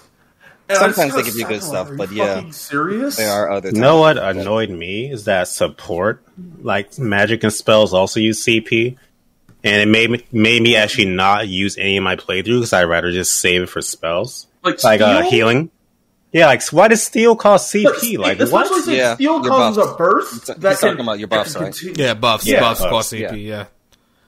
And 0.70 0.78
Sometimes 0.78 1.14
they 1.14 1.24
give 1.24 1.36
you 1.36 1.46
good 1.46 1.62
stuff, 1.62 1.90
but 1.98 2.10
yeah. 2.14 2.36
fucking 2.36 2.54
serious. 2.54 3.18
There 3.18 3.30
are 3.30 3.52
other 3.52 3.72
You 3.72 3.82
know 3.82 4.00
what 4.00 4.18
annoyed 4.18 4.70
me 4.70 5.12
is 5.12 5.26
that 5.26 5.50
support, 5.50 6.24
like 6.62 6.98
magic 6.98 7.44
and 7.44 7.52
spells, 7.52 7.94
also 7.94 8.22
use 8.22 8.46
CP, 8.46 8.96
and 9.66 9.82
it 9.82 9.90
made 9.90 10.10
me 10.10 10.26
made 10.32 10.62
me 10.62 10.78
actually 10.78 11.08
not 11.08 11.50
use 11.50 11.78
any 11.78 11.98
of 11.98 12.06
my 12.06 12.16
playthroughs 12.16 12.60
because 12.60 12.72
I'd 12.72 12.84
rather 12.84 13.12
just 13.12 13.42
save 13.42 13.64
it 13.64 13.66
for 13.70 13.82
spells, 13.82 14.48
like 14.64 14.82
like 14.86 15.02
uh, 15.02 15.24
healing. 15.24 15.70
Yeah, 16.34 16.46
like 16.46 16.66
why 16.70 16.88
does 16.88 17.04
steel 17.04 17.36
cost 17.36 17.74
But 17.74 17.96
CP? 17.98 18.18
Like 18.18 18.40
especially 18.40 18.72
what? 18.72 18.84
since 18.86 18.98
Yeah, 18.98 19.16
steel 19.16 19.34
your 19.42 19.44
causes 19.44 19.78
buffs. 19.84 19.92
a 19.92 19.96
burst 19.98 20.32
He's 20.34 20.42
that 20.44 20.62
talking 20.62 20.92
can, 20.96 21.00
about 21.02 21.20
your 21.20 21.28
that 21.28 21.36
buffs, 21.36 21.56
right? 21.56 21.64
continue- 21.74 21.94
Yeah, 21.98 22.14
buffs, 22.14 22.46
Yeah, 22.48 22.60
buffs, 22.62 22.80
buffs, 22.80 22.90
cost 22.92 23.14
CP, 23.14 23.46
yeah. 23.46 23.66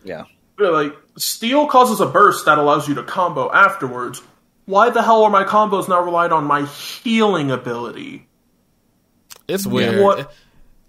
yeah. 0.04 0.24
Yeah. 0.60 0.68
like 0.70 0.94
steel 1.18 1.68
causes 1.68 2.00
a 2.02 2.06
burst 2.06 2.46
that 2.46 2.58
allows 2.58 2.88
you 2.90 2.96
to 2.96 3.04
combo 3.04 3.52
afterwards. 3.52 4.22
Why 4.66 4.90
the 4.90 5.02
hell 5.02 5.24
are 5.24 5.30
my 5.30 5.44
combos 5.46 5.88
now 5.88 6.02
relied 6.02 6.32
on 6.34 6.44
my 6.46 6.66
healing 6.66 7.52
ability? 7.52 8.28
It's 9.48 9.66
weird. 9.66 10.02
What- 10.02 10.34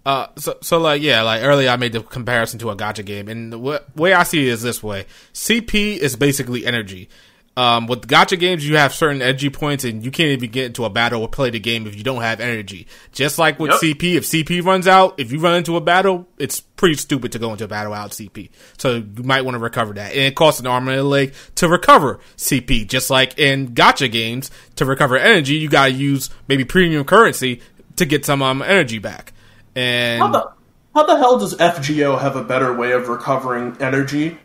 Uh, 0.05 0.27
so, 0.37 0.55
so 0.61 0.77
like, 0.77 1.01
yeah, 1.01 1.23
like 1.23 1.41
earlier 1.41 1.67
I 1.69 1.77
made 1.77 1.91
the 1.93 2.01
comparison 2.01 2.59
to 2.59 2.69
a 2.69 2.75
gacha 2.75 3.03
game, 3.03 3.27
and 3.27 3.51
the 3.51 3.57
w- 3.57 3.79
way 3.95 4.13
I 4.13 4.21
see 4.21 4.47
it 4.47 4.51
is 4.51 4.61
this 4.61 4.83
way: 4.83 5.07
CP 5.33 5.97
is 5.97 6.15
basically 6.15 6.63
energy. 6.63 7.09
Um, 7.57 7.87
with 7.87 8.05
gacha 8.05 8.37
games, 8.37 8.67
you 8.67 8.75
have 8.75 8.93
certain 8.93 9.21
energy 9.21 9.49
points, 9.49 9.85
and 9.85 10.03
you 10.03 10.11
can't 10.11 10.31
even 10.31 10.51
get 10.51 10.65
into 10.65 10.83
a 10.83 10.89
battle 10.89 11.21
or 11.21 11.29
play 11.29 11.49
the 11.49 11.59
game 11.59 11.87
if 11.87 11.95
you 11.95 12.03
don't 12.03 12.21
have 12.21 12.41
energy. 12.41 12.85
Just 13.13 13.39
like 13.39 13.59
with 13.59 13.71
Yep. 13.71 13.79
CP, 13.79 14.15
if 14.15 14.25
CP 14.25 14.61
runs 14.61 14.87
out, 14.89 15.17
if 15.17 15.31
you 15.31 15.39
run 15.39 15.55
into 15.55 15.77
a 15.77 15.81
battle, 15.81 16.27
it's 16.37 16.59
pretty 16.59 16.95
stupid 16.95 17.31
to 17.31 17.39
go 17.39 17.51
into 17.53 17.63
a 17.63 17.67
battle 17.69 17.93
out 17.93 18.11
CP. 18.11 18.49
So 18.77 18.95
you 18.95 19.23
might 19.23 19.45
want 19.45 19.55
to 19.55 19.59
recover 19.59 19.93
that, 19.93 20.11
and 20.11 20.19
it 20.21 20.35
costs 20.35 20.59
an 20.59 20.67
arm 20.67 20.89
and 20.89 20.99
a 20.99 21.03
leg 21.03 21.33
to 21.55 21.69
recover 21.69 22.19
CP. 22.35 22.87
Just 22.89 23.09
like 23.09 23.39
in 23.39 23.69
gacha 23.69 24.11
games, 24.11 24.51
to 24.75 24.83
recover 24.83 25.15
energy, 25.15 25.55
you 25.55 25.69
gotta 25.69 25.91
use 25.91 26.29
maybe 26.49 26.65
premium 26.65 27.05
currency 27.05 27.61
to 27.95 28.05
get 28.05 28.25
some 28.25 28.41
um, 28.41 28.61
energy 28.61 28.99
back. 28.99 29.31
And 29.75 30.21
How 30.21 30.27
the 30.29 30.51
how 30.93 31.03
the 31.05 31.17
hell 31.17 31.39
does 31.39 31.55
FGO 31.55 32.19
have 32.19 32.35
a 32.35 32.43
better 32.43 32.73
way 32.73 32.91
of 32.91 33.07
recovering 33.07 33.77
energy 33.79 34.37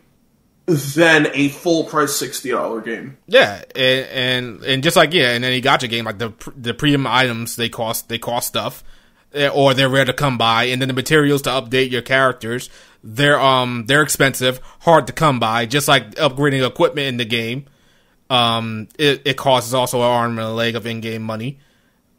than 0.75 1.27
a 1.33 1.49
full 1.49 1.85
price 1.85 2.15
sixty 2.15 2.51
dollar 2.51 2.81
game? 2.81 3.17
Yeah, 3.27 3.63
and, 3.75 4.05
and 4.07 4.63
and 4.63 4.83
just 4.83 4.95
like 4.95 5.13
yeah, 5.13 5.31
and 5.31 5.45
any 5.45 5.61
gacha 5.61 5.89
game, 5.89 6.05
like 6.05 6.17
the 6.17 6.33
the 6.55 6.73
premium 6.73 7.07
items, 7.07 7.55
they 7.55 7.69
cost 7.69 8.09
they 8.09 8.17
cost 8.17 8.47
stuff, 8.47 8.83
eh, 9.33 9.47
or 9.47 9.73
they're 9.73 9.89
rare 9.89 10.05
to 10.05 10.13
come 10.13 10.37
by, 10.37 10.65
and 10.65 10.81
then 10.81 10.87
the 10.87 10.93
materials 10.93 11.41
to 11.43 11.49
update 11.49 11.91
your 11.91 12.01
characters, 12.01 12.69
they're 13.03 13.39
um 13.39 13.85
they're 13.87 14.01
expensive, 14.01 14.59
hard 14.81 15.07
to 15.07 15.13
come 15.13 15.39
by. 15.39 15.65
Just 15.65 15.87
like 15.87 16.15
upgrading 16.15 16.65
equipment 16.67 17.07
in 17.07 17.17
the 17.17 17.25
game, 17.25 17.65
um 18.29 18.87
it, 18.97 19.21
it 19.25 19.37
costs 19.37 19.73
also 19.73 19.99
an 19.99 20.05
arm 20.05 20.37
and 20.37 20.47
a 20.47 20.51
leg 20.51 20.75
of 20.75 20.85
in 20.85 21.01
game 21.01 21.21
money, 21.21 21.59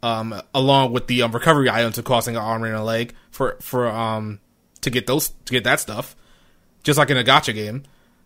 um 0.01 0.39
along 0.53 0.91
with 0.93 1.07
the 1.07 1.21
um, 1.21 1.31
recovery 1.31 1.69
items 1.69 1.97
of 1.97 2.05
costing 2.05 2.35
an 2.35 2.41
arm 2.41 2.63
and 2.63 2.75
a 2.75 2.83
leg 2.83 3.13
for 3.31 3.57
for 3.61 3.87
um 3.87 4.39
to 4.81 4.89
get 4.89 5.07
those 5.07 5.29
to 5.45 5.51
get 5.53 5.63
that 5.63 5.79
stuff, 5.79 6.15
just 6.83 6.99
like 6.99 7.09
in 7.09 7.17
a 7.17 7.23
gacha 7.23 7.53
game. 7.53 7.83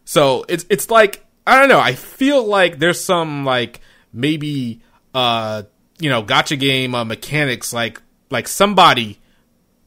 So 0.07 0.45
it's 0.47 0.65
it's 0.69 0.89
like 0.89 1.25
I 1.45 1.59
don't 1.59 1.67
know. 1.67 1.81
I 1.81 1.93
feel 1.93 2.41
like 2.41 2.79
there's 2.79 3.03
some 3.03 3.43
like 3.43 3.81
maybe 4.13 4.81
uh 5.13 5.63
you 5.99 6.09
know 6.09 6.23
gacha 6.23 6.57
game 6.57 6.95
uh, 6.95 7.03
mechanics 7.03 7.73
like 7.73 8.01
like 8.29 8.47
somebody 8.47 9.19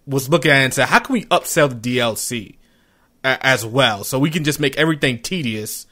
was 0.06 0.28
looking 0.28 0.50
at 0.50 0.60
it 0.60 0.64
and 0.64 0.74
said 0.74 0.88
how 0.88 0.98
can 0.98 1.14
we 1.14 1.24
upsell 1.26 1.70
the 1.70 1.96
DLC 1.96 2.56
a- 3.24 3.46
as 3.46 3.64
well 3.64 4.04
so 4.04 4.18
we 4.18 4.28
can 4.28 4.44
just 4.44 4.60
make 4.60 4.76
everything 4.76 5.20
tedious 5.20 5.86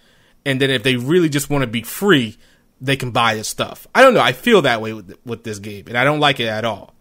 and 0.45 0.61
then 0.61 0.71
if 0.71 0.83
they 0.83 0.97
really 0.97 1.31
just 1.31 1.49
want 1.49 1.63
to 1.63 1.67
be 1.67 1.83
free 1.83 2.37
they 2.83 2.97
can 2.97 3.11
buy 3.13 3.35
this 3.35 3.49
stuff. 3.49 3.87
I 3.95 4.03
don't 4.03 4.13
know. 4.13 4.21
I 4.21 4.33
feel 4.33 4.61
that 4.63 4.83
way 4.83 4.93
with 4.93 5.17
with 5.25 5.43
this 5.43 5.59
game 5.59 5.87
and 5.89 5.97
I 5.97 6.05
don't 6.05 6.21
like 6.21 6.39
it 6.39 6.49
at 6.49 6.67
all. 6.67 6.93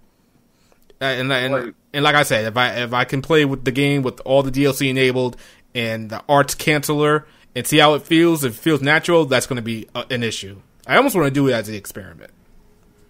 Uh, 1.01 1.05
and 1.05 1.32
and, 1.32 1.73
and 1.93 2.03
like 2.03 2.15
I 2.15 2.23
said, 2.23 2.45
if 2.45 2.57
I 2.57 2.84
if 2.84 2.93
I 2.93 3.03
can 3.03 3.21
play 3.21 3.45
with 3.45 3.65
the 3.65 3.71
game 3.71 4.01
with 4.01 4.19
all 4.21 4.43
the 4.43 4.51
DLC 4.51 4.89
enabled 4.89 5.38
and 5.78 6.09
the 6.09 6.23
arts 6.28 6.55
canceller 6.55 7.25
and 7.55 7.65
see 7.65 7.78
how 7.78 7.93
it 7.93 8.01
feels, 8.01 8.43
if 8.43 8.53
it 8.53 8.59
feels 8.59 8.82
natural, 8.82 9.25
that's 9.25 9.45
going 9.45 9.57
to 9.57 9.61
be 9.61 9.88
uh, 9.93 10.03
an 10.09 10.23
issue. 10.23 10.59
I 10.88 10.97
almost 10.97 11.15
want 11.15 11.28
to 11.28 11.32
do 11.32 11.47
it 11.47 11.53
as 11.53 11.69
an 11.69 11.75
experiment. 11.75 12.32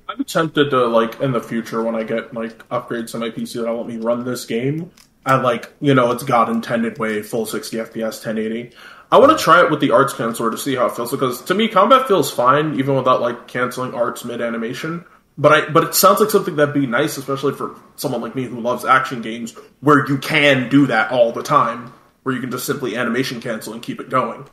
I'm 0.09 0.23
tempted 0.25 0.69
to 0.71 0.87
like 0.87 1.19
in 1.21 1.31
the 1.31 1.41
future 1.41 1.81
when 1.81 1.95
I 1.95 2.03
get 2.03 2.33
like 2.33 2.67
upgrades 2.69 3.11
to 3.11 3.19
my 3.19 3.29
PC 3.29 3.55
that'll 3.55 3.77
let 3.77 3.87
me 3.87 3.97
run 3.97 4.25
this 4.25 4.45
game 4.45 4.91
at 5.25 5.43
like 5.43 5.71
you 5.79 5.93
know 5.93 6.11
its 6.11 6.23
God 6.23 6.49
intended 6.49 6.97
way, 6.97 7.21
full 7.21 7.45
60 7.45 7.77
FPS, 7.77 8.25
1080. 8.25 8.71
I 9.11 9.19
want 9.19 9.37
to 9.37 9.41
try 9.41 9.63
it 9.63 9.71
with 9.71 9.79
the 9.79 9.91
arts 9.91 10.13
canceller 10.13 10.51
to 10.51 10.57
see 10.57 10.75
how 10.75 10.87
it 10.87 10.95
feels 10.95 11.11
because 11.11 11.41
to 11.43 11.53
me 11.53 11.67
combat 11.67 12.07
feels 12.07 12.31
fine 12.31 12.79
even 12.79 12.95
without 12.95 13.21
like 13.21 13.47
canceling 13.47 13.93
arts 13.93 14.25
mid 14.25 14.41
animation. 14.41 15.05
But 15.37 15.51
I 15.53 15.69
but 15.69 15.83
it 15.83 15.95
sounds 15.95 16.19
like 16.19 16.29
something 16.29 16.55
that'd 16.55 16.73
be 16.73 16.87
nice, 16.87 17.17
especially 17.17 17.53
for 17.53 17.75
someone 17.95 18.21
like 18.21 18.35
me 18.35 18.45
who 18.45 18.59
loves 18.59 18.85
action 18.85 19.21
games 19.21 19.55
where 19.81 20.07
you 20.07 20.17
can 20.17 20.69
do 20.69 20.87
that 20.87 21.11
all 21.11 21.31
the 21.31 21.43
time, 21.43 21.93
where 22.27 22.35
you 22.35 22.41
can 22.41 22.51
just 22.51 22.65
simply 22.65 22.97
animation 22.97 23.39
cancel 23.39 23.71
and 23.71 23.81
keep 23.81 24.01
it 24.01 24.09
going. 24.09 24.45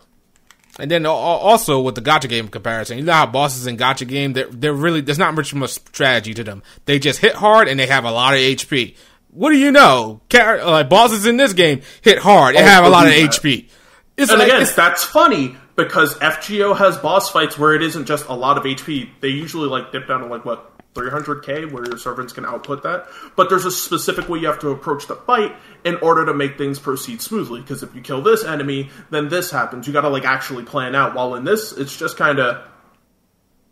And 0.78 0.88
then 0.88 1.04
al- 1.06 1.12
al- 1.12 1.18
also 1.18 1.80
with 1.80 1.96
the 1.96 2.00
gacha 2.02 2.28
game 2.28 2.46
comparison, 2.46 2.98
you 2.98 3.02
know 3.02 3.12
how 3.12 3.26
bosses 3.26 3.66
in 3.66 3.76
gacha 3.76 4.06
game, 4.06 4.32
they're, 4.32 4.46
they're 4.46 4.72
really 4.72 5.00
there's 5.00 5.18
not 5.18 5.34
much 5.34 5.52
much 5.52 5.70
strategy 5.70 6.34
to 6.34 6.44
them. 6.44 6.62
They 6.84 7.00
just 7.00 7.18
hit 7.18 7.34
hard 7.34 7.66
and 7.66 7.80
they 7.80 7.88
have 7.88 8.04
a 8.04 8.12
lot 8.12 8.34
of 8.34 8.38
HP. 8.38 8.94
What 9.30 9.50
do 9.50 9.56
you 9.58 9.72
know? 9.72 10.20
Uh, 10.32 10.58
like 10.70 10.88
bosses 10.88 11.26
in 11.26 11.36
this 11.36 11.52
game 11.52 11.82
hit 12.00 12.18
hard 12.18 12.54
and 12.54 12.64
Oh, 12.64 12.68
have 12.68 12.84
a 12.84 12.88
lot 12.88 13.06
of 13.08 13.12
that. 13.12 13.30
HP. 13.32 13.68
It's 14.16 14.30
And 14.30 14.38
like, 14.38 14.46
again, 14.52 14.64
that's 14.76 15.02
funny 15.02 15.56
because 15.74 16.14
FGO 16.18 16.76
has 16.76 16.96
boss 16.98 17.28
fights 17.28 17.58
where 17.58 17.74
it 17.74 17.82
isn't 17.82 18.04
just 18.06 18.26
a 18.28 18.34
lot 18.34 18.56
of 18.56 18.62
HP. 18.62 19.08
They 19.18 19.30
usually 19.30 19.68
like 19.68 19.90
dip 19.90 20.06
down 20.06 20.20
to 20.20 20.26
like 20.26 20.44
what 20.44 20.73
300k, 20.94 21.70
where 21.70 21.84
your 21.84 21.98
servants 21.98 22.32
can 22.32 22.44
output 22.44 22.82
that. 22.84 23.06
But 23.36 23.50
there's 23.50 23.64
a 23.64 23.70
specific 23.70 24.28
way 24.28 24.38
you 24.38 24.46
have 24.46 24.60
to 24.60 24.70
approach 24.70 25.06
the 25.06 25.16
fight 25.16 25.54
in 25.84 25.96
order 25.96 26.24
to 26.26 26.34
make 26.34 26.56
things 26.56 26.78
proceed 26.78 27.20
smoothly. 27.20 27.60
Because 27.60 27.82
if 27.82 27.94
you 27.94 28.00
kill 28.00 28.22
this 28.22 28.44
enemy, 28.44 28.90
then 29.10 29.28
this 29.28 29.50
happens. 29.50 29.86
You 29.86 29.92
got 29.92 30.02
to 30.02 30.08
like 30.08 30.24
actually 30.24 30.64
plan 30.64 30.94
out. 30.94 31.14
While 31.14 31.34
in 31.34 31.44
this, 31.44 31.72
it's 31.72 31.96
just 31.96 32.16
kind 32.16 32.38
of. 32.38 32.66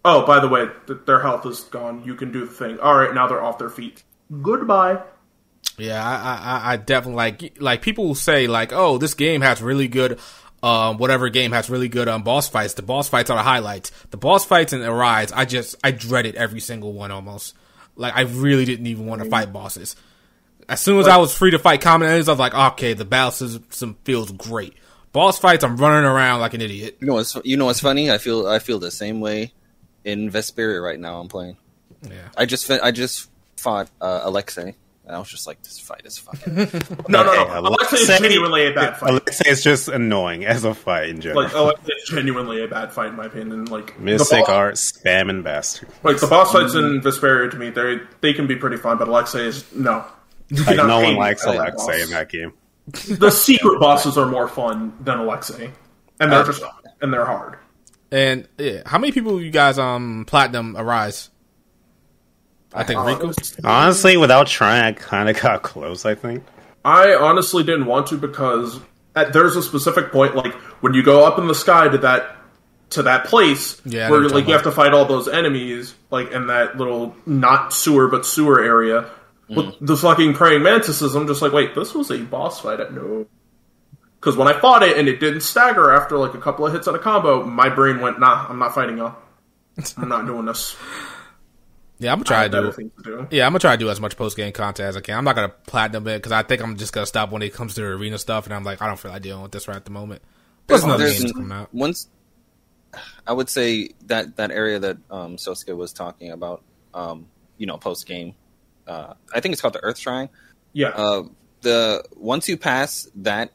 Oh, 0.04 0.26
by 0.26 0.40
the 0.40 0.48
way, 0.48 0.66
th- 0.88 1.00
their 1.06 1.20
health 1.20 1.46
is 1.46 1.60
gone. 1.60 2.02
You 2.04 2.16
can 2.16 2.32
do 2.32 2.44
the 2.44 2.52
thing. 2.52 2.80
All 2.80 2.96
right, 2.96 3.14
now 3.14 3.28
they're 3.28 3.42
off 3.42 3.58
their 3.58 3.70
feet. 3.70 4.02
Goodbye. 4.42 5.00
Yeah, 5.78 6.04
I, 6.04 6.70
I, 6.70 6.72
I 6.72 6.76
definitely 6.76 7.16
like 7.16 7.60
like 7.60 7.82
people 7.82 8.14
say 8.14 8.46
like, 8.46 8.72
oh, 8.72 8.98
this 8.98 9.14
game 9.14 9.40
has 9.40 9.62
really 9.62 9.88
good, 9.88 10.18
um, 10.62 10.98
whatever 10.98 11.28
game 11.28 11.52
has 11.52 11.68
really 11.68 11.88
good 11.88 12.08
um 12.08 12.22
boss 12.22 12.48
fights. 12.48 12.74
The 12.74 12.82
boss 12.82 13.08
fights 13.08 13.30
are 13.30 13.36
the 13.36 13.42
highlights. 13.42 13.90
The 14.10 14.16
boss 14.16 14.44
fights 14.44 14.72
in 14.72 14.82
Arise, 14.82 15.32
I 15.32 15.44
just 15.44 15.76
I 15.82 15.90
dreaded 15.90 16.36
every 16.36 16.60
single 16.60 16.92
one 16.92 17.10
almost. 17.10 17.54
Like 17.96 18.16
I 18.16 18.22
really 18.22 18.64
didn't 18.64 18.86
even 18.86 19.06
want 19.06 19.22
to 19.22 19.28
fight 19.28 19.52
bosses. 19.52 19.96
As 20.68 20.80
soon 20.80 21.00
as 21.00 21.08
I 21.08 21.16
was 21.16 21.36
free 21.36 21.50
to 21.50 21.58
fight 21.58 21.80
common 21.80 22.08
enemies, 22.08 22.28
I 22.28 22.32
was 22.32 22.38
like, 22.38 22.54
okay, 22.54 22.94
the 22.94 23.04
battle 23.04 23.32
system 23.32 23.96
feels 24.04 24.30
great. 24.30 24.74
Boss 25.12 25.38
fights, 25.38 25.64
I'm 25.64 25.76
running 25.76 26.08
around 26.08 26.40
like 26.40 26.54
an 26.54 26.62
idiot. 26.62 26.96
You 27.00 27.08
know 27.08 27.14
what's 27.14 27.36
you 27.44 27.56
know 27.56 27.66
what's 27.66 27.80
funny? 27.80 28.10
I 28.10 28.18
feel 28.18 28.46
I 28.46 28.58
feel 28.60 28.78
the 28.78 28.90
same 28.90 29.20
way 29.20 29.52
in 30.04 30.30
Vesperia 30.30 30.82
right 30.82 30.98
now. 30.98 31.20
I'm 31.20 31.28
playing. 31.28 31.56
Yeah. 32.02 32.28
I 32.36 32.46
just 32.46 32.70
I 32.70 32.90
just 32.92 33.28
fought 33.56 33.90
uh, 34.00 34.20
Alexei, 34.24 34.74
and 35.06 35.16
I 35.16 35.18
was 35.18 35.28
just 35.28 35.46
like, 35.46 35.62
this 35.62 35.78
fight 35.80 36.02
is 36.04 36.18
fucking. 36.18 36.54
No, 37.08 37.22
no, 37.24 37.32
Okay, 37.32 37.52
no. 37.54 37.60
Alexei 37.68 37.96
is 37.96 38.06
genuinely 38.06 38.66
a 38.66 38.72
bad 38.72 38.96
fight. 38.96 39.10
Alexei 39.10 39.50
is 39.50 39.62
just 39.64 39.88
annoying 39.88 40.44
as 40.44 40.64
a 40.64 40.74
fight 40.74 41.08
in 41.08 41.20
general. 41.20 41.42
Like 41.44 41.52
Alexei 41.54 41.92
is 41.94 42.08
genuinely 42.08 42.62
a 42.62 42.68
bad 42.68 42.92
fight 42.92 43.08
in 43.08 43.16
my 43.16 43.26
opinion. 43.26 43.64
Like 43.66 43.96
the 43.96 44.02
Mystic 44.02 44.40
boss- 44.46 44.48
art 44.48 44.74
spamming 44.76 45.42
bastard. 45.42 45.88
Like 46.02 46.18
the 46.20 46.26
boss 46.28 46.52
fights 46.52 46.74
in 46.74 47.00
Vesperia 47.00 47.50
to 47.50 47.56
me, 47.58 47.70
they 47.70 47.98
they 48.20 48.32
can 48.32 48.46
be 48.46 48.56
pretty 48.56 48.76
fun, 48.76 48.98
but 48.98 49.08
Alexei 49.08 49.46
is 49.46 49.64
no. 49.74 50.04
You 50.48 50.58
Like, 50.58 50.66
cannot 50.76 50.86
no 50.86 50.98
pay 51.00 51.06
one 51.06 51.16
likes 51.16 51.44
Alexei 51.44 51.86
boss. 52.00 52.04
in 52.04 52.10
that 52.10 52.28
game. 52.30 52.52
The 53.18 53.30
secret 53.30 53.78
bosses 53.80 54.16
are 54.18 54.26
more 54.26 54.48
fun 54.48 54.92
than 55.00 55.18
Alexei, 55.18 55.70
and 56.20 56.30
they're 56.32 56.40
Uh, 56.40 56.44
just 56.46 56.62
and 57.00 57.12
they're 57.12 57.24
hard. 57.24 57.58
And 58.10 58.46
yeah, 58.58 58.82
how 58.86 58.98
many 58.98 59.12
people 59.12 59.40
you 59.40 59.50
guys 59.50 59.78
um 59.78 60.24
platinum 60.26 60.76
Arise? 60.76 61.30
I 62.74 62.84
think 62.84 63.00
uh, 63.00 63.04
Riku. 63.04 63.64
Honestly, 63.64 64.16
without 64.16 64.46
trying, 64.46 64.82
I 64.82 64.92
kind 64.92 65.28
of 65.28 65.40
got 65.40 65.62
close. 65.62 66.04
I 66.04 66.14
think. 66.14 66.44
I 66.84 67.14
honestly 67.14 67.62
didn't 67.62 67.86
want 67.86 68.08
to 68.08 68.16
because 68.16 68.80
at, 69.14 69.32
there's 69.32 69.56
a 69.56 69.62
specific 69.62 70.10
point, 70.10 70.34
like 70.34 70.52
when 70.82 70.94
you 70.94 71.02
go 71.02 71.24
up 71.24 71.38
in 71.38 71.46
the 71.46 71.54
sky 71.54 71.88
to 71.88 71.98
that 71.98 72.36
to 72.90 73.02
that 73.04 73.24
place 73.24 73.80
Yeah, 73.84 74.10
where 74.10 74.28
like 74.28 74.46
you 74.46 74.52
have 74.52 74.64
to 74.64 74.72
fight 74.72 74.92
all 74.92 75.04
those 75.04 75.28
enemies, 75.28 75.94
like 76.10 76.32
in 76.32 76.48
that 76.48 76.76
little 76.76 77.16
not 77.26 77.72
sewer 77.72 78.08
but 78.08 78.26
sewer 78.26 78.62
area. 78.62 79.10
With 79.48 79.66
mm. 79.66 79.76
the 79.82 79.96
fucking 79.96 80.34
praying 80.34 80.62
mantises, 80.62 81.14
I'm 81.14 81.26
just 81.26 81.42
like, 81.42 81.52
wait, 81.52 81.74
this 81.74 81.94
was 81.94 82.10
a 82.10 82.18
boss 82.18 82.60
fight. 82.60 82.80
at 82.80 82.94
no. 82.94 83.26
Because 84.18 84.36
when 84.36 84.48
I 84.48 84.58
fought 84.58 84.82
it 84.82 84.96
and 84.96 85.08
it 85.08 85.20
didn't 85.20 85.40
stagger 85.40 85.90
after 85.90 86.16
like 86.16 86.32
a 86.32 86.38
couple 86.38 86.64
of 86.64 86.72
hits 86.72 86.86
on 86.86 86.94
a 86.94 86.98
combo, 86.98 87.44
my 87.44 87.68
brain 87.68 88.00
went, 88.00 88.20
nah, 88.20 88.46
I'm 88.48 88.58
not 88.58 88.74
fighting 88.74 88.98
y'all. 88.98 89.16
I'm 89.96 90.08
not 90.08 90.26
doing 90.26 90.46
this. 90.46 90.76
Yeah, 92.02 92.12
I'm 92.12 92.20
gonna 92.22 92.42
I 92.42 92.48
try 92.48 92.58
have 92.60 92.74
to 92.74 92.82
do. 92.82 92.90
to 93.02 93.02
do. 93.04 93.28
Yeah, 93.30 93.46
I'm 93.46 93.52
gonna 93.52 93.60
try 93.60 93.72
to 93.76 93.78
do 93.78 93.88
as 93.90 94.00
much 94.00 94.16
post 94.16 94.36
game 94.36 94.52
content 94.52 94.88
as 94.88 94.96
I 94.96 95.00
can. 95.00 95.16
I'm 95.18 95.24
not 95.24 95.34
gonna 95.36 95.50
platinum 95.66 96.06
it 96.08 96.18
because 96.18 96.32
I 96.32 96.42
think 96.42 96.60
I'm 96.62 96.76
just 96.76 96.92
gonna 96.92 97.06
stop 97.06 97.30
when 97.30 97.42
it 97.42 97.54
comes 97.54 97.74
to 97.74 97.84
arena 97.84 98.18
stuff, 98.18 98.46
and 98.46 98.54
I'm 98.54 98.64
like, 98.64 98.82
I 98.82 98.86
don't 98.88 98.98
feel 98.98 99.10
like 99.12 99.22
dealing 99.22 99.42
with 99.42 99.52
this 99.52 99.68
right 99.68 99.76
at 99.76 99.84
the 99.84 99.90
moment. 99.90 100.22
Plus, 100.66 100.82
another 100.84 101.04
There's 101.04 101.18
game's 101.18 101.30
n- 101.30 101.34
coming 101.34 101.52
out. 101.52 101.72
once 101.72 102.08
I 103.26 103.32
would 103.32 103.48
say 103.48 103.90
that 104.06 104.36
that 104.36 104.50
area 104.50 104.78
that 104.80 104.98
um, 105.10 105.36
Sosuke 105.36 105.76
was 105.76 105.92
talking 105.92 106.30
about, 106.30 106.62
um, 106.92 107.26
you 107.56 107.66
know, 107.66 107.76
post 107.78 108.06
game. 108.06 108.34
Uh, 108.86 109.14
I 109.34 109.40
think 109.40 109.52
it's 109.52 109.62
called 109.62 109.74
the 109.74 109.82
Earth 109.84 109.98
Shrine. 109.98 110.28
Yeah. 110.72 110.88
Uh, 110.88 111.22
the 111.62 112.04
once 112.16 112.48
you 112.48 112.56
pass 112.56 113.08
that 113.16 113.52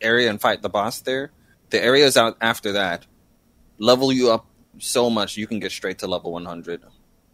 area 0.00 0.30
and 0.30 0.40
fight 0.40 0.62
the 0.62 0.70
boss 0.70 1.00
there, 1.00 1.30
the 1.70 1.82
areas 1.82 2.16
out 2.16 2.36
after 2.40 2.72
that 2.72 3.06
level 3.78 4.10
you 4.12 4.30
up 4.32 4.46
so 4.78 5.10
much 5.10 5.36
you 5.36 5.46
can 5.46 5.60
get 5.60 5.70
straight 5.72 5.98
to 5.98 6.06
level 6.06 6.32
100 6.32 6.82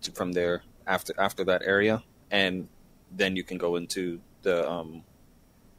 to, 0.05 0.12
from 0.12 0.32
there 0.32 0.62
after 0.86 1.12
after 1.18 1.44
that 1.44 1.62
area, 1.64 2.02
and 2.30 2.68
then 3.12 3.36
you 3.36 3.42
can 3.44 3.59
go 3.59 3.76
into 3.76 4.20
the 4.42 4.68
um 4.70 5.02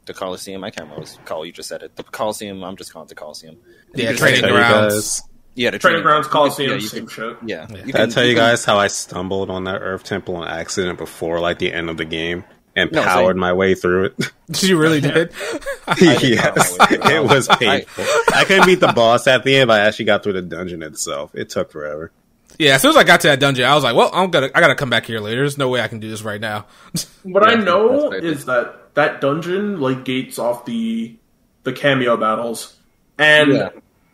the 0.06 0.14
Coliseum. 0.14 0.62
I 0.64 0.70
can't 0.70 0.82
remember 0.82 1.00
what 1.02 1.08
it's 1.08 1.18
called. 1.24 1.46
You 1.46 1.52
just 1.52 1.68
said 1.68 1.82
it. 1.82 1.96
The 1.96 2.02
Coliseum. 2.04 2.62
I'm 2.62 2.76
just 2.76 2.92
calling 2.92 3.06
it 3.06 3.08
the 3.10 3.14
Coliseum. 3.16 3.56
And 3.92 4.02
Yeah, 4.02 4.12
training 4.12 4.40
just- 4.40 4.42
Tell 4.42 4.50
you 4.50 4.56
grounds. 4.56 5.22
Yeah, 5.54 5.70
the 5.70 5.78
Training 5.78 6.02
grounds, 6.02 6.26
you 6.26 6.32
Coliseum, 6.32 6.78
yeah, 6.80 6.86
same 6.86 7.08
shit. 7.08 7.36
Yeah. 7.46 7.66
Yeah. 7.70 7.76
You 7.78 7.84
Did 7.92 7.96
I 7.96 8.06
tell 8.08 8.24
you 8.24 8.34
can- 8.34 8.42
guys 8.44 8.64
how 8.66 8.78
I 8.78 8.88
stumbled 8.88 9.48
on 9.50 9.64
that 9.64 9.80
Earth 9.80 10.04
Temple 10.04 10.42
and 10.42 10.50
accident 10.50 10.98
before 10.98 11.40
like 11.40 11.58
the 11.58 11.72
end 11.72 11.88
of 11.90 11.96
the 11.96 12.04
game? 12.04 12.44
and 12.78 12.92
No, 12.92 13.02
powered 13.02 13.36
same. 13.36 13.40
my 13.40 13.54
way 13.54 13.74
through 13.74 14.04
it. 14.04 14.32
You 14.62 14.76
really 14.78 15.00
did. 15.00 15.32
yes, 15.98 16.76
power 16.76 16.88
my 16.88 16.88
way 16.90 16.96
through 16.98 17.10
it 17.16 17.24
was 17.24 17.48
I- 17.48 17.56
painful. 17.56 18.04
I 18.34 18.44
couldn't 18.44 18.66
beat 18.66 18.80
the 18.80 18.92
boss 18.92 19.26
at 19.26 19.44
the 19.44 19.56
end, 19.56 19.68
but 19.68 19.80
I 19.80 19.84
actually 19.86 20.04
got 20.04 20.22
through 20.22 20.34
the 20.34 20.42
dungeon 20.42 20.82
itself. 20.82 21.34
It 21.34 21.48
took 21.48 21.72
forever. 21.72 22.12
Yeah, 22.58 22.74
as 22.76 22.82
soon 22.82 22.90
as 22.90 22.96
I 22.96 23.04
got 23.04 23.20
to 23.22 23.28
that 23.28 23.40
dungeon, 23.40 23.64
I 23.64 23.74
was 23.74 23.84
like, 23.84 23.96
"Well, 23.96 24.10
I'm 24.12 24.30
gonna, 24.30 24.50
I 24.54 24.60
gotta 24.60 24.74
come 24.74 24.90
back 24.90 25.06
here 25.06 25.20
later. 25.20 25.42
There's 25.42 25.58
no 25.58 25.68
way 25.68 25.80
I 25.80 25.88
can 25.88 26.00
do 26.00 26.08
this 26.08 26.22
right 26.22 26.40
now." 26.40 26.66
What 27.22 27.42
Yeah, 27.42 27.50
I 27.50 27.56
know 27.56 27.88
that's 27.88 28.04
what 28.04 28.14
I 28.14 28.20
did. 28.20 28.38
is 28.38 28.44
that 28.46 28.94
that 28.94 29.20
dungeon 29.20 29.80
like 29.80 30.04
gates 30.04 30.38
off 30.38 30.64
the 30.64 31.16
the 31.64 31.72
cameo 31.72 32.16
battles, 32.16 32.74
and 33.18 33.52
Yeah. 33.52 33.70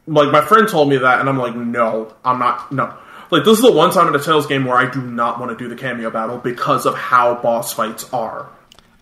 like 0.06 0.30
my 0.32 0.42
friend 0.42 0.68
told 0.68 0.88
me 0.88 0.96
that, 0.98 1.20
and 1.20 1.28
I'm 1.28 1.38
like, 1.38 1.54
no, 1.54 2.14
I'm 2.24 2.38
not. 2.38 2.72
No, 2.72 2.94
like 3.30 3.44
this 3.44 3.58
is 3.58 3.62
the 3.62 3.72
one 3.72 3.90
time 3.92 4.08
in 4.08 4.14
a 4.14 4.22
Tales 4.22 4.46
game 4.46 4.64
where 4.64 4.76
I 4.76 4.90
do 4.90 5.00
not 5.02 5.38
want 5.40 5.50
to 5.50 5.56
do 5.62 5.68
the 5.68 5.76
cameo 5.80 6.10
battle 6.10 6.38
because 6.38 6.86
of 6.86 6.94
how 6.94 7.34
boss 7.36 7.72
fights 7.74 8.10
are, 8.12 8.48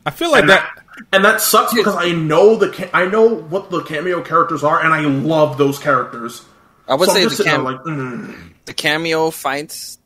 I 0.07 0.11
feel 0.11 0.31
like 0.31 0.43
and 0.43 0.51
that. 0.51 0.69
that 0.75 0.83
and 1.13 1.25
that 1.25 1.41
sucks 1.41 1.73
because 1.75 1.97
I 1.97 2.13
know 2.13 2.57
the 2.57 2.91
I 2.95 3.07
know 3.07 3.29
what 3.35 3.71
the 3.71 3.83
cameo 3.83 4.23
characters 4.23 4.65
are, 4.65 4.83
and 4.85 4.93
I 4.93 5.01
love 5.03 5.57
those 5.59 5.79
characters. 5.79 6.45
I 6.89 6.95
would 6.95 7.09
So 7.09 7.15
say 7.15 7.23
I'm 7.23 7.29
the, 7.29 7.31
just 7.31 7.43
sitting 7.43 7.53
cam- 7.53 7.65
like, 7.65 7.81
mm. 7.85 8.50
The 8.71 8.75
cameo 8.75 9.31
fights 9.31 9.99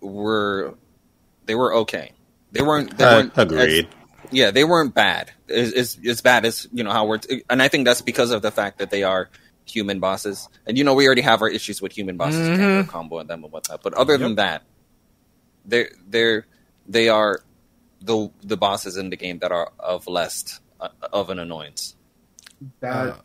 were 0.00 0.74
they 1.44 1.54
were 1.54 1.74
okay. 1.84 2.12
They 2.52 2.62
weren't. 2.62 2.96
They 2.96 3.04
Uh, 3.04 3.16
weren't 3.16 3.32
as- 3.38 3.44
agreed. 3.44 3.88
yeah, 4.30 4.50
they 4.50 4.64
weren't 4.64 4.94
bad. 4.94 5.30
It's, 5.48 5.72
it's, 5.72 5.98
it's 6.02 6.20
bad 6.22 6.44
as 6.46 6.66
you 6.72 6.82
know 6.84 6.90
how 6.92 7.04
we're, 7.06 7.20
and 7.50 7.60
I 7.62 7.68
think 7.68 7.84
that's 7.84 8.00
because 8.00 8.30
of 8.30 8.40
the 8.40 8.50
fact 8.50 8.78
that 8.78 8.88
they 8.90 9.02
are 9.02 9.28
human 9.66 10.00
bosses, 10.00 10.48
and 10.66 10.78
you 10.78 10.84
know 10.84 10.94
we 10.94 11.04
already 11.06 11.20
have 11.20 11.42
our 11.42 11.48
issues 11.50 11.82
with 11.82 11.92
human 11.92 12.16
bosses, 12.16 12.48
Mm-hmm. 12.48 12.56
cameo 12.56 12.84
combo 12.84 13.18
and 13.18 13.28
them 13.28 13.44
and 13.44 13.52
whatnot. 13.52 13.82
But 13.82 13.92
other 13.94 14.16
than 14.16 14.36
that, 14.36 14.62
they're 15.66 15.90
they're 16.08 16.46
they 16.88 17.08
are 17.10 17.40
the 18.00 18.30
the 18.42 18.56
bosses 18.56 18.96
in 18.96 19.10
the 19.10 19.16
game 19.16 19.38
that 19.40 19.52
are 19.52 19.70
of 19.78 20.06
less 20.08 20.60
uh, 20.80 20.88
of 21.12 21.28
an 21.28 21.38
annoyance. 21.38 21.94
that 22.80 23.20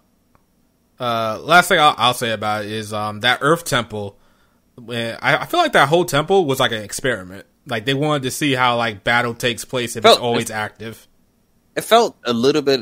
Uh, 1.00 1.40
last 1.42 1.68
thing 1.70 1.80
I'll, 1.80 1.96
I'll 1.98 2.14
say 2.14 2.32
about 2.32 2.66
it 2.66 2.72
is 2.72 2.92
um 2.92 3.22
that 3.22 3.40
Earth 3.42 3.64
Temple. 3.64 4.18
When 4.76 5.18
I, 5.22 5.38
I 5.38 5.46
feel 5.46 5.60
like 5.60 5.74
that 5.74 5.88
whole 5.90 6.06
temple 6.06 6.46
was 6.46 6.60
like 6.60 6.72
an 6.72 6.82
experiment. 6.82 7.46
Like 7.66 7.86
they 7.86 7.94
wanted 7.94 8.24
to 8.24 8.32
see 8.32 8.54
how 8.54 8.78
like 8.78 9.04
battle 9.04 9.34
takes 9.34 9.66
place 9.66 9.96
if 9.96 10.04
Well, 10.04 10.14
it's 10.14 10.22
always 10.22 10.52
active. 10.52 11.08
It 11.76 11.82
felt 11.84 12.16
a 12.24 12.34
little 12.34 12.62
bit. 12.62 12.82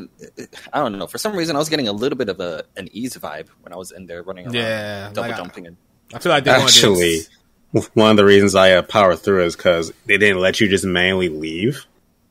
I 0.72 0.80
don't 0.80 0.98
know. 0.98 1.06
For 1.06 1.16
some 1.18 1.34
reason, 1.34 1.56
I 1.56 1.58
was 1.58 1.68
getting 1.70 1.88
a 1.88 1.92
little 1.92 2.18
bit 2.18 2.28
of 2.28 2.40
a 2.40 2.64
an 2.76 2.88
ease 2.92 3.14
vibe 3.16 3.48
when 3.62 3.72
I 3.72 3.76
was 3.76 3.90
in 3.92 4.06
there 4.06 4.22
running 4.22 4.46
around, 4.46 4.54
Yeah, 4.54 5.08
double 5.12 5.22
like 5.22 5.32
I- 5.32 5.36
jumping 5.36 5.66
and 5.66 5.76
I 6.14 6.18
feel 6.18 6.30
like 6.30 6.44
they 6.44 6.50
wanted 6.50 6.64
Actually, 6.64 7.20
to, 7.72 7.90
one 7.94 8.10
of 8.10 8.16
the 8.18 8.24
reasons 8.26 8.54
I 8.54 8.72
uh, 8.72 8.82
powered 8.82 9.20
through 9.20 9.44
is 9.46 9.56
because 9.56 9.92
they 10.04 10.18
didn't 10.18 10.40
let 10.40 10.60
you 10.60 10.68
just 10.68 10.84
manually 10.84 11.30
leave. 11.30 11.86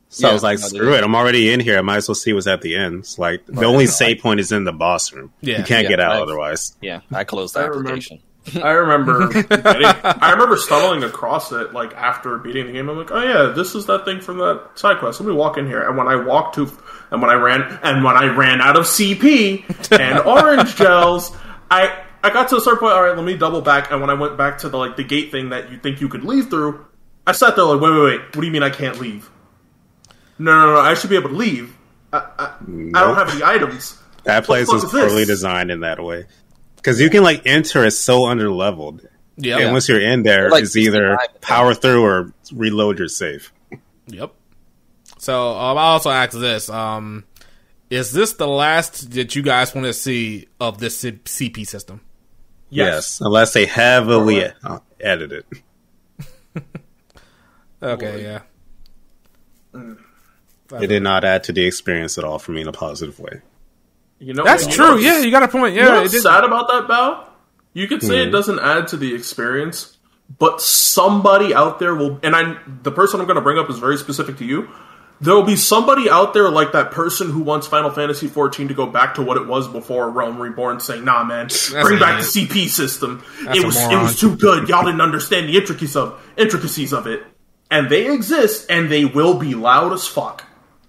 So 0.09 0.29
I 0.29 0.33
was 0.33 0.43
like, 0.43 0.59
no, 0.59 0.67
screw 0.67 0.93
it. 0.93 1.03
I'm 1.03 1.15
already 1.15 1.51
in 1.53 1.61
here. 1.61 1.77
I 1.77 1.81
might 1.81 1.97
as 1.97 2.07
well 2.09 2.13
see 2.15 2.33
what's 2.33 2.45
at 2.45 2.61
the 2.61 2.75
end. 2.75 2.99
It's 2.99 3.17
like 3.17 3.45
the 3.47 3.63
only 3.65 3.87
save 3.87 4.19
point 4.19 4.39
is 4.41 4.51
in 4.51 4.65
the 4.65 4.73
boss 4.73 5.13
room. 5.13 5.31
Yeah. 5.41 5.59
you 5.59 5.63
can't 5.63 5.83
Yeah, 5.85 5.89
get 5.89 5.99
out 6.01 6.11
I've- 6.11 6.21
otherwise. 6.23 6.75
yeah, 6.81 6.99
I 7.11 7.23
closed 7.23 7.55
the 7.55 7.61
I 7.61 7.63
remember- 7.63 7.89
application. 7.91 8.19
I 8.55 8.71
remember, 8.71 9.27
getting, 9.43 9.85
I 9.85 10.31
remember 10.31 10.57
stumbling 10.57 11.03
across 11.03 11.51
it 11.51 11.73
like 11.73 11.93
after 11.93 12.37
beating 12.39 12.67
the 12.67 12.73
game. 12.73 12.89
I'm 12.89 12.97
like, 12.97 13.11
oh 13.11 13.21
yeah, 13.21 13.53
this 13.53 13.75
is 13.75 13.85
that 13.85 14.03
thing 14.03 14.19
from 14.19 14.39
that 14.39 14.69
side 14.75 14.97
quest. 14.97 15.19
Let 15.19 15.27
me 15.27 15.33
walk 15.33 15.57
in 15.57 15.67
here. 15.67 15.87
And 15.87 15.95
when 15.95 16.07
I 16.07 16.15
walked 16.15 16.55
to, 16.55 16.71
and 17.11 17.21
when 17.21 17.29
I 17.29 17.35
ran, 17.35 17.61
and 17.83 18.03
when 18.03 18.15
I 18.15 18.33
ran 18.35 18.59
out 18.59 18.77
of 18.77 18.85
CP 18.85 19.91
and 19.99 20.19
orange 20.25 20.75
gels, 20.75 21.35
I 21.69 22.03
I 22.23 22.31
got 22.31 22.49
to 22.49 22.57
a 22.57 22.61
certain 22.61 22.79
point. 22.79 22.93
All 22.93 23.03
right, 23.03 23.15
let 23.15 23.25
me 23.25 23.37
double 23.37 23.61
back. 23.61 23.91
And 23.91 24.01
when 24.01 24.09
I 24.09 24.15
went 24.15 24.37
back 24.37 24.57
to 24.59 24.69
the 24.69 24.77
like 24.77 24.95
the 24.97 25.03
gate 25.03 25.31
thing 25.31 25.49
that 25.49 25.71
you 25.71 25.77
think 25.77 26.01
you 26.01 26.09
could 26.09 26.23
leave 26.23 26.49
through, 26.49 26.85
I 27.27 27.33
sat 27.33 27.55
there 27.55 27.65
like, 27.65 27.79
wait, 27.79 27.91
wait, 27.91 28.03
wait. 28.03 28.21
What 28.21 28.41
do 28.41 28.45
you 28.45 28.51
mean 28.51 28.63
I 28.63 28.69
can't 28.71 28.99
leave? 28.99 29.29
No, 30.39 30.65
no, 30.65 30.73
no. 30.73 30.79
I 30.79 30.95
should 30.95 31.11
be 31.11 31.15
able 31.15 31.29
to 31.29 31.35
leave. 31.35 31.77
I, 32.11 32.17
I, 32.17 32.45
I 32.45 33.01
don't 33.01 33.15
have 33.15 33.29
any 33.29 33.43
items. 33.43 33.97
That 34.23 34.45
place 34.45 34.71
is 34.71 34.85
poorly 34.85 35.25
designed 35.25 35.71
in 35.71 35.81
that 35.81 36.03
way. 36.03 36.25
Because 36.81 36.99
you 36.99 37.09
can 37.09 37.23
like 37.23 37.43
enter 37.45 37.83
it 37.85 37.91
so 37.91 38.25
under 38.27 38.49
leveled. 38.51 39.07
yeah, 39.37 39.59
And 39.59 39.71
once 39.71 39.87
you're 39.87 40.01
in 40.01 40.23
there, 40.23 40.49
Like 40.49 40.63
it's 40.63 40.75
either 40.75 41.17
power 41.41 41.73
through 41.73 42.03
or 42.03 42.33
reload 42.53 42.97
your 42.99 43.07
save. 43.07 43.51
Yep. 44.07 44.33
So 45.19 45.51
um, 45.51 45.77
I 45.77 45.81
also 45.83 46.09
ask 46.09 46.31
this: 46.37 46.69
um, 46.69 47.23
Is 47.91 48.11
this 48.11 48.33
the 48.33 48.47
last 48.47 49.11
that 49.11 49.35
you 49.35 49.43
guys 49.43 49.75
want 49.75 49.85
to 49.85 49.93
see 49.93 50.47
of 50.59 50.79
this 50.79 50.97
C- 50.97 51.11
CP 51.11 51.67
system? 51.67 52.01
Yes, 52.69 53.21
unless 53.21 53.53
they 53.53 53.65
heavily 53.65 54.45
uh, 54.63 54.79
edit 54.99 55.31
it. 55.31 55.45
Okay, 57.83 58.21
yeah. 58.23 58.41
It 60.79 60.87
did 60.87 61.01
not 61.01 61.23
add 61.23 61.43
to 61.45 61.51
the 61.51 61.65
experience 61.65 62.17
at 62.19 62.23
all 62.23 62.37
for 62.37 62.51
me 62.51 62.61
in 62.61 62.67
a 62.67 62.71
positive 62.71 63.19
way. 63.19 63.41
You 64.21 64.33
know, 64.35 64.43
That's 64.43 64.67
you 64.67 64.73
true. 64.73 64.85
know- 64.91 64.95
Yeah, 64.97 65.19
you 65.19 65.31
got 65.31 65.43
a 65.43 65.47
point. 65.47 65.73
You 65.75 65.81
know 65.81 65.87
Yeah, 65.93 65.97
it 65.97 66.01
what's 66.01 66.11
did. 66.13 66.21
sad 66.21 66.43
about 66.43 66.67
that, 66.67 66.87
Bao? 66.87 67.25
You 67.73 67.87
could 67.87 68.03
say 68.03 68.21
it 68.21 68.29
doesn't 68.31 68.59
add 68.59 68.87
to 68.89 68.97
the 68.97 69.15
experience, 69.15 69.97
but 70.37 70.61
somebody 70.61 71.53
out 71.55 71.79
there 71.79 71.95
will, 71.95 72.19
and 72.21 72.35
I, 72.35 72.57
the 72.83 72.91
person 72.91 73.19
I'm 73.19 73.25
going 73.25 73.35
to 73.35 73.41
bring 73.41 73.57
up 73.57 73.69
is 73.69 73.79
very 73.79 73.97
specific 73.97 74.37
to 74.37 74.45
you. 74.45 74.69
There 75.21 75.33
will 75.35 75.43
be 75.43 75.55
somebody 75.55 76.09
out 76.09 76.33
there 76.33 76.49
like 76.49 76.71
that 76.73 76.91
person 76.91 77.29
who 77.31 77.41
wants 77.41 77.67
Final 77.67 77.89
Fantasy 77.91 78.27
XIV 78.27 78.67
to 78.67 78.73
go 78.73 78.87
back 78.87 79.15
to 79.15 79.21
what 79.21 79.37
it 79.37 79.45
was 79.47 79.67
before 79.67 80.09
Realm 80.09 80.39
Reborn, 80.41 80.79
saying, 80.79 81.05
"Nah, 81.05 81.23
man, 81.23 81.47
bring 81.81 81.99
back 81.99 82.19
idiot. 82.19 82.33
the 82.33 82.47
CP 82.47 82.67
system. 82.67 83.23
That's 83.45 83.59
it 83.59 83.65
was 83.65 83.77
it 83.79 83.97
was 84.01 84.19
too 84.19 84.35
good. 84.35 84.67
Y'all 84.67 84.83
didn't 84.83 85.01
understand 85.01 85.47
the 85.47 85.57
intricacies 85.57 85.95
of 85.95 86.19
intricacies 86.37 86.91
of 86.91 87.05
it, 87.07 87.23
and 87.69 87.87
they 87.89 88.11
exist, 88.11 88.65
and 88.69 88.91
they 88.91 89.05
will 89.05 89.35
be 89.35 89.53
loud 89.53 89.93
as 89.93 90.07
fuck." 90.07 90.43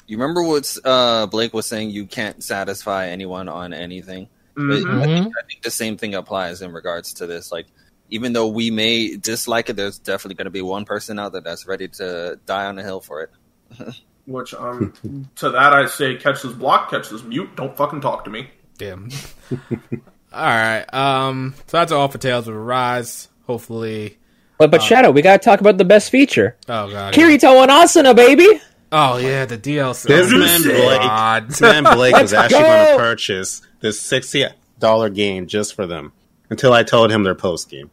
You 0.07 0.19
remember 0.19 0.43
what 0.43 0.77
uh, 0.85 1.27
Blake 1.27 1.55
was 1.55 1.67
saying? 1.67 1.91
You 1.91 2.07
can't 2.07 2.43
satisfy 2.43 3.09
anyone 3.09 3.49
on 3.49 3.73
anything. 3.73 4.29
Mm-hmm. 4.57 5.01
I, 5.01 5.05
think, 5.05 5.27
I 5.27 5.47
think 5.47 5.63
the 5.63 5.71
same 5.71 5.97
thing 5.97 6.15
applies 6.15 6.63
in 6.63 6.73
regards 6.73 7.15
to 7.15 7.27
this. 7.27 7.51
Like, 7.51 7.67
even 8.11 8.33
though 8.33 8.49
we 8.49 8.71
may 8.71 9.17
dislike 9.17 9.71
it, 9.71 9.77
there's 9.77 9.99
definitely 9.99 10.35
going 10.35 10.47
to 10.47 10.51
be 10.51 10.63
one 10.63 10.85
person 10.85 11.19
out 11.19 11.33
there 11.33 11.41
that's 11.41 11.67
ready 11.67 11.89
to 11.89 12.39
die 12.45 12.67
on 12.67 12.77
the 12.77 12.83
hill 12.83 13.01
for 13.01 13.23
it. 13.23 13.31
Which, 14.27 14.55
um, 14.55 14.93
to 15.37 15.51
that 15.51 15.73
I 15.73 15.87
say, 15.87 16.17
catch 16.17 16.43
this 16.43 16.53
block, 16.53 16.91
catch 16.91 17.09
this 17.09 17.25
mute. 17.25 17.57
Don't 17.57 17.77
fucking 17.77 18.03
talk 18.03 18.25
to 18.25 18.31
me. 18.31 18.51
Damn. 18.79 19.09
all 19.91 19.99
right. 20.33 20.85
Um. 20.93 21.55
So 21.67 21.79
that's 21.79 21.91
all 21.91 22.09
for 22.09 22.19
Tales 22.19 22.47
of 22.47 22.55
Arise. 22.55 23.29
Hopefully. 23.47 24.19
But 24.59 24.71
but 24.71 24.83
Shadow, 24.83 25.11
we 25.11 25.23
gotta 25.23 25.43
talk 25.43 25.61
about 25.61 25.77
the 25.77 25.85
best 25.85 26.11
feature. 26.11 26.57
Oh 26.69 26.89
god. 26.89 27.15
Kirito 27.15 27.63
and 27.63 27.71
Asuna, 27.71 28.15
baby. 28.15 28.61
Oh 28.93 29.17
yeah, 29.17 29.47
the 29.47 29.57
DLC. 29.59 30.07
This 30.07 30.31
oh, 30.33 30.39
man 30.39 30.63
Blake, 30.63 31.01
God. 31.01 31.49
this 31.49 31.61
man 31.63 31.85
Blake 31.85 32.15
was 32.21 32.35
actually 32.35 32.61
going 32.61 32.93
to 32.93 32.97
purchase 32.99 33.63
this 33.81 33.99
sixty 34.01 34.45
dollar 34.79 35.09
game 35.09 35.47
just 35.47 35.75
for 35.75 35.87
them. 35.87 36.13
Until 36.51 36.75
I 36.75 36.83
told 36.83 37.11
him 37.11 37.23
their 37.23 37.35
post 37.35 37.71
game. 37.71 37.91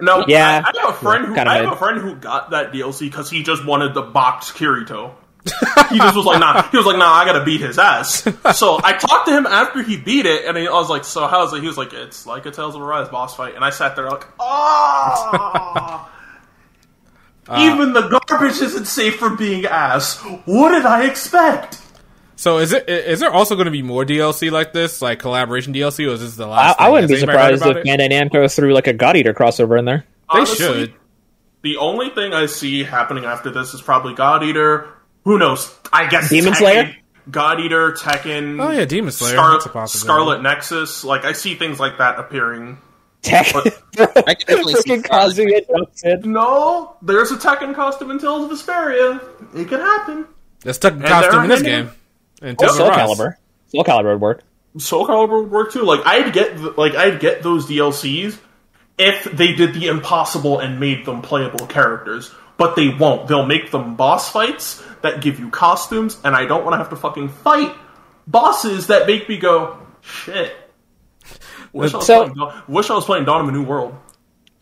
No, 0.00 0.24
Yeah. 0.26 0.64
I, 0.66 0.70
I 0.76 0.80
have 0.80 0.90
a 0.90 0.98
friend 0.98 1.24
who 1.26 1.34
Kinda 1.36 1.48
I 1.50 1.54
have 1.58 1.64
mid. 1.66 1.72
a 1.74 1.76
friend 1.76 2.00
who 2.00 2.16
got 2.16 2.50
that 2.50 2.72
DLC 2.72 3.00
because 3.02 3.30
he 3.30 3.44
just 3.44 3.64
wanted 3.64 3.94
the 3.94 4.02
box 4.02 4.50
Kirito. 4.50 5.14
he 5.90 5.98
just 5.98 6.16
was 6.16 6.24
like, 6.26 6.40
nah. 6.40 6.62
He 6.70 6.76
was 6.76 6.86
like, 6.86 6.96
nah. 6.98 7.12
I 7.12 7.24
gotta 7.24 7.44
beat 7.44 7.60
his 7.60 7.78
ass. 7.78 8.26
So 8.56 8.80
I 8.82 8.94
talked 8.94 9.28
to 9.28 9.32
him 9.36 9.46
after 9.46 9.82
he 9.82 9.96
beat 9.96 10.26
it, 10.26 10.46
and 10.46 10.56
he, 10.56 10.66
I 10.66 10.72
was 10.72 10.88
like, 10.90 11.04
so 11.04 11.28
how's 11.28 11.52
it? 11.52 11.60
He 11.60 11.68
was 11.68 11.76
like, 11.78 11.92
it's 11.92 12.26
like 12.26 12.46
a 12.46 12.50
Tales 12.50 12.74
of 12.74 12.80
Arise 12.82 13.08
boss 13.08 13.36
fight, 13.36 13.54
and 13.54 13.64
I 13.64 13.70
sat 13.70 13.94
there 13.94 14.08
like, 14.10 14.26
ah! 14.40 16.10
Ah. 17.48 17.74
Even 17.74 17.92
the 17.92 18.08
garbage 18.28 18.60
isn't 18.60 18.86
safe 18.86 19.16
from 19.16 19.36
being 19.36 19.64
ass. 19.66 20.18
What 20.44 20.72
did 20.72 20.86
I 20.86 21.06
expect? 21.06 21.80
So 22.36 22.58
is 22.58 22.72
it 22.72 22.88
is 22.88 23.20
there 23.20 23.30
also 23.30 23.54
going 23.54 23.66
to 23.66 23.70
be 23.70 23.82
more 23.82 24.04
DLC 24.04 24.50
like 24.50 24.72
this, 24.72 25.00
like 25.00 25.18
collaboration 25.20 25.72
DLC, 25.72 26.08
or 26.08 26.14
is 26.14 26.20
this 26.20 26.36
the 26.36 26.46
last? 26.46 26.76
I 26.80 26.84
thing? 26.84 26.92
wouldn't 26.92 27.10
be 27.10 27.16
surprised 27.16 27.62
if 27.62 27.70
about 27.70 27.76
it? 27.78 27.86
Bandai 27.86 28.10
Namco 28.10 28.54
threw 28.54 28.74
like 28.74 28.86
a 28.86 28.92
God 28.92 29.16
Eater 29.16 29.32
crossover 29.32 29.78
in 29.78 29.84
there. 29.84 30.04
They 30.32 30.38
Honestly, 30.38 30.56
should. 30.56 30.94
The 31.62 31.76
only 31.76 32.10
thing 32.10 32.34
I 32.34 32.46
see 32.46 32.82
happening 32.82 33.24
after 33.24 33.50
this 33.50 33.72
is 33.72 33.80
probably 33.80 34.14
God 34.14 34.42
Eater. 34.42 34.88
Who 35.24 35.38
knows? 35.38 35.72
I 35.92 36.08
guess 36.08 36.28
Demon 36.28 36.52
Tekken, 36.52 36.56
Slayer? 36.56 36.96
God 37.30 37.60
Eater, 37.60 37.92
Tekken. 37.92 38.62
Oh 38.62 38.70
yeah, 38.70 38.84
Demon 38.84 39.12
Slayer. 39.12 39.34
Scar- 39.34 39.60
That's 39.72 39.94
a. 39.94 39.98
Scarlet 39.98 40.42
Nexus. 40.42 41.04
Like 41.04 41.24
I 41.24 41.32
see 41.32 41.54
things 41.54 41.80
like 41.80 41.98
that 41.98 42.18
appearing. 42.18 42.78
Tech. 43.24 43.46
I 43.56 44.34
can 44.34 44.46
definitely 44.46 44.74
see 44.74 44.90
Freaking 44.90 45.02
Kazuya. 45.02 46.24
No, 46.24 46.96
there's 47.02 47.30
a 47.32 47.36
Tekken 47.36 47.74
costume 47.74 48.10
in 48.10 48.18
Tales 48.18 48.44
of 48.50 48.56
Vesperia. 48.58 49.20
It 49.54 49.68
could 49.68 49.80
happen. 49.80 50.26
Let's 50.64 50.78
tuck 50.78 50.94
the 50.94 51.00
there 51.00 51.08
costume 51.08 51.44
in 51.44 51.48
this 51.48 51.62
many- 51.62 51.84
game. 51.84 51.92
And 52.42 52.60
Or 52.60 52.64
oh, 52.64 52.66
Tales 52.66 52.70
of 52.72 52.76
Soul 52.76 52.88
Arise. 52.88 53.08
Calibur. 53.18 53.36
Soul 53.66 53.84
Calibur 53.84 54.12
would 54.12 54.20
work. 54.20 54.42
Soul 54.78 55.06
Calibur 55.06 55.42
would 55.42 55.50
work 55.50 55.72
too. 55.72 55.82
Like 55.82 56.00
I'd 56.04 56.32
get 56.32 56.56
th- 56.56 56.76
like 56.76 56.94
I'd 56.94 57.20
get 57.20 57.42
those 57.42 57.66
DLCs 57.66 58.38
if 58.98 59.24
they 59.24 59.52
did 59.54 59.74
the 59.74 59.86
impossible 59.86 60.58
and 60.58 60.78
made 60.80 61.06
them 61.06 61.22
playable 61.22 61.66
characters. 61.66 62.30
But 62.56 62.76
they 62.76 62.88
won't. 62.88 63.26
They'll 63.28 63.46
make 63.46 63.70
them 63.72 63.96
boss 63.96 64.30
fights 64.30 64.82
that 65.02 65.20
give 65.20 65.40
you 65.40 65.50
costumes, 65.50 66.16
and 66.24 66.36
I 66.36 66.44
don't 66.46 66.64
want 66.64 66.74
to 66.74 66.78
have 66.78 66.90
to 66.90 66.96
fucking 66.96 67.28
fight 67.30 67.74
bosses 68.26 68.86
that 68.88 69.06
make 69.06 69.28
me 69.28 69.38
go 69.38 69.78
shit. 70.02 70.54
Wish 71.74 71.92
I 71.92 71.96
was, 71.98 72.06
So- 72.06 72.22
playing, 72.24 72.34
Dawn- 72.36 72.62
wish 72.68 72.90
I 72.90 72.94
was 72.94 73.04
playing 73.04 73.24
Dawn 73.26 73.40
of 73.42 73.48
a 73.48 73.52
New 73.52 73.64
World. 73.64 73.94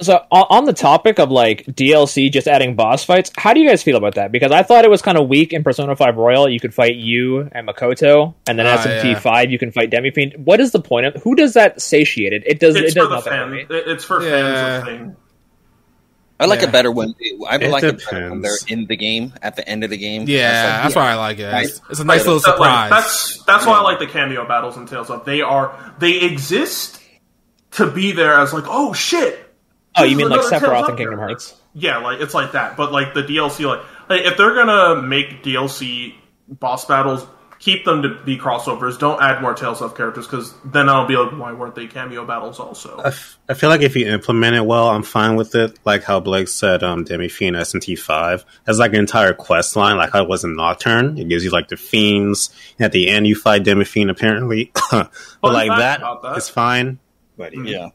So 0.00 0.14
on 0.32 0.46
on 0.50 0.64
the 0.64 0.72
topic 0.72 1.20
of 1.20 1.30
like 1.30 1.64
DLC 1.66 2.28
just 2.32 2.48
adding 2.48 2.74
boss 2.74 3.04
fights, 3.04 3.30
how 3.36 3.52
do 3.54 3.60
you 3.60 3.68
guys 3.68 3.84
feel 3.84 3.96
about 3.96 4.16
that? 4.16 4.32
Because 4.32 4.50
I 4.50 4.64
thought 4.64 4.84
it 4.84 4.90
was 4.90 5.00
kind 5.00 5.16
of 5.16 5.28
weak 5.28 5.52
in 5.52 5.62
Persona 5.62 5.94
Five 5.94 6.16
Royal. 6.16 6.48
You 6.48 6.58
could 6.58 6.74
fight 6.74 6.96
you 6.96 7.48
and 7.52 7.68
Makoto, 7.68 8.34
and 8.48 8.58
then 8.58 8.66
Ah, 8.66 8.78
SMT 8.78 9.04
yeah. 9.12 9.18
Five 9.20 9.52
you 9.52 9.60
can 9.60 9.70
fight 9.70 9.92
Demifiend. 9.92 10.38
What 10.38 10.58
is 10.58 10.72
the 10.72 10.80
point 10.80 11.06
of? 11.06 11.22
Who 11.22 11.36
does 11.36 11.54
that 11.54 11.80
satiate 11.80 12.32
it? 12.32 12.42
It 12.46 12.58
does. 12.58 12.74
It's 12.74 12.96
it 12.96 12.98
does 12.98 13.04
for 13.04 13.08
the 13.30 13.36
nothing 13.36 13.66
fan. 13.68 13.82
It's 13.86 14.04
for 14.04 14.20
Yeah. 14.22 14.30
fans 14.30 14.82
of 14.82 14.88
thing. 14.88 15.16
I 16.40 16.46
like 16.46 16.62
Yeah. 16.62 16.68
it 16.68 16.72
better 16.72 16.90
when 16.90 17.14
I 17.48 17.56
It 17.56 17.70
like 17.70 17.84
it 17.84 18.02
better 18.10 18.30
when 18.30 18.40
they're 18.40 18.56
in 18.66 18.86
the 18.86 18.96
game 18.96 19.32
at 19.40 19.54
the 19.54 19.68
end 19.68 19.84
of 19.84 19.90
the 19.90 19.98
game. 19.98 20.24
Yeah, 20.26 20.82
that's 20.82 20.96
like, 20.96 21.04
why 21.04 21.12
I 21.12 21.14
like 21.14 21.38
it. 21.38 21.54
It's, 21.64 21.80
it's 21.90 22.00
a 22.00 22.04
nice 22.04 22.20
Right. 22.26 22.26
little 22.26 22.40
That, 22.40 22.58
like, 22.58 22.88
surprise. 22.88 22.90
that's 22.90 23.44
that's 23.44 23.66
why 23.66 23.74
I 23.74 23.82
like 23.82 24.00
the 24.00 24.06
cameo 24.08 24.44
battles 24.48 24.76
in 24.76 24.86
Tales 24.86 25.10
of. 25.10 25.24
They 25.24 25.42
are 25.42 25.72
they 26.00 26.14
exist 26.22 26.98
to 27.72 27.90
be 27.90 28.12
there 28.12 28.34
as 28.34 28.52
like 28.52 28.64
oh 28.66 28.92
shit. 28.92 29.38
Oh, 29.96 30.04
you 30.04 30.16
mean 30.16 30.28
like 30.30 30.40
Sephiroth 30.40 30.84
of 30.84 30.88
and 30.90 30.98
Kingdom. 30.98 31.18
Hearts? 31.18 31.54
Yeah, 31.74 31.98
like 31.98 32.20
it's 32.20 32.34
like 32.34 32.52
that. 32.52 32.76
But 32.76 32.92
like 32.92 33.12
the 33.14 33.22
DLC, 33.22 33.66
like, 33.66 33.84
like 34.08 34.22
if 34.22 34.36
they're 34.38 34.54
gonna 34.54 35.02
make 35.02 35.42
DLC 35.42 36.14
boss 36.48 36.86
battles, 36.86 37.26
keep 37.58 37.84
them 37.84 38.02
to 38.02 38.18
be 38.24 38.38
crossovers. 38.38 38.98
Don't 38.98 39.22
add 39.22 39.40
more 39.42 39.54
Tales 39.54 39.80
of 39.82 39.94
characters 39.94 40.26
because 40.26 40.54
then 40.64 40.88
I'll 40.88 41.06
be 41.06 41.16
like, 41.16 41.32
why 41.38 41.52
weren't 41.52 41.74
they 41.74 41.86
cameo 41.86 42.24
battles 42.26 42.58
also? 42.58 42.98
I, 42.98 43.08
f- 43.08 43.38
I 43.48 43.54
feel 43.54 43.68
like 43.68 43.82
if 43.82 43.94
you 43.94 44.06
implement 44.08 44.56
it 44.56 44.64
well, 44.66 44.88
I'm 44.88 45.02
fine 45.02 45.36
with 45.36 45.54
it. 45.54 45.78
Like 45.84 46.02
how 46.04 46.20
Blake 46.20 46.48
said, 46.48 46.82
um, 46.82 47.04
Demi 47.04 47.28
Fiend 47.28 47.54
SMT 47.56 47.98
five 47.98 48.44
has 48.66 48.78
like 48.78 48.92
an 48.94 48.98
entire 48.98 49.32
quest 49.34 49.76
line, 49.76 49.96
like 49.98 50.10
how 50.10 50.22
it 50.22 50.28
was 50.28 50.42
in 50.44 50.56
Nocturne. 50.56 51.18
It 51.18 51.28
gives 51.28 51.44
you 51.44 51.50
like 51.50 51.68
the 51.68 51.76
fiends, 51.76 52.48
and 52.78 52.86
at 52.86 52.92
the 52.92 53.08
end 53.08 53.26
you 53.26 53.34
fight 53.34 53.62
Demi 53.64 53.84
Fiend 53.84 54.10
apparently. 54.10 54.72
but 54.90 55.10
Fun 55.42 55.52
like 55.52 55.68
fact 55.68 55.78
that, 55.78 55.98
about 56.00 56.22
that. 56.22 56.36
is 56.38 56.48
fine. 56.48 56.98
But 57.36 57.52
yeah. 57.54 57.62
yeah, 57.64 57.88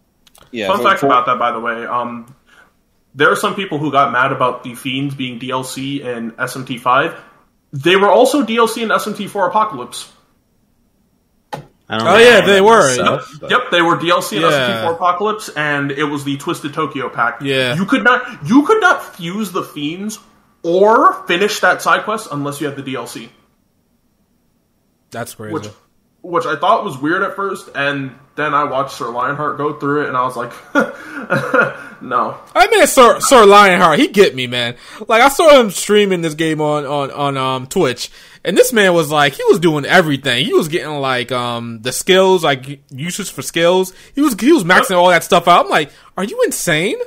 yeah. 0.52 0.68
Fun 0.68 0.78
for- 0.78 0.84
fact 0.84 1.00
for- 1.02 1.06
about 1.08 1.26
that, 1.28 1.38
by 1.40 1.52
the 1.52 1.60
way, 1.60 1.86
um, 1.86 2.34
there 3.16 3.32
are 3.32 3.36
some 3.36 3.56
people 3.56 3.78
who 3.78 3.92
got 3.92 4.12
mad 4.12 4.32
about 4.32 4.64
the 4.64 4.76
fiends 4.76 5.16
being 5.16 5.40
DLC 5.40 6.02
in 6.02 6.32
SMT 6.34 6.80
five. 6.80 7.16
They 7.74 7.96
were 7.96 8.10
also 8.10 8.44
DLC 8.44 8.84
in 8.84 8.90
SMT 8.90 9.28
four 9.30 9.48
Apocalypse. 9.48 10.12
I 11.90 11.98
don't 12.00 12.08
Oh, 12.08 12.12
know 12.12 12.18
yeah, 12.18 12.42
they 12.42 12.56
that 12.56 12.64
were. 12.66 12.86
myself, 12.86 13.32
but- 13.40 13.50
Yep, 13.50 13.72
they 13.72 13.82
were 13.82 13.96
DLC 13.96 14.36
in 14.38 14.42
Yeah. 14.42 14.50
SMT4 14.50 14.94
Apocalypse, 14.96 15.48
and 15.50 15.90
it 15.92 16.04
was 16.04 16.26
the 16.26 16.36
Twisted 16.36 16.74
Tokyo 16.74 17.08
pack. 17.08 17.42
Yeah. 17.42 17.76
you 17.76 17.86
could 17.86 18.04
not 18.04 18.46
you 18.46 18.64
could 18.66 18.82
not 18.82 19.16
fuse 19.16 19.54
the 19.54 19.64
fiends 19.64 20.20
or 20.64 21.14
finish 21.28 21.62
that 21.62 21.82
side 21.82 22.04
quest 22.04 22.28
unless 22.32 22.60
you 22.60 22.68
had 22.68 22.76
the 22.76 22.84
DLC, 22.84 23.30
That's 25.12 25.36
crazy. 25.36 25.54
which 25.54 25.68
which 26.28 26.46
I 26.46 26.58
thought 26.58 26.84
was 26.84 26.98
weird 26.98 27.24
at 27.24 27.36
first, 27.36 27.70
and 27.74 28.14
then 28.36 28.54
I 28.54 28.66
watched 28.66 28.98
Sir 28.98 29.10
Lionheart 29.10 29.58
go 29.58 29.80
through 29.80 30.04
it, 30.04 30.08
and 30.10 30.18
I 30.18 30.26
was 30.26 30.36
like, 30.36 30.52
no, 32.02 32.38
I 32.54 32.68
mean, 32.68 32.86
Sir 32.86 33.22
Sir 33.22 33.46
Lionheart, 33.46 33.98
he 33.98 34.10
get 34.10 34.36
me, 34.36 34.46
man. 34.46 34.76
Like 35.08 35.22
I 35.22 35.30
saw 35.30 35.60
him 35.60 35.72
streaming 35.72 36.22
this 36.22 36.34
game 36.34 36.60
on 36.60 36.86
on 36.86 37.12
on 37.12 37.38
um 37.38 37.68
Twitch, 37.68 38.12
and 38.44 38.58
this 38.58 38.74
man 38.74 38.94
was 38.94 39.10
like, 39.10 39.34
he 39.34 39.44
was 39.46 39.60
doing 39.60 39.86
everything. 39.86 40.46
He 40.46 40.54
was 40.54 40.68
getting 40.68 40.92
like 41.00 41.32
um 41.32 41.82
the 41.82 41.94
skills, 41.94 42.44
like 42.44 42.82
usage 42.92 43.32
for 43.32 43.42
skills. 43.42 43.94
He 44.14 44.22
was 44.22 44.36
he 44.38 44.52
was 44.52 44.66
maxing 44.66 44.98
all 44.98 45.10
that 45.10 45.24
stuff 45.24 45.48
out. 45.48 45.66
I'm 45.66 45.72
like, 45.72 45.92
are 46.18 46.26
you 46.26 46.44
insane? 46.44 46.98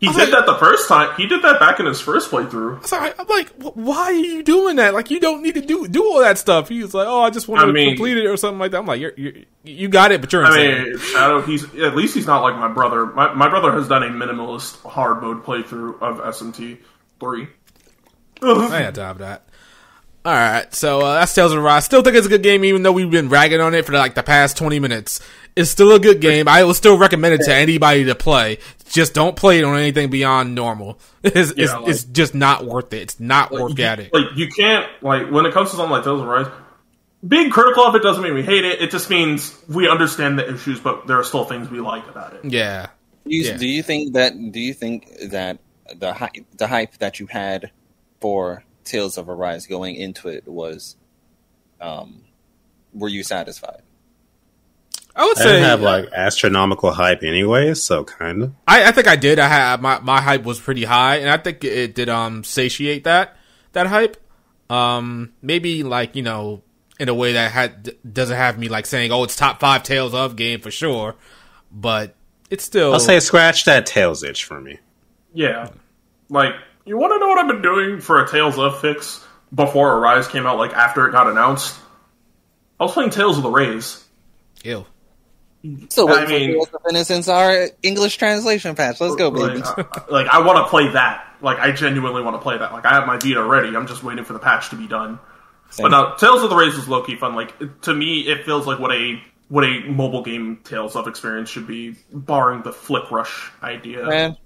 He 0.00 0.06
I 0.08 0.12
did 0.12 0.18
like- 0.18 0.30
that 0.30 0.46
the 0.46 0.56
first 0.58 0.88
time. 0.88 1.14
He 1.16 1.26
did 1.26 1.42
that 1.42 1.58
back 1.58 1.80
in 1.80 1.86
his 1.86 2.00
first 2.00 2.30
playthrough. 2.30 2.86
So 2.86 2.96
I, 2.96 3.12
I'm 3.18 3.26
like, 3.26 3.50
why 3.74 3.96
are 4.04 4.12
you 4.12 4.42
doing 4.42 4.76
that? 4.76 4.94
Like, 4.94 5.10
you 5.10 5.18
don't 5.20 5.42
need 5.42 5.54
to 5.54 5.60
do 5.60 5.88
do 5.88 6.04
all 6.04 6.20
that 6.20 6.38
stuff. 6.38 6.68
He 6.68 6.82
was 6.82 6.94
like, 6.94 7.06
oh, 7.08 7.22
I 7.22 7.30
just 7.30 7.48
want 7.48 7.62
I 7.62 7.66
to 7.66 7.72
mean- 7.72 7.90
complete 7.96 8.16
it 8.18 8.26
or 8.26 8.36
something 8.36 8.58
like 8.60 8.70
that. 8.70 8.78
I'm 8.78 8.86
like, 8.86 9.00
you're, 9.00 9.12
you're 9.16 9.32
you 9.64 9.88
got 9.88 10.12
it, 10.12 10.20
but 10.20 10.32
you're 10.32 10.44
I 10.44 10.48
insane. 10.50 10.84
mean, 10.84 10.98
Shadow. 10.98 11.40
He's 11.42 11.64
at 11.76 11.96
least 11.96 12.14
he's 12.14 12.26
not 12.26 12.42
like 12.42 12.54
my 12.56 12.68
brother. 12.68 13.06
My 13.06 13.34
my 13.34 13.48
brother 13.48 13.72
has 13.72 13.88
done 13.88 14.02
a 14.04 14.06
minimalist 14.08 14.80
hard 14.88 15.20
mode 15.22 15.44
playthrough 15.44 16.00
of 16.00 16.18
SMT 16.18 16.78
three. 17.20 17.48
I 18.40 18.78
had 18.82 18.94
time 18.94 19.16
for 19.16 19.22
that. 19.22 19.47
All 20.28 20.34
right, 20.34 20.74
so 20.74 21.00
uh, 21.00 21.14
that's 21.20 21.34
Tales 21.34 21.52
of 21.52 21.58
Arise. 21.58 21.86
Still 21.86 22.02
think 22.02 22.14
it's 22.14 22.26
a 22.26 22.28
good 22.28 22.42
game, 22.42 22.62
even 22.62 22.82
though 22.82 22.92
we've 22.92 23.10
been 23.10 23.30
ragging 23.30 23.60
on 23.62 23.74
it 23.74 23.86
for 23.86 23.92
like 23.92 24.14
the 24.14 24.22
past 24.22 24.58
twenty 24.58 24.78
minutes. 24.78 25.26
It's 25.56 25.70
still 25.70 25.90
a 25.92 25.98
good 25.98 26.20
game. 26.20 26.46
I 26.48 26.64
will 26.64 26.74
still 26.74 26.98
recommend 26.98 27.32
it 27.40 27.44
to 27.46 27.54
anybody 27.54 28.04
to 28.04 28.14
play. 28.14 28.58
Just 28.90 29.14
don't 29.14 29.34
play 29.36 29.58
it 29.60 29.64
on 29.64 29.78
anything 29.78 30.10
beyond 30.10 30.54
normal. 30.54 31.00
It's, 31.22 31.52
it's, 31.56 31.72
like- 31.72 31.88
it's 31.88 32.04
just 32.04 32.34
not 32.34 32.66
worth 32.66 32.92
it. 32.92 33.00
It's 33.00 33.18
not 33.18 33.50
worth 33.52 33.78
you, 33.78 33.84
at 33.86 34.00
it. 34.00 34.12
Like 34.12 34.36
you 34.36 34.48
can't 34.48 34.86
like 35.02 35.30
when 35.30 35.46
it 35.46 35.54
comes 35.54 35.70
to 35.70 35.76
something 35.76 35.92
like 35.92 36.04
Tales 36.04 36.20
of 36.20 36.28
Arise, 36.28 36.46
being 37.26 37.48
critical 37.50 37.84
of 37.84 37.94
it 37.94 38.02
doesn't 38.02 38.22
mean 38.22 38.34
we 38.34 38.42
hate 38.42 38.66
it. 38.66 38.82
It 38.82 38.90
just 38.90 39.08
means 39.08 39.56
we 39.66 39.88
understand 39.88 40.38
the 40.38 40.52
issues, 40.52 40.78
but 40.78 41.06
there 41.06 41.18
are 41.18 41.24
still 41.24 41.46
things 41.46 41.70
we 41.70 41.80
like 41.80 42.06
about 42.06 42.34
it. 42.34 42.44
Yeah, 42.44 42.88
Do 43.24 43.34
you, 43.34 43.44
Yeah. 43.44 43.56
do 43.56 43.66
you 43.66 43.82
think 43.82 44.12
that? 44.12 44.34
Do 44.52 44.60
you 44.60 44.74
think 44.74 45.08
that 45.30 45.58
the 45.96 46.12
hype, 46.12 46.32
the 46.58 46.66
hype 46.66 46.98
that 46.98 47.18
you 47.18 47.26
had 47.28 47.70
for 48.20 48.62
Tales 48.88 49.18
of 49.18 49.28
Arise 49.28 49.66
going 49.66 49.94
into 49.94 50.28
it 50.28 50.46
was, 50.46 50.96
um, 51.80 52.22
were 52.92 53.08
you 53.08 53.22
satisfied? 53.22 53.82
I 55.14 55.24
would 55.24 55.38
I 55.38 55.42
say 55.42 55.52
didn't 55.52 55.64
have 55.64 55.80
like 55.80 56.08
astronomical 56.12 56.92
hype 56.92 57.24
anyway, 57.24 57.74
so 57.74 58.04
kind 58.04 58.42
of. 58.44 58.52
I, 58.68 58.88
I 58.88 58.92
think 58.92 59.08
I 59.08 59.16
did. 59.16 59.40
I 59.40 59.48
had 59.48 59.82
my 59.82 59.98
my 59.98 60.20
hype 60.20 60.44
was 60.44 60.60
pretty 60.60 60.84
high, 60.84 61.16
and 61.16 61.28
I 61.28 61.38
think 61.38 61.64
it 61.64 61.96
did 61.96 62.08
um 62.08 62.44
satiate 62.44 63.04
that 63.04 63.36
that 63.72 63.88
hype. 63.88 64.16
Um, 64.70 65.32
maybe 65.42 65.82
like 65.82 66.14
you 66.14 66.22
know 66.22 66.62
in 67.00 67.08
a 67.08 67.14
way 67.14 67.32
that 67.32 67.50
had 67.50 67.96
doesn't 68.10 68.36
have 68.36 68.58
me 68.58 68.68
like 68.68 68.86
saying, 68.86 69.10
"Oh, 69.10 69.24
it's 69.24 69.34
top 69.34 69.58
five 69.58 69.82
Tales 69.82 70.14
of 70.14 70.36
game 70.36 70.60
for 70.60 70.70
sure," 70.70 71.16
but 71.72 72.14
it's 72.48 72.62
still. 72.62 72.92
I'll 72.92 73.00
say 73.00 73.18
scratch 73.18 73.64
that 73.64 73.86
tails 73.86 74.22
itch 74.22 74.44
for 74.44 74.60
me. 74.60 74.78
Yeah, 75.32 75.70
like 76.28 76.54
you 76.88 76.98
want 76.98 77.12
to 77.12 77.18
know 77.18 77.28
what 77.28 77.38
I've 77.38 77.48
been 77.48 77.62
doing 77.62 78.00
for 78.00 78.22
a 78.22 78.28
Tales 78.28 78.58
of 78.58 78.80
fix 78.80 79.24
before 79.54 79.96
Arise 79.96 80.28
came 80.28 80.46
out, 80.46 80.58
like 80.58 80.72
after 80.72 81.06
it 81.06 81.12
got 81.12 81.28
announced. 81.28 81.78
I 82.80 82.84
was 82.84 82.92
playing 82.92 83.10
Tales 83.10 83.36
of 83.36 83.42
the 83.42 83.50
Rays. 83.50 84.04
Ew. 84.64 84.84
Still 85.88 86.08
I 86.08 86.24
waiting 86.24 86.28
mean- 86.50 86.64
for 86.64 86.66
Tales 86.66 86.74
of 86.74 86.80
Innocence, 86.90 87.28
our 87.28 87.68
English 87.82 88.16
translation 88.16 88.74
patch. 88.74 89.00
Let's 89.00 89.16
go, 89.16 89.30
baby. 89.30 89.62
Uh, 89.62 89.74
like, 89.76 89.78
I, 89.78 90.12
like 90.12 90.26
I 90.28 90.46
want 90.46 90.64
to 90.64 90.70
play 90.70 90.88
that. 90.92 91.24
Like 91.40 91.58
I 91.58 91.72
genuinely 91.72 92.22
want 92.22 92.34
to 92.36 92.40
play 92.40 92.58
that. 92.58 92.72
Like 92.72 92.84
I 92.86 92.94
have 92.94 93.06
my 93.06 93.16
Vita 93.18 93.42
ready. 93.42 93.76
I'm 93.76 93.86
just 93.86 94.02
waiting 94.02 94.24
for 94.24 94.32
the 94.32 94.38
patch 94.38 94.70
to 94.70 94.76
be 94.76 94.86
done. 94.88 95.18
But 95.76 95.88
now, 95.88 96.14
Tales 96.14 96.42
of 96.42 96.50
the 96.50 96.56
Rays 96.56 96.74
is 96.74 96.88
low 96.88 97.02
key 97.02 97.16
fun. 97.16 97.34
Like 97.34 97.82
to 97.82 97.92
me, 97.94 98.20
it 98.22 98.44
feels 98.44 98.66
like 98.66 98.78
what 98.78 98.92
a 98.92 99.22
what 99.48 99.64
a 99.64 99.80
mobile 99.88 100.22
game 100.22 100.60
Tales 100.64 100.96
of 100.96 101.06
experience 101.06 101.48
should 101.50 101.66
be, 101.66 101.96
barring 102.12 102.62
the 102.62 102.72
flick 102.72 103.10
rush 103.10 103.50
idea. 103.62 104.06
man, 104.06 104.36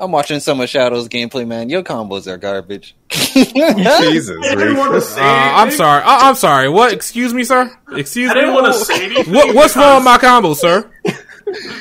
I'm 0.00 0.12
watching 0.12 0.40
so 0.40 0.54
much 0.54 0.70
Shadows 0.70 1.08
gameplay, 1.08 1.46
man. 1.46 1.68
Your 1.68 1.82
combos 1.82 2.26
are 2.26 2.38
garbage. 2.38 2.96
Jesus, 3.10 4.36
I 4.42 4.54
didn't 4.54 4.76
want 4.78 4.94
to 4.94 5.00
say. 5.02 5.20
Uh, 5.20 5.24
I'm 5.24 5.70
sorry. 5.70 6.02
I, 6.02 6.28
I'm 6.28 6.34
sorry. 6.34 6.68
What? 6.70 6.92
Excuse 6.92 7.34
me, 7.34 7.44
sir. 7.44 7.70
Excuse 7.92 8.30
I 8.30 8.34
me. 8.34 8.40
didn't 8.40 8.54
want 8.54 8.66
to 8.66 8.72
say 8.84 9.04
anything. 9.04 9.34
What, 9.34 9.54
what's 9.54 9.76
wrong 9.76 9.96
with 9.96 10.04
my 10.04 10.16
combo, 10.18 10.54
sir? 10.54 10.90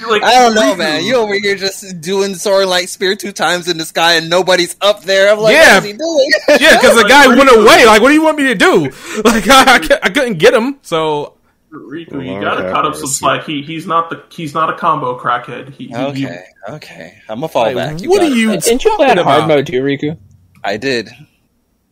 Like, 0.10 0.24
I 0.24 0.34
don't 0.40 0.56
know, 0.56 0.76
man. 0.76 1.06
You 1.06 1.16
over 1.18 1.34
here 1.36 1.56
just 1.56 2.02
doing 2.02 2.34
Soaring 2.36 2.68
Light 2.70 2.90
Spear 2.90 3.16
two 3.16 3.32
times 3.32 3.68
in 3.68 3.78
the 3.78 3.86
sky 3.86 4.16
and 4.16 4.30
nobody's 4.30 4.76
up 4.82 5.04
there. 5.04 5.32
I'm 5.32 5.40
like, 5.40 5.54
Yeah. 5.56 5.76
what 5.76 5.84
is 5.86 5.92
he 5.92 5.98
doing? 5.98 6.32
Yeah, 6.60 6.76
because 6.78 7.02
the 7.02 7.08
guy 7.08 7.28
went 7.28 7.50
away. 7.50 7.86
Like, 7.86 8.02
what 8.02 8.08
do 8.10 8.16
you 8.16 8.24
want 8.24 8.38
me 8.38 8.46
to 8.48 8.56
do? 8.56 8.92
Like, 9.24 9.48
I, 9.48 9.76
I, 9.76 10.00
I 10.04 10.10
couldn't 10.10 10.40
get 10.40 10.54
him. 10.54 10.80
So 10.82 11.36
Riku, 11.72 12.14
you 12.26 12.32
Lord 12.32 12.44
gotta 12.44 12.72
cut 12.72 12.86
up 12.86 12.96
some 12.96 13.08
slack. 13.08 13.46
He 13.46 13.62
he's 13.62 13.86
not 13.86 14.10
the 14.10 14.24
he's 14.30 14.54
not 14.56 14.70
a 14.72 14.76
combo 14.78 15.20
crackhead. 15.20 15.72
He, 15.74 15.86
he- 15.88 15.94
he- 15.94 15.96
okay, 16.26 16.44
okay. 16.68 17.18
I'm 17.30 17.38
gonna 17.42 17.48
fall 17.48 17.66
Like, 17.72 17.76
back. 17.76 18.02
what 18.10 18.22
are 18.22 18.26
it. 18.26 18.34
you- 18.34 18.58
Didn't 18.60 18.84
you 18.84 18.96
play 18.96 19.06
on 19.10 19.18
talking 19.18 19.24
hard 19.24 19.44
about? 19.44 19.48
mode 19.50 19.68
too, 19.68 19.82
Riku? 19.84 20.18
I 20.64 20.78
did. 20.78 21.10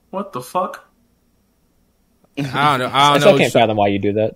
what 0.09 0.33
the 0.33 0.41
fuck? 0.41 0.83
I 2.37 2.41
don't 2.41 2.51
know. 2.79 2.85
I 2.87 2.89
I 3.09 3.11
don't 3.13 3.19
still 3.21 3.31
know. 3.33 3.37
can't 3.37 3.53
fathom 3.53 3.77
why 3.77 3.87
you 3.89 3.99
do 3.99 4.13
that. 4.13 4.33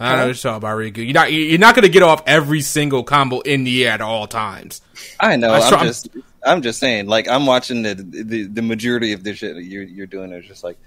I 0.00 0.10
don't 0.10 0.18
know 0.18 0.22
what 0.22 0.26
you're 0.28 0.34
talking 0.34 0.56
about, 0.58 0.76
Riku. 0.78 0.98
You're 1.04 1.12
not. 1.14 1.32
You're 1.32 1.58
not 1.58 1.74
going 1.74 1.82
to 1.82 1.88
get 1.88 2.04
off 2.04 2.22
every 2.26 2.60
single 2.60 3.02
combo 3.02 3.40
in 3.40 3.64
the 3.64 3.84
air 3.86 3.92
at 3.94 4.00
all 4.00 4.28
times. 4.28 4.80
I 5.18 5.34
know. 5.36 5.50
I 5.52 5.58
I'm 5.58 5.74
I'm- 5.74 5.86
just. 5.86 6.08
I'm 6.44 6.62
just 6.62 6.78
saying. 6.78 7.08
Like 7.08 7.26
I'm 7.28 7.46
watching 7.46 7.82
the 7.82 7.94
the, 7.96 8.44
the 8.44 8.62
majority 8.62 9.12
of 9.12 9.24
this 9.24 9.38
shit 9.38 9.56
you're 9.56 9.82
you're 9.82 10.06
doing 10.06 10.30
is 10.32 10.46
just 10.46 10.62
like. 10.62 10.78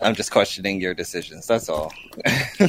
I'm 0.00 0.14
just 0.14 0.30
questioning 0.30 0.80
your 0.80 0.94
decisions. 0.94 1.46
That's 1.46 1.68
all. 1.68 1.92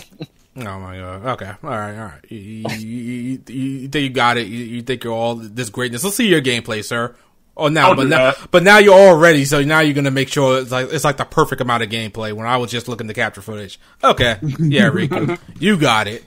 Oh 0.58 0.80
my 0.80 0.98
god. 0.98 1.26
Okay. 1.26 1.52
All 1.64 1.70
right. 1.70 1.98
All 1.98 2.06
right. 2.06 2.26
You, 2.32 2.38
you, 2.38 2.64
you, 2.80 3.42
you, 3.48 3.54
you 3.54 3.88
think 3.88 4.04
you 4.04 4.10
got 4.10 4.38
it? 4.38 4.48
You, 4.48 4.58
you 4.58 4.82
think 4.82 5.04
you're 5.04 5.14
all 5.14 5.36
this 5.36 5.70
greatness? 5.70 6.04
Let's 6.04 6.18
see 6.18 6.28
your 6.28 6.42
gameplay, 6.42 6.84
sir. 6.84 7.16
Oh, 7.56 7.68
now, 7.68 7.90
I'll 7.90 7.96
but 7.96 8.08
now, 8.08 8.32
that. 8.32 8.52
but 8.52 8.64
now 8.64 8.78
you're 8.78 8.94
all 8.94 9.18
ready. 9.18 9.46
So 9.46 9.62
now 9.64 9.80
you're 9.82 9.94
gonna 9.94 10.12
make 10.12 10.30
sure 10.30 10.60
it's 10.60 10.72
like 10.72 10.92
it's 10.92 11.04
like 11.04 11.18
the 11.18 11.26
perfect 11.26 11.62
amount 11.62 11.84
of 11.84 11.90
gameplay. 11.90 12.34
When 12.34 12.48
I 12.48 12.58
was 12.58 12.72
just 12.72 12.88
looking 12.88 13.08
to 13.08 13.14
capture 13.14 13.42
footage. 13.42 13.80
Okay. 14.04 14.38
Yeah, 14.42 14.90
Riku, 14.90 15.38
you 15.60 15.78
got 15.78 16.08
it. 16.08 16.24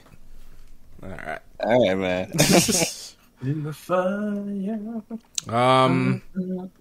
All 1.01 1.09
right. 1.09 1.39
All 1.59 1.87
right, 1.87 1.97
man. 1.97 2.31
In 3.41 3.63
the 3.63 3.73
fire. 3.73 5.01
Um. 5.49 6.21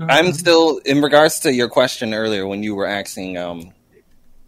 I'm 0.00 0.32
still 0.32 0.78
in 0.84 1.02
regards 1.02 1.40
to 1.40 1.52
your 1.52 1.68
question 1.68 2.14
earlier 2.14 2.46
when 2.46 2.62
you 2.62 2.76
were 2.76 2.86
asking. 2.86 3.36
Um, 3.36 3.72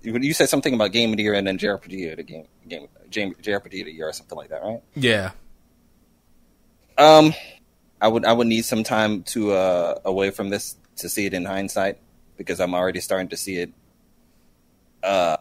you 0.05 0.16
you 0.18 0.35
said 0.35 0.48
something 0.48 0.74
about 0.74 0.93
game 0.93 1.10
of 1.10 1.16
the 1.16 1.22
year 1.22 1.35
and 1.35 1.47
then 1.47 1.59
JRPG 1.59 2.12
of 2.12 2.16
the 2.18 2.22
game 2.22 2.47
game 2.68 2.89
JRPG 3.10 3.81
of 3.81 3.86
the 3.86 3.93
year 3.93 4.09
or 4.09 4.12
something 4.12 4.36
like 4.36 4.51
that, 4.51 4.62
right? 4.62 4.82
Yeah. 4.94 5.32
Um, 6.97 7.35
I 8.01 8.09
would 8.09 8.24
I 8.24 8.32
would 8.32 8.47
need 8.47 8.64
some 8.64 8.85
time 8.85 9.22
to 9.35 9.52
uh, 9.52 10.01
away 10.05 10.31
from 10.31 10.51
this 10.51 10.76
to 10.97 11.09
see 11.09 11.26
it 11.26 11.35
in 11.35 11.44
hindsight 11.44 11.98
because 12.36 12.60
I'm 12.60 12.74
already 12.74 13.01
starting 13.01 13.28
to 13.28 13.36
see 13.36 13.56
it 13.56 13.72
uh, 15.02 15.39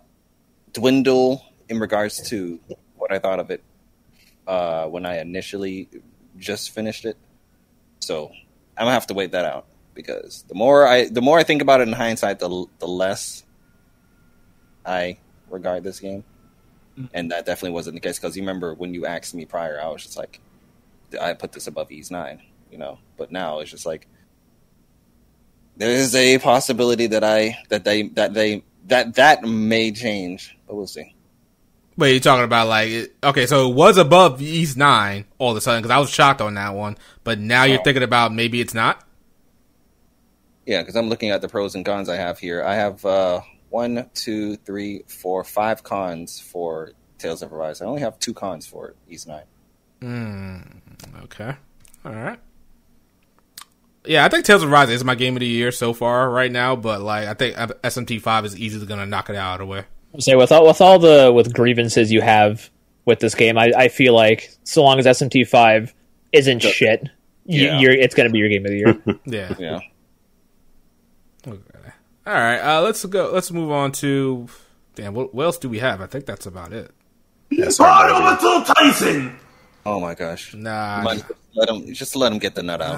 dwindle 0.72 1.44
in 1.70 1.80
regards 1.80 2.30
to 2.30 2.60
what 2.96 3.12
I 3.12 3.20
thought 3.20 3.40
of 3.40 3.52
it 3.52 3.64
uh, 4.48 4.88
when 4.88 5.06
I 5.06 5.20
initially 5.20 5.90
just 6.38 6.72
finished 6.72 7.06
it. 7.06 7.18
So 8.00 8.30
I'm 8.78 8.86
gonna 8.86 8.92
have 8.92 9.08
to 9.08 9.14
wait 9.14 9.32
that 9.32 9.46
out 9.46 9.66
because 9.94 10.44
the 10.48 10.56
more 10.56 10.88
I 10.88 11.10
the 11.10 11.22
more 11.22 11.38
I 11.38 11.44
think 11.44 11.62
about 11.62 11.82
it 11.82 11.88
in 11.88 11.94
hindsight, 11.94 12.40
the 12.40 12.66
the 12.80 12.88
less 12.88 13.44
I 14.86 15.18
regard 15.50 15.84
this 15.84 16.00
game. 16.00 16.24
And 17.14 17.32
that 17.32 17.46
definitely 17.48 17.72
wasn't 17.72 17.96
the 17.96 18.00
case 18.02 18.20
because 18.20 18.36
you 18.38 18.44
remember 18.44 18.76
when 18.76 18.94
you 18.94 19.08
asked 19.08 19.34
me 19.34 19.46
prior, 19.46 19.82
I 19.82 19.88
was 19.88 20.04
just 20.04 20.16
like, 20.18 20.40
I 21.20 21.34
put 21.34 21.52
this 21.52 21.66
above 21.66 21.92
Ys 21.92 22.12
nine, 22.12 22.42
you 22.72 22.78
know. 22.78 23.00
But 23.18 23.32
now 23.32 23.60
it's 23.60 23.72
just 23.72 23.86
like 23.86 24.08
there 25.76 25.90
is 25.90 26.14
a 26.14 26.38
possibility 26.38 27.08
that 27.08 27.24
I 27.24 27.58
that 27.70 27.84
they 27.84 28.04
that 28.10 28.34
they 28.36 28.64
that 28.88 29.16
that 29.16 29.44
may 29.44 29.92
change, 29.92 30.56
but 30.68 30.76
we'll 30.76 30.86
see. 30.86 31.16
Wait, 31.98 32.12
you're 32.12 32.20
talking 32.20 32.44
about 32.44 32.68
like 32.68 33.12
okay, 33.24 33.48
so 33.48 33.70
it 33.72 33.74
was 33.76 33.98
above 33.98 34.40
Ys 34.40 34.78
Nine 34.78 35.26
all 35.40 35.52
of 35.52 35.58
a 35.58 35.62
sudden 35.62 35.82
because 35.82 35.96
I 35.96 36.00
was 36.00 36.12
shocked 36.12 36.42
on 36.42 36.54
that 36.56 36.76
one, 36.76 36.96
but 37.24 37.40
now 37.40 37.64
you're 37.64 37.80
Oh. 37.80 37.84
thinking 37.84 38.04
about 38.04 38.32
maybe 38.34 38.62
it's 38.62 38.74
not. 38.76 39.04
Yeah, 40.68 40.82
because 40.82 40.96
I'm 40.96 41.10
looking 41.10 41.32
at 41.32 41.42
the 41.42 41.50
pros 41.50 41.74
and 41.76 41.84
cons 41.86 42.08
I 42.08 42.16
have 42.18 42.38
here. 42.40 42.64
I 42.64 42.76
have 42.76 43.04
uh, 43.06 43.42
one, 43.74 44.08
two, 44.14 44.56
three, 44.58 45.04
four, 45.08 45.44
five 45.44 45.84
cons 45.84 46.40
for 46.40 46.92
Tales 47.18 47.42
of 47.42 47.52
Arise. 47.52 47.82
I 47.82 47.86
only 47.86 48.02
have 48.02 48.20
two 48.20 48.34
cons 48.34 48.68
for 48.68 48.94
Ys 49.10 49.26
Nine. 49.28 49.44
Hmm, 50.02 50.58
okay, 51.24 51.56
all 52.06 52.12
right. 52.14 52.40
Yeah, 54.06 54.26
I 54.26 54.30
think 54.30 54.46
Tales 54.46 54.62
of 54.64 54.72
Arise 54.72 54.90
is 54.90 55.04
my 55.04 55.16
game 55.16 55.36
of 55.36 55.40
the 55.40 55.48
year 55.48 55.72
so 55.72 55.94
far 55.94 56.30
right 56.30 56.52
now, 56.52 56.76
but 56.76 57.02
like 57.02 57.28
I 57.28 57.34
think 57.34 57.56
SMT 57.56 58.22
five 58.22 58.46
is 58.46 58.56
easily 58.58 58.86
gonna 58.86 59.06
knock 59.06 59.30
it 59.30 59.36
out 59.36 59.62
of 59.62 59.68
the 59.68 59.72
way. 59.72 59.86
Say 60.20 60.36
with 60.36 60.52
all 60.52 60.68
with 60.68 60.80
all 60.82 61.00
the 61.00 61.32
with 61.34 61.54
grievances 61.54 62.12
you 62.12 62.22
have 62.22 62.70
with 63.06 63.20
this 63.20 63.34
game, 63.34 63.58
I, 63.58 63.72
I 63.76 63.88
feel 63.88 64.14
like 64.14 64.50
so 64.64 64.84
long 64.84 65.00
as 65.00 65.06
SMT 65.06 65.48
five 65.48 65.94
isn't 66.32 66.60
shit, 66.62 67.08
you, 67.46 67.66
Yeah. 67.66 67.80
you're 67.80 67.92
it's 67.92 68.14
going 68.14 68.28
to 68.30 68.32
be 68.34 68.40
your 68.40 68.50
game 68.50 68.66
of 68.66 68.72
the 68.72 68.78
year. 68.78 69.20
Yeah. 69.26 69.56
Yeah. 69.58 69.80
Okay. 72.26 72.32
All 72.36 72.42
right. 72.42 72.60
Uh, 72.60 72.82
let's 72.82 73.04
go. 73.06 73.32
Let's 73.34 73.52
move 73.52 73.72
on 73.72 73.92
to. 73.94 74.48
Damn. 74.96 75.14
What, 75.14 75.34
what 75.34 75.44
else 75.46 75.58
do 75.58 75.70
we 75.70 75.80
have? 75.80 76.02
I 76.02 76.08
think 76.08 76.26
that's 76.26 76.46
about 76.46 76.72
it. 76.74 76.92
Yes, 77.50 77.78
Bruno 77.78 78.20
Matil 78.20 78.66
Tyson! 78.66 79.38
Oh 79.86 80.00
my 80.00 80.16
gosh. 80.16 80.54
Nah. 80.56 81.02
Might- 81.04 81.24
Let 81.56 81.68
them 81.68 81.94
just 81.94 82.16
let 82.16 82.30
them 82.30 82.40
get 82.40 82.56
the 82.56 82.64
nut 82.64 82.82
out. 82.82 82.98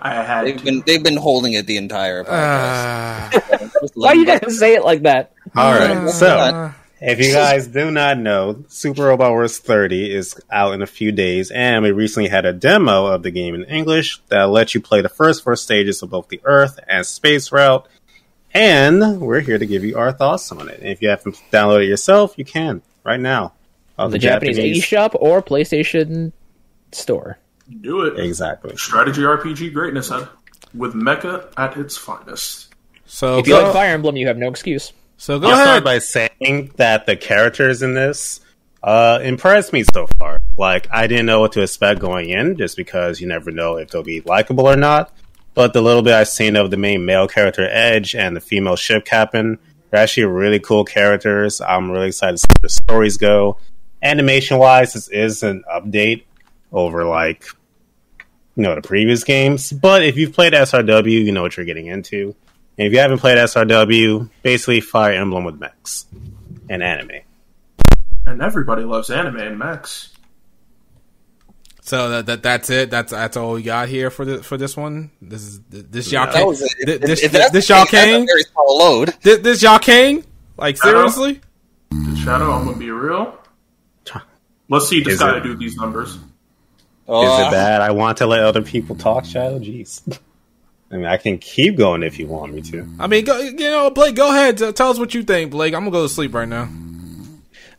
I 0.00 0.22
had 0.26 0.46
They've 0.46 0.64
been 0.64 0.82
they've 0.86 1.02
been 1.02 1.16
holding 1.18 1.52
it 1.52 1.66
the 1.66 1.76
entire 1.76 2.24
podcast. 2.24 3.42
Uh, 3.82 3.88
Why 3.94 4.12
you 4.14 4.24
get- 4.24 4.40
gotta 4.42 4.52
say 4.54 4.74
it 4.74 4.82
like 4.84 5.02
that? 5.02 5.32
All 5.54 5.72
right. 5.72 6.08
So, 6.10 6.26
Uh, 6.38 6.72
if 7.00 7.18
you 7.20 7.32
guys 7.32 7.66
do 7.68 7.90
not 7.90 8.18
know, 8.18 8.64
Super 8.68 9.04
Robot 9.04 9.30
Wars 9.30 9.58
30 9.58 10.12
is 10.14 10.34
out 10.50 10.72
in 10.74 10.82
a 10.82 10.86
few 10.86 11.12
days, 11.12 11.50
and 11.50 11.82
we 11.84 11.92
recently 11.92 12.28
had 12.28 12.44
a 12.44 12.52
demo 12.52 13.06
of 13.06 13.22
the 13.22 13.30
game 13.30 13.54
in 13.54 13.64
English 13.64 14.20
that 14.28 14.44
lets 14.50 14.74
you 14.74 14.80
play 14.80 15.00
the 15.00 15.08
first 15.08 15.44
four 15.44 15.56
stages 15.56 16.02
of 16.02 16.10
both 16.10 16.28
the 16.28 16.40
Earth 16.44 16.78
and 16.88 17.04
Space 17.06 17.52
route. 17.52 17.86
And 18.54 19.20
we're 19.20 19.40
here 19.40 19.58
to 19.58 19.66
give 19.66 19.84
you 19.84 19.98
our 19.98 20.12
thoughts 20.12 20.50
on 20.52 20.68
it. 20.68 20.80
And 20.80 20.88
if 20.88 21.02
you 21.02 21.08
haven't 21.10 21.36
downloaded 21.52 21.84
it 21.84 21.88
yourself, 21.88 22.34
you 22.38 22.44
can 22.44 22.82
right 23.04 23.20
now. 23.20 23.52
On 23.98 24.10
The 24.10 24.18
Japanese 24.18 24.58
eShop 24.58 25.16
or 25.20 25.42
PlayStation 25.42 26.32
Store. 26.92 27.38
do 27.80 28.02
it. 28.02 28.18
Exactly. 28.18 28.76
Strategy 28.76 29.22
RPG 29.22 29.72
greatness 29.74 30.10
Ed. 30.10 30.28
with 30.72 30.94
Mecha 30.94 31.52
at 31.56 31.76
its 31.76 31.96
finest. 31.96 32.72
so 33.06 33.38
If 33.38 33.46
you 33.48 33.54
go. 33.54 33.64
like 33.64 33.72
Fire 33.72 33.92
Emblem, 33.92 34.16
you 34.16 34.26
have 34.28 34.38
no 34.38 34.48
excuse. 34.48 34.92
So 35.18 35.38
go 35.38 35.48
I'll 35.48 35.54
start 35.54 35.68
ahead. 35.68 35.84
by 35.84 35.98
saying 35.98 36.72
that 36.76 37.06
the 37.06 37.16
characters 37.16 37.82
in 37.82 37.92
this 37.92 38.40
uh, 38.82 39.18
impressed 39.22 39.72
me 39.72 39.84
so 39.92 40.06
far. 40.18 40.40
Like, 40.56 40.86
I 40.92 41.08
didn't 41.08 41.26
know 41.26 41.40
what 41.40 41.52
to 41.52 41.62
expect 41.62 42.00
going 42.00 42.30
in, 42.30 42.56
just 42.56 42.76
because 42.76 43.20
you 43.20 43.26
never 43.26 43.50
know 43.50 43.76
if 43.76 43.90
they'll 43.90 44.02
be 44.04 44.20
likable 44.20 44.68
or 44.68 44.76
not. 44.76 45.12
But 45.54 45.72
the 45.72 45.82
little 45.82 46.02
bit 46.02 46.14
I've 46.14 46.28
seen 46.28 46.54
of 46.54 46.70
the 46.70 46.76
main 46.76 47.04
male 47.04 47.26
character, 47.26 47.68
Edge, 47.68 48.14
and 48.14 48.36
the 48.36 48.40
female 48.40 48.76
ship 48.76 49.04
captain, 49.04 49.58
they're 49.90 50.00
actually 50.00 50.26
really 50.26 50.60
cool 50.60 50.84
characters. 50.84 51.60
I'm 51.60 51.90
really 51.90 52.08
excited 52.08 52.36
to 52.36 52.38
see 52.38 52.46
where 52.50 52.62
the 52.62 52.68
stories 52.68 53.16
go. 53.16 53.58
Animation 54.00 54.58
wise, 54.58 54.92
this 54.92 55.08
is 55.08 55.42
an 55.42 55.64
update 55.68 56.24
over, 56.70 57.04
like, 57.04 57.44
you 58.54 58.62
know, 58.62 58.76
the 58.76 58.82
previous 58.82 59.24
games. 59.24 59.72
But 59.72 60.04
if 60.04 60.16
you've 60.16 60.32
played 60.32 60.52
SRW, 60.52 61.24
you 61.24 61.32
know 61.32 61.42
what 61.42 61.56
you're 61.56 61.66
getting 61.66 61.86
into. 61.86 62.36
And 62.78 62.86
if 62.86 62.92
you 62.92 63.00
haven't 63.00 63.18
played 63.18 63.38
SRW, 63.38 64.30
basically 64.42 64.80
Fire 64.80 65.12
Emblem 65.12 65.44
with 65.44 65.58
mechs 65.58 66.06
and 66.70 66.82
anime. 66.82 67.10
And 68.26 68.40
everybody 68.40 68.84
loves 68.84 69.10
anime 69.10 69.36
and 69.38 69.58
mechs. 69.58 70.10
So 71.80 72.10
that, 72.10 72.26
that 72.26 72.42
that's 72.42 72.68
it. 72.70 72.90
That's 72.90 73.10
that's 73.12 73.36
all 73.36 73.54
we 73.54 73.62
got 73.62 73.88
here 73.88 74.10
for 74.10 74.24
the 74.26 74.42
for 74.42 74.56
this 74.58 74.76
one. 74.76 75.10
This 75.22 75.40
is 75.42 75.60
this 75.70 76.12
y'all 76.12 76.26
No. 76.26 76.32
came. 76.32 76.52
that. 76.52 76.58
This 76.86 76.92
If- 76.94 77.00
this, 77.00 77.22
if 77.22 77.32
that's 77.32 77.50
this 77.52 77.68
y'all 77.70 77.86
case, 77.86 78.04
came. 78.04 78.26
Very 78.26 78.42
small 78.42 78.78
load. 78.78 79.14
This, 79.22 79.38
this 79.38 79.62
y'all 79.62 79.78
came. 79.78 80.22
Like 80.58 80.76
seriously. 80.76 81.40
Shadow, 82.22 82.52
I'm 82.52 82.66
gonna 82.66 82.76
be 82.76 82.90
real. 82.90 83.34
Let's 84.68 84.86
see 84.88 85.02
this 85.02 85.14
Is 85.14 85.20
guy 85.20 85.38
it- 85.38 85.42
do 85.42 85.56
these 85.56 85.76
numbers. 85.76 86.10
Is 86.10 86.20
Uh, 87.08 87.46
it 87.48 87.50
bad? 87.52 87.80
I 87.80 87.90
want 87.92 88.18
to 88.18 88.26
let 88.26 88.40
other 88.44 88.60
people 88.60 88.94
talk, 88.94 89.24
Shadow? 89.24 89.58
Jeez. 89.58 90.02
I 90.90 90.96
mean, 90.96 91.06
I 91.06 91.18
can 91.18 91.38
keep 91.38 91.76
going 91.76 92.02
if 92.02 92.18
you 92.18 92.26
want 92.26 92.54
me 92.54 92.62
to. 92.62 92.88
I 92.98 93.06
mean, 93.06 93.24
go, 93.24 93.38
you 93.38 93.52
know, 93.52 93.90
Blake, 93.90 94.14
go 94.14 94.30
ahead. 94.30 94.56
Tell 94.74 94.90
us 94.90 94.98
what 94.98 95.14
you 95.14 95.22
think, 95.22 95.50
Blake. 95.50 95.74
I'm 95.74 95.80
gonna 95.80 95.90
go 95.90 96.02
to 96.04 96.08
sleep 96.08 96.34
right 96.34 96.48
now. 96.48 96.68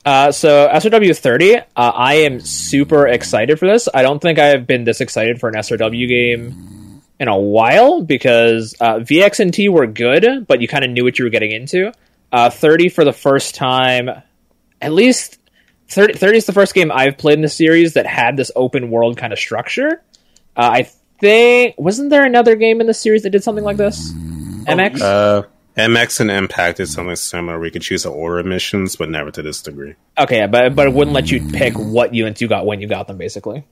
Uh, 0.05 0.31
so 0.31 0.69
SRW 0.69 1.17
30, 1.17 1.57
uh, 1.57 1.63
I 1.75 2.15
am 2.15 2.39
super 2.39 3.07
excited 3.07 3.59
for 3.59 3.67
this. 3.67 3.89
I 3.93 4.01
don't 4.01 4.19
think 4.19 4.39
I 4.39 4.47
have 4.47 4.65
been 4.65 4.83
this 4.83 5.01
excited 5.01 5.39
for 5.39 5.49
an 5.49 5.55
SRW 5.55 6.07
game 6.07 7.01
in 7.19 7.27
a 7.27 7.37
while 7.37 8.01
because 8.01 8.75
uh, 8.79 8.95
VX 8.95 9.39
and 9.39 9.53
T 9.53 9.69
were 9.69 9.87
good, 9.87 10.47
but 10.47 10.61
you 10.61 10.67
kind 10.67 10.85
of 10.85 10.91
knew 10.91 11.03
what 11.03 11.19
you 11.19 11.25
were 11.25 11.29
getting 11.29 11.51
into. 11.51 11.91
Uh, 12.31 12.49
30 12.49 12.89
for 12.89 13.03
the 13.03 13.11
first 13.11 13.55
time, 13.55 14.09
at 14.81 14.93
least 14.93 15.37
30, 15.89 16.13
30 16.13 16.37
is 16.37 16.45
the 16.45 16.53
first 16.53 16.73
game 16.73 16.91
I've 16.91 17.17
played 17.17 17.33
in 17.33 17.41
the 17.41 17.49
series 17.49 17.93
that 17.93 18.05
had 18.05 18.37
this 18.37 18.51
open 18.55 18.89
world 18.89 19.17
kind 19.17 19.33
of 19.33 19.39
structure. 19.39 20.01
Uh, 20.55 20.69
I 20.73 20.89
think 21.19 21.75
wasn't 21.77 22.09
there 22.09 22.25
another 22.25 22.55
game 22.55 22.81
in 22.81 22.87
the 22.87 22.93
series 22.93 23.23
that 23.23 23.29
did 23.31 23.43
something 23.43 23.63
like 23.63 23.77
this? 23.77 24.11
MX. 24.13 25.01
Uh, 25.01 25.43
MX 25.77 26.19
and 26.19 26.29
Impact 26.31 26.79
is 26.79 26.91
something 26.93 27.15
similar. 27.15 27.57
We 27.59 27.71
could 27.71 27.81
choose 27.81 28.05
an 28.05 28.11
order 28.11 28.39
of 28.39 28.45
missions, 28.45 28.95
but 28.97 29.09
never 29.09 29.31
to 29.31 29.41
this 29.41 29.61
degree. 29.61 29.95
Okay, 30.17 30.45
but 30.45 30.75
but 30.75 30.87
it 30.87 30.93
wouldn't 30.93 31.13
let 31.13 31.31
you 31.31 31.41
pick 31.51 31.73
what 31.75 32.13
units 32.13 32.41
you 32.41 32.47
got 32.47 32.65
when 32.65 32.81
you 32.81 32.87
got 32.87 33.07
them, 33.07 33.17
basically. 33.17 33.63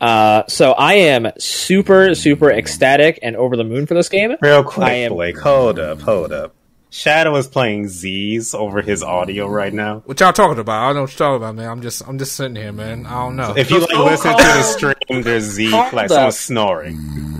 Uh, 0.00 0.42
so 0.48 0.72
I 0.72 0.94
am 0.94 1.28
super 1.38 2.14
super 2.14 2.50
ecstatic 2.50 3.18
and 3.22 3.36
over 3.36 3.56
the 3.56 3.64
moon 3.64 3.86
for 3.86 3.94
this 3.94 4.08
game. 4.08 4.36
Real 4.42 4.64
quick, 4.64 4.86
I 4.86 4.92
am- 4.92 5.12
Blake, 5.12 5.38
hold 5.38 5.78
up, 5.78 6.00
hold 6.00 6.32
up. 6.32 6.54
Shadow 6.96 7.36
is 7.36 7.46
playing 7.46 7.88
Z's 7.88 8.54
over 8.54 8.80
his 8.80 9.02
audio 9.02 9.46
right 9.46 9.72
now. 9.72 10.00
What 10.06 10.18
y'all 10.18 10.32
talking 10.32 10.58
about? 10.58 10.82
I 10.82 10.86
don't 10.86 10.94
know 10.96 11.00
what 11.02 11.10
you're 11.10 11.18
talking 11.18 11.36
about, 11.36 11.54
man. 11.54 11.68
I'm 11.68 11.82
just 11.82 12.08
I'm 12.08 12.18
just 12.18 12.34
sitting 12.34 12.56
here, 12.56 12.72
man. 12.72 13.04
I 13.04 13.10
don't 13.22 13.36
know. 13.36 13.52
If 13.54 13.70
you 13.70 13.80
like 13.80 13.90
listen 13.90 14.30
to 14.34 14.42
the 14.42 14.62
stream, 14.62 15.22
there's 15.22 15.42
Z 15.44 15.70
like 15.70 15.92
down. 15.92 16.08
someone 16.08 16.32
snoring. 16.32 16.96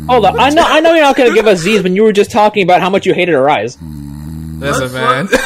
Hold 0.08 0.26
on, 0.26 0.38
I 0.38 0.50
know 0.50 0.62
I 0.62 0.80
know 0.80 0.92
you're 0.92 1.04
not 1.04 1.16
going 1.16 1.30
to 1.30 1.34
give 1.34 1.46
us 1.46 1.60
Z's 1.60 1.82
when 1.82 1.96
you 1.96 2.02
were 2.02 2.12
just 2.12 2.30
talking 2.30 2.64
about 2.64 2.82
how 2.82 2.90
much 2.90 3.06
you 3.06 3.14
hated 3.14 3.34
Arise. 3.34 3.78
Listen, 3.80 4.92
Let's- 4.92 4.92
man. 4.92 5.28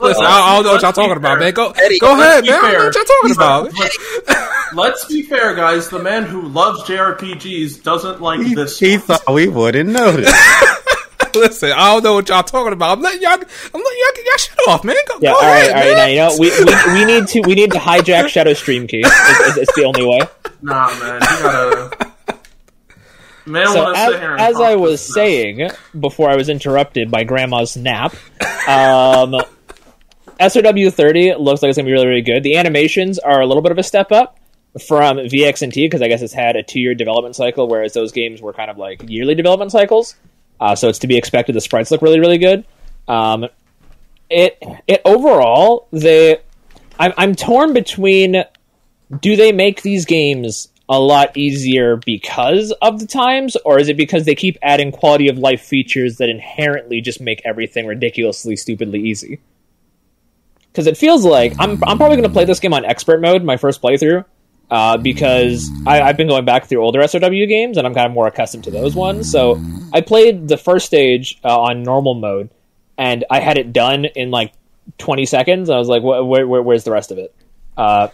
Listen, 0.00 0.24
I, 0.26 0.28
I 0.28 0.54
don't 0.56 0.64
know 0.66 0.72
what 0.74 0.82
y'all 0.82 0.92
talking 0.92 1.16
about, 1.16 1.30
fair. 1.32 1.40
man. 1.40 1.54
Go 1.54 1.70
Eddie, 1.70 1.98
go 1.98 2.12
ahead, 2.12 2.44
man. 2.44 2.52
I 2.54 2.60
don't 2.60 2.72
know 2.72 2.84
what 2.84 2.94
y'all 2.94 3.04
talking 3.04 3.32
about. 3.32 4.74
Let's 4.74 5.06
be 5.06 5.22
fair, 5.22 5.54
guys. 5.56 5.88
The 5.88 5.98
man 5.98 6.24
who 6.24 6.42
loves 6.42 6.82
JRPGs 6.82 7.82
doesn't 7.82 8.20
like 8.20 8.40
He, 8.42 8.54
this. 8.54 8.78
he 8.78 8.98
thought 8.98 9.22
we 9.32 9.48
wouldn't 9.48 9.88
notice. 9.90 10.30
Listen, 11.36 11.72
I 11.72 11.92
don't 11.92 12.02
know 12.04 12.14
what 12.14 12.28
y'all 12.28 12.42
talking 12.42 12.72
about. 12.72 12.96
I'm 12.98 13.02
letting 13.02 13.22
y'all. 13.22 13.32
I'm 13.32 13.38
letting 13.40 13.52
y'all, 13.74 14.24
y'all 14.24 14.36
shut 14.38 14.58
off, 14.68 14.84
man. 14.84 14.96
Go, 15.08 15.18
Yeah, 15.20 15.30
go 15.30 15.36
all 15.36 15.42
right, 15.42 15.70
ahead, 15.70 15.70
all 15.70 15.74
right. 15.76 15.84
man. 15.84 15.96
Now 15.96 16.06
you 16.06 16.16
know 16.16 16.36
we, 16.38 16.50
we, 16.64 16.92
we 16.94 17.04
need 17.04 17.28
to 17.28 17.40
we 17.46 17.54
need 17.54 17.72
to 17.72 17.78
hijack 17.78 18.28
Shadow 18.28 18.54
Stream 18.54 18.86
Key. 18.86 19.02
It's, 19.04 19.40
it's, 19.48 19.56
it's 19.68 19.74
the 19.76 19.84
only 19.84 20.04
way. 20.06 20.20
Nah, 20.62 20.88
man, 20.98 21.20
you 21.20 21.42
gotta. 21.42 22.12
Man, 23.46 23.66
So 23.68 23.92
as, 23.92 24.10
sit 24.12 24.20
here 24.20 24.32
and 24.32 24.40
as 24.40 24.60
I 24.60 24.74
was 24.74 24.92
mess. 25.08 25.14
saying 25.14 25.70
before 26.00 26.28
I 26.30 26.34
was 26.36 26.48
interrupted 26.48 27.10
by 27.12 27.22
Grandma's 27.24 27.76
nap, 27.76 28.12
um, 28.68 29.36
SRW 30.40 30.92
30 30.92 31.34
looks 31.36 31.62
like 31.62 31.68
it's 31.70 31.78
gonna 31.78 31.86
be 31.86 31.92
really 31.92 32.06
really 32.08 32.22
good. 32.22 32.42
The 32.42 32.56
animations 32.56 33.18
are 33.20 33.40
a 33.40 33.46
little 33.46 33.62
bit 33.62 33.70
of 33.72 33.78
a 33.78 33.82
step 33.84 34.10
up 34.10 34.38
from 34.88 35.18
VX 35.18 35.62
and 35.62 35.72
T 35.72 35.86
because 35.86 36.02
I 36.02 36.08
guess 36.08 36.22
it's 36.22 36.32
had 36.34 36.56
a 36.56 36.62
two 36.62 36.80
year 36.80 36.94
development 36.94 37.36
cycle, 37.36 37.68
whereas 37.68 37.92
those 37.92 38.10
games 38.12 38.42
were 38.42 38.52
kind 38.52 38.70
of 38.70 38.78
like 38.78 39.02
yearly 39.08 39.34
development 39.36 39.70
cycles. 39.70 40.16
Uh, 40.60 40.74
so 40.74 40.88
it's 40.88 41.00
to 41.00 41.06
be 41.06 41.16
expected. 41.16 41.54
The 41.54 41.60
sprites 41.60 41.90
look 41.90 42.02
really 42.02 42.20
really 42.20 42.38
good. 42.38 42.64
Um, 43.08 43.46
it 44.28 44.62
it 44.86 45.02
overall 45.04 45.88
they 45.92 46.38
I'm, 46.98 47.12
I'm 47.16 47.34
torn 47.34 47.72
between 47.72 48.44
do 49.20 49.36
they 49.36 49.52
make 49.52 49.82
these 49.82 50.04
games 50.04 50.68
a 50.88 50.98
lot 50.98 51.36
easier 51.36 51.96
because 51.96 52.72
of 52.80 53.00
the 53.00 53.06
times, 53.06 53.56
or 53.64 53.78
is 53.78 53.88
it 53.88 53.96
because 53.96 54.24
they 54.24 54.34
keep 54.34 54.56
adding 54.62 54.92
quality 54.92 55.28
of 55.28 55.36
life 55.36 55.60
features 55.60 56.18
that 56.18 56.28
inherently 56.28 57.00
just 57.00 57.20
make 57.20 57.42
everything 57.44 57.86
ridiculously, 57.86 58.56
stupidly 58.56 59.00
easy? 59.00 59.40
Because 60.70 60.86
it 60.86 60.96
feels 60.96 61.24
like 61.24 61.54
I'm, 61.58 61.82
I'm 61.84 61.96
probably 61.96 62.16
going 62.16 62.28
to 62.28 62.32
play 62.32 62.44
this 62.44 62.60
game 62.60 62.72
on 62.72 62.84
expert 62.84 63.20
mode, 63.20 63.42
my 63.42 63.56
first 63.56 63.82
playthrough, 63.82 64.24
uh, 64.70 64.96
because 64.96 65.70
I, 65.86 66.02
I've 66.02 66.16
been 66.16 66.28
going 66.28 66.44
back 66.44 66.66
through 66.66 66.82
older 66.82 67.00
SRW 67.00 67.48
games 67.48 67.76
and 67.76 67.86
I'm 67.86 67.94
kind 67.94 68.06
of 68.06 68.12
more 68.12 68.26
accustomed 68.26 68.64
to 68.64 68.70
those 68.70 68.94
ones. 68.94 69.30
So 69.30 69.60
I 69.92 70.00
played 70.00 70.48
the 70.48 70.56
first 70.56 70.86
stage 70.86 71.38
uh, 71.44 71.60
on 71.60 71.82
normal 71.82 72.14
mode, 72.14 72.50
and 72.98 73.24
I 73.30 73.40
had 73.40 73.58
it 73.58 73.72
done 73.72 74.04
in 74.04 74.30
like 74.30 74.52
20 74.98 75.26
seconds. 75.26 75.70
I 75.70 75.78
was 75.78 75.88
like, 75.88 76.02
wh- 76.02 76.26
where, 76.26 76.46
where, 76.46 76.62
where's 76.62 76.84
the 76.84 76.90
rest 76.90 77.10
of 77.10 77.18
it? 77.18 77.34
Uh, 77.76 78.08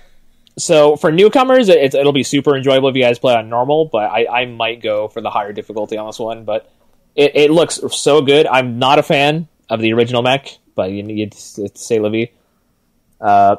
so 0.59 0.97
for 0.97 1.11
newcomers, 1.11 1.69
it, 1.69 1.95
it'll 1.95 2.13
be 2.13 2.25
super 2.25 2.55
enjoyable 2.55 2.89
if 2.89 2.97
you 2.97 3.03
guys 3.03 3.19
play 3.19 3.35
on 3.35 3.49
normal. 3.49 3.87
But 3.87 4.11
I, 4.11 4.27
I 4.27 4.45
might 4.47 4.83
go 4.83 5.09
for 5.09 5.21
the 5.21 5.31
higher 5.31 5.53
difficulty 5.53 5.97
on 5.97 6.07
this 6.07 6.19
one. 6.19 6.45
But 6.45 6.71
it, 7.15 7.33
it 7.35 7.51
looks 7.51 7.81
so 7.93 8.21
good. 8.21 8.47
I'm 8.47 8.79
not 8.79 8.99
a 8.99 9.03
fan 9.03 9.49
of 9.71 9.81
the 9.81 9.93
original 9.95 10.21
mech, 10.21 10.59
but 10.75 10.91
you 10.91 11.03
need 11.03 11.33
to 11.33 11.71
say 11.75 11.99
Livy. 11.99 12.33
Uh, 13.21 13.57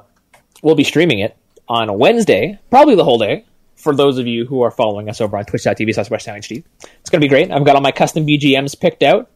we'll 0.62 0.76
be 0.76 0.84
streaming 0.84 1.20
it 1.20 1.36
on 1.74 1.98
Wednesday, 1.98 2.60
probably 2.70 2.94
the 2.96 3.04
whole 3.04 3.18
day. 3.18 3.46
For 3.76 3.96
those 3.96 4.20
of 4.20 4.28
you 4.28 4.46
who 4.46 4.62
are 4.62 4.70
following 4.72 5.10
us 5.10 5.20
over 5.20 5.36
on 5.36 5.44
twitch.tv 5.46 5.94
slash 5.94 6.08
HD. 6.08 6.64
It's 7.02 7.10
going 7.10 7.20
to 7.20 7.26
be 7.26 7.28
great. 7.28 7.52
I've 7.52 7.66
got 7.66 7.76
all 7.76 7.82
my 7.82 7.92
custom 7.92 8.26
BGMs 8.26 8.80
picked 8.80 9.02
out. 9.04 9.30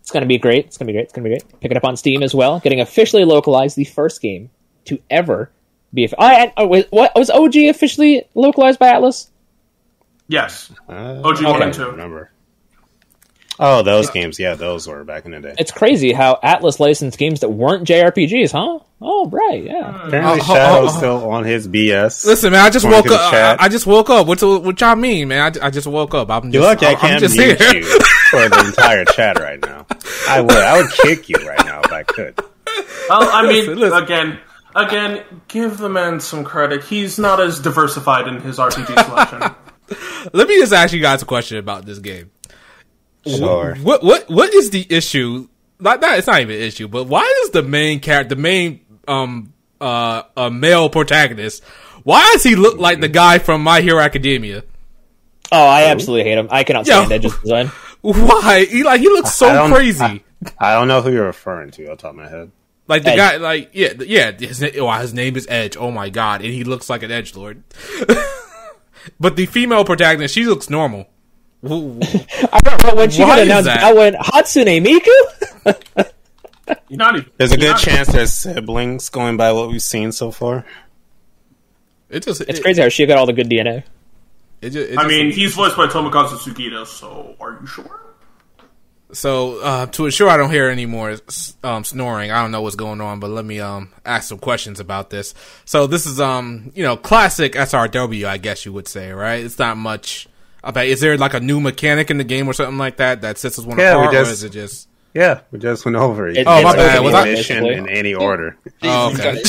It's 0.00 0.10
going 0.10 0.22
to 0.22 0.26
be 0.26 0.36
great. 0.36 0.66
It's 0.66 0.76
going 0.76 0.88
to 0.88 0.92
be 0.92 0.96
great. 0.96 1.04
It's 1.04 1.12
going 1.14 1.24
to 1.24 1.30
be 1.30 1.36
great. 1.36 1.60
Pick 1.60 1.70
it 1.70 1.76
up 1.76 1.84
on 1.84 1.96
Steam 1.96 2.22
as 2.22 2.34
well. 2.34 2.58
Getting 2.60 2.80
officially 2.80 3.24
localized, 3.24 3.76
the 3.76 3.84
first 3.84 4.20
game 4.20 4.50
to 4.86 5.00
ever 5.08 5.50
be. 5.94 6.06
Oh, 6.18 6.26
and, 6.26 6.52
oh, 6.58 6.66
what 6.66 7.12
was 7.14 7.30
OG 7.30 7.56
officially 7.56 8.24
localized 8.34 8.78
by 8.78 8.92
Atlus? 8.92 9.30
Yes. 10.28 10.70
Uh, 10.88 11.22
OG 11.24 11.44
one 11.44 11.56
Okay. 11.56 11.64
and 11.64 11.72
two. 11.74 11.86
Remember? 11.86 12.30
Oh, 13.58 13.82
those 13.82 14.10
games. 14.10 14.38
Yeah, 14.40 14.54
those 14.54 14.86
were 14.88 15.04
back 15.04 15.24
in 15.26 15.30
the 15.30 15.40
day. 15.40 15.54
It's 15.58 15.70
crazy 15.70 16.12
how 16.12 16.38
Atlus 16.42 16.80
licensed 16.80 17.18
games 17.18 17.40
that 17.40 17.50
weren't 17.50 17.86
JRPGs, 17.86 18.50
huh? 18.50 18.80
Oh, 19.00 19.28
right, 19.30 19.62
yeah. 19.62 20.06
Apparently, 20.06 20.40
oh, 20.40 20.44
oh, 20.48 20.54
Shadow's 20.54 20.90
oh, 20.92 20.94
oh. 20.94 20.96
still 20.98 21.30
on 21.30 21.44
his 21.44 21.68
BS. 21.68 22.24
Listen, 22.26 22.52
man, 22.52 22.62
I 22.64 22.70
just 22.70 22.84
woke 22.84 23.06
up. 23.10 23.32
I, 23.32 23.56
I 23.60 23.68
just 23.68 23.86
woke 23.86 24.10
up. 24.10 24.26
What's 24.26 24.42
what 24.42 24.80
y'all 24.80 24.96
mean, 24.96 25.28
man? 25.28 25.56
I, 25.60 25.66
I 25.66 25.70
just 25.70 25.86
woke 25.86 26.14
up. 26.14 26.30
I'm 26.30 26.46
You 26.46 26.52
just, 26.52 26.64
lucky 26.64 26.86
I 26.86 26.90
I'm 26.92 26.96
can't 26.98 27.20
just 27.20 27.36
mute 27.36 27.60
here. 27.60 27.74
you 27.76 28.00
for 28.30 28.48
the 28.48 28.64
entire 28.66 29.04
chat 29.04 29.38
right 29.38 29.60
now. 29.60 29.86
I 30.28 30.40
would. 30.40 30.50
I 30.56 30.80
would 30.82 30.90
kick 30.92 31.28
you 31.28 31.36
right 31.46 31.64
now 31.64 31.80
if 31.84 31.92
I 31.92 32.02
could. 32.02 32.38
Well, 33.08 33.28
I 33.30 33.42
mean, 33.46 33.66
Listen, 33.66 33.78
listen. 33.78 34.02
again, 34.02 34.38
again, 34.74 35.24
give 35.48 35.78
the 35.78 35.88
man 35.90 36.18
some 36.18 36.42
credit. 36.42 36.82
He's 36.82 37.18
not 37.18 37.38
as 37.40 37.60
diversified 37.60 38.26
in 38.26 38.40
his 38.40 38.58
RPG 38.58 39.04
selection. 39.04 39.40
Let 40.32 40.48
me 40.48 40.56
just 40.58 40.72
ask 40.72 40.92
you 40.94 41.00
guys 41.00 41.22
a 41.22 41.26
question 41.26 41.58
about 41.58 41.84
this 41.84 41.98
game. 41.98 42.30
Sure. 43.26 43.74
What 43.76 44.02
what 44.02 44.28
what 44.28 44.52
is 44.54 44.70
the 44.70 44.86
issue? 44.88 45.48
Like 45.80 46.00
that 46.02 46.18
it's 46.18 46.26
not 46.26 46.40
even 46.40 46.56
an 46.56 46.62
issue, 46.62 46.88
but 46.88 47.04
why 47.04 47.22
is 47.44 47.50
the 47.50 47.62
main 47.62 48.00
character, 48.00 48.34
the 48.34 48.40
main 48.40 48.80
um 49.08 49.52
uh, 49.80 50.22
uh 50.36 50.50
male 50.50 50.88
protagonist, 50.88 51.62
why 52.04 52.22
does 52.32 52.42
he 52.42 52.54
look 52.56 52.78
like 52.78 53.00
the 53.00 53.08
guy 53.08 53.38
from 53.38 53.62
My 53.62 53.80
Hero 53.80 54.00
Academia? 54.00 54.62
Oh, 55.52 55.66
I 55.66 55.84
absolutely 55.84 56.24
hate 56.30 56.38
him. 56.38 56.48
I 56.50 56.64
cannot 56.64 56.86
stand 56.86 57.10
Yo. 57.10 57.16
Edge's 57.16 57.38
design. 57.38 57.66
Why 58.00 58.66
he 58.68 58.82
like 58.82 59.00
he 59.00 59.08
looks 59.08 59.32
so 59.34 59.50
don't- 59.52 59.72
crazy. 59.72 60.02
I, 60.02 60.20
I 60.58 60.72
don't 60.74 60.88
know 60.88 61.00
who 61.00 61.10
you're 61.12 61.24
referring 61.26 61.70
to. 61.72 61.84
Off 61.90 61.98
the 61.98 62.02
top 62.02 62.10
of 62.10 62.16
my 62.16 62.28
head. 62.28 62.50
like 62.86 63.02
the 63.02 63.10
Edge. 63.12 63.16
guy, 63.16 63.36
like 63.38 63.70
yeah, 63.72 63.92
yeah. 64.00 64.30
His, 64.32 64.60
na- 64.60 64.68
well, 64.84 65.00
his 65.00 65.14
name 65.14 65.36
is 65.36 65.46
Edge. 65.48 65.76
Oh 65.78 65.90
my 65.90 66.10
god, 66.10 66.42
and 66.42 66.52
he 66.52 66.64
looks 66.64 66.90
like 66.90 67.02
an 67.02 67.10
Edge 67.10 67.34
Lord. 67.34 67.62
but 69.20 69.36
the 69.36 69.46
female 69.46 69.84
protagonist, 69.84 70.34
she 70.34 70.44
looks 70.44 70.68
normal. 70.68 71.06
Wh- 71.64 72.04
wh- 72.04 72.44
I 72.52 72.60
remember 72.64 72.96
when 72.96 73.10
she 73.10 73.22
Why 73.22 73.28
got 73.36 73.38
announced, 73.40 73.64
that? 73.66 73.82
I 73.82 73.92
went, 73.92 74.16
Hatsune 74.16 74.84
Miku? 74.84 76.14
You're 76.88 76.98
not 76.98 77.16
even. 77.16 77.30
There's 77.36 77.52
a 77.52 77.56
good 77.56 77.76
chance 77.78 78.08
they're 78.08 78.26
siblings, 78.26 79.08
going 79.08 79.36
by 79.36 79.52
what 79.52 79.68
we've 79.70 79.82
seen 79.82 80.12
so 80.12 80.30
far. 80.30 80.64
It 82.10 82.22
just 82.24 82.40
It's 82.42 82.58
it, 82.58 82.62
crazy 82.62 82.82
how 82.82 82.88
she 82.88 83.06
got 83.06 83.18
all 83.18 83.26
the 83.26 83.32
good 83.32 83.48
DNA. 83.48 83.82
It 84.60 84.70
just, 84.70 84.90
it 84.90 84.98
I 84.98 85.02
just- 85.02 85.08
mean, 85.08 85.30
he's 85.32 85.54
voiced 85.54 85.76
by 85.76 85.86
Tomokazu 85.86 86.36
Sugita, 86.38 86.86
so 86.86 87.34
are 87.40 87.58
you 87.60 87.66
sure? 87.66 88.00
So 89.12 89.60
uh, 89.60 89.86
to 89.86 90.06
ensure 90.06 90.28
I 90.28 90.36
don't 90.36 90.50
hear 90.50 90.68
any 90.68 90.86
more 90.86 91.16
um, 91.62 91.84
snoring, 91.84 92.32
I 92.32 92.42
don't 92.42 92.50
know 92.50 92.62
what's 92.62 92.74
going 92.74 93.00
on, 93.00 93.20
but 93.20 93.30
let 93.30 93.44
me 93.44 93.60
um, 93.60 93.92
ask 94.04 94.28
some 94.28 94.38
questions 94.38 94.80
about 94.80 95.10
this. 95.10 95.34
So 95.64 95.86
this 95.86 96.04
is 96.04 96.20
um 96.20 96.72
you 96.74 96.82
know 96.82 96.96
classic 96.96 97.52
SRW, 97.52 98.24
I 98.26 98.38
guess 98.38 98.64
you 98.66 98.72
would 98.72 98.88
say, 98.88 99.12
right? 99.12 99.44
It's 99.44 99.58
not 99.58 99.76
much. 99.76 100.26
About, 100.64 100.86
is 100.86 101.00
there 101.00 101.16
like 101.18 101.34
a 101.34 101.40
new 101.40 101.60
mechanic 101.60 102.10
in 102.10 102.16
the 102.18 102.24
game 102.24 102.48
or 102.48 102.52
something 102.54 102.78
like 102.78 102.96
that 102.96 103.20
that 103.22 103.38
sets 103.38 103.58
us 103.58 103.64
one 103.66 103.78
Yeah, 103.78 103.96
we 103.96 104.02
apart, 104.04 104.14
or 104.14 104.18
just- 104.20 104.32
is 104.32 104.42
it 104.44 104.50
just? 104.52 104.88
Yeah, 105.12 105.40
we 105.52 105.60
just 105.60 105.84
went 105.84 105.96
over 105.96 106.26
it. 106.28 106.38
It- 106.38 106.46
Oh, 106.48 106.60
my 106.62 106.70
it's 106.70 106.76
bad. 106.76 107.02
Was 107.04 107.12
world, 107.12 107.26
I- 107.28 107.32
mission 107.34 107.66
in 107.66 107.88
any 107.88 108.14
order? 108.14 108.56
Oh, 108.82 109.10
Jesus 109.10 109.20
okay. 109.26 109.42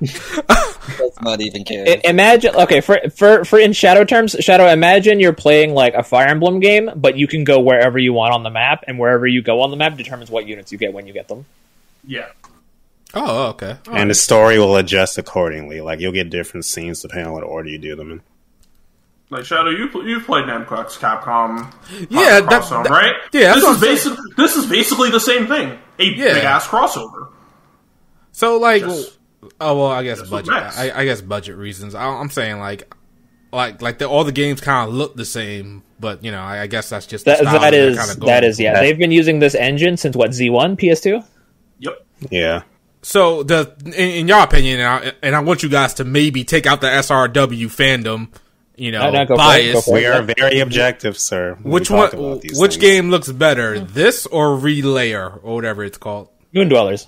Christ. 0.00 0.98
Let's 0.98 1.20
not 1.22 1.40
even 1.42 1.64
care. 1.64 1.84
I- 1.86 2.00
imagine 2.04 2.54
okay 2.56 2.80
for 2.80 2.98
for 3.14 3.44
for 3.44 3.58
in 3.58 3.72
shadow 3.74 4.04
terms 4.04 4.36
shadow 4.40 4.66
imagine 4.68 5.20
you're 5.20 5.32
playing 5.34 5.74
like 5.74 5.92
a 5.94 6.02
fire 6.02 6.28
emblem 6.28 6.60
game 6.60 6.90
but 6.96 7.16
you 7.16 7.26
can 7.26 7.44
go 7.44 7.60
wherever 7.60 7.98
you 7.98 8.12
want 8.14 8.32
on 8.32 8.42
the 8.42 8.48
map 8.50 8.84
and 8.86 8.98
wherever 8.98 9.26
you 9.26 9.42
go 9.42 9.60
on 9.60 9.70
the 9.70 9.76
map 9.76 9.96
determines 9.98 10.30
what 10.30 10.46
units 10.46 10.72
you 10.72 10.78
get 10.78 10.92
when 10.94 11.06
you 11.06 11.12
get 11.12 11.28
them 11.28 11.44
Yeah. 12.06 12.28
oh, 13.12 13.48
okay. 13.48 13.76
Oh, 13.88 13.92
And 13.92 14.08
the 14.10 14.14
story 14.14 14.58
will 14.58 14.76
adjust 14.76 15.18
accordingly. 15.18 15.80
Like 15.82 16.00
you'll 16.00 16.12
get 16.12 16.30
different 16.30 16.64
scenes 16.64 17.02
depending 17.02 17.26
on 17.26 17.32
what 17.34 17.44
order 17.44 17.68
you 17.68 17.76
do 17.78 17.96
them 17.96 18.12
in. 18.12 18.20
Like 19.30 19.44
Shadow, 19.44 19.70
you 19.70 19.88
you've 20.04 20.24
played 20.24 20.44
Namco's 20.46 20.96
Capcom. 20.98 21.72
Yeah, 22.10 22.20
uh, 22.20 22.40
that- 22.40 22.44
crossover, 22.62 22.82
that- 22.84 22.90
right? 22.90 23.14
yeah, 23.32 23.54
that's 23.54 23.60
this 23.60 23.64
what 23.64 23.70
is 23.70 23.76
I'm 23.76 23.80
saying. 23.80 23.94
basically 23.94 24.32
this 24.36 24.56
is 24.56 24.66
basically 24.66 25.10
the 25.10 25.20
same 25.20 25.46
thing. 25.46 25.78
A 26.00 26.04
Yeah. 26.04 26.34
big 26.34 26.44
ass 26.44 26.66
crossover. 26.66 27.28
so 28.32 28.58
like, 28.58 28.82
Just- 28.82 29.18
oh 29.60 29.76
well, 29.78 29.86
I 29.90 30.02
guess 30.02 30.20
budget. 30.28 30.52
I, 30.52 30.90
I 30.94 31.04
guess 31.04 31.20
budget 31.20 31.56
reasons. 31.56 31.94
I, 31.94 32.04
I'm 32.06 32.30
saying 32.30 32.58
like, 32.58 32.92
like 33.52 33.80
like 33.82 33.98
the, 33.98 34.06
all 34.08 34.24
the 34.24 34.32
games 34.32 34.60
kind 34.60 34.88
of 34.88 34.94
look 34.94 35.14
the 35.14 35.24
same, 35.24 35.82
but 36.00 36.24
you 36.24 36.32
know, 36.32 36.40
I, 36.40 36.62
I 36.62 36.66
guess 36.66 36.88
that's 36.88 37.06
just 37.06 37.24
the 37.24 37.32
that, 37.32 37.38
style 37.40 37.60
that 37.60 37.70
they're 37.70 37.90
is 37.90 37.98
kinda 37.98 38.14
that 38.14 38.20
going 38.20 38.44
is 38.44 38.58
yeah 38.58 38.72
That- 38.74 38.80
they've 38.82 38.98
been 38.98 39.12
using 39.12 39.38
this 39.38 39.54
engine 39.54 39.96
since 39.96 40.16
what 40.16 40.30
z1 40.30 40.76
ps2 40.78 41.24
Yep. 41.78 42.06
Yeah. 42.30 42.62
So, 43.02 43.42
the 43.44 43.72
in, 43.86 43.92
in 43.92 44.28
your 44.28 44.40
opinion, 44.42 44.80
and 44.80 44.88
I, 44.88 45.12
and 45.22 45.34
I 45.36 45.40
want 45.40 45.62
you 45.62 45.68
guys 45.70 45.94
to 45.94 46.04
maybe 46.04 46.44
take 46.44 46.66
out 46.66 46.80
the 46.82 46.88
SRW 46.88 47.66
fandom, 47.68 48.28
you 48.80 48.90
know, 48.92 49.02
No, 49.02 49.10
no, 49.10 49.26
go 49.26 49.34
it, 49.34 49.36
bias. 49.36 49.86
We 49.86 50.06
are 50.06 50.22
very 50.22 50.60
objective, 50.60 51.18
sir. 51.18 51.56
Which 51.62 51.90
one? 51.90 52.10
Which 52.10 52.42
things. 52.52 52.76
game 52.78 53.10
looks 53.10 53.30
better, 53.30 53.78
this 53.78 54.26
or 54.26 54.56
Relayer 54.56 55.38
or 55.42 55.54
whatever 55.54 55.84
it's 55.84 55.98
called? 55.98 56.28
moon 56.52 56.68
dwellers 56.68 57.06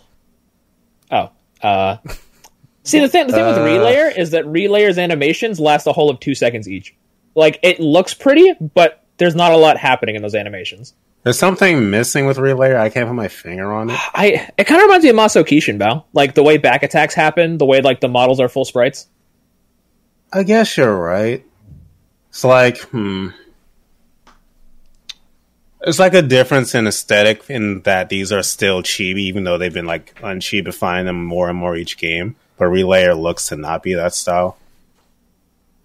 oh 1.10 1.30
uh 1.62 1.96
see 2.84 3.00
the 3.00 3.08
thing 3.08 3.26
the 3.26 3.32
thing 3.32 3.44
with 3.44 3.56
Uh. 3.58 3.66
relayer 3.66 4.16
is 4.16 4.30
that 4.30 4.44
relayer's 4.44 4.98
animations 4.98 5.58
last 5.58 5.84
a 5.88 5.92
whole 5.92 6.10
of 6.10 6.20
two 6.20 6.32
seconds 6.36 6.68
each 6.68 6.94
like 7.34 7.58
it 7.64 7.80
looks 7.80 8.14
pretty 8.14 8.54
but 8.74 9.02
there's 9.16 9.34
not 9.34 9.50
a 9.50 9.56
lot 9.56 9.76
happening 9.78 10.14
in 10.14 10.22
those 10.22 10.36
animations 10.36 10.94
There's 11.24 11.38
something 11.40 11.90
missing 11.90 12.26
with 12.26 12.36
Relayer. 12.38 12.76
I 12.76 12.88
can't 12.88 13.08
put 13.08 13.14
my 13.16 13.26
finger 13.28 13.72
on 13.72 13.90
it. 13.90 13.98
I 14.14 14.48
it 14.58 14.64
kind 14.68 14.80
of 14.80 14.86
reminds 14.86 15.02
me 15.04 15.10
of 15.10 15.16
Maso 15.16 15.42
Kishin, 15.42 15.78
Bao. 15.78 16.04
Like 16.12 16.34
the 16.34 16.42
way 16.44 16.56
back 16.58 16.82
attacks 16.84 17.14
happen, 17.14 17.58
the 17.58 17.66
way 17.66 17.80
like 17.80 18.00
the 18.00 18.08
models 18.08 18.38
are 18.40 18.48
full 18.48 18.64
sprites. 18.64 19.08
I 20.32 20.42
guess 20.44 20.76
you're 20.76 20.96
right. 20.96 21.44
It's 22.32 22.44
like, 22.44 22.78
hmm. 22.78 23.28
It's 25.82 25.98
like 25.98 26.14
a 26.14 26.22
difference 26.22 26.74
in 26.74 26.86
aesthetic 26.86 27.50
in 27.50 27.82
that 27.82 28.08
these 28.08 28.32
are 28.32 28.42
still 28.42 28.82
chibi, 28.82 29.18
even 29.18 29.44
though 29.44 29.58
they've 29.58 29.74
been 29.74 29.84
like 29.84 30.14
unchibifying 30.20 31.04
them 31.04 31.22
more 31.22 31.50
and 31.50 31.58
more 31.58 31.76
each 31.76 31.98
game. 31.98 32.36
But 32.56 32.66
Relayer 32.66 33.20
looks 33.20 33.48
to 33.48 33.56
not 33.56 33.82
be 33.82 33.92
that 33.94 34.14
style. 34.14 34.56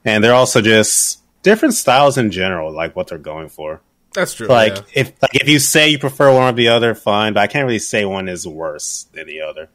And 0.05 0.23
they're 0.23 0.33
also 0.33 0.61
just 0.61 1.19
different 1.43 1.73
styles 1.73 2.17
in 2.17 2.31
general, 2.31 2.71
like 2.71 2.95
what 2.95 3.07
they're 3.07 3.17
going 3.17 3.49
for. 3.49 3.81
That's 4.13 4.33
true. 4.33 4.47
Like 4.47 4.77
yeah. 4.77 4.83
if 4.93 5.21
like 5.21 5.35
if 5.35 5.49
you 5.49 5.59
say 5.59 5.89
you 5.89 5.99
prefer 5.99 6.33
one 6.33 6.53
or 6.53 6.55
the 6.55 6.69
other, 6.69 6.95
fine, 6.95 7.33
but 7.33 7.41
I 7.41 7.47
can't 7.47 7.65
really 7.65 7.79
say 7.79 8.05
one 8.05 8.29
is 8.29 8.47
worse 8.47 9.07
than 9.13 9.27
the 9.27 9.41
other. 9.41 9.67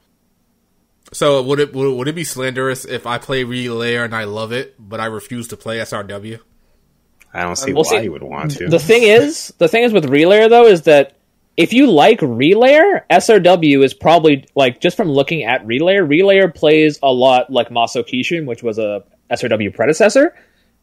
So 1.13 1.43
would 1.43 1.61
it 1.61 1.75
would, 1.75 1.93
would 1.99 2.09
it 2.09 2.15
be 2.15 2.25
slanderous 2.25 2.87
if 2.87 3.07
I 3.07 3.19
play 3.19 3.45
Relayer 3.45 4.05
and 4.07 4.15
I 4.15 4.25
love 4.25 4.53
it, 4.53 4.77
but 4.79 5.01
I 5.01 5.07
refuse 5.07 5.49
to 5.49 5.57
play 5.59 5.79
SRW? 5.79 6.41
I 7.33 7.43
don't 7.43 7.57
see 7.57 7.73
Well, 7.73 7.85
why 7.85 7.99
see, 7.99 8.05
you 8.05 8.13
would 8.13 8.23
want 8.23 8.53
to. 8.53 8.69
The 8.69 8.79
thing 8.79 9.03
is, 9.03 9.53
the 9.59 9.69
thing 9.69 9.85
is 9.85 9.93
with 9.93 10.05
Relayer 10.05 10.49
though 10.49 10.67
is 10.67 10.83
that 10.83 11.17
if 11.57 11.73
you 11.73 11.91
like 11.91 12.21
Relayer, 12.21 13.03
SRW 13.11 13.85
is 13.85 13.95
probably 13.95 14.47
like 14.55 14.81
just 14.81 14.97
from 14.97 15.09
looking 15.09 15.45
at 15.45 15.65
Relayer, 15.67 16.07
Relayer 16.07 16.55
plays 16.55 16.99
a 17.03 17.13
lot 17.13 17.51
like 17.51 17.71
Maso 17.71 18.03
Kishin, 18.03 18.47
which 18.47 18.63
was 18.63 18.79
a 18.79 19.05
SRW 19.31 19.75
predecessor. 19.75 20.35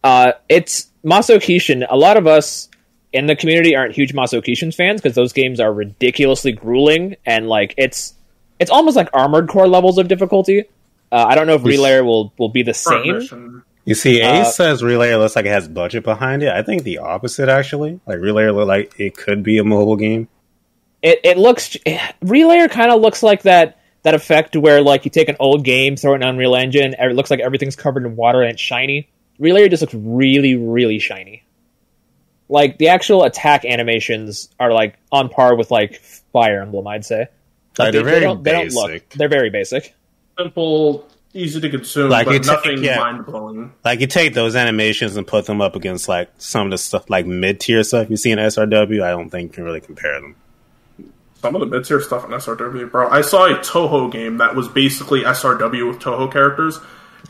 Uh, 0.04 0.34
it's 0.48 0.88
Maso 1.04 1.38
Kishin. 1.38 1.86
A 1.90 1.98
lot 1.98 2.18
of 2.18 2.28
us 2.28 2.70
in 3.12 3.26
the 3.26 3.36
community 3.36 3.76
aren't 3.76 3.96
huge 3.96 4.14
Maso 4.14 4.42
Kishin 4.42 4.74
fans 4.74 5.02
because 5.02 5.16
those 5.16 5.34
games 5.34 5.60
are 5.60 5.74
ridiculously 5.74 6.52
grueling 6.52 7.16
and 7.26 7.48
like 7.48 7.74
it's 7.78 8.14
it's 8.60 8.70
almost 8.70 8.96
like 8.96 9.10
Armored 9.14 9.50
Core 9.50 9.68
levels 9.68 9.98
of 9.98 10.08
difficulty. 10.08 10.66
Uh, 11.12 11.26
I 11.28 11.36
don't 11.36 11.48
know 11.48 11.56
if 11.56 11.64
Relayer 11.64 12.06
will 12.06 12.34
will 12.38 12.50
be 12.50 12.64
the 12.64 12.74
For 12.74 13.02
a 13.02 13.22
same. 13.22 13.64
Mission. 13.90 14.12
You 14.12 14.18
see, 14.20 14.22
Ace 14.22 14.48
Uh, 14.48 14.52
says 14.52 14.82
Relayer 14.82 15.20
looks 15.20 15.36
like 15.36 15.46
it 15.46 15.52
has 15.52 15.68
budget 15.68 16.04
behind 16.04 16.44
it. 16.44 16.50
I 16.50 16.64
think 16.64 16.84
the 16.84 17.00
opposite, 17.00 17.50
actually. 17.50 18.00
Like 18.06 18.20
Relayer 18.20 18.54
look 18.54 18.68
like 18.68 19.00
it 19.00 19.18
could 19.18 19.44
be 19.44 19.58
a 19.58 19.64
mobile 19.64 19.96
game. 19.96 20.28
It 21.02 21.20
it 21.24 21.38
looks 21.38 21.78
Relayer 22.24 22.70
kind 22.70 22.92
of 22.92 23.02
looks 23.02 23.24
like 23.24 23.44
that 23.44 23.80
that 24.04 24.14
effect 24.14 24.56
where 24.56 24.82
like 24.82 25.06
you 25.06 25.12
take 25.12 25.30
an 25.30 25.38
old 25.40 25.64
game, 25.64 25.96
throw 25.96 26.14
it 26.14 26.18
in 26.18 26.24
Unreal 26.24 26.56
Engine, 26.56 26.94
and 26.94 27.12
it 27.12 27.16
looks 27.16 27.32
like 27.32 27.40
everything's 27.40 27.76
covered 27.76 28.06
in 28.06 28.16
water 28.16 28.42
and 28.42 28.52
it's 28.52 28.62
shiny. 28.62 29.10
Relayer 29.40 29.70
just 29.70 29.82
looks 29.82 29.94
really 29.94 30.56
really 30.56 31.00
shiny. 31.00 31.44
Like 32.50 32.78
the 32.78 32.90
actual 32.90 33.24
attack 33.24 33.64
animations 33.64 34.50
are 34.60 34.74
like 34.74 34.98
on 35.12 35.30
par 35.30 35.56
with 35.56 35.72
like 35.72 36.02
Fire 36.34 36.62
Emblem, 36.62 36.88
I'd 36.88 37.06
say. 37.06 37.28
Like, 37.78 37.92
they, 37.94 38.00
they're 38.00 38.04
very 38.04 38.20
they 38.20 38.26
don't, 38.26 38.44
they 38.44 38.52
don't 38.52 38.74
look. 38.74 38.88
basic. 38.88 39.10
They're 39.12 39.30
very 39.30 39.50
basic. 39.50 39.94
Simple, 40.38 41.08
easy 41.40 41.60
to 41.62 41.70
consume, 41.70 42.10
Like, 42.10 42.26
but 42.26 42.36
it's- 42.36 42.48
nothing 42.48 42.84
yeah. 42.84 42.98
mind 42.98 43.26
blowing. 43.26 43.74
Like 43.84 44.00
you 44.02 44.08
take 44.08 44.34
those 44.34 44.56
animations 44.56 45.16
and 45.18 45.26
put 45.26 45.46
them 45.46 45.62
up 45.62 45.76
against 45.76 46.08
like 46.08 46.30
some 46.38 46.68
of 46.68 46.72
the 46.72 46.78
stuff 46.78 47.10
like 47.10 47.26
mid 47.26 47.60
tier 47.60 47.84
stuff 47.84 48.10
you 48.10 48.18
see 48.18 48.32
in 48.32 48.40
SRW. 48.40 49.04
I 49.04 49.10
don't 49.12 49.30
think 49.30 49.52
you 49.52 49.56
can 49.56 49.64
really 49.64 49.82
compare 49.82 50.20
them. 50.22 50.36
Some 51.42 51.56
of 51.56 51.62
the 51.62 51.68
mid 51.68 51.86
tier 51.86 52.02
stuff 52.02 52.26
in 52.26 52.32
SRW, 52.32 52.92
bro. 52.92 53.08
I 53.10 53.22
saw 53.22 53.46
a 53.46 53.56
Toho 53.60 54.12
game 54.12 54.38
that 54.38 54.56
was 54.56 54.68
basically 54.68 55.22
SRW 55.24 55.88
with 55.88 56.00
Toho 56.00 56.32
characters, 56.32 56.80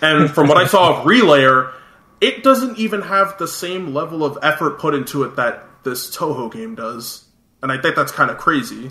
and 0.02 0.30
from 0.32 0.48
what 0.48 0.58
I 0.58 0.66
saw 0.66 0.98
of 1.00 1.06
Relayer, 1.06 1.72
it 2.20 2.44
doesn't 2.44 2.78
even 2.80 3.02
have 3.04 3.38
the 3.38 3.48
same 3.48 3.94
level 3.94 4.26
of 4.26 4.38
effort 4.42 4.80
put 4.80 4.96
into 4.96 5.24
it 5.24 5.36
that 5.36 5.64
this 5.84 6.10
Toho 6.16 6.52
game 6.52 6.74
does, 6.76 7.26
and 7.62 7.72
I 7.72 7.78
think 7.78 7.96
that's 7.96 8.12
kind 8.12 8.32
of 8.32 8.38
crazy. 8.40 8.90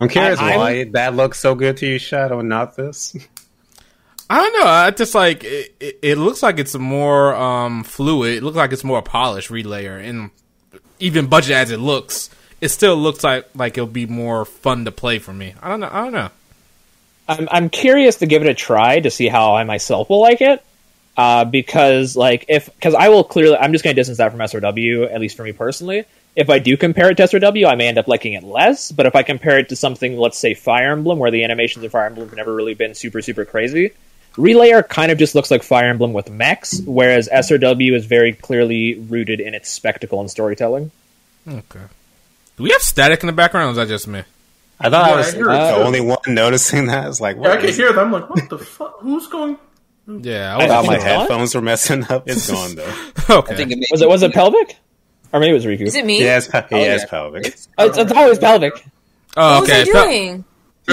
I'm 0.00 0.08
curious 0.08 0.38
I- 0.40 0.52
I'm- 0.52 0.58
why 0.58 0.84
that 0.92 1.14
looks 1.14 1.38
so 1.38 1.54
good 1.54 1.76
to 1.78 1.86
you, 1.86 1.98
Shadow, 1.98 2.40
and 2.40 2.48
not 2.48 2.76
this. 2.76 3.14
I 4.30 4.36
don't 4.36 4.52
know. 4.60 4.70
I 4.70 4.90
just 4.92 5.12
like 5.12 5.42
it, 5.42 5.74
it, 5.80 6.16
looks 6.16 6.40
like 6.40 6.60
it's 6.60 6.76
more 6.76 7.34
um, 7.34 7.82
fluid. 7.82 8.36
It 8.36 8.42
looks 8.44 8.56
like 8.56 8.70
it's 8.70 8.84
more 8.84 9.02
polished 9.02 9.50
relayer, 9.50 10.00
and 10.00 10.30
even 11.00 11.26
budget 11.26 11.56
as 11.56 11.72
it 11.72 11.78
looks, 11.78 12.30
it 12.60 12.68
still 12.68 12.94
looks 12.94 13.24
like 13.24 13.48
like 13.56 13.76
it'll 13.76 13.88
be 13.88 14.06
more 14.06 14.44
fun 14.44 14.84
to 14.84 14.92
play 14.92 15.18
for 15.18 15.32
me. 15.32 15.54
I 15.60 15.68
don't 15.68 15.80
know. 15.80 15.88
I 15.90 16.04
don't 16.04 16.12
know. 16.12 16.30
I'm 17.26 17.48
I'm 17.50 17.70
curious 17.70 18.16
to 18.18 18.26
give 18.26 18.42
it 18.42 18.48
a 18.48 18.54
try 18.54 19.00
to 19.00 19.10
see 19.10 19.26
how 19.26 19.56
I 19.56 19.64
myself 19.64 20.08
will 20.08 20.20
like 20.20 20.40
it. 20.40 20.64
Uh, 21.16 21.44
because 21.44 22.14
like 22.14 22.44
if 22.48 22.66
because 22.66 22.94
I 22.94 23.08
will 23.08 23.24
clearly 23.24 23.56
I'm 23.56 23.72
just 23.72 23.82
going 23.82 23.96
to 23.96 24.00
distance 24.00 24.18
that 24.18 24.30
from 24.30 24.38
SRW 24.38 25.12
at 25.12 25.20
least 25.20 25.36
for 25.36 25.42
me 25.42 25.50
personally. 25.50 26.04
If 26.36 26.50
I 26.50 26.60
do 26.60 26.76
compare 26.76 27.10
it 27.10 27.16
to 27.16 27.24
SRW, 27.24 27.66
I 27.66 27.74
may 27.74 27.88
end 27.88 27.98
up 27.98 28.06
liking 28.06 28.34
it 28.34 28.44
less. 28.44 28.92
But 28.92 29.06
if 29.06 29.16
I 29.16 29.24
compare 29.24 29.58
it 29.58 29.70
to 29.70 29.76
something, 29.76 30.16
let's 30.16 30.38
say 30.38 30.54
Fire 30.54 30.92
Emblem, 30.92 31.18
where 31.18 31.32
the 31.32 31.42
animations 31.42 31.84
of 31.84 31.90
Fire 31.90 32.06
Emblem 32.06 32.28
have 32.28 32.36
never 32.36 32.54
really 32.54 32.74
been 32.74 32.94
super 32.94 33.22
super 33.22 33.44
crazy, 33.44 33.90
Relayer 34.36 34.86
kind 34.88 35.10
of 35.12 35.18
just 35.18 35.34
looks 35.34 35.50
like 35.50 35.62
Fire 35.62 35.86
Emblem 35.90 36.12
with 36.12 36.30
mechs, 36.30 36.80
whereas 36.80 37.28
SRW 37.28 37.94
is 37.94 38.06
very 38.06 38.32
clearly 38.32 38.94
rooted 38.94 39.40
in 39.40 39.54
its 39.54 39.68
spectacle 39.70 40.20
and 40.20 40.30
storytelling. 40.30 40.90
Okay. 41.48 41.80
Do 42.56 42.62
we 42.62 42.70
have 42.70 42.82
static 42.82 43.22
in 43.22 43.26
the 43.26 43.32
background? 43.32 43.68
Or 43.68 43.70
is 43.72 43.76
that 43.76 43.88
just 43.92 44.06
me? 44.06 44.22
I 44.78 44.88
thought 44.88 45.08
Yeah, 45.08 45.14
I 45.14 45.16
was 45.16 45.34
I 45.34 45.36
hear 45.36 45.50
uh, 45.50 45.70
the 45.76 45.80
it 45.80 45.84
only 45.86 46.00
one 46.00 46.18
noticing 46.28 46.86
that. 46.86 47.08
It's 47.08 47.20
like, 47.20 47.36
Yeah, 47.36 47.42
what 47.42 47.50
I 47.50 47.56
can 47.56 47.68
is- 47.70 47.76
hear 47.76 47.92
them. 47.92 48.12
Like, 48.12 48.30
what 48.30 48.48
the 48.48 48.58
fuck? 48.58 49.00
Who's 49.00 49.26
going? 49.26 49.58
Yeah. 50.06 50.56
I 50.56 50.64
I 50.64 50.68
thought 50.68 50.86
my 50.86 50.94
it's 50.94 51.04
gone? 51.04 51.18
headphones 51.20 51.54
were 51.54 51.60
messing 51.60 52.04
up. 52.10 52.28
It's 52.28 52.50
gone 52.50 52.74
though. 52.76 52.94
okay. 53.38 53.54
I 53.54 53.56
think 53.56 53.72
it 53.72 53.78
Was 53.90 54.00
it 54.02 54.08
was 54.08 54.22
it 54.22 54.32
pelvic, 54.32 54.76
or 55.32 55.40
maybe 55.40 55.50
it 55.50 55.54
was 55.54 55.66
Riku? 55.66 55.82
Is 55.82 55.94
it 55.96 56.04
me? 56.06 56.20
Oh, 56.20 56.24
yeah, 56.24 56.36
it's, 56.38 56.48
pe- 56.48 56.64
yeah, 56.70 56.78
yeah. 56.78 56.94
it's 56.94 57.04
pelvic. 57.04 57.54
Oh, 57.78 57.86
it's, 57.86 57.98
it's 57.98 58.12
always 58.12 58.38
pelvic. 58.38 58.84
oh, 59.36 59.52
What 59.52 59.60
was 59.62 59.70
okay. 59.70 59.82
I 59.82 59.92
Pel- 59.92 60.04
doing? 60.04 60.44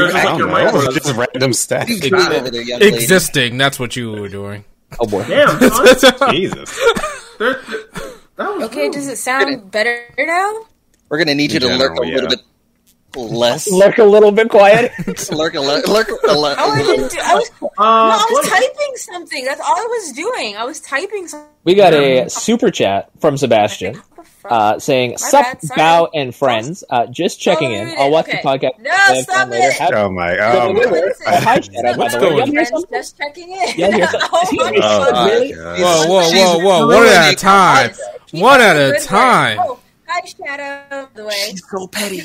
It's 0.05 0.15
I 0.15 0.23
like 0.25 0.37
don't 0.37 0.49
know. 0.49 0.55
mic 0.55 0.67
It 0.67 0.73
was 0.73 0.85
was- 0.87 0.95
just 0.95 1.15
random 1.33 1.53
static. 1.53 1.97
Ex- 2.05 2.09
there, 2.27 2.61
young 2.61 2.79
lady. 2.79 2.95
existing. 2.95 3.57
That's 3.57 3.79
what 3.79 3.95
you 3.95 4.11
were 4.11 4.29
doing. 4.29 4.63
Oh 4.99 5.05
boy. 5.07 5.25
Damn. 5.27 5.59
Jesus. 6.31 6.77
That 7.39 8.03
was 8.37 8.63
Okay, 8.65 8.83
rude. 8.83 8.93
does 8.93 9.07
it 9.07 9.17
sound 9.17 9.71
better 9.71 10.13
now? 10.17 10.53
We're 11.09 11.17
gonna 11.19 11.35
need 11.35 11.51
you 11.51 11.57
In 11.57 11.61
to 11.63 11.67
lurk 11.77 11.93
a 11.93 11.95
general, 12.05 12.09
little 12.13 12.29
bit 12.29 12.41
less. 13.15 13.69
Look 13.71 13.97
a 13.97 14.03
little 14.03 14.31
bit 14.31 14.49
quiet. 14.49 14.91
lurk 15.31 15.55
a 15.55 15.59
le- 15.61 15.83
lurk 15.87 16.09
a 16.09 16.33
le- 16.37 16.55
Oh, 16.57 16.71
I 16.71 16.81
didn't 16.83 17.11
do. 17.11 17.17
I 17.23 17.35
was, 17.35 17.51
no, 17.61 17.67
Uh, 17.77 17.81
I 17.83 18.27
was 18.31 18.47
Blake, 18.49 18.61
typing 18.61 18.95
something. 18.97 19.45
That's 19.45 19.61
all 19.61 19.75
I 19.75 19.87
was 19.89 20.11
doing. 20.13 20.55
I 20.57 20.65
was 20.65 20.79
typing 20.81 21.27
something. 21.27 21.47
We 21.63 21.75
got 21.75 21.93
a 21.93 22.29
super 22.29 22.71
chat 22.71 23.09
from 23.19 23.35
Sebastian 23.37 24.01
uh, 24.49 24.79
saying, 24.79 25.17
"Sup, 25.17 25.43
bad. 25.43 25.59
Bow 25.75 26.09
and 26.13 26.33
friends. 26.33 26.83
Uh, 26.89 27.05
just 27.07 27.41
checking 27.41 27.71
Oh, 27.71 27.81
in. 27.81 27.95
I'll 27.97 28.11
watch 28.11 28.27
okay. 28.29 28.39
the 28.41 28.47
podcast 28.47 28.79
No, 28.79 29.21
stop 29.21 29.49
it. 29.51 29.73
Have- 29.73 29.91
Oh 29.93 30.09
my. 30.09 30.31
Wait, 30.31 30.39
Oh 30.39 30.67
wait, 30.73 30.75
wait, 30.77 30.85
my. 30.85 30.91
wait. 30.91 31.13
Oh, 31.27 31.39
hi, 31.41 31.59
Shadow, 31.59 31.97
What's 31.97 32.13
by 32.15 32.19
the 32.19 32.25
way. 32.25 32.29
going 32.31 32.41
on? 32.43 32.47
hear 32.47 32.53
Friends, 32.65 32.69
something? 32.69 32.97
just 32.99 33.17
checking 33.17 33.51
in. 33.51 33.79
Y'all 33.79 33.91
hear 33.91 34.07
oh, 34.13 34.45
Oh 34.51 35.11
my 35.11 35.25
Really? 35.29 35.53
Whoa, 35.53 36.05
whoa, 36.07 36.29
whoa, 36.31 36.59
whoa! 36.59 36.87
One 36.87 36.89
ruining 36.95 37.13
at 37.13 37.33
a 37.33 37.35
time. 37.35 37.91
One 38.31 38.61
up 38.61 38.67
at 38.67 38.73
the 38.75 38.79
a 38.85 38.91
good 38.91 38.93
work. 39.01 39.07
time. 39.07 39.57
Oh, 39.59 39.79
hi, 40.07 40.21
Shadow. 40.25 41.09
The 41.13 41.25
way. 41.25 41.33
she's 41.49 41.63
so 41.69 41.87
petty. 41.87 42.21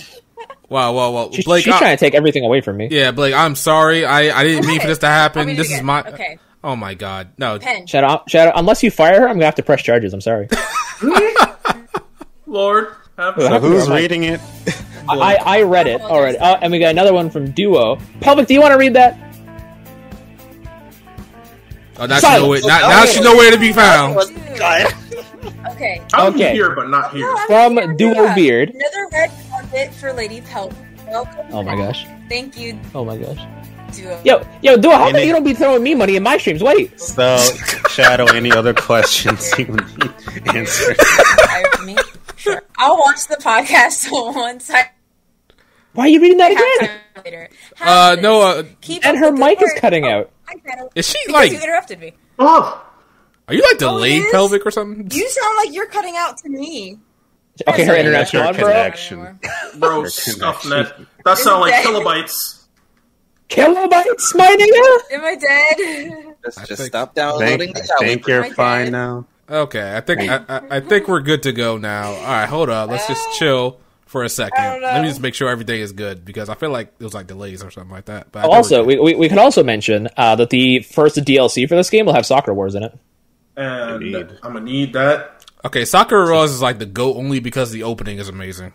Wow, 0.68 0.92
whoa, 0.94 1.10
whoa! 1.10 1.30
She's, 1.32 1.44
Blake, 1.44 1.64
she's 1.64 1.74
I- 1.74 1.78
trying 1.78 1.96
to 1.96 2.00
take 2.00 2.14
everything 2.14 2.44
away 2.46 2.60
from 2.62 2.78
me. 2.78 2.88
yeah, 2.90 3.10
Blake. 3.10 3.34
I'm 3.34 3.54
sorry. 3.54 4.04
I, 4.06 4.38
I 4.38 4.42
didn't 4.44 4.66
mean 4.66 4.80
for 4.80 4.86
this 4.86 4.98
to 4.98 5.06
happen. 5.06 5.54
This 5.54 5.70
is 5.70 5.82
my. 5.82 6.02
Okay. 6.02 6.38
Oh 6.64 6.76
my 6.76 6.94
god! 6.94 7.28
No. 7.38 7.58
Pen. 7.58 7.86
Shadow, 7.86 8.22
Shadow. 8.28 8.52
Unless 8.54 8.82
you 8.82 8.90
fire 8.90 9.20
her, 9.20 9.28
I'm 9.28 9.34
gonna 9.34 9.44
have 9.46 9.56
to 9.56 9.62
press 9.62 9.82
charges. 9.82 10.14
I'm 10.14 10.20
sorry. 10.22 10.48
Lord, 12.46 12.88
So 13.16 13.34
So 13.38 13.58
who's 13.60 13.88
reading 13.90 14.24
it? 14.24 14.40
I, 15.08 15.36
I 15.36 15.62
read 15.62 15.86
it 15.88 16.00
already. 16.00 16.38
Oh, 16.40 16.54
and 16.62 16.70
we 16.72 16.78
got 16.78 16.90
another 16.90 17.12
one 17.12 17.28
from 17.30 17.50
Duo. 17.50 17.98
Public, 18.20 18.46
do 18.46 18.54
you 18.54 18.60
want 18.60 18.72
to 18.72 18.78
read 18.78 18.94
that? 18.94 19.18
Oh, 21.98 22.06
now 22.06 22.14
she 22.16 22.20
Silence. 22.20 22.42
know 22.42 22.48
where. 22.48 22.60
Now, 22.62 22.88
now 22.88 23.04
she 23.04 23.20
know 23.20 23.34
where 23.34 23.50
to 23.50 23.58
be 23.58 23.72
found. 23.72 24.16
Okay. 24.16 26.02
I'm 26.14 26.32
Okay. 26.34 26.52
here, 26.52 26.74
but 26.74 26.88
not 26.88 27.12
here. 27.12 27.26
No, 27.26 27.36
From 27.46 27.72
here. 27.76 27.94
Duo 27.94 28.12
Yeah. 28.24 28.34
Beard. 28.34 28.70
Another 28.70 29.08
red 29.12 29.30
carpet 29.72 29.94
for 29.94 30.12
Lady 30.12 30.40
Pelt. 30.42 30.74
Welcome. 31.06 31.46
Oh 31.50 31.62
my 31.62 31.74
gosh. 31.76 32.06
Thank 32.28 32.56
you, 32.58 32.78
Oh 32.94 33.04
my 33.04 33.16
gosh. 33.18 33.38
Duo. 33.94 34.20
Yo, 34.24 34.46
yo, 34.62 34.76
Duo. 34.78 34.92
How 34.92 35.08
And 35.08 35.16
come 35.16 35.26
you 35.26 35.32
don't 35.32 35.44
be 35.44 35.52
throwing 35.52 35.82
me 35.82 35.94
money 35.94 36.16
in 36.16 36.22
my 36.22 36.38
streams? 36.38 36.62
Wait. 36.62 36.98
So, 36.98 37.36
Shadow, 37.90 38.24
any 38.26 38.50
other 38.50 38.72
questions 38.72 39.52
you 39.58 39.66
need 39.66 40.10
answered? 40.54 40.96
Fire 40.96 41.64
for 41.72 41.82
me. 41.82 41.96
Sure. 42.36 42.62
I'll 42.78 42.96
watch 42.96 43.26
the 43.26 43.36
podcast 43.36 44.08
once 44.34 44.70
I 44.70 44.90
Why 45.92 46.04
are 46.04 46.08
you 46.08 46.20
reading 46.22 46.38
that 46.38 46.52
have 46.56 46.58
again? 46.90 47.00
time 47.14 47.22
later. 47.24 47.48
Uh, 47.80 48.10
Have 48.10 48.22
no. 48.22 48.40
Uh, 48.40 48.62
Keep 48.80 49.04
And 49.04 49.18
her 49.18 49.26
the 49.26 49.32
good 49.32 49.40
mic 49.40 49.62
is 49.62 49.72
cutting 49.76 50.06
Oh, 50.06 50.10
out. 50.20 50.30
hi, 50.46 50.54
is 50.94 51.06
she 51.08 51.18
Because 51.26 51.34
like? 51.40 51.52
you 51.52 51.60
interrupted 51.60 52.00
me. 52.00 52.14
Oh, 52.38 52.82
Are 53.48 53.54
you 53.54 53.62
like 53.62 53.78
delayed 53.78 54.22
it 54.22 54.24
is? 54.26 54.32
pelvic 54.32 54.64
or 54.64 54.70
something? 54.70 55.08
You 55.12 55.28
sound 55.28 55.56
like 55.58 55.74
you're 55.74 55.86
cutting 55.86 56.14
out 56.16 56.38
to 56.38 56.48
me. 56.48 56.98
Okay, 57.68 57.84
her 57.84 57.92
That's 57.92 57.98
internet's 57.98 58.32
your 58.32 58.44
gone, 58.44 58.54
connection. 58.54 59.38
bro, 59.78 60.00
Your 60.00 60.08
stuff 60.08 60.66
net. 60.68 60.92
That 61.24 61.38
sound 61.38 61.60
like 61.60 61.74
Is 61.74 61.86
kilobytes. 61.86 62.58
Kilobytes, 63.48 64.34
my 64.34 64.56
nigga. 64.58 65.14
Am 65.14 65.24
I 65.24 65.36
dead? 65.36 66.34
Just, 66.44 66.58
just 66.66 66.68
think- 66.80 66.88
stop 66.88 67.14
downloading 67.14 67.58
think, 67.74 67.74
the 67.74 67.96
I 68.00 68.04
think 68.06 68.26
you're 68.26 68.44
fine 68.54 68.86
dad. 68.86 68.92
now. 68.92 69.26
Okay, 69.50 69.94
I 69.96 70.00
think 70.00 70.22
I, 70.30 70.36
I, 70.48 70.76
I 70.76 70.80
think 70.80 71.08
we're 71.08 71.20
good 71.20 71.42
to 71.42 71.52
go 71.52 71.76
now. 71.76 72.12
All 72.12 72.22
right, 72.22 72.48
hold 72.48 72.70
up. 72.70 72.88
Let's 72.88 73.06
just 73.06 73.22
chill 73.38 73.78
for 74.06 74.22
a 74.24 74.28
second. 74.30 74.58
I 74.58 74.72
don't 74.72 74.80
know. 74.80 74.86
Let 74.88 75.02
me 75.02 75.08
just 75.08 75.20
make 75.20 75.34
sure 75.34 75.50
everything 75.50 75.80
is 75.80 75.92
good 75.92 76.24
because 76.24 76.48
I 76.48 76.54
feel 76.54 76.70
like 76.70 76.92
it 76.98 77.04
was 77.04 77.12
like 77.12 77.26
delays 77.26 77.62
or 77.62 77.70
something 77.70 77.92
like 77.92 78.06
that. 78.06 78.32
But 78.32 78.46
Also, 78.46 78.80
we're 78.80 78.86
we, 78.86 78.94
good. 78.94 79.02
we, 79.04 79.14
we 79.16 79.28
could 79.28 79.38
also 79.38 79.62
mention 79.62 80.08
uh, 80.16 80.34
that 80.36 80.48
the 80.50 80.80
first 80.80 81.16
DLC 81.16 81.68
for 81.68 81.74
this 81.74 81.90
game 81.90 82.06
will 82.06 82.14
have 82.14 82.24
Sakura 82.24 82.54
Wars 82.54 82.74
in 82.74 82.84
it. 82.84 82.98
And 83.56 84.02
Indeed. 84.02 84.38
I'm 84.42 84.54
gonna 84.54 84.64
need 84.64 84.94
that. 84.94 85.41
Okay. 85.64 85.84
Sakura 85.84 86.32
Wars 86.32 86.50
is 86.50 86.62
like 86.62 86.78
the 86.78 86.86
goat 86.86 87.16
only 87.16 87.40
because 87.40 87.70
the 87.70 87.82
opening 87.82 88.18
is 88.18 88.28
amazing. 88.28 88.72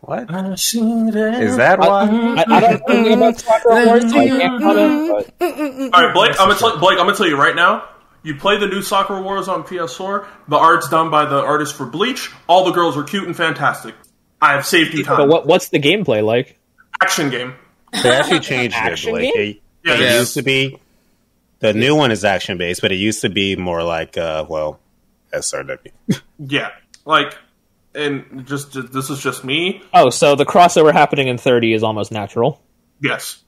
What? 0.00 0.30
I 0.32 0.52
Is 0.52 1.56
that 1.56 1.80
I, 1.80 1.86
why? 1.88 2.02
I, 2.48 2.56
I 2.56 2.60
don't 2.60 2.88
know 2.88 2.94
anything 2.94 3.12
about 3.14 3.38
Sakura 3.40 3.86
Wars, 3.86 4.10
so 4.10 4.18
I 4.18 4.28
can't 4.28 4.62
comment. 4.62 5.92
All 5.94 6.02
right, 6.04 6.14
Blake. 6.14 6.30
I'm 6.40 6.48
gonna 6.48 6.54
tell, 6.58 6.78
Blake. 6.78 6.98
I'm 6.98 7.06
gonna 7.06 7.16
tell 7.16 7.26
you 7.26 7.36
right 7.36 7.54
now. 7.56 7.88
You 8.22 8.34
play 8.36 8.58
the 8.58 8.66
new 8.66 8.82
Sakura 8.82 9.22
Wars 9.22 9.48
on 9.48 9.64
PS4. 9.64 10.26
The 10.48 10.56
art's 10.56 10.88
done 10.88 11.10
by 11.10 11.24
the 11.24 11.40
artist 11.40 11.74
for 11.76 11.86
Bleach. 11.86 12.30
All 12.46 12.64
the 12.64 12.72
girls 12.72 12.96
are 12.96 13.04
cute 13.04 13.24
and 13.24 13.36
fantastic. 13.36 13.94
I 14.40 14.52
have 14.52 14.66
saved 14.66 14.94
you 14.94 15.04
but 15.04 15.16
time. 15.16 15.28
what, 15.28 15.46
what's 15.46 15.68
the 15.70 15.78
gameplay 15.80 16.24
like? 16.24 16.58
Action 17.02 17.30
game. 17.30 17.54
They 18.02 18.10
actually 18.10 18.40
changed 18.40 18.76
it, 18.76 18.82
Action 18.82 19.12
Blake. 19.12 19.34
game? 19.34 19.42
It, 19.50 19.62
Yeah, 19.84 19.94
it 19.94 20.00
yeah. 20.00 20.18
used 20.20 20.34
to 20.34 20.42
be 20.42 20.78
the 21.60 21.72
new 21.72 21.96
one 21.96 22.10
is 22.10 22.24
action 22.24 22.58
based, 22.58 22.80
but 22.82 22.92
it 22.92 22.96
used 22.96 23.20
to 23.22 23.28
be 23.28 23.56
more 23.56 23.82
like 23.82 24.16
uh 24.16 24.44
well 24.48 24.78
SRW. 25.32 25.92
Yeah, 26.38 26.70
like, 27.04 27.36
and 27.94 28.46
just 28.46 28.72
this 28.92 29.10
is 29.10 29.20
just 29.20 29.44
me. 29.44 29.82
Oh, 29.92 30.10
so 30.10 30.34
the 30.36 30.46
crossover 30.46 30.92
happening 30.92 31.28
in 31.28 31.38
30 31.38 31.72
is 31.72 31.82
almost 31.82 32.12
natural. 32.12 32.62
Yes. 33.00 33.42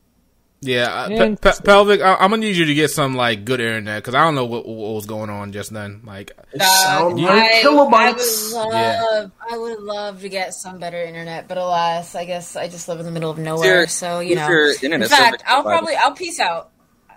Yeah, 0.62 0.92
uh, 0.92 1.08
Pe- 1.08 1.36
Pe- 1.36 1.62
pelvic. 1.64 2.02
I, 2.02 2.16
I'm 2.16 2.28
gonna 2.28 2.38
need 2.38 2.54
you 2.56 2.66
to 2.66 2.74
get 2.74 2.90
some 2.90 3.14
like 3.14 3.46
good 3.46 3.60
internet 3.60 4.02
because 4.02 4.14
I 4.14 4.22
don't 4.24 4.34
know 4.34 4.44
what, 4.44 4.66
what 4.68 4.92
was 4.94 5.06
going 5.06 5.30
on 5.30 5.52
just 5.52 5.72
then. 5.72 6.02
Like, 6.04 6.32
Sound 6.58 7.18
Uh, 7.18 7.22
like 7.22 7.32
I, 7.32 7.62
kilobytes. 7.62 8.54
I 8.54 8.66
would 8.66 8.72
Yeah. 8.74 9.02
love, 9.10 9.30
I 9.52 9.56
would 9.56 9.80
love 9.80 10.20
to 10.20 10.28
get 10.28 10.52
some 10.52 10.78
better 10.78 11.02
internet, 11.02 11.48
but 11.48 11.56
alas, 11.56 12.14
I 12.14 12.26
guess 12.26 12.56
I 12.56 12.68
just 12.68 12.88
live 12.88 12.98
in 13.00 13.06
the 13.06 13.10
middle 13.10 13.30
of 13.30 13.38
nowhere, 13.38 13.74
your- 13.80 13.86
so 13.86 14.20
you 14.20 14.34
know. 14.34 14.46
In 14.82 15.00
fact, 15.00 15.10
service 15.10 15.42
I'll 15.46 15.62
probably, 15.62 15.94
I'll 15.96 16.12
peace 16.12 16.38
out. 16.38 16.70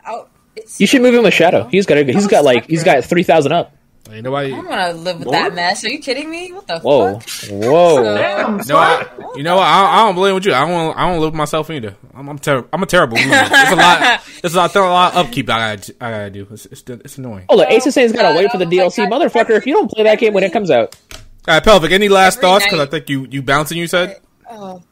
I'll, 0.05 0.29
It's- 0.55 0.79
You 0.79 0.87
should 0.87 1.01
move 1.01 1.13
in 1.15 1.23
with 1.23 1.33
Shadow. 1.33 1.67
He's 1.69 1.85
got 1.85 1.97
a, 1.97 2.03
he's 2.05 2.27
got 2.27 2.45
like 2.45 2.67
he's 2.67 2.85
got 2.85 3.03
three 3.03 3.23
thousand 3.23 3.51
up. 3.51 3.75
You 4.11 4.21
know 4.21 4.31
why? 4.31 4.43
I 4.43 4.49
don't 4.49 4.67
want 4.67 4.91
to 4.91 5.01
live 5.01 5.19
with 5.19 5.31
that 5.31 5.55
mess. 5.55 5.83
Are 5.85 5.89
you 5.89 5.99
kidding 5.99 6.29
me? 6.29 6.51
What 6.51 6.67
the 6.67 6.79
Whoa, 6.79 7.19
fuck? 7.19 7.49
whoa. 7.51 8.03
Damn, 8.15 8.57
No, 8.67 8.75
I, 8.77 9.07
you 9.35 9.43
know 9.43 9.55
what? 9.55 9.63
I, 9.63 9.85
I 10.01 10.05
don't 10.05 10.15
blame 10.15 10.35
with 10.35 10.45
you. 10.45 10.53
I 10.53 10.67
don't. 10.67 10.97
I 10.97 11.09
don't 11.09 11.21
live 11.21 11.31
with 11.31 11.37
myself 11.37 11.69
either. 11.71 11.95
I'm. 12.13 12.27
I'm, 12.27 12.37
ter- 12.37 12.67
I'm 12.73 12.83
a 12.83 12.85
terrible 12.85 13.15
loser. 13.17 13.29
There's 13.29 13.71
a 13.71 13.75
lot. 13.75 14.21
There's 14.41 14.53
a 14.53 14.57
lot, 14.57 14.73
there's 14.73 14.85
a 14.85 14.89
lot 14.89 15.13
of 15.15 15.25
upkeep 15.25 15.49
I 15.49 15.75
gotta. 15.77 15.95
I 16.01 16.11
gotta 16.11 16.29
do. 16.29 16.47
It's. 16.51 16.65
It's, 16.65 16.83
it's 16.87 17.17
annoying. 17.17 17.45
Oh, 17.47 17.55
look, 17.55 17.69
Ace 17.69 17.87
is 17.87 17.93
saying 17.93 18.09
he's 18.09 18.15
gotta 18.17 18.37
wait 18.37 18.51
for 18.51 18.57
the 18.57 18.65
DLC, 18.65 18.97
God. 18.97 19.21
motherfucker. 19.21 19.51
If 19.51 19.65
you 19.65 19.73
don't 19.73 19.89
play 19.89 20.03
that 20.03 20.19
game 20.19 20.33
when 20.33 20.43
it 20.43 20.51
comes 20.51 20.69
out, 20.69 20.95
All 21.13 21.19
right, 21.55 21.63
Pelvic. 21.63 21.91
Any 21.91 22.09
last 22.09 22.37
Every 22.37 22.41
thoughts? 22.49 22.65
Because 22.65 22.81
I 22.81 22.85
think 22.87 23.09
you 23.09 23.25
you 23.31 23.41
bouncing. 23.41 23.77
You 23.77 23.87
said. 23.87 24.19
Oh. 24.49 24.83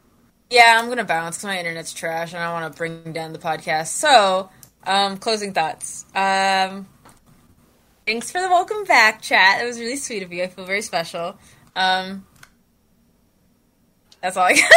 Yeah, 0.48 0.78
I'm 0.80 0.88
gonna 0.88 1.04
bounce 1.04 1.36
because 1.36 1.44
my 1.48 1.58
internet's 1.58 1.92
trash 1.92 2.32
and 2.34 2.42
I 2.42 2.50
want 2.52 2.72
to 2.72 2.76
bring 2.76 3.12
down 3.12 3.32
the 3.34 3.38
podcast. 3.38 3.88
So, 3.88 4.50
um, 4.84 5.18
closing 5.18 5.52
thoughts. 5.52 6.04
Um, 6.14 6.86
thanks 8.06 8.30
for 8.30 8.40
the 8.40 8.48
welcome 8.48 8.84
back, 8.84 9.22
chat. 9.22 9.62
It 9.62 9.66
was 9.66 9.78
really 9.78 9.96
sweet 9.96 10.22
of 10.22 10.32
you. 10.32 10.42
I 10.42 10.48
feel 10.48 10.64
very 10.64 10.82
special. 10.82 11.38
Um, 11.76 12.26
that's 14.20 14.36
all 14.36 14.44
I 14.44 14.54
got. 14.54 14.72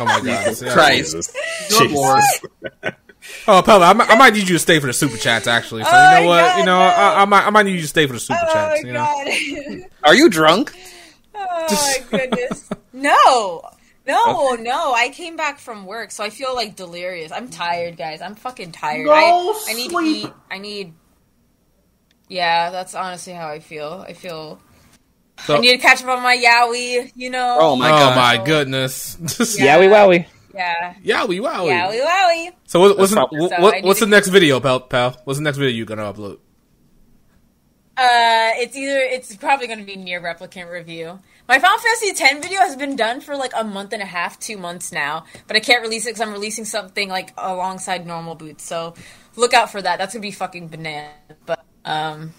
Oh 0.00 0.04
my 0.04 0.20
god. 0.20 0.56
Christ. 0.72 1.34
Jesus. 1.78 2.40
Oh, 3.46 3.62
Pelvic. 3.62 3.88
I 3.88 3.92
might, 3.92 4.10
I 4.10 4.16
might 4.16 4.32
need 4.32 4.48
you 4.48 4.54
to 4.54 4.58
stay 4.58 4.78
for 4.80 4.86
the 4.86 4.92
super 4.92 5.16
chats. 5.16 5.46
Actually, 5.46 5.84
so 5.84 5.90
Oh 5.92 6.14
you 6.14 6.20
know 6.22 6.26
what? 6.28 6.40
God, 6.40 6.58
you 6.60 6.64
know, 6.66 6.78
no. 6.78 6.84
I, 6.84 7.22
I 7.22 7.24
might. 7.24 7.46
I 7.46 7.50
might 7.50 7.64
need 7.66 7.74
you 7.74 7.82
to 7.82 7.88
stay 7.88 8.06
for 8.06 8.12
the 8.14 8.20
super 8.20 8.38
oh 8.42 8.52
chats. 8.52 8.82
my 8.82 8.88
You 8.88 8.94
know. 8.94 9.80
god. 9.80 9.90
Are 10.04 10.14
you 10.14 10.30
drunk? 10.30 10.72
oh 11.34 11.66
my 12.10 12.18
goodness. 12.18 12.68
No. 12.92 13.62
No, 14.06 14.54
no. 14.54 14.94
I 14.94 15.10
came 15.10 15.36
back 15.36 15.58
from 15.58 15.84
work, 15.84 16.10
so 16.10 16.24
I 16.24 16.30
feel 16.30 16.54
like 16.54 16.74
delirious. 16.76 17.30
I'm 17.30 17.48
tired, 17.50 17.96
guys. 17.98 18.22
I'm 18.22 18.34
fucking 18.34 18.72
tired. 18.72 19.04
Go 19.04 19.12
I, 19.12 19.64
I 19.68 19.72
need 19.74 19.90
sleep. 19.90 20.22
to 20.22 20.28
eat. 20.28 20.32
I 20.50 20.58
need. 20.58 20.92
Yeah, 22.28 22.70
that's 22.70 22.94
honestly 22.94 23.32
how 23.32 23.48
I 23.48 23.60
feel. 23.60 24.04
I 24.06 24.12
feel. 24.12 24.60
So- 25.46 25.56
I 25.56 25.60
need 25.60 25.72
to 25.72 25.78
catch 25.78 26.02
up 26.02 26.08
on 26.08 26.22
my 26.22 26.36
yaoi. 26.36 27.12
You 27.14 27.30
know. 27.30 27.56
Oh 27.60 27.76
my 27.76 27.88
oh 27.90 27.90
god. 27.90 28.16
my 28.16 28.44
goodness. 28.44 29.16
Yeah. 29.58 29.78
yowie 29.78 29.88
wowie. 29.88 30.26
Yeah. 30.54 30.94
Yowie 31.04 31.40
wowie. 31.40 31.70
Yaoi 31.72 32.00
wowie. 32.00 32.52
So 32.66 32.80
what, 32.80 32.98
what's 32.98 33.10
the, 33.10 33.16
That's 33.16 33.32
what, 33.32 33.50
So 33.50 33.62
what- 33.62 33.74
I 33.74 33.80
need 33.80 33.86
what's 33.86 34.00
the 34.00 34.06
next 34.06 34.28
video, 34.28 34.60
pal? 34.60 34.80
Pal, 34.80 35.16
what's 35.24 35.38
the 35.38 35.44
next 35.44 35.58
video 35.58 35.74
you're 35.74 35.86
gonna 35.86 36.12
upload? 36.12 36.38
Uh, 37.96 38.54
it's 38.62 38.76
either 38.76 38.96
it's 39.00 39.34
probably 39.34 39.66
going 39.66 39.80
to 39.80 39.84
be 39.84 39.96
NieR 39.96 40.22
Replicant 40.22 40.70
review. 40.70 41.18
My 41.48 41.58
Final 41.58 41.78
Fantasy 41.78 42.10
X 42.22 42.46
video 42.46 42.60
has 42.60 42.76
been 42.76 42.94
done 42.94 43.20
for 43.20 43.34
like 43.36 43.50
a 43.56 43.64
month 43.64 43.92
and 43.92 44.00
a 44.00 44.06
half, 44.06 44.38
two 44.38 44.56
months 44.56 44.92
now, 44.92 45.24
but 45.48 45.56
I 45.56 45.60
can't 45.60 45.82
release 45.82 46.06
it 46.06 46.10
because 46.10 46.20
I'm 46.20 46.32
releasing 46.32 46.64
something 46.64 47.08
like 47.08 47.32
alongside 47.36 48.06
normal 48.06 48.36
boots. 48.36 48.62
So 48.62 48.94
look 49.34 49.52
out 49.52 49.72
for 49.72 49.82
that. 49.82 49.98
That's 49.98 50.14
gonna 50.14 50.22
be 50.22 50.30
fucking 50.30 50.68
banana. 50.68 51.10
But 51.44 51.64
um, 51.84 52.32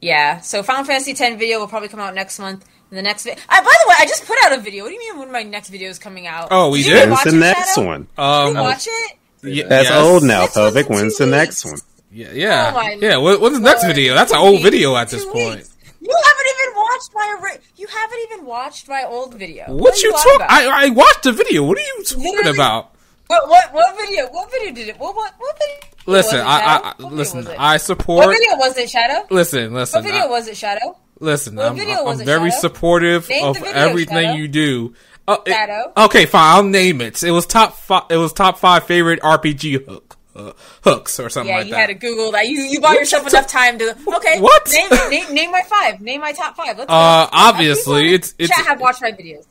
yeah. 0.00 0.40
So 0.40 0.62
Final 0.62 0.84
Fantasy 0.84 1.12
X 1.12 1.20
video 1.38 1.58
will 1.60 1.68
probably 1.68 1.88
come 1.88 2.00
out 2.00 2.14
next 2.14 2.38
month. 2.38 2.64
And 2.90 2.98
the 2.98 3.02
next, 3.02 3.24
vi- 3.24 3.30
I, 3.48 3.60
by 3.60 3.72
the 3.84 3.88
way, 3.88 3.94
I 3.98 4.04
just 4.06 4.26
put 4.26 4.36
out 4.44 4.52
a 4.52 4.60
video. 4.60 4.84
What 4.84 4.90
do 4.90 4.94
you 4.94 5.00
mean 5.00 5.18
when 5.18 5.32
my 5.32 5.42
next 5.42 5.70
video 5.70 5.88
is 5.88 5.98
coming 5.98 6.26
out? 6.26 6.48
Oh, 6.50 6.70
we 6.70 6.78
you 6.80 6.84
did? 6.84 6.96
even 6.96 7.10
When's 7.10 7.24
watch 7.24 7.24
the 7.32 7.38
next 7.38 7.74
Shadow? 7.74 7.86
one? 7.86 8.00
Did 8.02 8.18
Um, 8.22 8.54
you 8.56 8.60
watch 8.62 8.86
it? 8.86 9.12
y- 9.42 9.68
That's 9.68 9.88
yes. 9.88 9.92
old 10.04 10.22
now, 10.24 10.40
Next 10.42 10.54
Pelvic. 10.54 10.88
When's 10.90 11.16
the 11.16 11.26
next 11.26 11.64
one? 11.64 11.78
Yeah, 12.14 12.32
yeah, 12.34 12.72
Oh 12.76 12.80
yeah. 13.00 13.16
What, 13.16 13.40
what's 13.40 13.54
the 13.56 13.62
next 13.62 13.86
video? 13.86 14.14
That's 14.14 14.32
an 14.32 14.38
old 14.38 14.62
video 14.62 14.94
at 14.96 15.08
this 15.08 15.24
point. 15.24 15.56
weeks. 15.56 15.74
You 16.02 16.14
haven't 16.24 16.46
even 16.60 16.76
watched 16.76 17.10
my. 17.14 17.56
You 17.76 17.86
haven't 17.86 18.18
even 18.30 18.44
watched 18.44 18.88
my 18.88 19.04
old 19.04 19.32
video. 19.34 19.64
What 19.74 19.94
are 19.94 19.98
you 20.06 20.12
on 20.12 20.22
talk? 20.22 20.36
about? 20.36 20.50
I, 20.50 20.86
I 20.86 20.88
watched 20.90 21.22
the 21.22 21.32
video. 21.32 21.62
What 21.62 21.78
are 21.78 21.80
you 21.80 22.04
talking 22.04 22.24
Literally- 22.24 22.50
about? 22.58 22.94
What 23.32 23.48
what 23.48 23.72
what 23.72 23.96
video? 23.96 24.28
What 24.28 24.50
video 24.50 24.72
did 24.74 24.88
it? 24.88 24.98
What 25.00 25.16
what 25.16 25.32
what 25.38 25.58
video? 25.58 25.90
Listen, 26.04 26.40
it, 26.40 26.42
I? 26.42 26.58
I, 26.76 26.76
What 26.82 26.96
video 26.98 27.16
listen. 27.16 27.38
was 27.38 27.46
it? 27.88 27.98
What 28.06 28.28
video 28.38 28.56
was 28.58 28.76
it, 28.76 28.90
Shadow? 28.90 29.26
Listen, 29.30 29.72
listen. 29.72 29.98
What 29.98 30.04
video 30.04 30.24
I- 30.26 30.28
was 30.28 30.48
it, 30.48 30.56
Shadow? 30.58 30.98
listen, 31.18 31.56
what 31.56 31.66
I'm, 31.66 31.80
I'm 31.80 32.04
was 32.04 32.20
it, 32.20 32.24
very 32.26 32.50
Shadow? 32.50 32.60
supportive 32.60 33.28
Name 33.30 33.44
of 33.44 33.56
video, 33.56 33.72
everything 33.72 34.16
Shadow. 34.26 34.36
you 34.36 34.48
do. 34.48 34.94
Uh, 35.26 35.36
it- 35.46 35.50
Shadow. 35.52 35.92
okay, 35.96 36.26
fine. 36.26 36.56
I'll 36.56 36.62
name 36.64 37.00
it. 37.00 37.22
It 37.22 37.30
was 37.30 37.46
top 37.46 37.74
five. 37.76 38.02
It 38.10 38.18
was 38.18 38.34
top 38.34 38.58
five 38.58 38.84
favorite 38.84 39.20
RPG 39.22 39.86
hook, 39.86 40.18
uh, 40.36 40.52
hooks 40.84 41.18
or 41.18 41.30
something 41.30 41.48
Yeah, 41.50 41.58
like 41.58 41.66
you 41.68 41.72
that. 41.72 41.78
had 41.80 41.86
to 41.86 41.94
Google 41.94 42.32
that. 42.32 42.48
You 42.48 42.60
you 42.60 42.80
bought 42.82 42.96
yourself 42.96 43.22
you 43.22 43.28
enough 43.30 43.46
time 43.46 43.78
to. 43.78 43.96
Okay, 44.16 44.40
What? 44.40 44.70
Name, 44.70 44.90
name 45.10 45.34
name 45.34 45.50
my 45.52 45.62
five. 45.70 46.02
Name 46.02 46.20
my 46.20 46.32
top 46.32 46.54
five. 46.56 46.76
Let's 46.76 46.88
go. 46.90 46.94
Uh, 46.94 47.24
People- 47.26 47.38
obviously, 47.40 48.02
people 48.02 48.14
it's- 48.14 48.34
it's- 48.38 48.58
chat 48.58 48.66
have 48.66 48.80
watched 48.80 49.00
my 49.00 49.12
videos. 49.12 49.44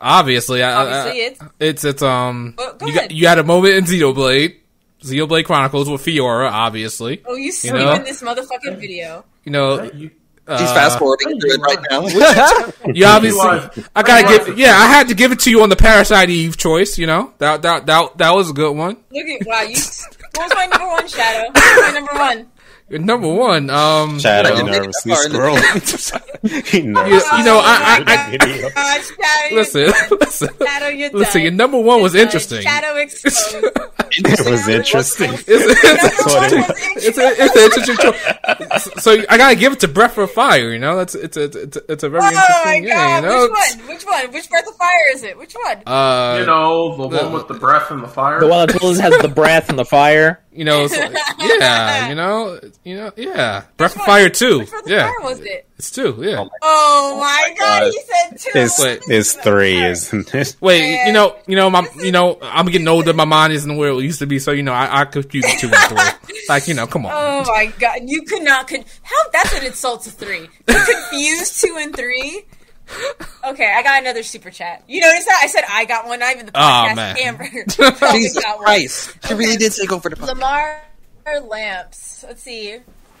Obviously, 0.00 0.62
I, 0.62 0.72
Obviously, 0.74 1.22
I, 1.22 1.26
it's- 1.26 1.48
it's 1.60 1.84
it's 1.84 2.02
um. 2.02 2.54
Go 2.56 2.76
you 2.82 2.88
ahead. 2.88 2.94
got 2.94 3.10
you 3.10 3.26
had 3.26 3.38
a 3.38 3.44
moment 3.44 3.74
in 3.74 3.84
Xenoblade, 3.84 4.56
Xenoblade 5.02 5.44
Chronicles 5.44 5.88
with 5.88 6.04
Fiora. 6.04 6.50
Obviously, 6.50 7.22
Oh, 7.26 7.34
you 7.36 7.52
scream 7.52 7.74
know? 7.76 7.92
in 7.94 8.04
this 8.04 8.22
motherfucking 8.22 8.78
video. 8.78 9.24
you 9.44 9.52
know. 9.52 9.82
You- 9.82 10.10
Uh, 10.46 10.58
She's 10.58 10.70
fast 10.72 10.98
forwarding 10.98 11.40
through 11.40 11.54
it 11.54 11.60
right 11.62 11.78
now. 11.90 12.00
You 12.94 13.06
obviously, 13.06 13.82
I 13.96 14.02
gotta 14.02 14.28
give. 14.44 14.58
Yeah, 14.58 14.76
I 14.76 14.88
had 14.88 15.08
to 15.08 15.14
give 15.14 15.32
it 15.32 15.40
to 15.40 15.50
you 15.50 15.62
on 15.62 15.70
the 15.70 15.76
Parasite 15.76 16.28
Eve 16.28 16.58
choice. 16.58 16.98
You 16.98 17.06
know 17.06 17.32
that 17.38 17.62
that 17.62 17.86
that 17.86 18.18
that 18.18 18.30
was 18.34 18.50
a 18.50 18.52
good 18.52 18.72
one. 18.76 18.98
Look 19.10 19.24
at 19.26 19.46
wow. 19.46 19.62
You. 19.62 19.74
What 20.36 20.50
was 20.50 20.52
my 20.54 20.66
number 20.66 20.86
one, 20.86 21.08
Shadow? 21.08 21.48
What 21.48 21.54
was 21.54 21.80
my 21.80 21.98
number 21.98 22.12
one? 22.12 22.46
Number 22.90 23.26
one, 23.32 23.70
um, 23.70 24.20
Shadow 24.20 24.50
I 24.50 24.52
didn't 24.52 24.66
make 24.66 24.74
it 24.74 24.80
nervously 24.80 25.12
that 25.12 25.32
far 25.32 25.48
in 25.48 25.80
the 25.80 25.96
scrolling. 25.96 26.66
he 26.68 26.78
you, 26.78 26.84
nervously 26.92 27.38
you 27.38 27.44
know, 27.44 27.58
I, 27.64 28.04
I, 28.06 28.72
I 28.76 29.00
scrolled 29.00 29.20
the. 29.20 29.50
Uh, 29.50 29.54
listen, 29.54 29.92
listen, 30.20 30.48
Shadow, 30.62 30.88
you're 30.88 31.10
listen. 31.10 31.40
Your 31.42 31.50
number 31.52 31.80
one 31.80 32.02
was 32.02 32.14
interesting. 32.14 32.60
Shadow 32.60 32.96
exposed. 32.96 33.56
It 34.16 34.48
was 34.48 34.68
interesting. 34.68 35.32
It's, 35.32 35.44
it's, 35.48 36.24
what 36.26 36.52
it's, 36.52 37.18
it's, 37.18 37.18
it's 37.18 37.56
an 37.56 37.62
interesting 37.64 37.96
choice. 37.96 39.02
So 39.02 39.24
I 39.28 39.36
gotta 39.36 39.56
give 39.56 39.72
it 39.72 39.80
to 39.80 39.88
Breath 39.88 40.16
of 40.18 40.30
Fire. 40.30 40.72
You 40.72 40.78
know, 40.78 40.96
that's 40.96 41.16
it's 41.16 41.36
a, 41.36 41.44
it's 41.44 41.76
a, 41.76 41.92
it's 41.92 42.02
a 42.04 42.08
very 42.08 42.22
Oh 42.22 42.30
my 42.30 42.76
interesting 42.76 42.82
game. 42.84 42.90
god! 42.92 43.24
you 43.24 43.28
know? 43.28 43.42
Which 43.42 43.50
one? 43.50 43.88
Which 43.88 44.04
one? 44.06 44.32
Which 44.32 44.50
Breath 44.50 44.68
of 44.68 44.76
Fire 44.76 45.04
is 45.14 45.24
it? 45.24 45.36
Which 45.36 45.54
one? 45.54 45.82
Uh, 45.84 46.36
you 46.38 46.46
know, 46.46 46.96
the 46.96 47.08
the- 47.08 47.24
one 47.24 47.32
with 47.32 47.48
the 47.48 47.54
breath 47.54 47.90
and 47.90 48.04
the 48.04 48.08
fire. 48.08 48.38
The 48.38 48.46
one 48.46 48.68
that 48.68 48.80
has 49.00 49.18
the 49.20 49.26
breath 49.34 49.68
and 49.68 49.76
the 49.80 49.84
fire. 49.84 50.43
You 50.54 50.64
know, 50.64 50.84
it's 50.84 50.96
like- 50.98 51.12
yeah, 51.38 52.08
you 52.08 52.14
know, 52.14 52.60
you 52.84 52.96
know, 52.96 53.12
yeah. 53.16 53.64
Breath 53.76 53.96
of? 53.96 54.02
Fire 54.02 54.28
two, 54.30 54.60
Which 54.60 54.70
Breath 54.70 54.82
yeah, 54.86 55.08
Fire 55.08 55.20
was 55.30 55.40
it? 55.40 55.68
it's 55.76 55.90
two, 55.90 56.16
yeah. 56.20 56.44
Oh 56.62 57.18
my 57.20 57.44
oh 57.48 57.52
oh 57.52 57.54
god! 57.58 57.80
God. 57.80 57.92
You 57.92 58.02
said 58.06 58.38
two. 58.40 58.58
It's, 58.58 58.78
Wait. 58.82 59.00
it's 59.08 59.32
three, 59.34 59.82
isn't 59.84 60.34
it? 60.34 60.56
Wait, 60.60 61.06
you 61.06 61.12
know, 61.12 61.36
you 61.46 61.56
know, 61.56 61.68
my, 61.70 61.86
you 61.96 62.12
know, 62.12 62.38
I'm 62.42 62.66
getting 62.66 62.88
older. 62.88 63.12
My 63.12 63.24
mind 63.24 63.52
isn't 63.52 63.76
where 63.76 63.90
it 63.90 64.02
used 64.02 64.20
to 64.20 64.26
be, 64.26 64.38
so 64.38 64.52
you 64.52 64.62
know, 64.62 64.72
I, 64.72 65.00
I 65.00 65.04
confuse 65.06 65.44
two 65.60 65.68
and 65.72 65.76
three. 65.88 66.30
Like, 66.48 66.68
you 66.68 66.74
know, 66.74 66.86
come 66.86 67.06
on. 67.06 67.12
Oh 67.14 67.44
my 67.52 67.72
god! 67.78 68.00
You 68.04 68.20
could 68.22 68.42
not. 68.42 68.68
Con- 68.68 68.84
How? 69.02 69.16
That's 69.32 69.54
an 69.58 69.64
insult 69.64 70.02
to 70.02 70.10
three. 70.10 70.40
You 70.68 70.74
confused 70.84 71.58
two 71.62 71.74
and 71.80 71.96
three. 71.96 72.44
Okay, 73.44 73.70
I 73.76 73.82
got 73.82 74.00
another 74.00 74.22
super 74.22 74.50
chat. 74.50 74.82
You 74.88 75.02
notice 75.02 75.26
that 75.26 75.38
I 75.44 75.48
said 75.48 75.64
I 75.68 75.84
got 75.84 76.06
one. 76.06 76.18
Not 76.20 76.32
even 76.32 76.46
the 76.46 76.52
Oh, 76.54 76.58
podcast. 76.60 76.96
man. 76.96 77.16
Amber 77.18 77.44
probably 77.98 78.20
Jesus 78.20 78.42
got 78.42 78.56
one. 78.56 78.64
Christ. 78.64 79.18
She 79.28 79.34
really 79.34 79.56
did 79.58 79.72
take 79.72 79.92
over 79.92 80.08
the 80.08 80.16
podcast. 80.16 80.28
Lamar 80.28 80.82
Lamps. 81.46 82.24
Let's 82.26 82.42
see. 82.42 82.78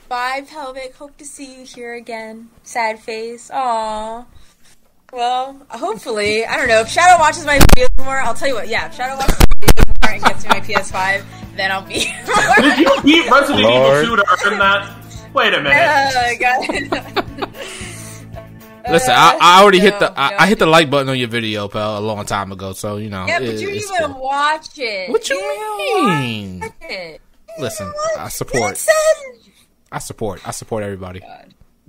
Bye, 0.08 0.42
Pelvic. 0.48 0.94
Hope 0.96 1.14
to 1.18 1.26
see 1.26 1.58
you 1.58 1.66
here 1.66 1.92
again. 1.92 2.48
Sad 2.62 3.00
face. 3.00 3.50
Aww. 3.52 4.24
Well, 5.12 5.58
hopefully, 5.68 6.46
I 6.46 6.56
don't 6.56 6.68
know. 6.68 6.80
If 6.80 6.88
Shadow 6.88 7.20
watches 7.20 7.44
my 7.44 7.58
videos 7.58 7.88
more, 8.02 8.18
I'll 8.18 8.32
tell 8.34 8.48
you 8.48 8.54
what. 8.54 8.68
Yeah, 8.68 8.86
if 8.86 8.94
Shadow 8.94 9.16
watches 9.16 9.38
my 9.38 9.66
videos 9.66 10.02
more 10.02 10.14
and 10.14 10.22
gets 10.24 10.44
me 10.44 10.48
my 10.48 10.60
PS5, 10.60 11.56
then 11.56 11.70
I'll 11.70 11.82
be. 11.82 12.10
Did 12.62 12.78
you 12.78 13.02
beat 13.02 13.30
Resident 13.30 13.62
Lord. 13.62 14.04
Evil 14.04 14.16
2 14.16 14.22
to 14.22 14.38
earn 14.46 14.58
that? 14.58 14.96
Wait 15.34 15.52
a 15.52 15.60
minute. 15.60 16.14
Oh, 16.16 16.34
God. 16.40 17.50
Listen, 18.88 19.14
I, 19.16 19.38
I 19.40 19.62
already 19.62 19.78
hit 19.80 19.98
the, 19.98 20.08
no, 20.08 20.14
I, 20.16 20.30
no. 20.30 20.36
I 20.38 20.46
hit 20.46 20.58
the 20.58 20.66
like 20.66 20.90
button 20.90 21.08
on 21.08 21.18
your 21.18 21.28
video, 21.28 21.68
pal, 21.68 21.98
a 21.98 22.00
long 22.00 22.24
time 22.26 22.52
ago. 22.52 22.72
So 22.72 22.96
you 22.98 23.08
know, 23.10 23.26
Yeah, 23.26 23.38
but 23.38 23.48
it- 23.48 23.60
you 23.60 23.66
didn't 23.68 23.76
it's 23.76 23.90
even 23.92 24.12
cool. 24.12 24.22
watch 24.22 24.68
it. 24.78 25.10
What 25.10 25.28
you 25.28 25.36
didn't 25.36 26.20
mean? 26.20 26.60
watch 26.60 26.72
it. 26.82 27.20
Listen, 27.58 27.92
I 28.18 28.28
support, 28.28 28.76
said- 28.76 28.92
I 29.92 29.98
support, 30.00 30.46
I 30.46 30.50
support 30.50 30.82
everybody. 30.82 31.20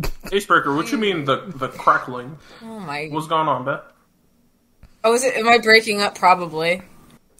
Acebreaker, 0.01 0.75
what 0.75 0.91
you 0.91 0.97
mean 0.97 1.25
the 1.25 1.51
the 1.55 1.69
crackling? 1.69 2.37
Oh 2.61 2.79
my. 2.79 3.07
What's 3.11 3.27
going 3.27 3.47
on, 3.47 3.63
Beth? 3.65 3.81
Oh, 5.03 5.13
is 5.13 5.23
it? 5.23 5.35
Am 5.37 5.47
I 5.47 5.57
breaking 5.59 6.01
up? 6.01 6.15
Probably. 6.17 6.81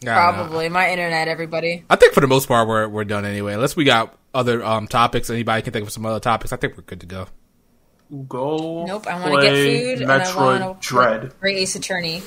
Yeah, 0.02 0.14
Probably. 0.32 0.70
My 0.70 0.90
internet, 0.92 1.28
everybody. 1.28 1.84
I 1.90 1.96
think 1.96 2.14
for 2.14 2.22
the 2.22 2.28
most 2.28 2.48
part 2.48 2.68
we're 2.68 2.88
we're 2.88 3.04
done 3.06 3.26
anyway. 3.26 3.54
Unless 3.54 3.76
we 3.76 3.84
got 3.86 4.16
other 4.34 4.64
um 4.64 4.88
topics. 4.88 5.30
Anybody 5.30 5.62
can 5.64 5.74
think 5.74 5.86
of 5.86 5.92
some 5.92 6.06
other 6.06 6.20
topics. 6.20 6.54
I 6.54 6.58
think 6.58 6.78
we're 6.78 6.84
good 6.84 7.02
to 7.02 7.06
go. 7.08 7.28
Go. 8.28 8.86
Nope. 8.86 9.08
I 9.08 9.20
want 9.20 9.42
to 9.42 9.42
get 9.42 9.52
play 9.54 9.96
food 9.96 10.02
and 10.04 10.12
I 10.12 10.36
want 10.36 10.82
to 10.82 10.88
Dread. 10.88 11.34
Great 11.40 11.58
Ace 11.58 11.76
Attorney. 11.76 12.22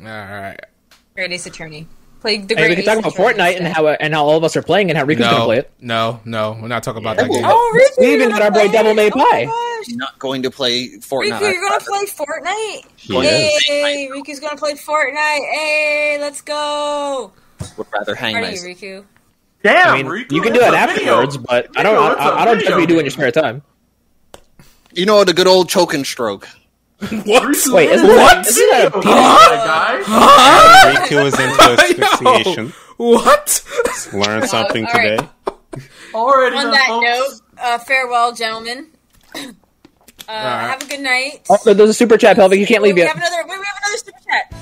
All 0.00 0.06
right. 0.06 0.58
Great 1.14 1.32
Ace 1.32 1.46
Attorney. 1.46 1.86
Play 2.20 2.38
the 2.38 2.54
Hey, 2.54 2.68
we 2.68 2.74
can 2.76 2.84
talk 2.84 2.98
about 2.98 3.12
Attorney 3.14 3.34
Fortnite 3.34 3.56
and 3.58 3.66
how 3.68 3.86
uh, 3.86 3.96
and 3.98 4.12
how 4.12 4.24
all 4.26 4.36
of 4.36 4.44
us 4.44 4.54
are 4.56 4.62
playing 4.62 4.90
and 4.90 4.98
how 4.98 5.04
Riku's 5.06 5.20
gonna 5.20 5.44
play 5.44 5.58
it. 5.58 5.70
no, 5.80 6.20
no. 6.26 6.58
We're 6.60 6.68
not 6.68 6.82
talking 6.82 7.00
about 7.02 7.16
that 7.16 7.30
game. 7.30 7.42
Oh, 7.46 7.72
Riku, 7.74 8.00
We 8.00 8.14
even 8.14 8.28
gonna 8.28 8.40
got 8.40 8.42
our 8.42 8.50
boy 8.50 8.58
play 8.68 8.72
Devil 8.72 8.94
May 8.94 9.06
it? 9.06 9.12
Oh 9.16 9.30
Pie. 9.30 9.44
my. 9.46 9.82
Not 9.96 10.18
going 10.18 10.42
to 10.42 10.50
play 10.50 10.88
Fortnite. 10.98 11.38
Riku, 11.38 11.52
you're 11.54 11.68
gonna 11.68 11.84
play 11.84 12.04
Fortnite? 12.04 12.84
He 12.96 13.16
is. 13.16 13.64
Hey, 13.64 14.08
Riku's 14.12 14.38
gonna 14.40 14.56
play 14.58 14.74
Fortnite. 14.74 15.14
Hey, 15.50 16.18
let's 16.20 16.42
go. 16.42 17.32
Would 17.78 17.86
rather 17.92 18.14
hang 18.14 18.34
How 18.34 18.40
are 18.40 18.44
nice. 18.44 18.62
you, 18.66 18.74
Riku? 18.74 19.04
Damn, 19.62 19.88
I 19.88 19.96
mean, 20.02 20.06
Riku, 20.06 20.32
you 20.32 20.42
can 20.42 20.52
do 20.52 20.60
it's 20.60 20.70
that 20.70 20.90
a 20.90 20.92
video. 20.94 21.12
afterwards, 21.14 21.36
but 21.38 21.68
I 21.76 21.82
don't. 21.82 21.94
Riku, 21.96 22.12
it's 22.12 22.20
I, 22.20 22.28
a 22.28 22.32
I 22.34 22.44
don't 22.44 22.54
judge 22.56 22.64
video 22.64 22.76
what 22.76 22.80
you 22.82 22.86
do 22.86 22.98
in 22.98 23.04
your 23.06 23.10
spare 23.12 23.30
time. 23.32 23.62
You 24.92 25.06
know 25.06 25.24
the 25.24 25.32
good 25.34 25.46
old 25.46 25.68
choking 25.68 26.04
stroke. 26.04 26.48
What? 27.00 27.56
Wait, 27.68 27.88
is 27.90 28.02
isn't 28.02 28.10
a 28.10 28.14
that- 28.14 28.46
isn't 28.46 28.70
that 28.70 28.86
a 28.86 28.90
penis? 28.90 29.04
game, 29.06 29.14
my 29.14 30.02
guy. 30.04 31.06
Riku 31.06 31.24
is 31.26 31.40
into 31.40 31.62
asphyxiation. 32.42 32.72
What? 32.98 33.64
Learn 34.12 34.46
something 34.46 34.84
all 34.84 34.92
right. 34.92 35.18
today. 35.18 35.28
Alrighty 36.12 36.56
On 36.58 36.70
that 36.72 36.86
folks. 36.88 37.04
note, 37.06 37.40
uh, 37.58 37.78
farewell, 37.78 38.32
gentlemen. 38.34 38.88
Uh, 40.28 40.32
Have 40.68 40.82
a 40.82 40.86
good 40.86 41.00
night. 41.00 41.44
Oh, 41.50 41.58
there's 41.74 41.90
a 41.90 41.94
super 41.94 42.16
chat, 42.16 42.36
Pelvic. 42.36 42.60
You 42.60 42.66
can't 42.66 42.82
Wait, 42.84 42.90
leave 42.90 42.96
we 42.96 43.00
yet. 43.00 43.08
have 43.08 43.16
another. 43.16 43.48
Wait, 43.48 43.58
we 43.58 43.64
have 43.64 43.76
another 43.84 43.98
super 43.98 44.20
chat. 44.28 44.54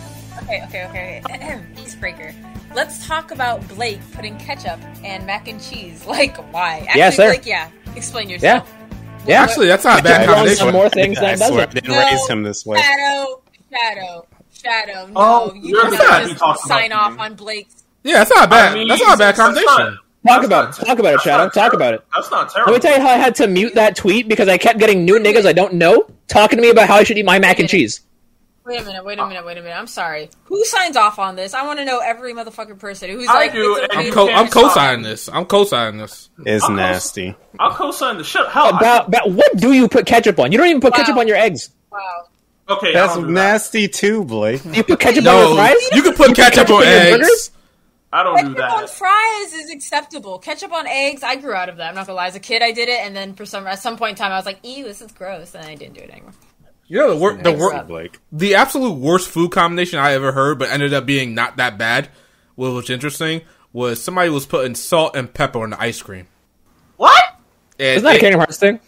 Okay, 0.44 0.62
okay, 0.64 0.86
okay. 0.86 1.22
okay. 1.26 1.60
Icebreaker. 1.82 2.34
Let's 2.74 3.06
talk 3.06 3.32
about 3.32 3.66
Blake 3.68 4.00
putting 4.14 4.38
ketchup 4.38 4.80
and 5.04 5.26
mac 5.26 5.46
and 5.46 5.60
cheese. 5.62 6.04
Like, 6.06 6.38
why? 6.54 6.86
Actually, 6.88 6.98
Yeah, 7.00 7.10
sir. 7.10 7.28
Blake, 7.34 7.44
yeah. 7.44 7.70
Explain 7.96 8.30
yourself. 8.30 8.66
Yeah. 8.66 8.77
Actually, 9.34 9.66
that's 9.68 9.84
not 9.84 10.00
a 10.00 10.02
bad 10.02 10.20
I've 10.22 10.26
learned 10.26 10.36
combination. 10.36 10.56
some 10.66 10.72
more 10.72 10.88
things 10.88 11.18
I 11.18 11.20
than 11.22 11.38
does 11.38 11.48
swear, 11.48 11.62
I 11.62 11.66
didn't 11.66 11.90
No. 11.90 11.98
raise 11.98 12.28
him 12.28 12.42
this 12.42 12.66
way. 12.66 12.78
Shadow, 12.80 13.42
shadow, 13.72 14.26
shadow. 14.52 15.06
No, 15.06 15.12
Oh, 15.16 15.52
you 15.54 15.70
you're 15.70 15.90
cannot 15.90 16.28
just 16.38 16.66
sign 16.68 16.92
off 16.92 17.14
me. 17.14 17.20
on 17.20 17.34
Blake's. 17.34 17.84
Yeah, 18.04 18.18
that's 18.18 18.30
not 18.30 18.48
bad. 18.50 18.72
I 18.72 18.74
mean, 18.74 18.88
that's 18.88 19.00
not 19.02 19.14
a 19.14 19.18
bad 19.18 19.36
that's 19.36 19.38
not- 19.38 19.54
combination. 19.54 19.98
Talk 20.26 20.44
about 20.44 20.68
it. 20.78 20.84
Talk 20.84 20.98
about 20.98 21.14
it, 21.14 21.20
Shadow. 21.22 21.48
Talk 21.48 21.72
about 21.72 21.94
it. 21.94 22.04
That's 22.14 22.30
not 22.30 22.50
terrible. 22.52 22.72
Let 22.72 22.82
me 22.82 22.88
tell 22.88 22.98
you 22.98 23.02
how 23.06 23.12
I 23.14 23.16
had 23.16 23.34
to 23.36 23.46
mute 23.46 23.74
that 23.76 23.96
tweet 23.96 24.28
because 24.28 24.48
I 24.48 24.58
kept 24.58 24.78
getting 24.78 25.04
new 25.04 25.18
niggas 25.18 25.46
I 25.46 25.52
don't 25.52 25.74
know 25.74 26.06
talking 26.26 26.56
to 26.58 26.62
me 26.62 26.70
about 26.70 26.88
how 26.88 26.96
I 26.96 27.04
should 27.04 27.16
eat 27.16 27.24
my 27.24 27.38
mac 27.38 27.58
and 27.60 27.68
cheese. 27.68 28.00
Wait 28.68 28.82
a 28.82 28.84
minute, 28.84 29.04
wait 29.04 29.18
a 29.18 29.22
uh, 29.22 29.28
minute, 29.28 29.46
wait 29.46 29.56
a 29.56 29.62
minute. 29.62 29.76
I'm 29.76 29.86
sorry. 29.86 30.28
Who 30.44 30.62
signs 30.66 30.94
off 30.94 31.18
on 31.18 31.36
this? 31.36 31.54
I 31.54 31.64
want 31.66 31.78
to 31.78 31.86
know 31.86 32.00
every 32.00 32.34
motherfucking 32.34 32.78
person 32.78 33.08
who's 33.08 33.26
I 33.26 33.32
like, 33.34 33.52
do, 33.52 33.80
okay 33.90 34.08
I'm, 34.08 34.12
co- 34.12 34.28
I'm 34.30 34.48
co-signing 34.48 35.02
this. 35.02 35.28
I'm 35.30 35.46
co-signing 35.46 35.98
this. 35.98 36.28
It's 36.44 36.62
I'll- 36.64 36.72
nasty. 36.72 37.34
I'll 37.58 37.70
co-sign 37.70 38.18
the 38.18 38.24
shit. 38.24 38.46
How 38.48 38.68
About, 38.68 39.08
about 39.08 39.30
what 39.30 39.56
do 39.56 39.72
you 39.72 39.88
put 39.88 40.04
ketchup 40.04 40.38
on? 40.38 40.52
You 40.52 40.58
don't 40.58 40.68
even 40.68 40.82
put 40.82 40.92
Wow. 40.92 40.98
ketchup 40.98 41.16
on 41.16 41.26
your 41.26 41.38
eggs. 41.38 41.70
Wow. 41.90 42.28
okay, 42.68 42.92
That's 42.92 43.12
I 43.12 43.16
don't 43.16 43.26
that. 43.28 43.32
nasty 43.32 43.88
too, 43.88 44.22
Blake. 44.24 44.62
Do 44.62 44.70
you 44.70 44.84
put 44.84 45.00
ketchup 45.00 45.26
on 45.26 45.34
your 45.38 45.56
fries? 45.56 45.76
you 45.94 46.02
can 46.02 46.12
put 46.14 46.36
ketchup 46.36 46.68
on 46.68 46.76
on 46.76 46.82
eggs. 46.84 47.10
burgers? 47.18 47.50
I 48.12 48.22
don't 48.22 48.38
do 48.38 48.54
that. 48.54 48.56
Ketchup 48.70 48.78
on 48.82 48.88
fries 48.88 49.52
is 49.54 49.70
acceptable. 49.70 50.38
Ketchup 50.38 50.72
on 50.72 50.86
eggs, 50.86 51.22
I 51.22 51.36
grew 51.36 51.54
out 51.54 51.70
of 51.70 51.78
that. 51.78 51.88
I'm 51.88 51.94
not 51.94 52.06
gonna 52.06 52.16
lie. 52.16 52.26
As 52.28 52.34
a 52.34 52.40
kid, 52.40 52.62
I 52.62 52.72
did 52.72 52.88
it, 52.90 53.00
and 53.00 53.16
then 53.16 53.34
for 53.34 53.44
some 53.46 53.66
at 53.66 53.78
some 53.80 53.96
point 53.96 54.10
in 54.12 54.16
time, 54.16 54.32
I 54.32 54.36
was 54.36 54.46
like, 54.46 54.58
"Ew, 54.62 54.84
this 54.84 55.00
is 55.02 55.10
gross," 55.12 55.54
and 55.54 55.64
I 55.66 55.74
didn't 55.74 55.94
do 55.94 56.00
it 56.00 56.10
anymore. 56.10 56.32
You 56.88 56.98
know 56.98 57.10
the 57.10 57.16
wor- 57.16 57.34
the, 57.36 57.52
wor- 57.52 57.70
Thanks, 57.72 57.86
Blake. 57.86 58.18
the 58.32 58.54
absolute 58.54 58.94
worst 58.94 59.28
food 59.28 59.50
combination 59.52 59.98
I 59.98 60.12
ever 60.14 60.32
heard, 60.32 60.58
but 60.58 60.70
ended 60.70 60.94
up 60.94 61.04
being 61.06 61.34
not 61.34 61.58
that 61.58 61.76
bad. 61.78 62.08
What 62.54 62.70
was 62.72 62.88
interesting 62.90 63.42
was 63.72 64.02
somebody 64.02 64.30
was 64.30 64.46
putting 64.46 64.74
salt 64.74 65.14
and 65.14 65.32
pepper 65.32 65.60
on 65.62 65.70
the 65.70 65.80
ice 65.80 66.00
cream. 66.02 66.26
What? 66.96 67.22
And 67.78 67.88
Isn't 67.98 68.04
that 68.04 68.12
a 68.14 68.16
it- 68.16 68.20
Kingdom 68.20 68.40
Hearts 68.40 68.58
thing? 68.58 68.80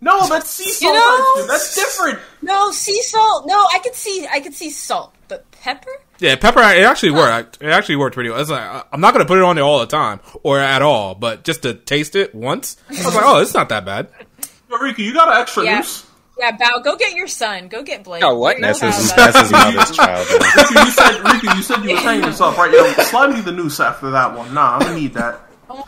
No, 0.00 0.26
that's 0.28 0.50
sea 0.50 0.68
salt. 0.70 0.94
You 0.94 1.00
know, 1.00 1.46
that's 1.46 1.74
different. 1.74 2.18
No, 2.42 2.70
sea 2.72 3.00
salt. 3.02 3.46
No, 3.46 3.54
I 3.72 3.78
could 3.82 3.94
see, 3.94 4.26
I 4.30 4.40
could 4.40 4.52
see 4.52 4.68
salt, 4.70 5.14
but 5.28 5.50
pepper. 5.50 5.90
yeah, 6.18 6.36
pepper. 6.36 6.60
It 6.60 6.84
actually 6.84 7.12
worked. 7.12 7.58
It 7.62 7.68
actually 7.68 7.96
worked 7.96 8.14
pretty 8.14 8.28
well. 8.28 8.38
It's 8.40 8.50
like, 8.50 8.84
I'm 8.92 9.00
not 9.00 9.14
gonna 9.14 9.24
put 9.24 9.38
it 9.38 9.44
on 9.44 9.56
there 9.56 9.64
all 9.64 9.78
the 9.80 9.86
time 9.86 10.20
or 10.42 10.58
at 10.58 10.82
all, 10.82 11.14
but 11.14 11.42
just 11.44 11.62
to 11.62 11.72
taste 11.74 12.16
it 12.16 12.34
once, 12.34 12.76
I 12.90 12.92
was 13.06 13.14
like, 13.14 13.24
oh, 13.24 13.40
it's 13.40 13.54
not 13.54 13.70
that 13.70 13.86
bad. 13.86 14.08
But 14.68 14.80
Riku, 14.80 14.98
you 14.98 15.14
got 15.14 15.28
an 15.34 15.40
extra 15.40 15.64
Yeah. 15.64 15.78
noose? 15.78 16.03
Yeah, 16.38 16.56
Bao, 16.56 16.82
go 16.82 16.96
get 16.96 17.14
your 17.14 17.28
son. 17.28 17.68
Go 17.68 17.82
get 17.82 18.02
Blake. 18.02 18.24
Oh, 18.24 18.36
what? 18.36 18.56
That's 18.60 18.80
his, 18.80 19.14
that's 19.14 19.38
his 19.38 19.52
mother's 19.52 19.90
child. 19.96 20.26
man. 20.28 20.40
Riku, 20.40 20.84
you 20.84 20.90
said 20.90 21.12
Riku, 21.22 21.56
you 21.56 21.62
said 21.62 21.84
you 21.84 21.90
were 21.94 22.00
hanging 22.00 22.24
yourself, 22.24 22.58
right? 22.58 22.72
Yo, 22.72 22.92
slide 23.04 23.34
me 23.34 23.40
the 23.40 23.52
noose 23.52 23.78
after 23.78 24.10
that 24.10 24.36
one. 24.36 24.52
Nah, 24.52 24.74
I'm 24.74 24.80
gonna 24.80 24.96
need 24.96 25.14
that. 25.14 25.40
Oh, 25.70 25.86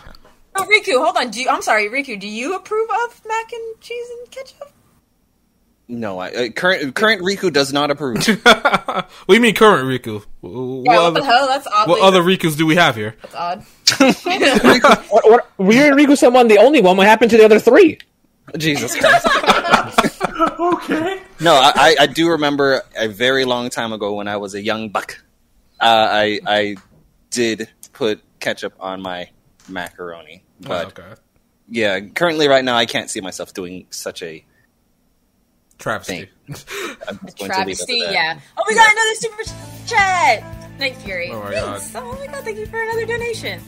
Riku, 0.56 1.02
hold 1.04 1.16
on. 1.16 1.30
Do 1.30 1.40
you, 1.42 1.48
I'm 1.48 1.62
sorry, 1.62 1.88
Riku. 1.88 2.18
Do 2.18 2.28
you 2.28 2.54
approve 2.54 2.88
of 2.90 3.20
mac 3.26 3.52
and 3.52 3.80
cheese 3.80 4.06
and 4.20 4.30
ketchup? 4.30 4.72
No, 5.88 6.18
I, 6.18 6.30
uh, 6.30 6.48
current 6.50 6.94
current 6.94 7.22
Riku 7.22 7.52
does 7.52 7.72
not 7.72 7.90
approve. 7.90 8.16
what 8.42 9.06
do 9.28 9.34
you 9.34 9.40
mean 9.40 9.54
current 9.54 9.84
Riku? 9.86 10.24
What, 10.40 10.50
Yeah, 10.84 10.96
what, 10.96 10.98
other, 10.98 11.20
the 11.20 11.26
hell? 11.26 11.46
That's 11.46 11.66
oddly. 11.68 11.90
what 11.92 12.02
other 12.02 12.22
Rikus 12.22 12.56
do 12.56 12.66
we 12.66 12.74
have 12.76 12.96
here? 12.96 13.14
That's 13.22 13.34
odd. 13.34 13.64
What, 15.10 15.30
what, 15.30 15.50
we 15.58 15.78
and 15.78 15.96
Riku 15.96 16.16
someone 16.16 16.48
the 16.48 16.58
only 16.58 16.80
one. 16.80 16.96
What 16.96 17.06
happened 17.06 17.30
to 17.32 17.36
the 17.36 17.44
other 17.44 17.60
three? 17.60 17.98
Jesus 18.56 18.94
Christ. 19.00 19.26
Okay. 20.58 21.20
No, 21.40 21.54
I, 21.54 21.72
I- 21.74 21.96
I 22.00 22.06
do 22.06 22.30
remember 22.30 22.82
a 22.96 23.08
very 23.08 23.44
long 23.44 23.70
time 23.70 23.92
ago 23.92 24.14
when 24.14 24.28
I 24.28 24.36
was 24.36 24.54
a 24.54 24.62
young 24.62 24.88
buck. 24.90 25.18
Uh, 25.80 26.08
I 26.10 26.40
I 26.46 26.76
did 27.30 27.68
put 27.92 28.22
ketchup 28.40 28.74
on 28.80 29.02
my 29.02 29.28
macaroni, 29.68 30.42
but 30.60 30.86
oh, 30.98 31.02
okay. 31.02 31.20
yeah, 31.68 32.00
currently 32.00 32.48
right 32.48 32.64
now 32.64 32.76
I 32.76 32.86
can't 32.86 33.10
see 33.10 33.20
myself 33.20 33.52
doing 33.52 33.86
such 33.90 34.22
a. 34.22 34.44
Travesty. 35.78 36.30
I'm 36.48 36.56
just 36.56 37.38
going 37.38 37.50
to 37.50 37.64
leave 37.64 37.78
it 37.78 37.80
at 37.82 37.86
Travesty, 37.86 37.98
yeah. 37.98 38.40
Oh, 38.56 38.64
we 38.66 38.74
got 38.74 38.90
another 38.90 39.14
super 39.16 39.42
chat. 39.86 40.42
Night 40.78 40.96
Fury. 40.96 41.30
Oh 41.30 41.42
my 41.42 41.52
Thanks. 41.52 41.94
Oh 41.94 42.12
my 42.18 42.26
god, 42.26 42.44
thank 42.44 42.58
you 42.58 42.66
for 42.66 42.82
another 42.82 43.04
donation. 43.06 43.60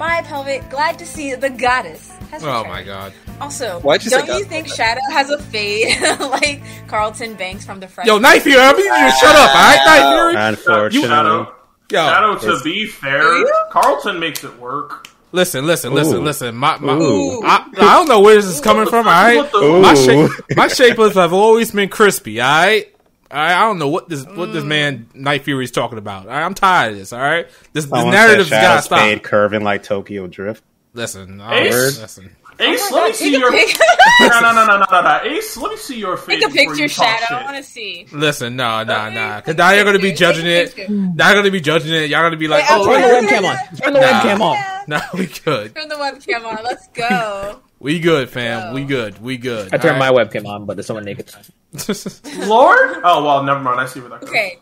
Bye, 0.00 0.22
Pelvic. 0.22 0.68
Glad 0.70 0.98
to 0.98 1.04
see 1.06 1.34
the 1.34 1.50
goddess. 1.50 2.08
Has 2.30 2.42
Oh 2.42 2.46
returned. 2.48 2.68
my 2.68 2.82
god. 2.82 3.12
Also, 3.40 3.80
Why'd 3.80 4.02
you 4.02 4.10
don't 4.10 4.22
you 4.22 4.32
goddess? 4.32 4.46
think 4.48 4.68
Shadow 4.68 5.00
has 5.10 5.28
a 5.30 5.38
fade 5.38 6.00
like 6.20 6.62
Carlton 6.88 7.34
Banks 7.34 7.64
from 7.66 7.80
the 7.80 7.86
Fresh? 7.88 8.06
Yo, 8.06 8.18
Knife 8.18 8.42
Fury, 8.44 8.58
I 8.58 8.72
mean, 8.72 8.84
you 8.86 9.10
shut 9.20 9.36
up, 9.36 9.54
alright, 9.54 9.80
Knife 9.84 10.12
Fury? 10.12 10.34
Unfortunately, 10.36 11.08
Shadow. 11.08 11.54
Yo, 11.92 11.98
Shadow, 11.98 12.38
to 12.38 12.64
be 12.64 12.86
fair, 12.86 13.44
Carlton 13.70 14.18
makes 14.18 14.42
it 14.42 14.58
work. 14.58 15.08
listen, 15.32 15.66
listen, 15.66 15.92
listen, 15.92 16.16
Ooh. 16.18 16.22
listen. 16.22 16.54
My, 16.54 16.78
my, 16.78 16.94
Ooh. 16.94 17.42
I, 17.44 17.66
I 17.76 17.94
don't 17.98 18.08
know 18.08 18.20
where 18.20 18.36
this 18.36 18.46
is 18.46 18.60
coming 18.60 18.86
from, 18.86 19.06
alright? 19.06 19.36
What 19.36 19.52
the- 19.52 19.58
Ooh. 19.58 19.82
My, 19.82 19.94
shape, 19.94 20.30
my 20.56 20.68
shapers 20.68 21.14
have 21.14 21.32
always 21.34 21.72
been 21.72 21.88
crispy, 21.90 22.40
alright? 22.40 22.94
I, 23.30 23.54
I 23.54 23.60
don't 23.60 23.78
know 23.78 23.88
what 23.88 24.08
this 24.08 24.24
what 24.26 24.52
this 24.52 24.64
mm. 24.64 24.68
man 24.68 25.08
Night 25.14 25.44
Fury 25.44 25.64
is 25.64 25.70
talking 25.70 25.98
about. 25.98 26.26
All 26.26 26.32
right, 26.32 26.44
I'm 26.44 26.54
tired 26.54 26.92
of 26.92 26.98
this. 26.98 27.12
All 27.12 27.20
right, 27.20 27.46
this, 27.72 27.84
this 27.84 27.88
Someone 27.88 28.10
narrative's 28.12 28.48
said 28.48 28.62
gotta 28.62 28.82
stop. 28.82 29.22
curving 29.22 29.62
like 29.62 29.82
Tokyo 29.82 30.26
Drift. 30.26 30.64
Listen, 30.94 31.40
Ace? 31.40 32.00
listen. 32.00 32.36
Ace, 32.58 32.80
Oh 32.82 32.90
my 32.90 32.96
let 33.02 33.08
me 33.08 33.14
see 33.14 33.30
your. 33.38 33.52
pic- 33.52 33.78
no, 34.20 34.28
no, 34.28 34.40
no, 34.40 34.52
no, 34.52 34.66
no, 34.78 34.84
no, 34.90 35.00
no. 35.02 35.20
Ace, 35.24 35.56
let 35.56 35.70
me 35.70 35.76
see 35.78 35.98
your 35.98 36.16
face. 36.18 36.42
Take 36.42 36.50
a 36.50 36.52
picture, 36.52 36.82
you 36.82 36.88
talk 36.88 37.20
Shadow. 37.20 37.36
I 37.36 37.44
want 37.44 37.56
to 37.56 37.62
see. 37.62 38.06
Listen, 38.12 38.56
no, 38.56 38.82
no, 38.84 38.92
Okay, 39.06 39.14
nah. 39.14 39.36
take 39.36 39.44
Cause 39.46 39.56
now 39.56 39.70
you're 39.70 39.84
gonna 39.84 39.98
be 39.98 40.12
judging 40.12 40.46
it. 40.46 40.76
Now 40.90 41.28
you're 41.28 41.38
gonna 41.38 41.50
be 41.50 41.60
judging 41.60 41.94
it. 41.94 42.10
Y'all 42.10 42.20
gonna 42.22 42.36
be 42.36 42.48
like, 42.48 42.68
Wait, 42.68 42.76
oh, 42.78 42.84
Turn 42.86 43.24
the 43.24 43.28
webcam 43.28 43.48
on. 43.48 43.76
Turn 43.76 43.92
the 43.94 44.00
Nah. 44.00 44.06
webcam 44.20 44.40
on. 44.40 44.84
No, 44.88 45.00
we 45.14 45.26
good. 45.26 45.74
Turn 45.74 45.88
the 45.88 45.94
webcam 45.94 46.44
on. 46.44 46.64
Let's 46.64 46.88
go. 46.88 47.60
We 47.80 47.98
good, 47.98 48.28
fam. 48.28 48.68
Go. 48.70 48.74
We 48.74 48.84
good. 48.84 49.22
We 49.22 49.36
good. 49.38 49.72
I 49.74 49.78
turned 49.78 49.98
my 49.98 50.10
webcam 50.10 50.46
on, 50.46 50.66
but 50.66 50.76
there's 50.76 50.86
someone 50.86 51.04
naked. 51.04 51.32
right? 51.34 52.46
Lord? 52.46 53.00
Oh, 53.02 53.24
well, 53.24 53.42
never 53.42 53.60
mind. 53.60 53.80
I 53.80 53.86
see 53.86 54.00
where 54.00 54.10
that 54.10 54.20
goes. 54.20 54.28
Okay, 54.30 54.58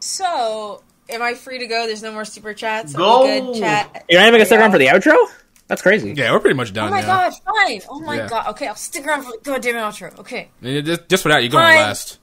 so 0.00 0.82
am 1.10 1.22
I 1.22 1.34
free 1.34 1.58
to 1.58 1.66
go? 1.66 1.86
There's 1.86 2.02
no 2.02 2.12
more 2.12 2.24
super 2.24 2.54
chats. 2.54 2.94
Are 2.94 2.98
Go. 2.98 3.22
we 3.22 3.52
good, 3.52 3.60
chat? 3.60 4.04
You're 4.08 4.20
not 4.20 4.26
even 4.28 4.38
gonna 4.38 4.46
stick 4.46 4.58
around 4.58 4.72
for 4.72 4.78
the 4.78 4.86
outro? 4.86 5.14
That's 5.68 5.82
crazy. 5.82 6.12
yeah, 6.12 6.32
we're 6.32 6.40
pretty 6.40 6.56
much 6.56 6.72
done 6.72 6.88
Oh 6.88 6.90
my 6.90 7.00
now. 7.02 7.06
god, 7.06 7.32
fine. 7.44 7.80
Oh 7.88 8.00
my 8.00 8.16
Yeah. 8.16 8.28
god. 8.28 8.46
Okay, 8.48 8.66
I'll 8.68 8.74
stick 8.74 9.06
around 9.06 9.22
for 9.24 9.32
the 9.32 9.38
goddamn 9.42 9.74
outro. 9.76 10.18
Okay. 10.18 10.48
And 10.62 10.84
Just, 10.84 11.08
just 11.08 11.22
for 11.22 11.28
that, 11.30 11.42
you're 11.42 11.50
going 11.50 11.64
Fine. 11.64 11.76
last. 11.76 12.18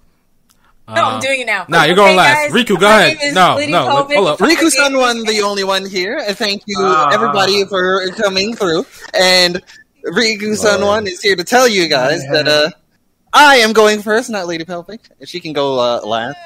No, 0.88 0.95
Uh, 0.95 1.05
I'm 1.09 1.21
doing 1.21 1.41
it 1.41 1.45
now. 1.45 1.65
Nah, 1.69 1.84
you're 1.84 1.93
Okay, 1.93 1.95
going 2.03 2.15
last. 2.15 2.49
guys, 2.49 2.51
Riku, 2.51 2.80
go 2.80 2.88
my 2.88 3.01
ahead. 3.03 3.17
name 3.19 3.27
is 3.30 3.35
No, 3.35 3.55
Lady 3.55 3.71
no, 3.71 3.85
Kovic. 3.88 4.15
hold 4.15 4.27
up. 4.27 4.39
Riku 4.39 4.69
San 4.71 4.97
one, 4.97 5.23
the 5.23 5.41
only 5.43 5.63
one 5.63 5.85
here. 5.85 6.17
And 6.27 6.35
Thank 6.35 6.63
you, 6.65 6.77
Ah. 6.80 7.09
everybody, 7.13 7.63
for 7.65 8.09
coming 8.17 8.55
through. 8.55 8.85
And 9.13 9.61
Riku 10.05 10.55
San 10.55 10.81
Lord. 10.81 10.88
one 10.88 11.07
is 11.07 11.21
here 11.21 11.35
to 11.35 11.43
tell 11.43 11.67
you 11.67 11.88
guys 11.88 12.21
that 12.31 12.47
uh, 12.47 12.69
I 13.34 13.57
am 13.57 13.73
going 13.73 14.01
first, 14.01 14.30
not 14.30 14.47
Lady 14.47 14.65
Pelvic. 14.65 15.01
She 15.26 15.39
can 15.39 15.53
go 15.53 15.80
uh, 15.80 16.01
last. 16.05 16.38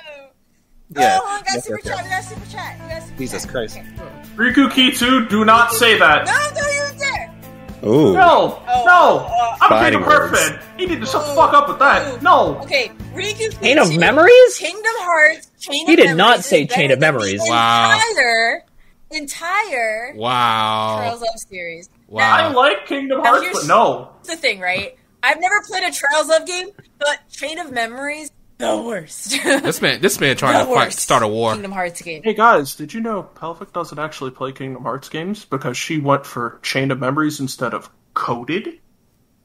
Yeah. 0.96 1.20
Oh, 1.22 1.38
we 1.40 1.44
got 1.44 1.54
Yes, 1.56 1.66
super 1.66 1.80
yes, 1.84 1.96
chat. 1.96 2.04
We 2.04 2.10
got 2.10 2.24
super 2.24 2.52
chat. 2.52 2.82
We 2.84 2.90
got 2.90 3.04
super 3.04 3.18
Jesus 3.18 3.44
chat. 3.44 3.52
Christ. 3.52 3.78
Okay. 3.78 3.88
Riku 4.36 4.70
Kitu, 4.72 5.30
do 5.30 5.46
not 5.46 5.72
say 5.72 5.98
that. 5.98 6.26
No, 6.26 6.34
don't 6.62 6.74
you 6.94 7.00
dare. 7.00 7.90
Ooh. 7.90 8.14
No, 8.14 8.62
Oh, 8.68 8.84
no. 8.86 9.28
oh, 9.30 9.58
I'm 9.62 9.70
Fighting 9.70 10.00
Kingdom 10.00 10.04
Heart 10.04 10.32
words. 10.32 10.50
fan. 10.50 10.60
You 10.80 10.88
need 10.88 11.00
to 11.02 11.06
shut 11.06 11.26
the 11.26 11.34
fuck 11.36 11.54
up 11.54 11.68
with 11.68 11.80
that. 11.80 12.22
No. 12.22 12.58
Okay, 12.62 12.92
Riku. 13.14 13.60
Chain 13.62 13.78
of 13.80 13.96
Memories? 13.98 14.58
Kingdom 14.58 14.84
Hearts. 14.98 15.50
Chain 15.60 15.86
He 15.88 15.94
of 15.94 16.00
did 16.00 16.16
not 16.18 16.44
say 16.44 16.64
better 16.66 16.76
Chain 16.76 16.92
of 16.92 17.00
Memories. 17.00 17.42
Wow. 17.44 17.94
Entire, 17.94 18.66
entire 19.12 20.14
Wow. 20.16 20.98
Trails 21.00 21.22
of 21.22 21.40
series. 21.50 21.90
Wow. 22.14 22.22
I 22.50 22.54
like 22.54 22.86
Kingdom 22.86 23.22
Hearts, 23.22 23.50
but 23.54 23.68
no. 23.68 24.12
That's 24.18 24.30
the 24.30 24.36
thing, 24.38 24.60
right? 24.60 24.96
I've 25.24 25.40
never 25.40 25.62
played 25.68 25.84
a 25.84 25.92
Trails 25.92 26.30
of 26.30 26.46
game, 26.46 26.70
but 27.00 27.18
Chain 27.32 27.58
of 27.58 27.72
Memories, 27.72 28.32
the 28.60 28.78
worst. 28.82 29.34
This 29.44 29.82
man, 29.82 30.00
this 30.00 30.20
man 30.20 30.38
trying 30.38 30.60
The 30.60 30.66
to 30.66 30.76
fight, 30.76 30.94
start 30.94 31.24
a 31.24 31.28
war. 31.28 31.54
Kingdom 31.54 31.72
Hearts 31.72 32.02
game. 32.04 32.22
Hey 32.24 32.36
guys, 32.36 32.76
did 32.76 32.94
you 32.94 33.02
know 33.02 33.24
Pelvic 33.24 33.74
doesn't 33.74 33.98
actually 33.98 34.30
play 34.30 34.52
Kingdom 34.52 34.84
Hearts 34.84 35.10
games 35.10 35.44
because 35.44 35.76
she 35.76 35.98
went 36.00 36.24
for 36.26 36.60
Chain 36.62 36.92
of 36.92 37.00
Memories 37.00 37.40
instead 37.40 37.74
of 37.74 37.90
Coded? 38.14 38.80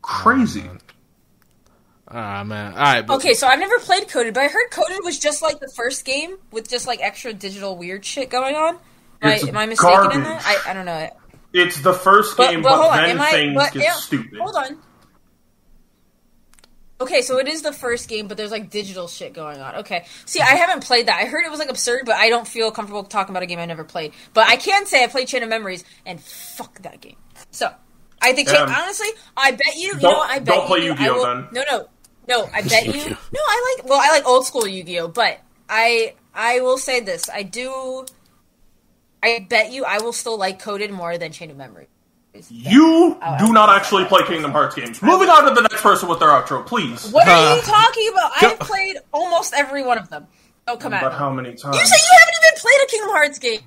Crazy. 0.02 0.68
Ah 2.06 2.44
man. 2.44 2.72
All 2.72 2.78
right. 2.78 3.06
But, 3.06 3.16
Okay, 3.16 3.32
so 3.32 3.46
I've 3.46 3.58
never 3.58 3.78
played 3.78 4.08
Coded, 4.08 4.34
but 4.34 4.42
I 4.42 4.48
heard 4.48 4.70
Coded 4.70 4.98
was 5.04 5.18
just 5.18 5.40
like 5.40 5.58
the 5.58 5.70
first 5.74 6.04
game 6.04 6.36
with 6.52 6.68
just 6.68 6.86
like 6.86 7.00
extra 7.00 7.32
digital 7.32 7.76
weird 7.76 8.04
shit 8.04 8.28
going 8.28 8.56
on. 8.56 8.78
Am 9.22 9.30
I, 9.30 9.36
am 9.48 9.56
I 9.56 9.66
mistaken 9.66 10.12
in 10.12 10.22
that? 10.22 10.42
I, 10.44 10.70
I 10.70 10.74
don't 10.74 10.84
know. 10.86 11.08
It's 11.52 11.80
the 11.80 11.92
first 11.94 12.36
game, 12.36 12.62
but 12.62 12.70
but, 12.70 12.76
hold 12.76 12.92
on, 12.92 12.96
then 12.98 13.10
am 13.10 13.20
I? 13.20 13.30
things 13.30 13.54
But, 13.54 13.72
get 13.72 13.82
yeah, 13.82 13.92
stupid. 13.94 14.38
Hold 14.38 14.56
on. 14.56 14.78
Okay, 17.00 17.22
so 17.22 17.38
it 17.38 17.46
is 17.46 17.62
the 17.62 17.72
first 17.72 18.08
game, 18.08 18.26
but 18.26 18.36
there's 18.36 18.50
like 18.50 18.70
digital 18.70 19.06
shit 19.06 19.32
going 19.32 19.60
on. 19.60 19.76
Okay, 19.76 20.04
see, 20.24 20.40
I 20.40 20.56
haven't 20.56 20.82
played 20.82 21.06
that. 21.06 21.20
I 21.20 21.26
heard 21.26 21.44
it 21.44 21.50
was 21.50 21.60
like 21.60 21.70
absurd, 21.70 22.02
but 22.04 22.16
I 22.16 22.28
don't 22.28 22.46
feel 22.46 22.72
comfortable 22.72 23.04
talking 23.04 23.32
about 23.32 23.44
a 23.44 23.46
game 23.46 23.60
I 23.60 23.66
never 23.66 23.84
played. 23.84 24.12
But 24.34 24.48
I 24.48 24.56
can 24.56 24.84
say 24.84 25.04
I 25.04 25.06
played 25.06 25.28
Chain 25.28 25.44
of 25.44 25.48
Memories, 25.48 25.84
and 26.04 26.20
fuck 26.20 26.82
that 26.82 27.00
game. 27.00 27.16
So 27.52 27.72
I 28.20 28.32
think, 28.32 28.48
Chain, 28.48 28.62
Um, 28.62 28.68
honestly, 28.68 29.08
I 29.36 29.52
bet 29.52 29.76
you. 29.76 29.88
You 29.94 30.00
know, 30.00 30.10
what, 30.10 30.30
I 30.30 30.38
bet 30.40 30.46
don't 30.54 30.66
play 30.66 30.80
you. 30.80 30.90
Yu-Gi-Oh! 30.90 31.14
Will, 31.14 31.24
then. 31.24 31.48
No, 31.52 31.62
no, 31.70 31.88
no. 32.28 32.50
I 32.52 32.62
bet 32.62 32.86
you. 32.86 32.92
No, 33.32 33.40
I 33.46 33.76
like. 33.76 33.88
Well, 33.88 34.00
I 34.02 34.10
like 34.10 34.26
old 34.26 34.44
school 34.44 34.66
Yu-Gi-Oh, 34.66 35.08
but 35.08 35.38
I 35.68 36.14
I 36.34 36.60
will 36.60 36.78
say 36.78 36.98
this. 36.98 37.30
I 37.30 37.44
do. 37.44 38.06
I 39.22 39.46
bet 39.48 39.72
you 39.72 39.84
I 39.84 39.98
will 40.00 40.12
still 40.12 40.38
like 40.38 40.58
Coded 40.60 40.90
more 40.90 41.18
than 41.18 41.32
Chain 41.32 41.50
of 41.50 41.56
Memory. 41.56 41.88
You 42.50 43.18
Oh, 43.20 43.36
do 43.38 43.46
I- 43.46 43.50
not 43.50 43.68
actually 43.70 44.04
play 44.04 44.22
Kingdom 44.24 44.52
Hearts 44.52 44.74
games. 44.76 45.02
Moving 45.02 45.28
on 45.28 45.44
to 45.48 45.54
the 45.54 45.62
next 45.62 45.82
person 45.82 46.08
with 46.08 46.20
their 46.20 46.28
outro, 46.28 46.64
please. 46.64 47.10
What 47.10 47.26
are 47.26 47.34
Uh, 47.52 47.56
you 47.56 47.62
talking 47.62 48.08
about? 48.12 48.30
I've 48.40 48.58
played 48.60 48.96
almost 49.12 49.54
every 49.54 49.82
one 49.82 49.98
of 49.98 50.08
them. 50.08 50.26
Oh, 50.68 50.76
come 50.76 50.92
But 50.92 51.02
at 51.02 51.12
how 51.14 51.30
me. 51.30 51.42
many 51.42 51.56
times? 51.56 51.76
You 51.76 51.84
say 51.84 51.96
you 51.96 52.18
haven't 52.18 52.34
even 52.44 52.60
played 52.60 52.80
a 52.82 52.86
Kingdom 52.86 53.10
Hearts 53.10 53.38
game. 53.38 53.60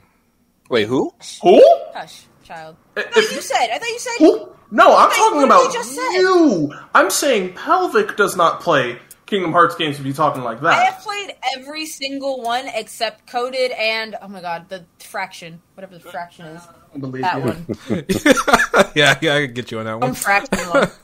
Wait, 0.70 0.88
who? 0.88 1.14
Who? 1.42 1.62
Hush, 1.94 2.22
child. 2.46 2.78
If- 2.96 3.08
I 3.08 3.10
thought 3.12 3.32
you 3.36 3.42
said. 3.42 3.70
I 3.74 3.78
thought 3.80 3.90
you 3.90 4.00
said. 4.00 4.14
Who? 4.20 4.50
No, 4.74 4.96
I'm 4.96 5.12
talking 5.12 5.44
about 5.44 5.64
did 5.64 5.74
you 5.74 5.80
just 5.80 5.94
say? 5.94 6.14
you. 6.20 6.74
I'm 6.96 7.10
saying 7.10 7.54
Pelvic 7.56 8.16
does 8.16 8.38
not 8.38 8.62
play 8.62 9.00
Kingdom 9.32 9.54
Hearts 9.54 9.76
games 9.76 9.98
if 9.98 10.06
you're 10.06 10.14
talking 10.14 10.44
like 10.44 10.60
that. 10.60 10.74
I 10.74 10.84
have 10.84 11.00
played 11.00 11.34
every 11.58 11.86
single 11.86 12.42
one 12.42 12.68
except 12.68 13.26
Coded 13.28 13.72
and 13.72 14.18
oh 14.22 14.28
my 14.28 14.42
god, 14.42 14.68
the 14.68 14.84
Fraction, 15.00 15.62
whatever 15.76 15.94
the 15.98 16.02
Fraction 16.02 16.48
is. 16.48 16.62
I 16.94 16.98
believe 16.98 17.22
That 17.24 17.38
you. 17.38 17.42
one, 17.44 17.66
yeah, 18.94 19.18
yeah, 19.22 19.36
I 19.36 19.46
could 19.48 19.56
get 19.56 19.72
you 19.72 19.80
on 19.80 19.86
that 19.86 19.92
some 19.94 20.00
one. 20.02 20.14
Fraction 20.14 20.60
one. 20.70 20.90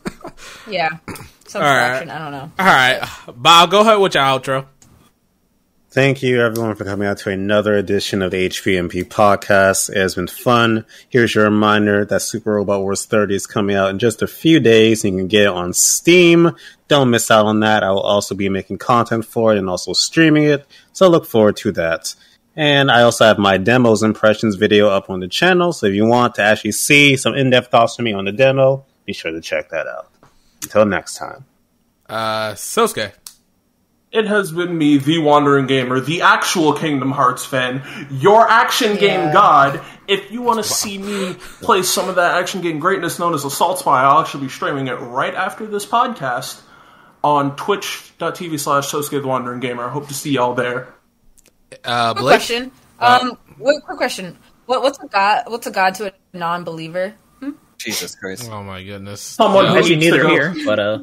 Yeah, 0.69 0.89
some 1.47 1.63
All 1.63 1.69
right. 1.69 1.87
Fraction. 1.87 2.09
I 2.09 2.19
don't 2.19 2.31
know. 2.31 2.51
All 2.59 2.65
right, 2.65 3.09
Bob, 3.33 3.71
go 3.71 3.79
ahead 3.79 3.97
with 3.99 4.13
your 4.13 4.23
outro. 4.23 4.65
Thank 5.97 6.21
you, 6.21 6.43
everyone, 6.43 6.75
for 6.75 6.83
coming 6.83 7.07
out 7.07 7.17
to 7.17 7.31
another 7.31 7.75
edition 7.75 8.21
of 8.21 8.29
the 8.29 8.47
HVMP 8.49 9.03
podcast. 9.05 9.89
It 9.89 9.97
has 9.97 10.13
been 10.13 10.27
fun. 10.27 10.85
Here's 11.09 11.33
your 11.33 11.45
reminder 11.45 12.05
that 12.05 12.21
Super 12.21 12.53
Robot 12.53 12.81
Wars 12.81 13.05
30 13.05 13.33
is 13.33 13.47
coming 13.47 13.75
out 13.75 13.89
in 13.89 13.97
just 13.97 14.21
a 14.21 14.27
few 14.27 14.59
days. 14.59 15.03
You 15.03 15.09
can 15.09 15.27
get 15.27 15.45
it 15.45 15.47
on 15.47 15.73
Steam. 15.73 16.51
Don't 16.87 17.09
miss 17.09 17.31
out 17.31 17.47
on 17.47 17.61
that. 17.61 17.81
I 17.81 17.89
will 17.89 18.01
also 18.01 18.35
be 18.35 18.47
making 18.47 18.77
content 18.77 19.25
for 19.25 19.55
it 19.55 19.57
and 19.57 19.67
also 19.67 19.93
streaming 19.93 20.43
it. 20.43 20.67
So 20.93 21.09
look 21.09 21.25
forward 21.25 21.57
to 21.57 21.71
that. 21.71 22.13
And 22.55 22.91
I 22.91 23.01
also 23.01 23.25
have 23.25 23.39
my 23.39 23.57
demos 23.57 24.03
impressions 24.03 24.53
video 24.53 24.89
up 24.89 25.09
on 25.09 25.19
the 25.19 25.27
channel. 25.27 25.73
So 25.73 25.87
if 25.87 25.95
you 25.95 26.05
want 26.05 26.35
to 26.35 26.43
actually 26.43 26.73
see 26.73 27.17
some 27.17 27.33
in-depth 27.33 27.71
thoughts 27.71 27.95
from 27.95 28.05
me 28.05 28.13
on 28.13 28.25
the 28.25 28.31
demo, 28.31 28.85
be 29.05 29.13
sure 29.13 29.31
to 29.31 29.41
check 29.41 29.69
that 29.69 29.87
out. 29.87 30.11
Until 30.61 30.85
next 30.85 31.17
time. 31.17 31.45
Uh, 32.07 32.51
Sosuke. 32.51 33.13
It 34.17 34.25
has 34.27 34.51
been 34.51 34.75
me, 34.77 34.97
the 34.97 35.19
Wandering 35.19 35.67
Gamer, 35.67 35.99
the 35.99 36.21
actual 36.23 36.73
Kingdom 36.73 37.11
Hearts 37.11 37.45
fan, 37.45 37.83
your 38.09 38.49
action 38.49 38.95
game 38.97 39.19
Yeah. 39.27 39.33
god. 39.33 39.81
If 40.07 40.31
you 40.31 40.41
want 40.41 40.57
to 40.57 40.63
see 40.63 40.97
me 40.97 41.35
play 41.61 41.83
some 41.83 42.09
of 42.09 42.15
that 42.15 42.35
action 42.37 42.61
game 42.61 42.79
greatness 42.79 43.19
known 43.19 43.33
as 43.35 43.45
Assault 43.45 43.79
Spy, 43.79 44.01
I'll 44.03 44.21
actually 44.21 44.45
be 44.45 44.49
streaming 44.49 44.87
it 44.87 44.93
right 44.95 45.35
after 45.35 45.67
this 45.67 45.85
podcast 45.85 46.61
on 47.23 47.55
twitch.tv 47.57 48.59
slash 48.59 48.89
Sosuke 48.89 49.21
the 49.21 49.27
Wandering 49.27 49.59
Gamer. 49.59 49.83
I 49.85 49.89
hope 49.89 50.07
to 50.07 50.13
see 50.13 50.31
y'all 50.31 50.55
there. 50.55 50.93
Uh, 51.83 52.13
Quick 52.13 52.21
Blake. 52.23 52.35
question. 52.37 52.71
Um, 52.99 53.37
wait, 53.59 53.83
quick 53.83 53.97
question. 53.97 54.37
What, 54.65 54.81
what's 54.81 54.97
a 55.03 55.07
god? 55.07 55.43
What's 55.47 55.67
a 55.67 55.71
god 55.71 55.93
to 55.95 56.07
a 56.07 56.13
non-believer? 56.37 57.13
Jesus 57.77 58.15
Christ. 58.15 58.49
Oh 58.51 58.63
my 58.63 58.83
goodness. 58.83 59.21
Someone 59.21 59.65
Yeah. 59.65 59.71
who- 59.73 59.77
Actually, 59.77 59.95
neither 59.97 60.27
here, 60.27 60.55
but 60.65 60.79
uh, 60.79 60.99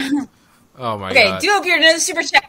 Oh 0.78 0.96
my 0.98 1.10
Okay, 1.10 1.24
god. 1.24 1.36
Okay, 1.38 1.46
do 1.46 1.52
up 1.54 1.64
your 1.64 1.76
another 1.76 1.98
super 1.98 2.22
chat. 2.22 2.44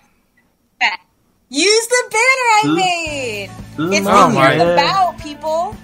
Use 1.51 1.87
the 1.87 2.03
banner 2.11 2.47
I 2.61 2.73
made. 2.75 3.49
It's 3.97 4.07
Oh 4.09 4.29
the 4.29 4.35
my- 4.35 4.53
year 4.53 4.61
of 4.61 4.67
the 4.67 4.81
Bao, 4.81 5.21
people. 5.23 5.75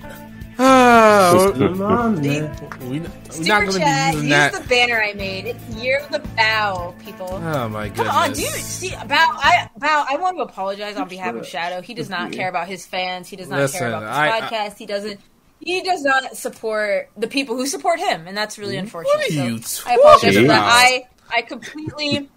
Oh, 0.57 1.51
we, 1.51 1.59
Super 1.59 1.67
we're 1.73 1.75
not 1.75 2.15
gonna 2.15 3.79
chat. 3.79 4.11
be 4.13 4.17
using 4.19 4.23
Use 4.23 4.29
that. 4.29 4.53
the 4.53 4.67
banner 4.69 5.01
I 5.03 5.11
made. 5.13 5.45
It's 5.47 5.75
year 5.75 5.99
of 5.99 6.09
the 6.11 6.19
Bao, 6.19 6.97
people. 7.03 7.27
Oh 7.29 7.67
my 7.67 7.89
god! 7.89 7.97
Come 7.97 8.07
on, 8.07 8.29
dude. 8.31 8.47
See, 8.47 8.91
Bao, 8.91 9.07
I 9.11 9.69
Bao, 9.79 10.05
I 10.09 10.15
want 10.17 10.37
to 10.37 10.43
apologize 10.43 10.95
on 10.95 11.09
behalf 11.09 11.35
of 11.35 11.45
Shadow. 11.45 11.81
He 11.81 11.93
does 11.93 12.09
not 12.09 12.31
care 12.31 12.47
about 12.47 12.67
his 12.69 12.85
fans. 12.85 13.27
He 13.27 13.35
does 13.35 13.49
not 13.49 13.59
Listen, 13.59 13.79
care 13.79 13.87
about 13.89 13.99
this 14.01 14.09
I- 14.11 14.37
I- 14.37 14.41
podcast. 14.41 14.77
he 14.77 14.85
doesn't. 14.85 15.19
He 15.59 15.81
does 15.81 16.03
not 16.03 16.37
support 16.37 17.09
the 17.17 17.27
people 17.27 17.57
who 17.57 17.65
support 17.67 17.99
him, 17.99 18.25
and 18.27 18.37
that's 18.37 18.57
really 18.57 18.77
unfortunate. 18.77 19.13
What 19.13 19.25
are 19.31 19.33
So 19.33 19.43
you 19.89 19.91
I 19.91 19.95
apologize 19.95 20.19
for 20.21 20.25
talking 20.31 20.45
about? 20.45 20.63
I 20.71 21.07
I 21.35 21.41
completely, 21.41 22.29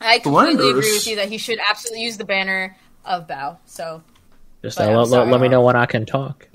I 0.00 0.18
completely 0.18 0.56
Blinders. 0.56 0.70
agree 0.86 0.92
with 0.92 1.06
you 1.06 1.16
that 1.16 1.28
he 1.28 1.38
should 1.38 1.58
absolutely 1.66 2.02
use 2.02 2.16
the 2.16 2.24
banner 2.24 2.76
of 3.04 3.26
Bao. 3.26 3.58
So 3.66 4.02
just 4.62 4.78
But 4.78 4.88
I'm 4.90 5.10
let, 5.10 5.28
let 5.28 5.40
me 5.40 5.48
know 5.48 5.62
when 5.62 5.76
I 5.76 5.86
can 5.86 6.04
talk. 6.06 6.48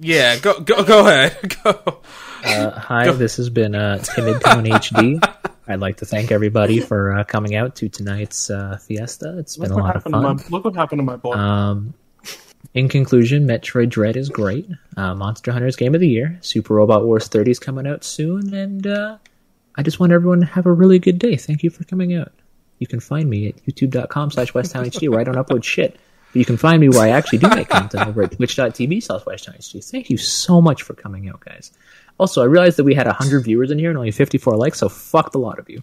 Yeah, 0.00 0.38
go 0.38 0.60
go 0.60 0.84
go 0.84 1.00
ahead. 1.08 1.56
Go. 1.64 2.00
Uh, 2.44 2.70
hi, 2.70 3.10
this 3.10 3.36
has 3.38 3.50
been 3.50 3.74
uh, 3.74 3.98
Timid 3.98 4.40
Tone 4.40 4.64
HD. 4.66 5.20
I'd 5.66 5.80
like 5.80 5.96
to 5.96 6.04
thank 6.06 6.30
everybody 6.30 6.78
for 6.78 7.18
uh, 7.18 7.24
coming 7.24 7.56
out 7.56 7.74
to 7.76 7.88
tonight's 7.88 8.48
uh, 8.48 8.76
fiesta. 8.80 9.36
It's 9.38 9.56
been 9.56 9.70
Look 9.70 9.78
a 9.78 9.82
what, 9.82 9.84
lot 9.86 9.96
of 9.96 10.02
happened 10.04 10.14
to 10.14 10.20
fun. 10.22 10.36
my, 10.36 10.42
look 10.56 10.64
what 10.64 10.76
happened 10.76 11.00
to 11.00 11.02
my 11.02 11.16
boy. 11.16 11.32
Um, 11.32 11.94
in 12.74 12.88
conclusion, 12.88 13.44
Metroid 13.48 13.88
Dread 13.88 14.16
is 14.16 14.28
great. 14.28 14.68
Uh, 14.96 15.16
Monster 15.16 15.50
Hunter's 15.50 15.74
Game 15.74 15.96
of 15.96 16.00
the 16.00 16.08
Year. 16.08 16.38
Super 16.42 16.74
Robot 16.74 17.04
Wars 17.04 17.26
30 17.26 17.50
is 17.50 17.58
coming 17.58 17.86
out 17.88 18.04
soon, 18.04 18.54
and 18.54 18.86
uh, 18.86 19.18
I 19.74 19.82
just 19.82 19.98
want 19.98 20.12
everyone 20.12 20.38
to 20.40 20.46
have 20.46 20.66
a 20.66 20.72
really 20.72 21.00
good 21.00 21.18
day. 21.18 21.34
Thank 21.36 21.64
you 21.64 21.70
for 21.70 21.82
coming 21.82 22.14
out. 22.14 22.32
You 22.78 22.86
can 22.86 23.00
find 23.00 23.28
me 23.28 23.48
at 23.48 23.56
youtube.com 23.66 24.30
slash 24.30 24.52
westtownhd 24.52 25.08
where 25.08 25.20
I 25.20 25.24
don't 25.24 25.34
upload 25.36 25.64
shit. 25.64 25.98
But 26.32 26.36
you 26.36 26.44
can 26.44 26.56
find 26.58 26.80
me 26.80 26.88
where 26.88 27.00
I 27.00 27.08
actually 27.10 27.38
do 27.38 27.48
make 27.48 27.68
content 27.68 28.06
over 28.08 28.22
at 28.22 28.32
twitch.tv 28.32 29.02
slash 29.02 29.22
westtownhd. 29.22 29.90
Thank 29.90 30.10
you 30.10 30.18
so 30.18 30.60
much 30.60 30.82
for 30.82 30.94
coming 30.94 31.28
out, 31.28 31.40
guys. 31.40 31.72
Also, 32.18 32.42
I 32.42 32.44
realized 32.46 32.76
that 32.78 32.84
we 32.84 32.94
had 32.94 33.06
100 33.06 33.44
viewers 33.44 33.70
in 33.70 33.78
here 33.78 33.88
and 33.90 33.96
only 33.98 34.10
54 34.10 34.56
likes, 34.56 34.78
so 34.78 34.88
fuck 34.88 35.32
the 35.32 35.38
lot 35.38 35.58
of 35.58 35.70
you. 35.70 35.82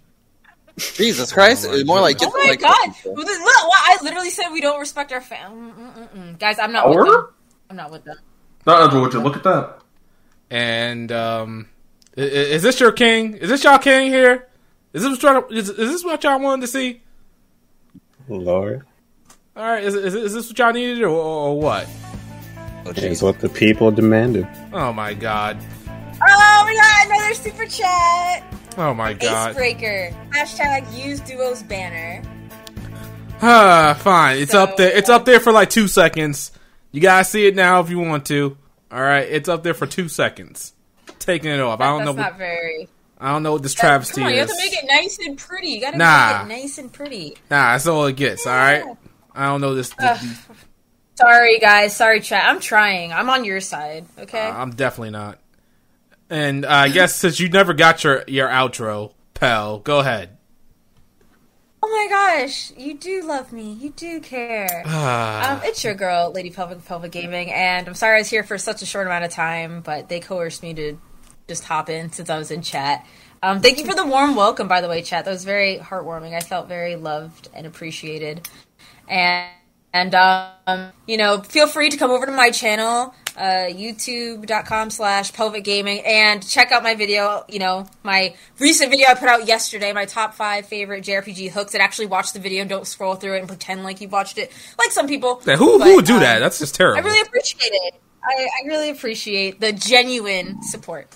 Jesus 0.77 1.31
Christ. 1.31 1.65
Oh 1.69 1.71
my 1.77 1.83
More 1.85 2.01
like 2.01 2.17
Oh 2.21 2.29
my 2.37 2.49
like, 2.49 2.59
god! 2.59 2.89
Well, 3.05 3.15
then, 3.25 3.39
Look, 3.39 3.55
well, 3.63 3.71
I 3.73 3.97
literally 4.03 4.29
said 4.29 4.49
we 4.49 4.59
don't 4.61 4.79
respect 4.79 5.11
our 5.13 5.21
fans. 5.21 5.53
Mm, 5.53 5.93
mm, 5.95 6.09
mm, 6.09 6.39
guys, 6.39 6.59
I'm 6.59 6.73
not 6.73 6.89
with 6.89 7.05
them. 7.07 7.27
I'm 7.69 7.75
not 7.77 7.91
with 7.91 8.03
them. 8.03 8.17
Not 8.67 8.81
Andrew, 8.83 9.01
would 9.01 9.13
you 9.13 9.21
look 9.21 9.37
at 9.37 9.43
that? 9.43 9.79
And 10.49 11.11
um, 11.11 11.69
i- 12.17 12.21
i- 12.21 12.23
is 12.23 12.61
this 12.61 12.79
your 12.81 12.91
king? 12.91 13.35
Is 13.35 13.49
this 13.49 13.63
y'all 13.63 13.77
king 13.79 14.11
here? 14.11 14.47
Is 14.95 15.03
this 15.03 15.21
what 15.21 15.23
y'all, 15.23 15.57
is, 15.57 15.69
is 15.69 15.75
this 15.91 16.03
what 16.05 16.23
y'all 16.23 16.39
wanted 16.39 16.61
to 16.61 16.67
see? 16.67 17.01
Lord. 18.29 18.83
All 19.57 19.63
right, 19.63 19.83
is, 19.83 19.93
is, 19.93 20.15
is 20.15 20.33
this 20.33 20.47
what 20.49 20.57
y'all 20.57 20.71
needed 20.73 21.03
or, 21.03 21.09
or 21.09 21.59
what? 21.59 21.85
Oh, 22.85 22.93
It's 22.95 23.21
what 23.21 23.39
the 23.39 23.49
people 23.49 23.91
demanded. 23.91 24.47
Oh 24.71 24.93
my 24.93 25.13
god! 25.13 25.57
Oh, 25.89 26.63
we 26.65 26.75
got 26.75 27.05
another 27.07 27.33
super 27.33 27.65
chat. 27.65 28.43
Oh 28.77 28.93
my 28.93 29.11
god! 29.13 29.49
Icebreaker. 29.49 30.11
Hashtag 30.31 30.97
use 30.97 31.19
Duo's 31.19 31.61
banner. 31.63 32.23
Ah, 33.41 33.97
fine. 33.99 34.37
It's 34.37 34.53
So- 34.53 34.63
up 34.63 34.77
there. 34.77 34.95
It's 34.95 35.09
up 35.09 35.25
there 35.25 35.41
for 35.41 35.51
like 35.51 35.69
two 35.69 35.89
seconds. 35.89 36.53
You 36.93 37.01
guys 37.01 37.29
see 37.29 37.45
it 37.47 37.53
now 37.55 37.81
if 37.81 37.89
you 37.89 37.99
want 37.99 38.25
to. 38.27 38.57
All 38.89 39.01
right, 39.01 39.27
it's 39.29 39.49
up 39.49 39.61
there 39.61 39.73
for 39.73 39.85
two 39.85 40.07
seconds. 40.07 40.71
Taking 41.19 41.51
it 41.51 41.59
off. 41.59 41.81
I 41.81 41.87
don't 41.87 42.05
That's 42.05 42.15
know. 42.15 42.21
not 42.23 42.31
What, 42.31 42.37
very. 42.39 42.87
I 43.25 43.31
don't 43.31 43.41
know 43.41 43.53
what 43.53 43.63
this 43.63 43.73
travesty 43.73 44.21
Come 44.21 44.25
on, 44.27 44.33
you 44.33 44.39
have 44.39 44.49
to 44.49 44.55
make 44.55 44.73
it 44.73 44.85
nice 44.85 45.17
and 45.25 45.35
pretty. 45.35 45.69
You 45.69 45.81
gotta 45.81 45.97
Nah. 45.97 46.43
make 46.45 46.57
it 46.57 46.61
nice 46.61 46.77
and 46.77 46.93
pretty. 46.93 47.29
Nah, 47.49 47.71
that's 47.71 47.87
all 47.87 48.05
it 48.05 48.15
gets. 48.15 48.45
All 48.45 48.53
right. 48.53 48.83
I 49.33 49.45
don't 49.47 49.61
know 49.61 49.73
this. 49.73 49.91
Ugh. 49.97 50.19
Sorry, 51.15 51.57
guys. 51.59 51.95
Sorry, 51.95 52.19
chat. 52.21 52.45
I'm 52.45 52.59
trying. 52.59 53.11
I'm 53.13 53.29
on 53.31 53.43
your 53.43 53.61
side. 53.61 54.05
Okay. 54.19 54.39
I'm 54.45 54.71
definitely 54.75 55.09
not. 55.09 55.39
And 56.29 56.65
uh, 56.65 56.69
I 56.69 56.89
guess 56.89 57.15
since 57.15 57.39
you 57.39 57.49
never 57.49 57.73
got 57.73 58.03
your 58.03 58.23
your 58.27 58.47
outro, 58.47 59.13
pal, 59.33 59.79
go 59.79 59.99
ahead. 59.99 60.37
oh 61.81 61.87
my 61.87 62.07
gosh, 62.09 62.71
you 62.77 62.95
do 62.95 63.21
love 63.23 63.51
me. 63.51 63.73
You 63.73 63.89
do 63.91 64.19
care. 64.19 64.83
Um, 65.45 65.61
it's 65.63 65.83
your 65.83 65.93
girl, 65.95 66.31
Lady 66.31 66.49
Pelvic 66.51 66.83
Pelvic 66.85 67.11
Gaming, 67.11 67.51
and 67.51 67.87
I'm 67.87 67.93
sorry 67.95 68.15
I 68.17 68.19
was 68.19 68.29
here 68.29 68.43
for 68.43 68.57
such 68.57 68.81
a 68.81 68.85
short 68.85 69.05
amount 69.07 69.25
of 69.25 69.31
time, 69.31 69.81
but 69.81 70.09
they 70.09 70.19
coerced 70.19 70.63
me 70.63 70.73
to 70.75 70.97
just 71.47 71.63
hop 71.63 71.89
in 71.89 72.11
since 72.11 72.29
I 72.29 72.37
was 72.37 72.51
in 72.51 72.61
chat. 72.61 73.05
Um, 73.43 73.61
thank 73.61 73.77
you 73.77 73.85
for 73.85 73.93
the 73.93 74.05
warm 74.05 74.35
welcome, 74.35 74.67
by 74.67 74.81
the 74.81 74.87
way, 74.87 75.01
chat. 75.01 75.25
That 75.25 75.31
was 75.31 75.45
very 75.45 75.77
heartwarming. 75.77 76.33
I 76.33 76.39
felt 76.39 76.67
very 76.67 76.95
loved 76.95 77.49
and 77.53 77.67
appreciated. 77.67 78.47
And 79.07 79.49
and 79.93 80.13
um, 80.13 80.91
you 81.07 81.15
know, 81.15 81.41
feel 81.41 81.67
free 81.67 81.89
to 81.89 81.95
come 81.95 82.11
over 82.11 82.25
to 82.25 82.31
my 82.31 82.49
channel, 82.49 83.13
uh, 83.37 83.67
youtube.com 83.69 84.89
slash 84.89 85.31
pelvic 85.31 85.63
gaming, 85.63 86.01
and 86.05 86.45
check 86.45 86.73
out 86.73 86.83
my 86.83 86.95
video, 86.95 87.45
you 87.47 87.59
know, 87.59 87.87
my 88.03 88.35
recent 88.59 88.89
video 88.91 89.07
I 89.07 89.13
put 89.13 89.29
out 89.29 89.47
yesterday, 89.47 89.93
my 89.93 90.03
top 90.03 90.33
five 90.33 90.65
favorite 90.65 91.05
JRPG 91.05 91.51
hooks, 91.51 91.73
and 91.75 91.81
actually 91.81 92.07
watch 92.07 92.33
the 92.33 92.39
video 92.39 92.61
and 92.61 92.69
don't 92.69 92.85
scroll 92.85 93.15
through 93.15 93.35
it 93.35 93.39
and 93.39 93.47
pretend 93.47 93.83
like 93.83 94.01
you've 94.01 94.11
watched 94.11 94.37
it, 94.37 94.51
like 94.77 94.91
some 94.91 95.07
people. 95.07 95.41
Yeah, 95.45 95.55
who 95.55 95.79
But, 95.79 95.85
who 95.85 95.95
would 95.95 96.05
do 96.05 96.15
um, 96.15 96.19
that? 96.19 96.39
That's 96.39 96.59
just 96.59 96.75
terrible. 96.75 96.97
I 96.97 97.01
really 97.01 97.21
appreciate 97.21 97.71
it. 97.71 97.93
I, 98.21 98.47
I 98.63 98.67
really 98.67 98.89
appreciate 98.89 99.61
the 99.61 99.71
genuine 99.71 100.61
support. 100.63 101.07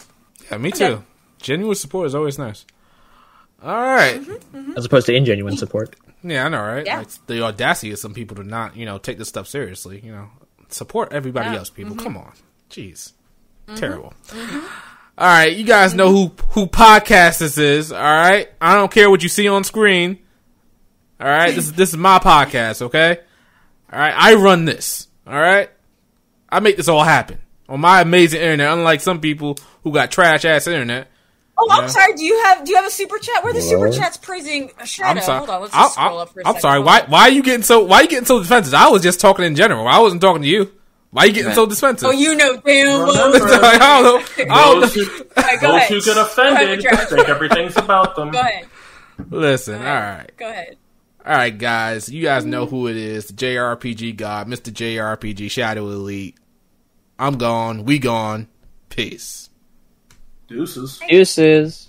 Yeah, 0.52 0.58
me 0.58 0.72
too. 0.72 1.04
Genuine 1.42 1.76
support 1.76 2.08
is 2.08 2.16
always 2.16 2.38
nice. 2.38 2.66
All 3.62 3.74
right. 3.74 4.20
Mm-hmm, 4.22 4.58
mm-hmm. 4.58 4.78
As 4.78 4.86
opposed 4.86 5.06
to 5.08 5.14
ingenuine 5.14 5.58
support. 5.58 5.96
Yeah, 6.24 6.46
I 6.46 6.50
know, 6.50 6.62
right? 6.62 6.86
Yeah. 6.86 7.00
Like 7.00 7.10
the 7.28 7.44
audacity 7.44 7.92
of 7.92 8.00
some 8.00 8.14
people 8.14 8.36
to 8.38 8.44
not, 8.44 8.76
you 8.76 8.86
know, 8.86 8.98
take 8.98 9.18
this 9.18 9.30
stuff 9.30 9.48
seriously. 9.48 10.02
You 10.04 10.12
know, 10.12 10.30
support 10.70 11.14
everybody 11.14 11.52
Yeah. 11.52 11.58
else. 11.58 11.70
People, 11.70 11.96
mm-hmm. 11.96 12.04
come 12.04 12.18
on, 12.18 12.34
jeez, 12.70 13.14
terrible. 13.76 14.14
All 15.18 15.28
right, 15.28 15.54
you 15.54 15.66
guys 15.66 15.94
know 15.94 16.10
who 16.12 16.32
who 16.52 16.68
podcast 16.68 17.40
this 17.40 17.58
is. 17.58 17.92
All 17.92 18.02
right, 18.02 18.50
I 18.62 18.76
don't 18.76 18.92
care 18.92 19.10
what 19.10 19.24
you 19.24 19.30
see 19.30 19.48
on 19.48 19.64
screen. 19.64 20.20
All 21.20 21.28
right, 21.28 21.54
this 21.54 21.66
is 21.68 21.74
this 21.74 21.90
is 21.90 21.98
my 21.98 22.20
podcast. 22.20 22.82
Okay, 22.84 23.20
all 23.92 24.00
right, 24.00 24.14
I 24.16 24.36
run 24.36 24.66
this. 24.66 25.08
All 25.28 25.40
right, 25.40 25.70
I 26.50 26.60
make 26.62 26.78
this 26.78 26.88
all 26.88 27.04
happen 27.04 27.40
on 27.70 27.80
my 27.80 28.02
amazing 28.02 28.42
internet. 28.42 28.74
Unlike 28.74 29.02
some 29.02 29.22
people 29.22 29.58
who 29.84 29.94
got 29.94 30.12
trash 30.12 30.44
ass 30.44 30.68
internet. 30.68 31.08
Oh, 31.58 31.68
I'm 31.72 31.90
sorry. 31.90 32.14
Do 32.14 32.24
you 32.24 32.42
have 32.46 32.64
do 32.64 32.72
you 32.72 32.78
have 32.78 32.86
a 32.86 32.92
super 32.92 33.18
chat? 33.18 33.44
Where 33.44 33.54
the 33.54 33.62
super 33.62 33.90
chats 33.92 34.18
praising 34.18 34.72
Shadow? 34.86 35.20
I'm 35.20 35.26
sorry. 35.26 35.38
Hold 35.40 35.50
on, 35.50 35.62
let's 35.62 35.76
I'm, 35.76 35.90
scroll 35.90 36.08
I'm- 36.10 36.18
up 36.20 36.30
for 36.30 36.40
a 36.40 36.44
I'm 36.48 36.54
second. 36.54 36.62
sorry. 36.62 36.80
Why? 36.80 37.04
Why 37.08 37.22
are 37.24 37.30
you 37.30 37.44
getting 37.44 37.64
so? 37.64 37.84
Why 37.84 37.98
are 37.98 38.04
you 38.04 38.10
getting 38.10 38.26
so 38.26 38.40
defensive? 38.40 38.74
I 38.74 38.90
was 38.90 39.04
just 39.04 39.20
talking 39.20 39.46
in 39.46 39.56
general. 39.56 39.88
I 39.88 40.00
wasn't 40.00 40.22
talking 40.22 40.42
to 40.42 40.48
you. 40.48 40.72
Why 41.12 41.24
are 41.24 41.28
you 41.28 41.34
getting 41.34 41.54
so 41.54 41.66
defensive? 41.66 42.08
Oh, 42.08 42.12
you 42.12 42.36
know 42.36 42.62
damn 42.62 43.08
well. 43.08 43.34
Remember- 43.34 43.66
I 43.66 43.78
don't 43.80 44.04
know. 44.04 44.54
I 44.54 44.66
don't 44.66 44.82
Those 44.82 44.96
know. 44.96 45.04
who, 45.04 45.24
Alright, 45.38 45.62
those 45.62 46.06
who 46.06 46.14
get 46.14 46.18
offended 46.24 46.64
ahead, 46.70 46.80
Travis. 46.82 47.10
think 47.10 47.30
everything's 47.30 47.78
about 47.78 48.16
them. 48.16 48.30
Go 48.30 48.40
ahead. 48.40 48.68
Listen. 49.30 49.76
All 49.76 49.82
right. 49.82 50.30
Go 50.38 50.48
ahead. 50.50 50.78
All 51.26 51.36
right, 51.36 51.58
guys. 51.58 52.10
You 52.10 52.22
guys 52.24 52.46
know 52.46 52.66
mm-hmm. 52.66 52.76
who 52.76 52.88
it 52.88 52.96
is. 52.96 53.26
The 53.28 53.34
JRPG 53.34 54.18
God, 54.18 54.48
Mr. 54.48 54.72
JRPG 54.72 55.50
Shadow 55.52 55.88
Elite. 55.90 56.38
I'm 57.20 57.38
gone. 57.38 57.84
We 57.84 58.00
gone. 58.00 58.48
Peace. 58.90 59.50
Deuces. 60.48 61.00
Deuces. 61.08 61.86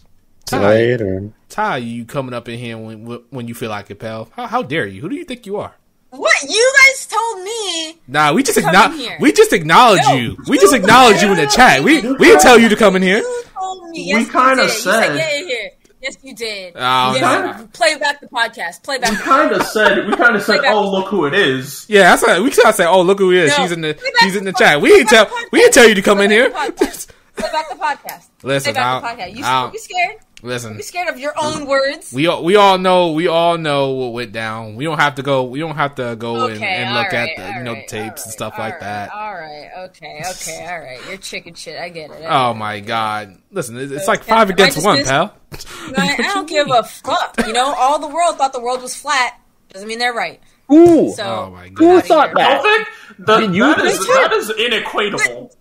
Later. 0.52 1.30
Ty, 1.48 1.76
you 1.78 2.04
coming 2.04 2.34
up 2.34 2.48
in 2.48 2.58
here 2.58 2.76
when 2.76 3.06
when 3.30 3.46
you 3.46 3.54
feel 3.54 3.70
like 3.70 3.88
it, 3.90 4.00
pal? 4.00 4.28
How, 4.32 4.46
how 4.48 4.62
dare 4.62 4.86
you? 4.86 5.00
Who 5.00 5.08
do 5.08 5.14
you 5.14 5.24
think 5.24 5.46
you 5.46 5.56
are? 5.58 5.74
What 6.10 6.34
you 6.42 6.72
guys 6.88 7.06
told 7.06 7.44
me? 7.44 7.98
Nah, 8.08 8.32
we 8.32 8.42
just 8.42 8.58
acknowledge. 8.58 9.08
We 9.20 9.30
just 9.32 9.52
acknowledge 9.52 10.02
No, 10.08 10.14
you. 10.16 10.36
We 10.48 10.58
just 10.58 10.74
acknowledge 10.74 11.22
you 11.22 11.30
in 11.30 11.36
the 11.36 11.46
chat. 11.46 11.84
We 11.84 12.00
we 12.14 12.36
tell 12.38 12.58
you 12.58 12.68
to 12.68 12.74
come 12.76 12.96
in 12.96 13.02
here. 13.02 13.18
You 13.18 13.42
told 13.56 13.90
me. 13.90 13.98
We 14.00 14.04
Yes, 14.08 14.26
you 14.26 14.32
kinda 14.32 14.68
said- 14.68 14.92
said 15.04 15.16
get 15.16 15.40
in 15.40 15.48
here. 15.48 15.70
Yes, 16.02 16.16
you 16.22 16.34
did. 16.34 16.72
Oh, 16.76 17.14
yes, 17.14 17.58
no. 17.60 17.66
Play 17.72 17.98
back 17.98 18.20
the 18.20 18.26
podcast. 18.28 18.82
Play 18.82 18.98
back. 18.98 19.10
We 19.10 19.16
kind 19.18 19.52
of 19.52 19.62
said, 19.66 20.06
we 20.06 20.16
kind 20.16 20.34
of 20.34 20.42
said, 20.42 20.62
back- 20.62 20.72
oh, 20.74 20.90
look 20.90 21.08
who 21.08 21.26
it 21.26 21.34
is. 21.34 21.84
Yeah, 21.88 22.02
that's 22.10 22.22
like 22.22 22.40
we 22.42 22.50
kind 22.50 22.68
of 22.68 22.74
said. 22.74 22.86
oh 22.88 23.02
look 23.02 23.18
who 23.18 23.32
it 23.32 23.36
is. 23.44 23.52
is. 23.52 23.58
No. 23.58 23.64
She's 23.64 23.72
in 23.72 23.80
the 23.82 24.12
she's 24.20 24.36
in 24.36 24.44
the 24.44 24.52
the 24.52 24.58
chat. 24.58 24.74
pod- 24.74 24.82
We 24.82 24.88
didn't 24.90 25.08
tell 25.10 25.30
we 25.52 25.58
didn't 25.60 25.74
tell 25.74 25.88
you 25.88 25.94
to 25.94 26.02
come 26.02 26.16
Play 26.18 26.24
in 26.26 26.30
here. 26.30 26.50
back 26.50 26.74
the 26.76 26.84
podcast. 26.86 27.08
Play 27.36 27.50
back 27.52 27.68
the 27.68 27.74
podcast. 27.76 28.24
Listen, 28.42 28.72
Play 28.72 28.80
back 28.80 28.86
I'll- 28.86 29.00
the 29.00 29.06
podcast. 29.22 29.36
You, 29.36 29.44
I'll- 29.44 29.72
you 29.72 29.78
scared? 29.78 30.16
Listen, 30.42 30.76
You 30.76 30.82
scared 30.82 31.08
of 31.08 31.18
your 31.18 31.34
own 31.40 31.66
words? 31.66 32.12
we 32.12 32.26
all 32.26 32.42
we 32.44 32.56
all 32.56 32.78
know 32.78 33.12
we 33.12 33.26
all 33.28 33.58
know 33.58 33.90
what 33.90 34.12
went 34.12 34.32
down. 34.32 34.76
We 34.76 34.84
don't 34.84 34.98
have 34.98 35.16
to 35.16 35.22
go. 35.22 35.44
We 35.44 35.58
don't 35.60 35.76
have 35.76 35.94
to 35.96 36.16
go 36.16 36.46
and, 36.46 36.56
Okay, 36.56 36.64
and 36.66 36.94
look 36.94 37.12
alright, 37.12 37.30
at 37.30 37.36
the 37.52 37.58
you 37.58 37.64
know 37.64 37.70
alright, 37.72 37.88
tapes 37.88 38.24
and 38.24 38.32
stuff 38.32 38.54
like 38.58 38.74
alright, 38.74 38.80
that. 38.80 39.12
All 39.12 39.34
right, 39.34 39.70
okay, 39.88 40.22
okay, 40.30 40.66
all 40.70 40.80
right. 40.80 41.00
You're 41.08 41.18
chicken 41.18 41.54
shit. 41.54 41.78
I 41.80 41.88
get 41.88 42.10
it. 42.10 42.24
Oh 42.28 42.54
my 42.54 42.80
god! 42.80 43.36
Listen, 43.50 43.76
it's 43.76 43.92
it's 43.92 44.08
like 44.08 44.22
five 44.24 44.48
against 44.50 44.82
one, 44.84 44.98
dismissed? 44.98 45.10
pal. 45.10 45.36
I, 45.98 46.16
I 46.18 46.22
don't 46.34 46.48
give 46.48 46.68
a 46.70 46.82
fuck. 46.84 47.34
You 47.46 47.52
know, 47.52 47.74
all 47.76 47.98
the 47.98 48.08
world 48.08 48.36
thought 48.38 48.52
the 48.52 48.60
world 48.60 48.82
was 48.82 48.94
flat. 48.96 49.38
Doesn't 49.72 49.88
mean 49.88 49.98
they're 49.98 50.12
right. 50.14 50.40
Ooh. 50.72 51.10
So, 51.12 51.24
Oh 51.24 51.50
my 51.50 51.64
Who 51.68 51.74
god! 51.74 51.96
outta 51.98 52.06
thought 52.08 52.26
here. 52.28 52.34
that? 52.36 52.62
Don't 52.62 52.84
think 52.86 53.26
that, 53.26 53.40
Did 53.40 53.54
you 53.56 53.62
that, 53.64 53.76
think 53.76 53.88
is, 53.88 54.06
so? 54.06 54.12
that 54.14 54.32
is 54.32 54.50
inequatable. 54.50 55.54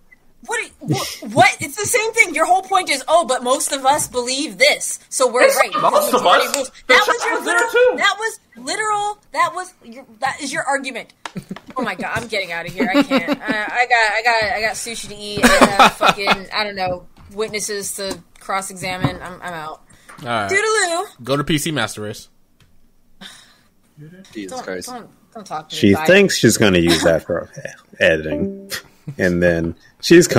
What, 0.50 0.60
you- 0.64 0.70
what? 0.80 1.16
What? 1.32 1.56
It's 1.60 1.76
the 1.76 1.86
same 1.86 2.12
thing. 2.12 2.34
Your 2.34 2.44
whole 2.44 2.62
point 2.62 2.90
is, 2.90 3.04
oh, 3.06 3.24
but 3.24 3.44
most 3.44 3.70
of 3.72 3.86
us 3.86 4.08
believe 4.08 4.58
this, 4.58 4.98
so 5.08 5.30
we're 5.30 5.42
It's 5.44 5.54
right. 5.56 5.72
most 5.80 6.12
of 6.12 6.26
us. 6.26 6.56
rules. 6.56 6.72
That 6.88 7.04
was 7.06 7.24
your 7.24 7.36
was 7.36 7.46
literal. 7.46 7.70
too. 7.70 7.92
That 7.98 8.16
was 8.18 8.40
literal. 8.56 9.18
That 9.32 9.52
was 9.54 9.74
your. 9.84 10.04
That 10.18 10.40
is 10.40 10.52
your 10.52 10.64
argument. 10.64 11.12
Oh 11.76 11.82
my 11.82 11.94
god, 11.94 12.10
I'm 12.20 12.26
getting 12.26 12.50
out 12.50 12.66
of 12.66 12.72
here. 12.72 12.90
I 12.92 13.00
can't. 13.04 13.40
I, 13.40 13.44
I 13.44 13.86
got. 13.86 14.12
I 14.12 14.22
got. 14.24 14.52
I 14.56 14.60
got 14.60 14.74
sushi 14.74 15.06
to 15.10 15.14
eat. 15.14 15.44
I 15.44 15.48
have 15.48 15.80
uh, 15.80 15.88
fucking. 15.90 16.46
I 16.52 16.64
don't 16.64 16.74
know. 16.74 17.06
Witnesses 17.32 17.94
to 17.94 18.18
cross 18.40 18.70
examine. 18.72 19.22
I'm. 19.22 19.34
I'm 19.42 19.54
out. 19.54 19.82
All 20.22 20.26
right, 20.26 20.50
Doodaloo. 20.50 21.22
go 21.22 21.36
to 21.36 21.44
PC 21.44 21.72
Master 21.72 22.02
Race. 22.02 22.28
Jesus 24.32 24.50
Don't, 24.52 24.64
Christ. 24.64 24.88
don't, 24.88 25.08
don't 25.34 25.46
talk 25.46 25.68
to 25.68 25.74
me. 25.74 25.78
She 25.78 25.94
Bye. 25.94 26.06
thinks 26.06 26.36
she's 26.38 26.56
going 26.56 26.72
to 26.72 26.80
use 26.80 27.02
that 27.04 27.24
for 27.24 27.48
eh, 27.64 27.72
editing. 28.04 28.70
And 29.18 29.42
then 29.42 29.74
she's 30.02 30.28
coming. 30.28 30.38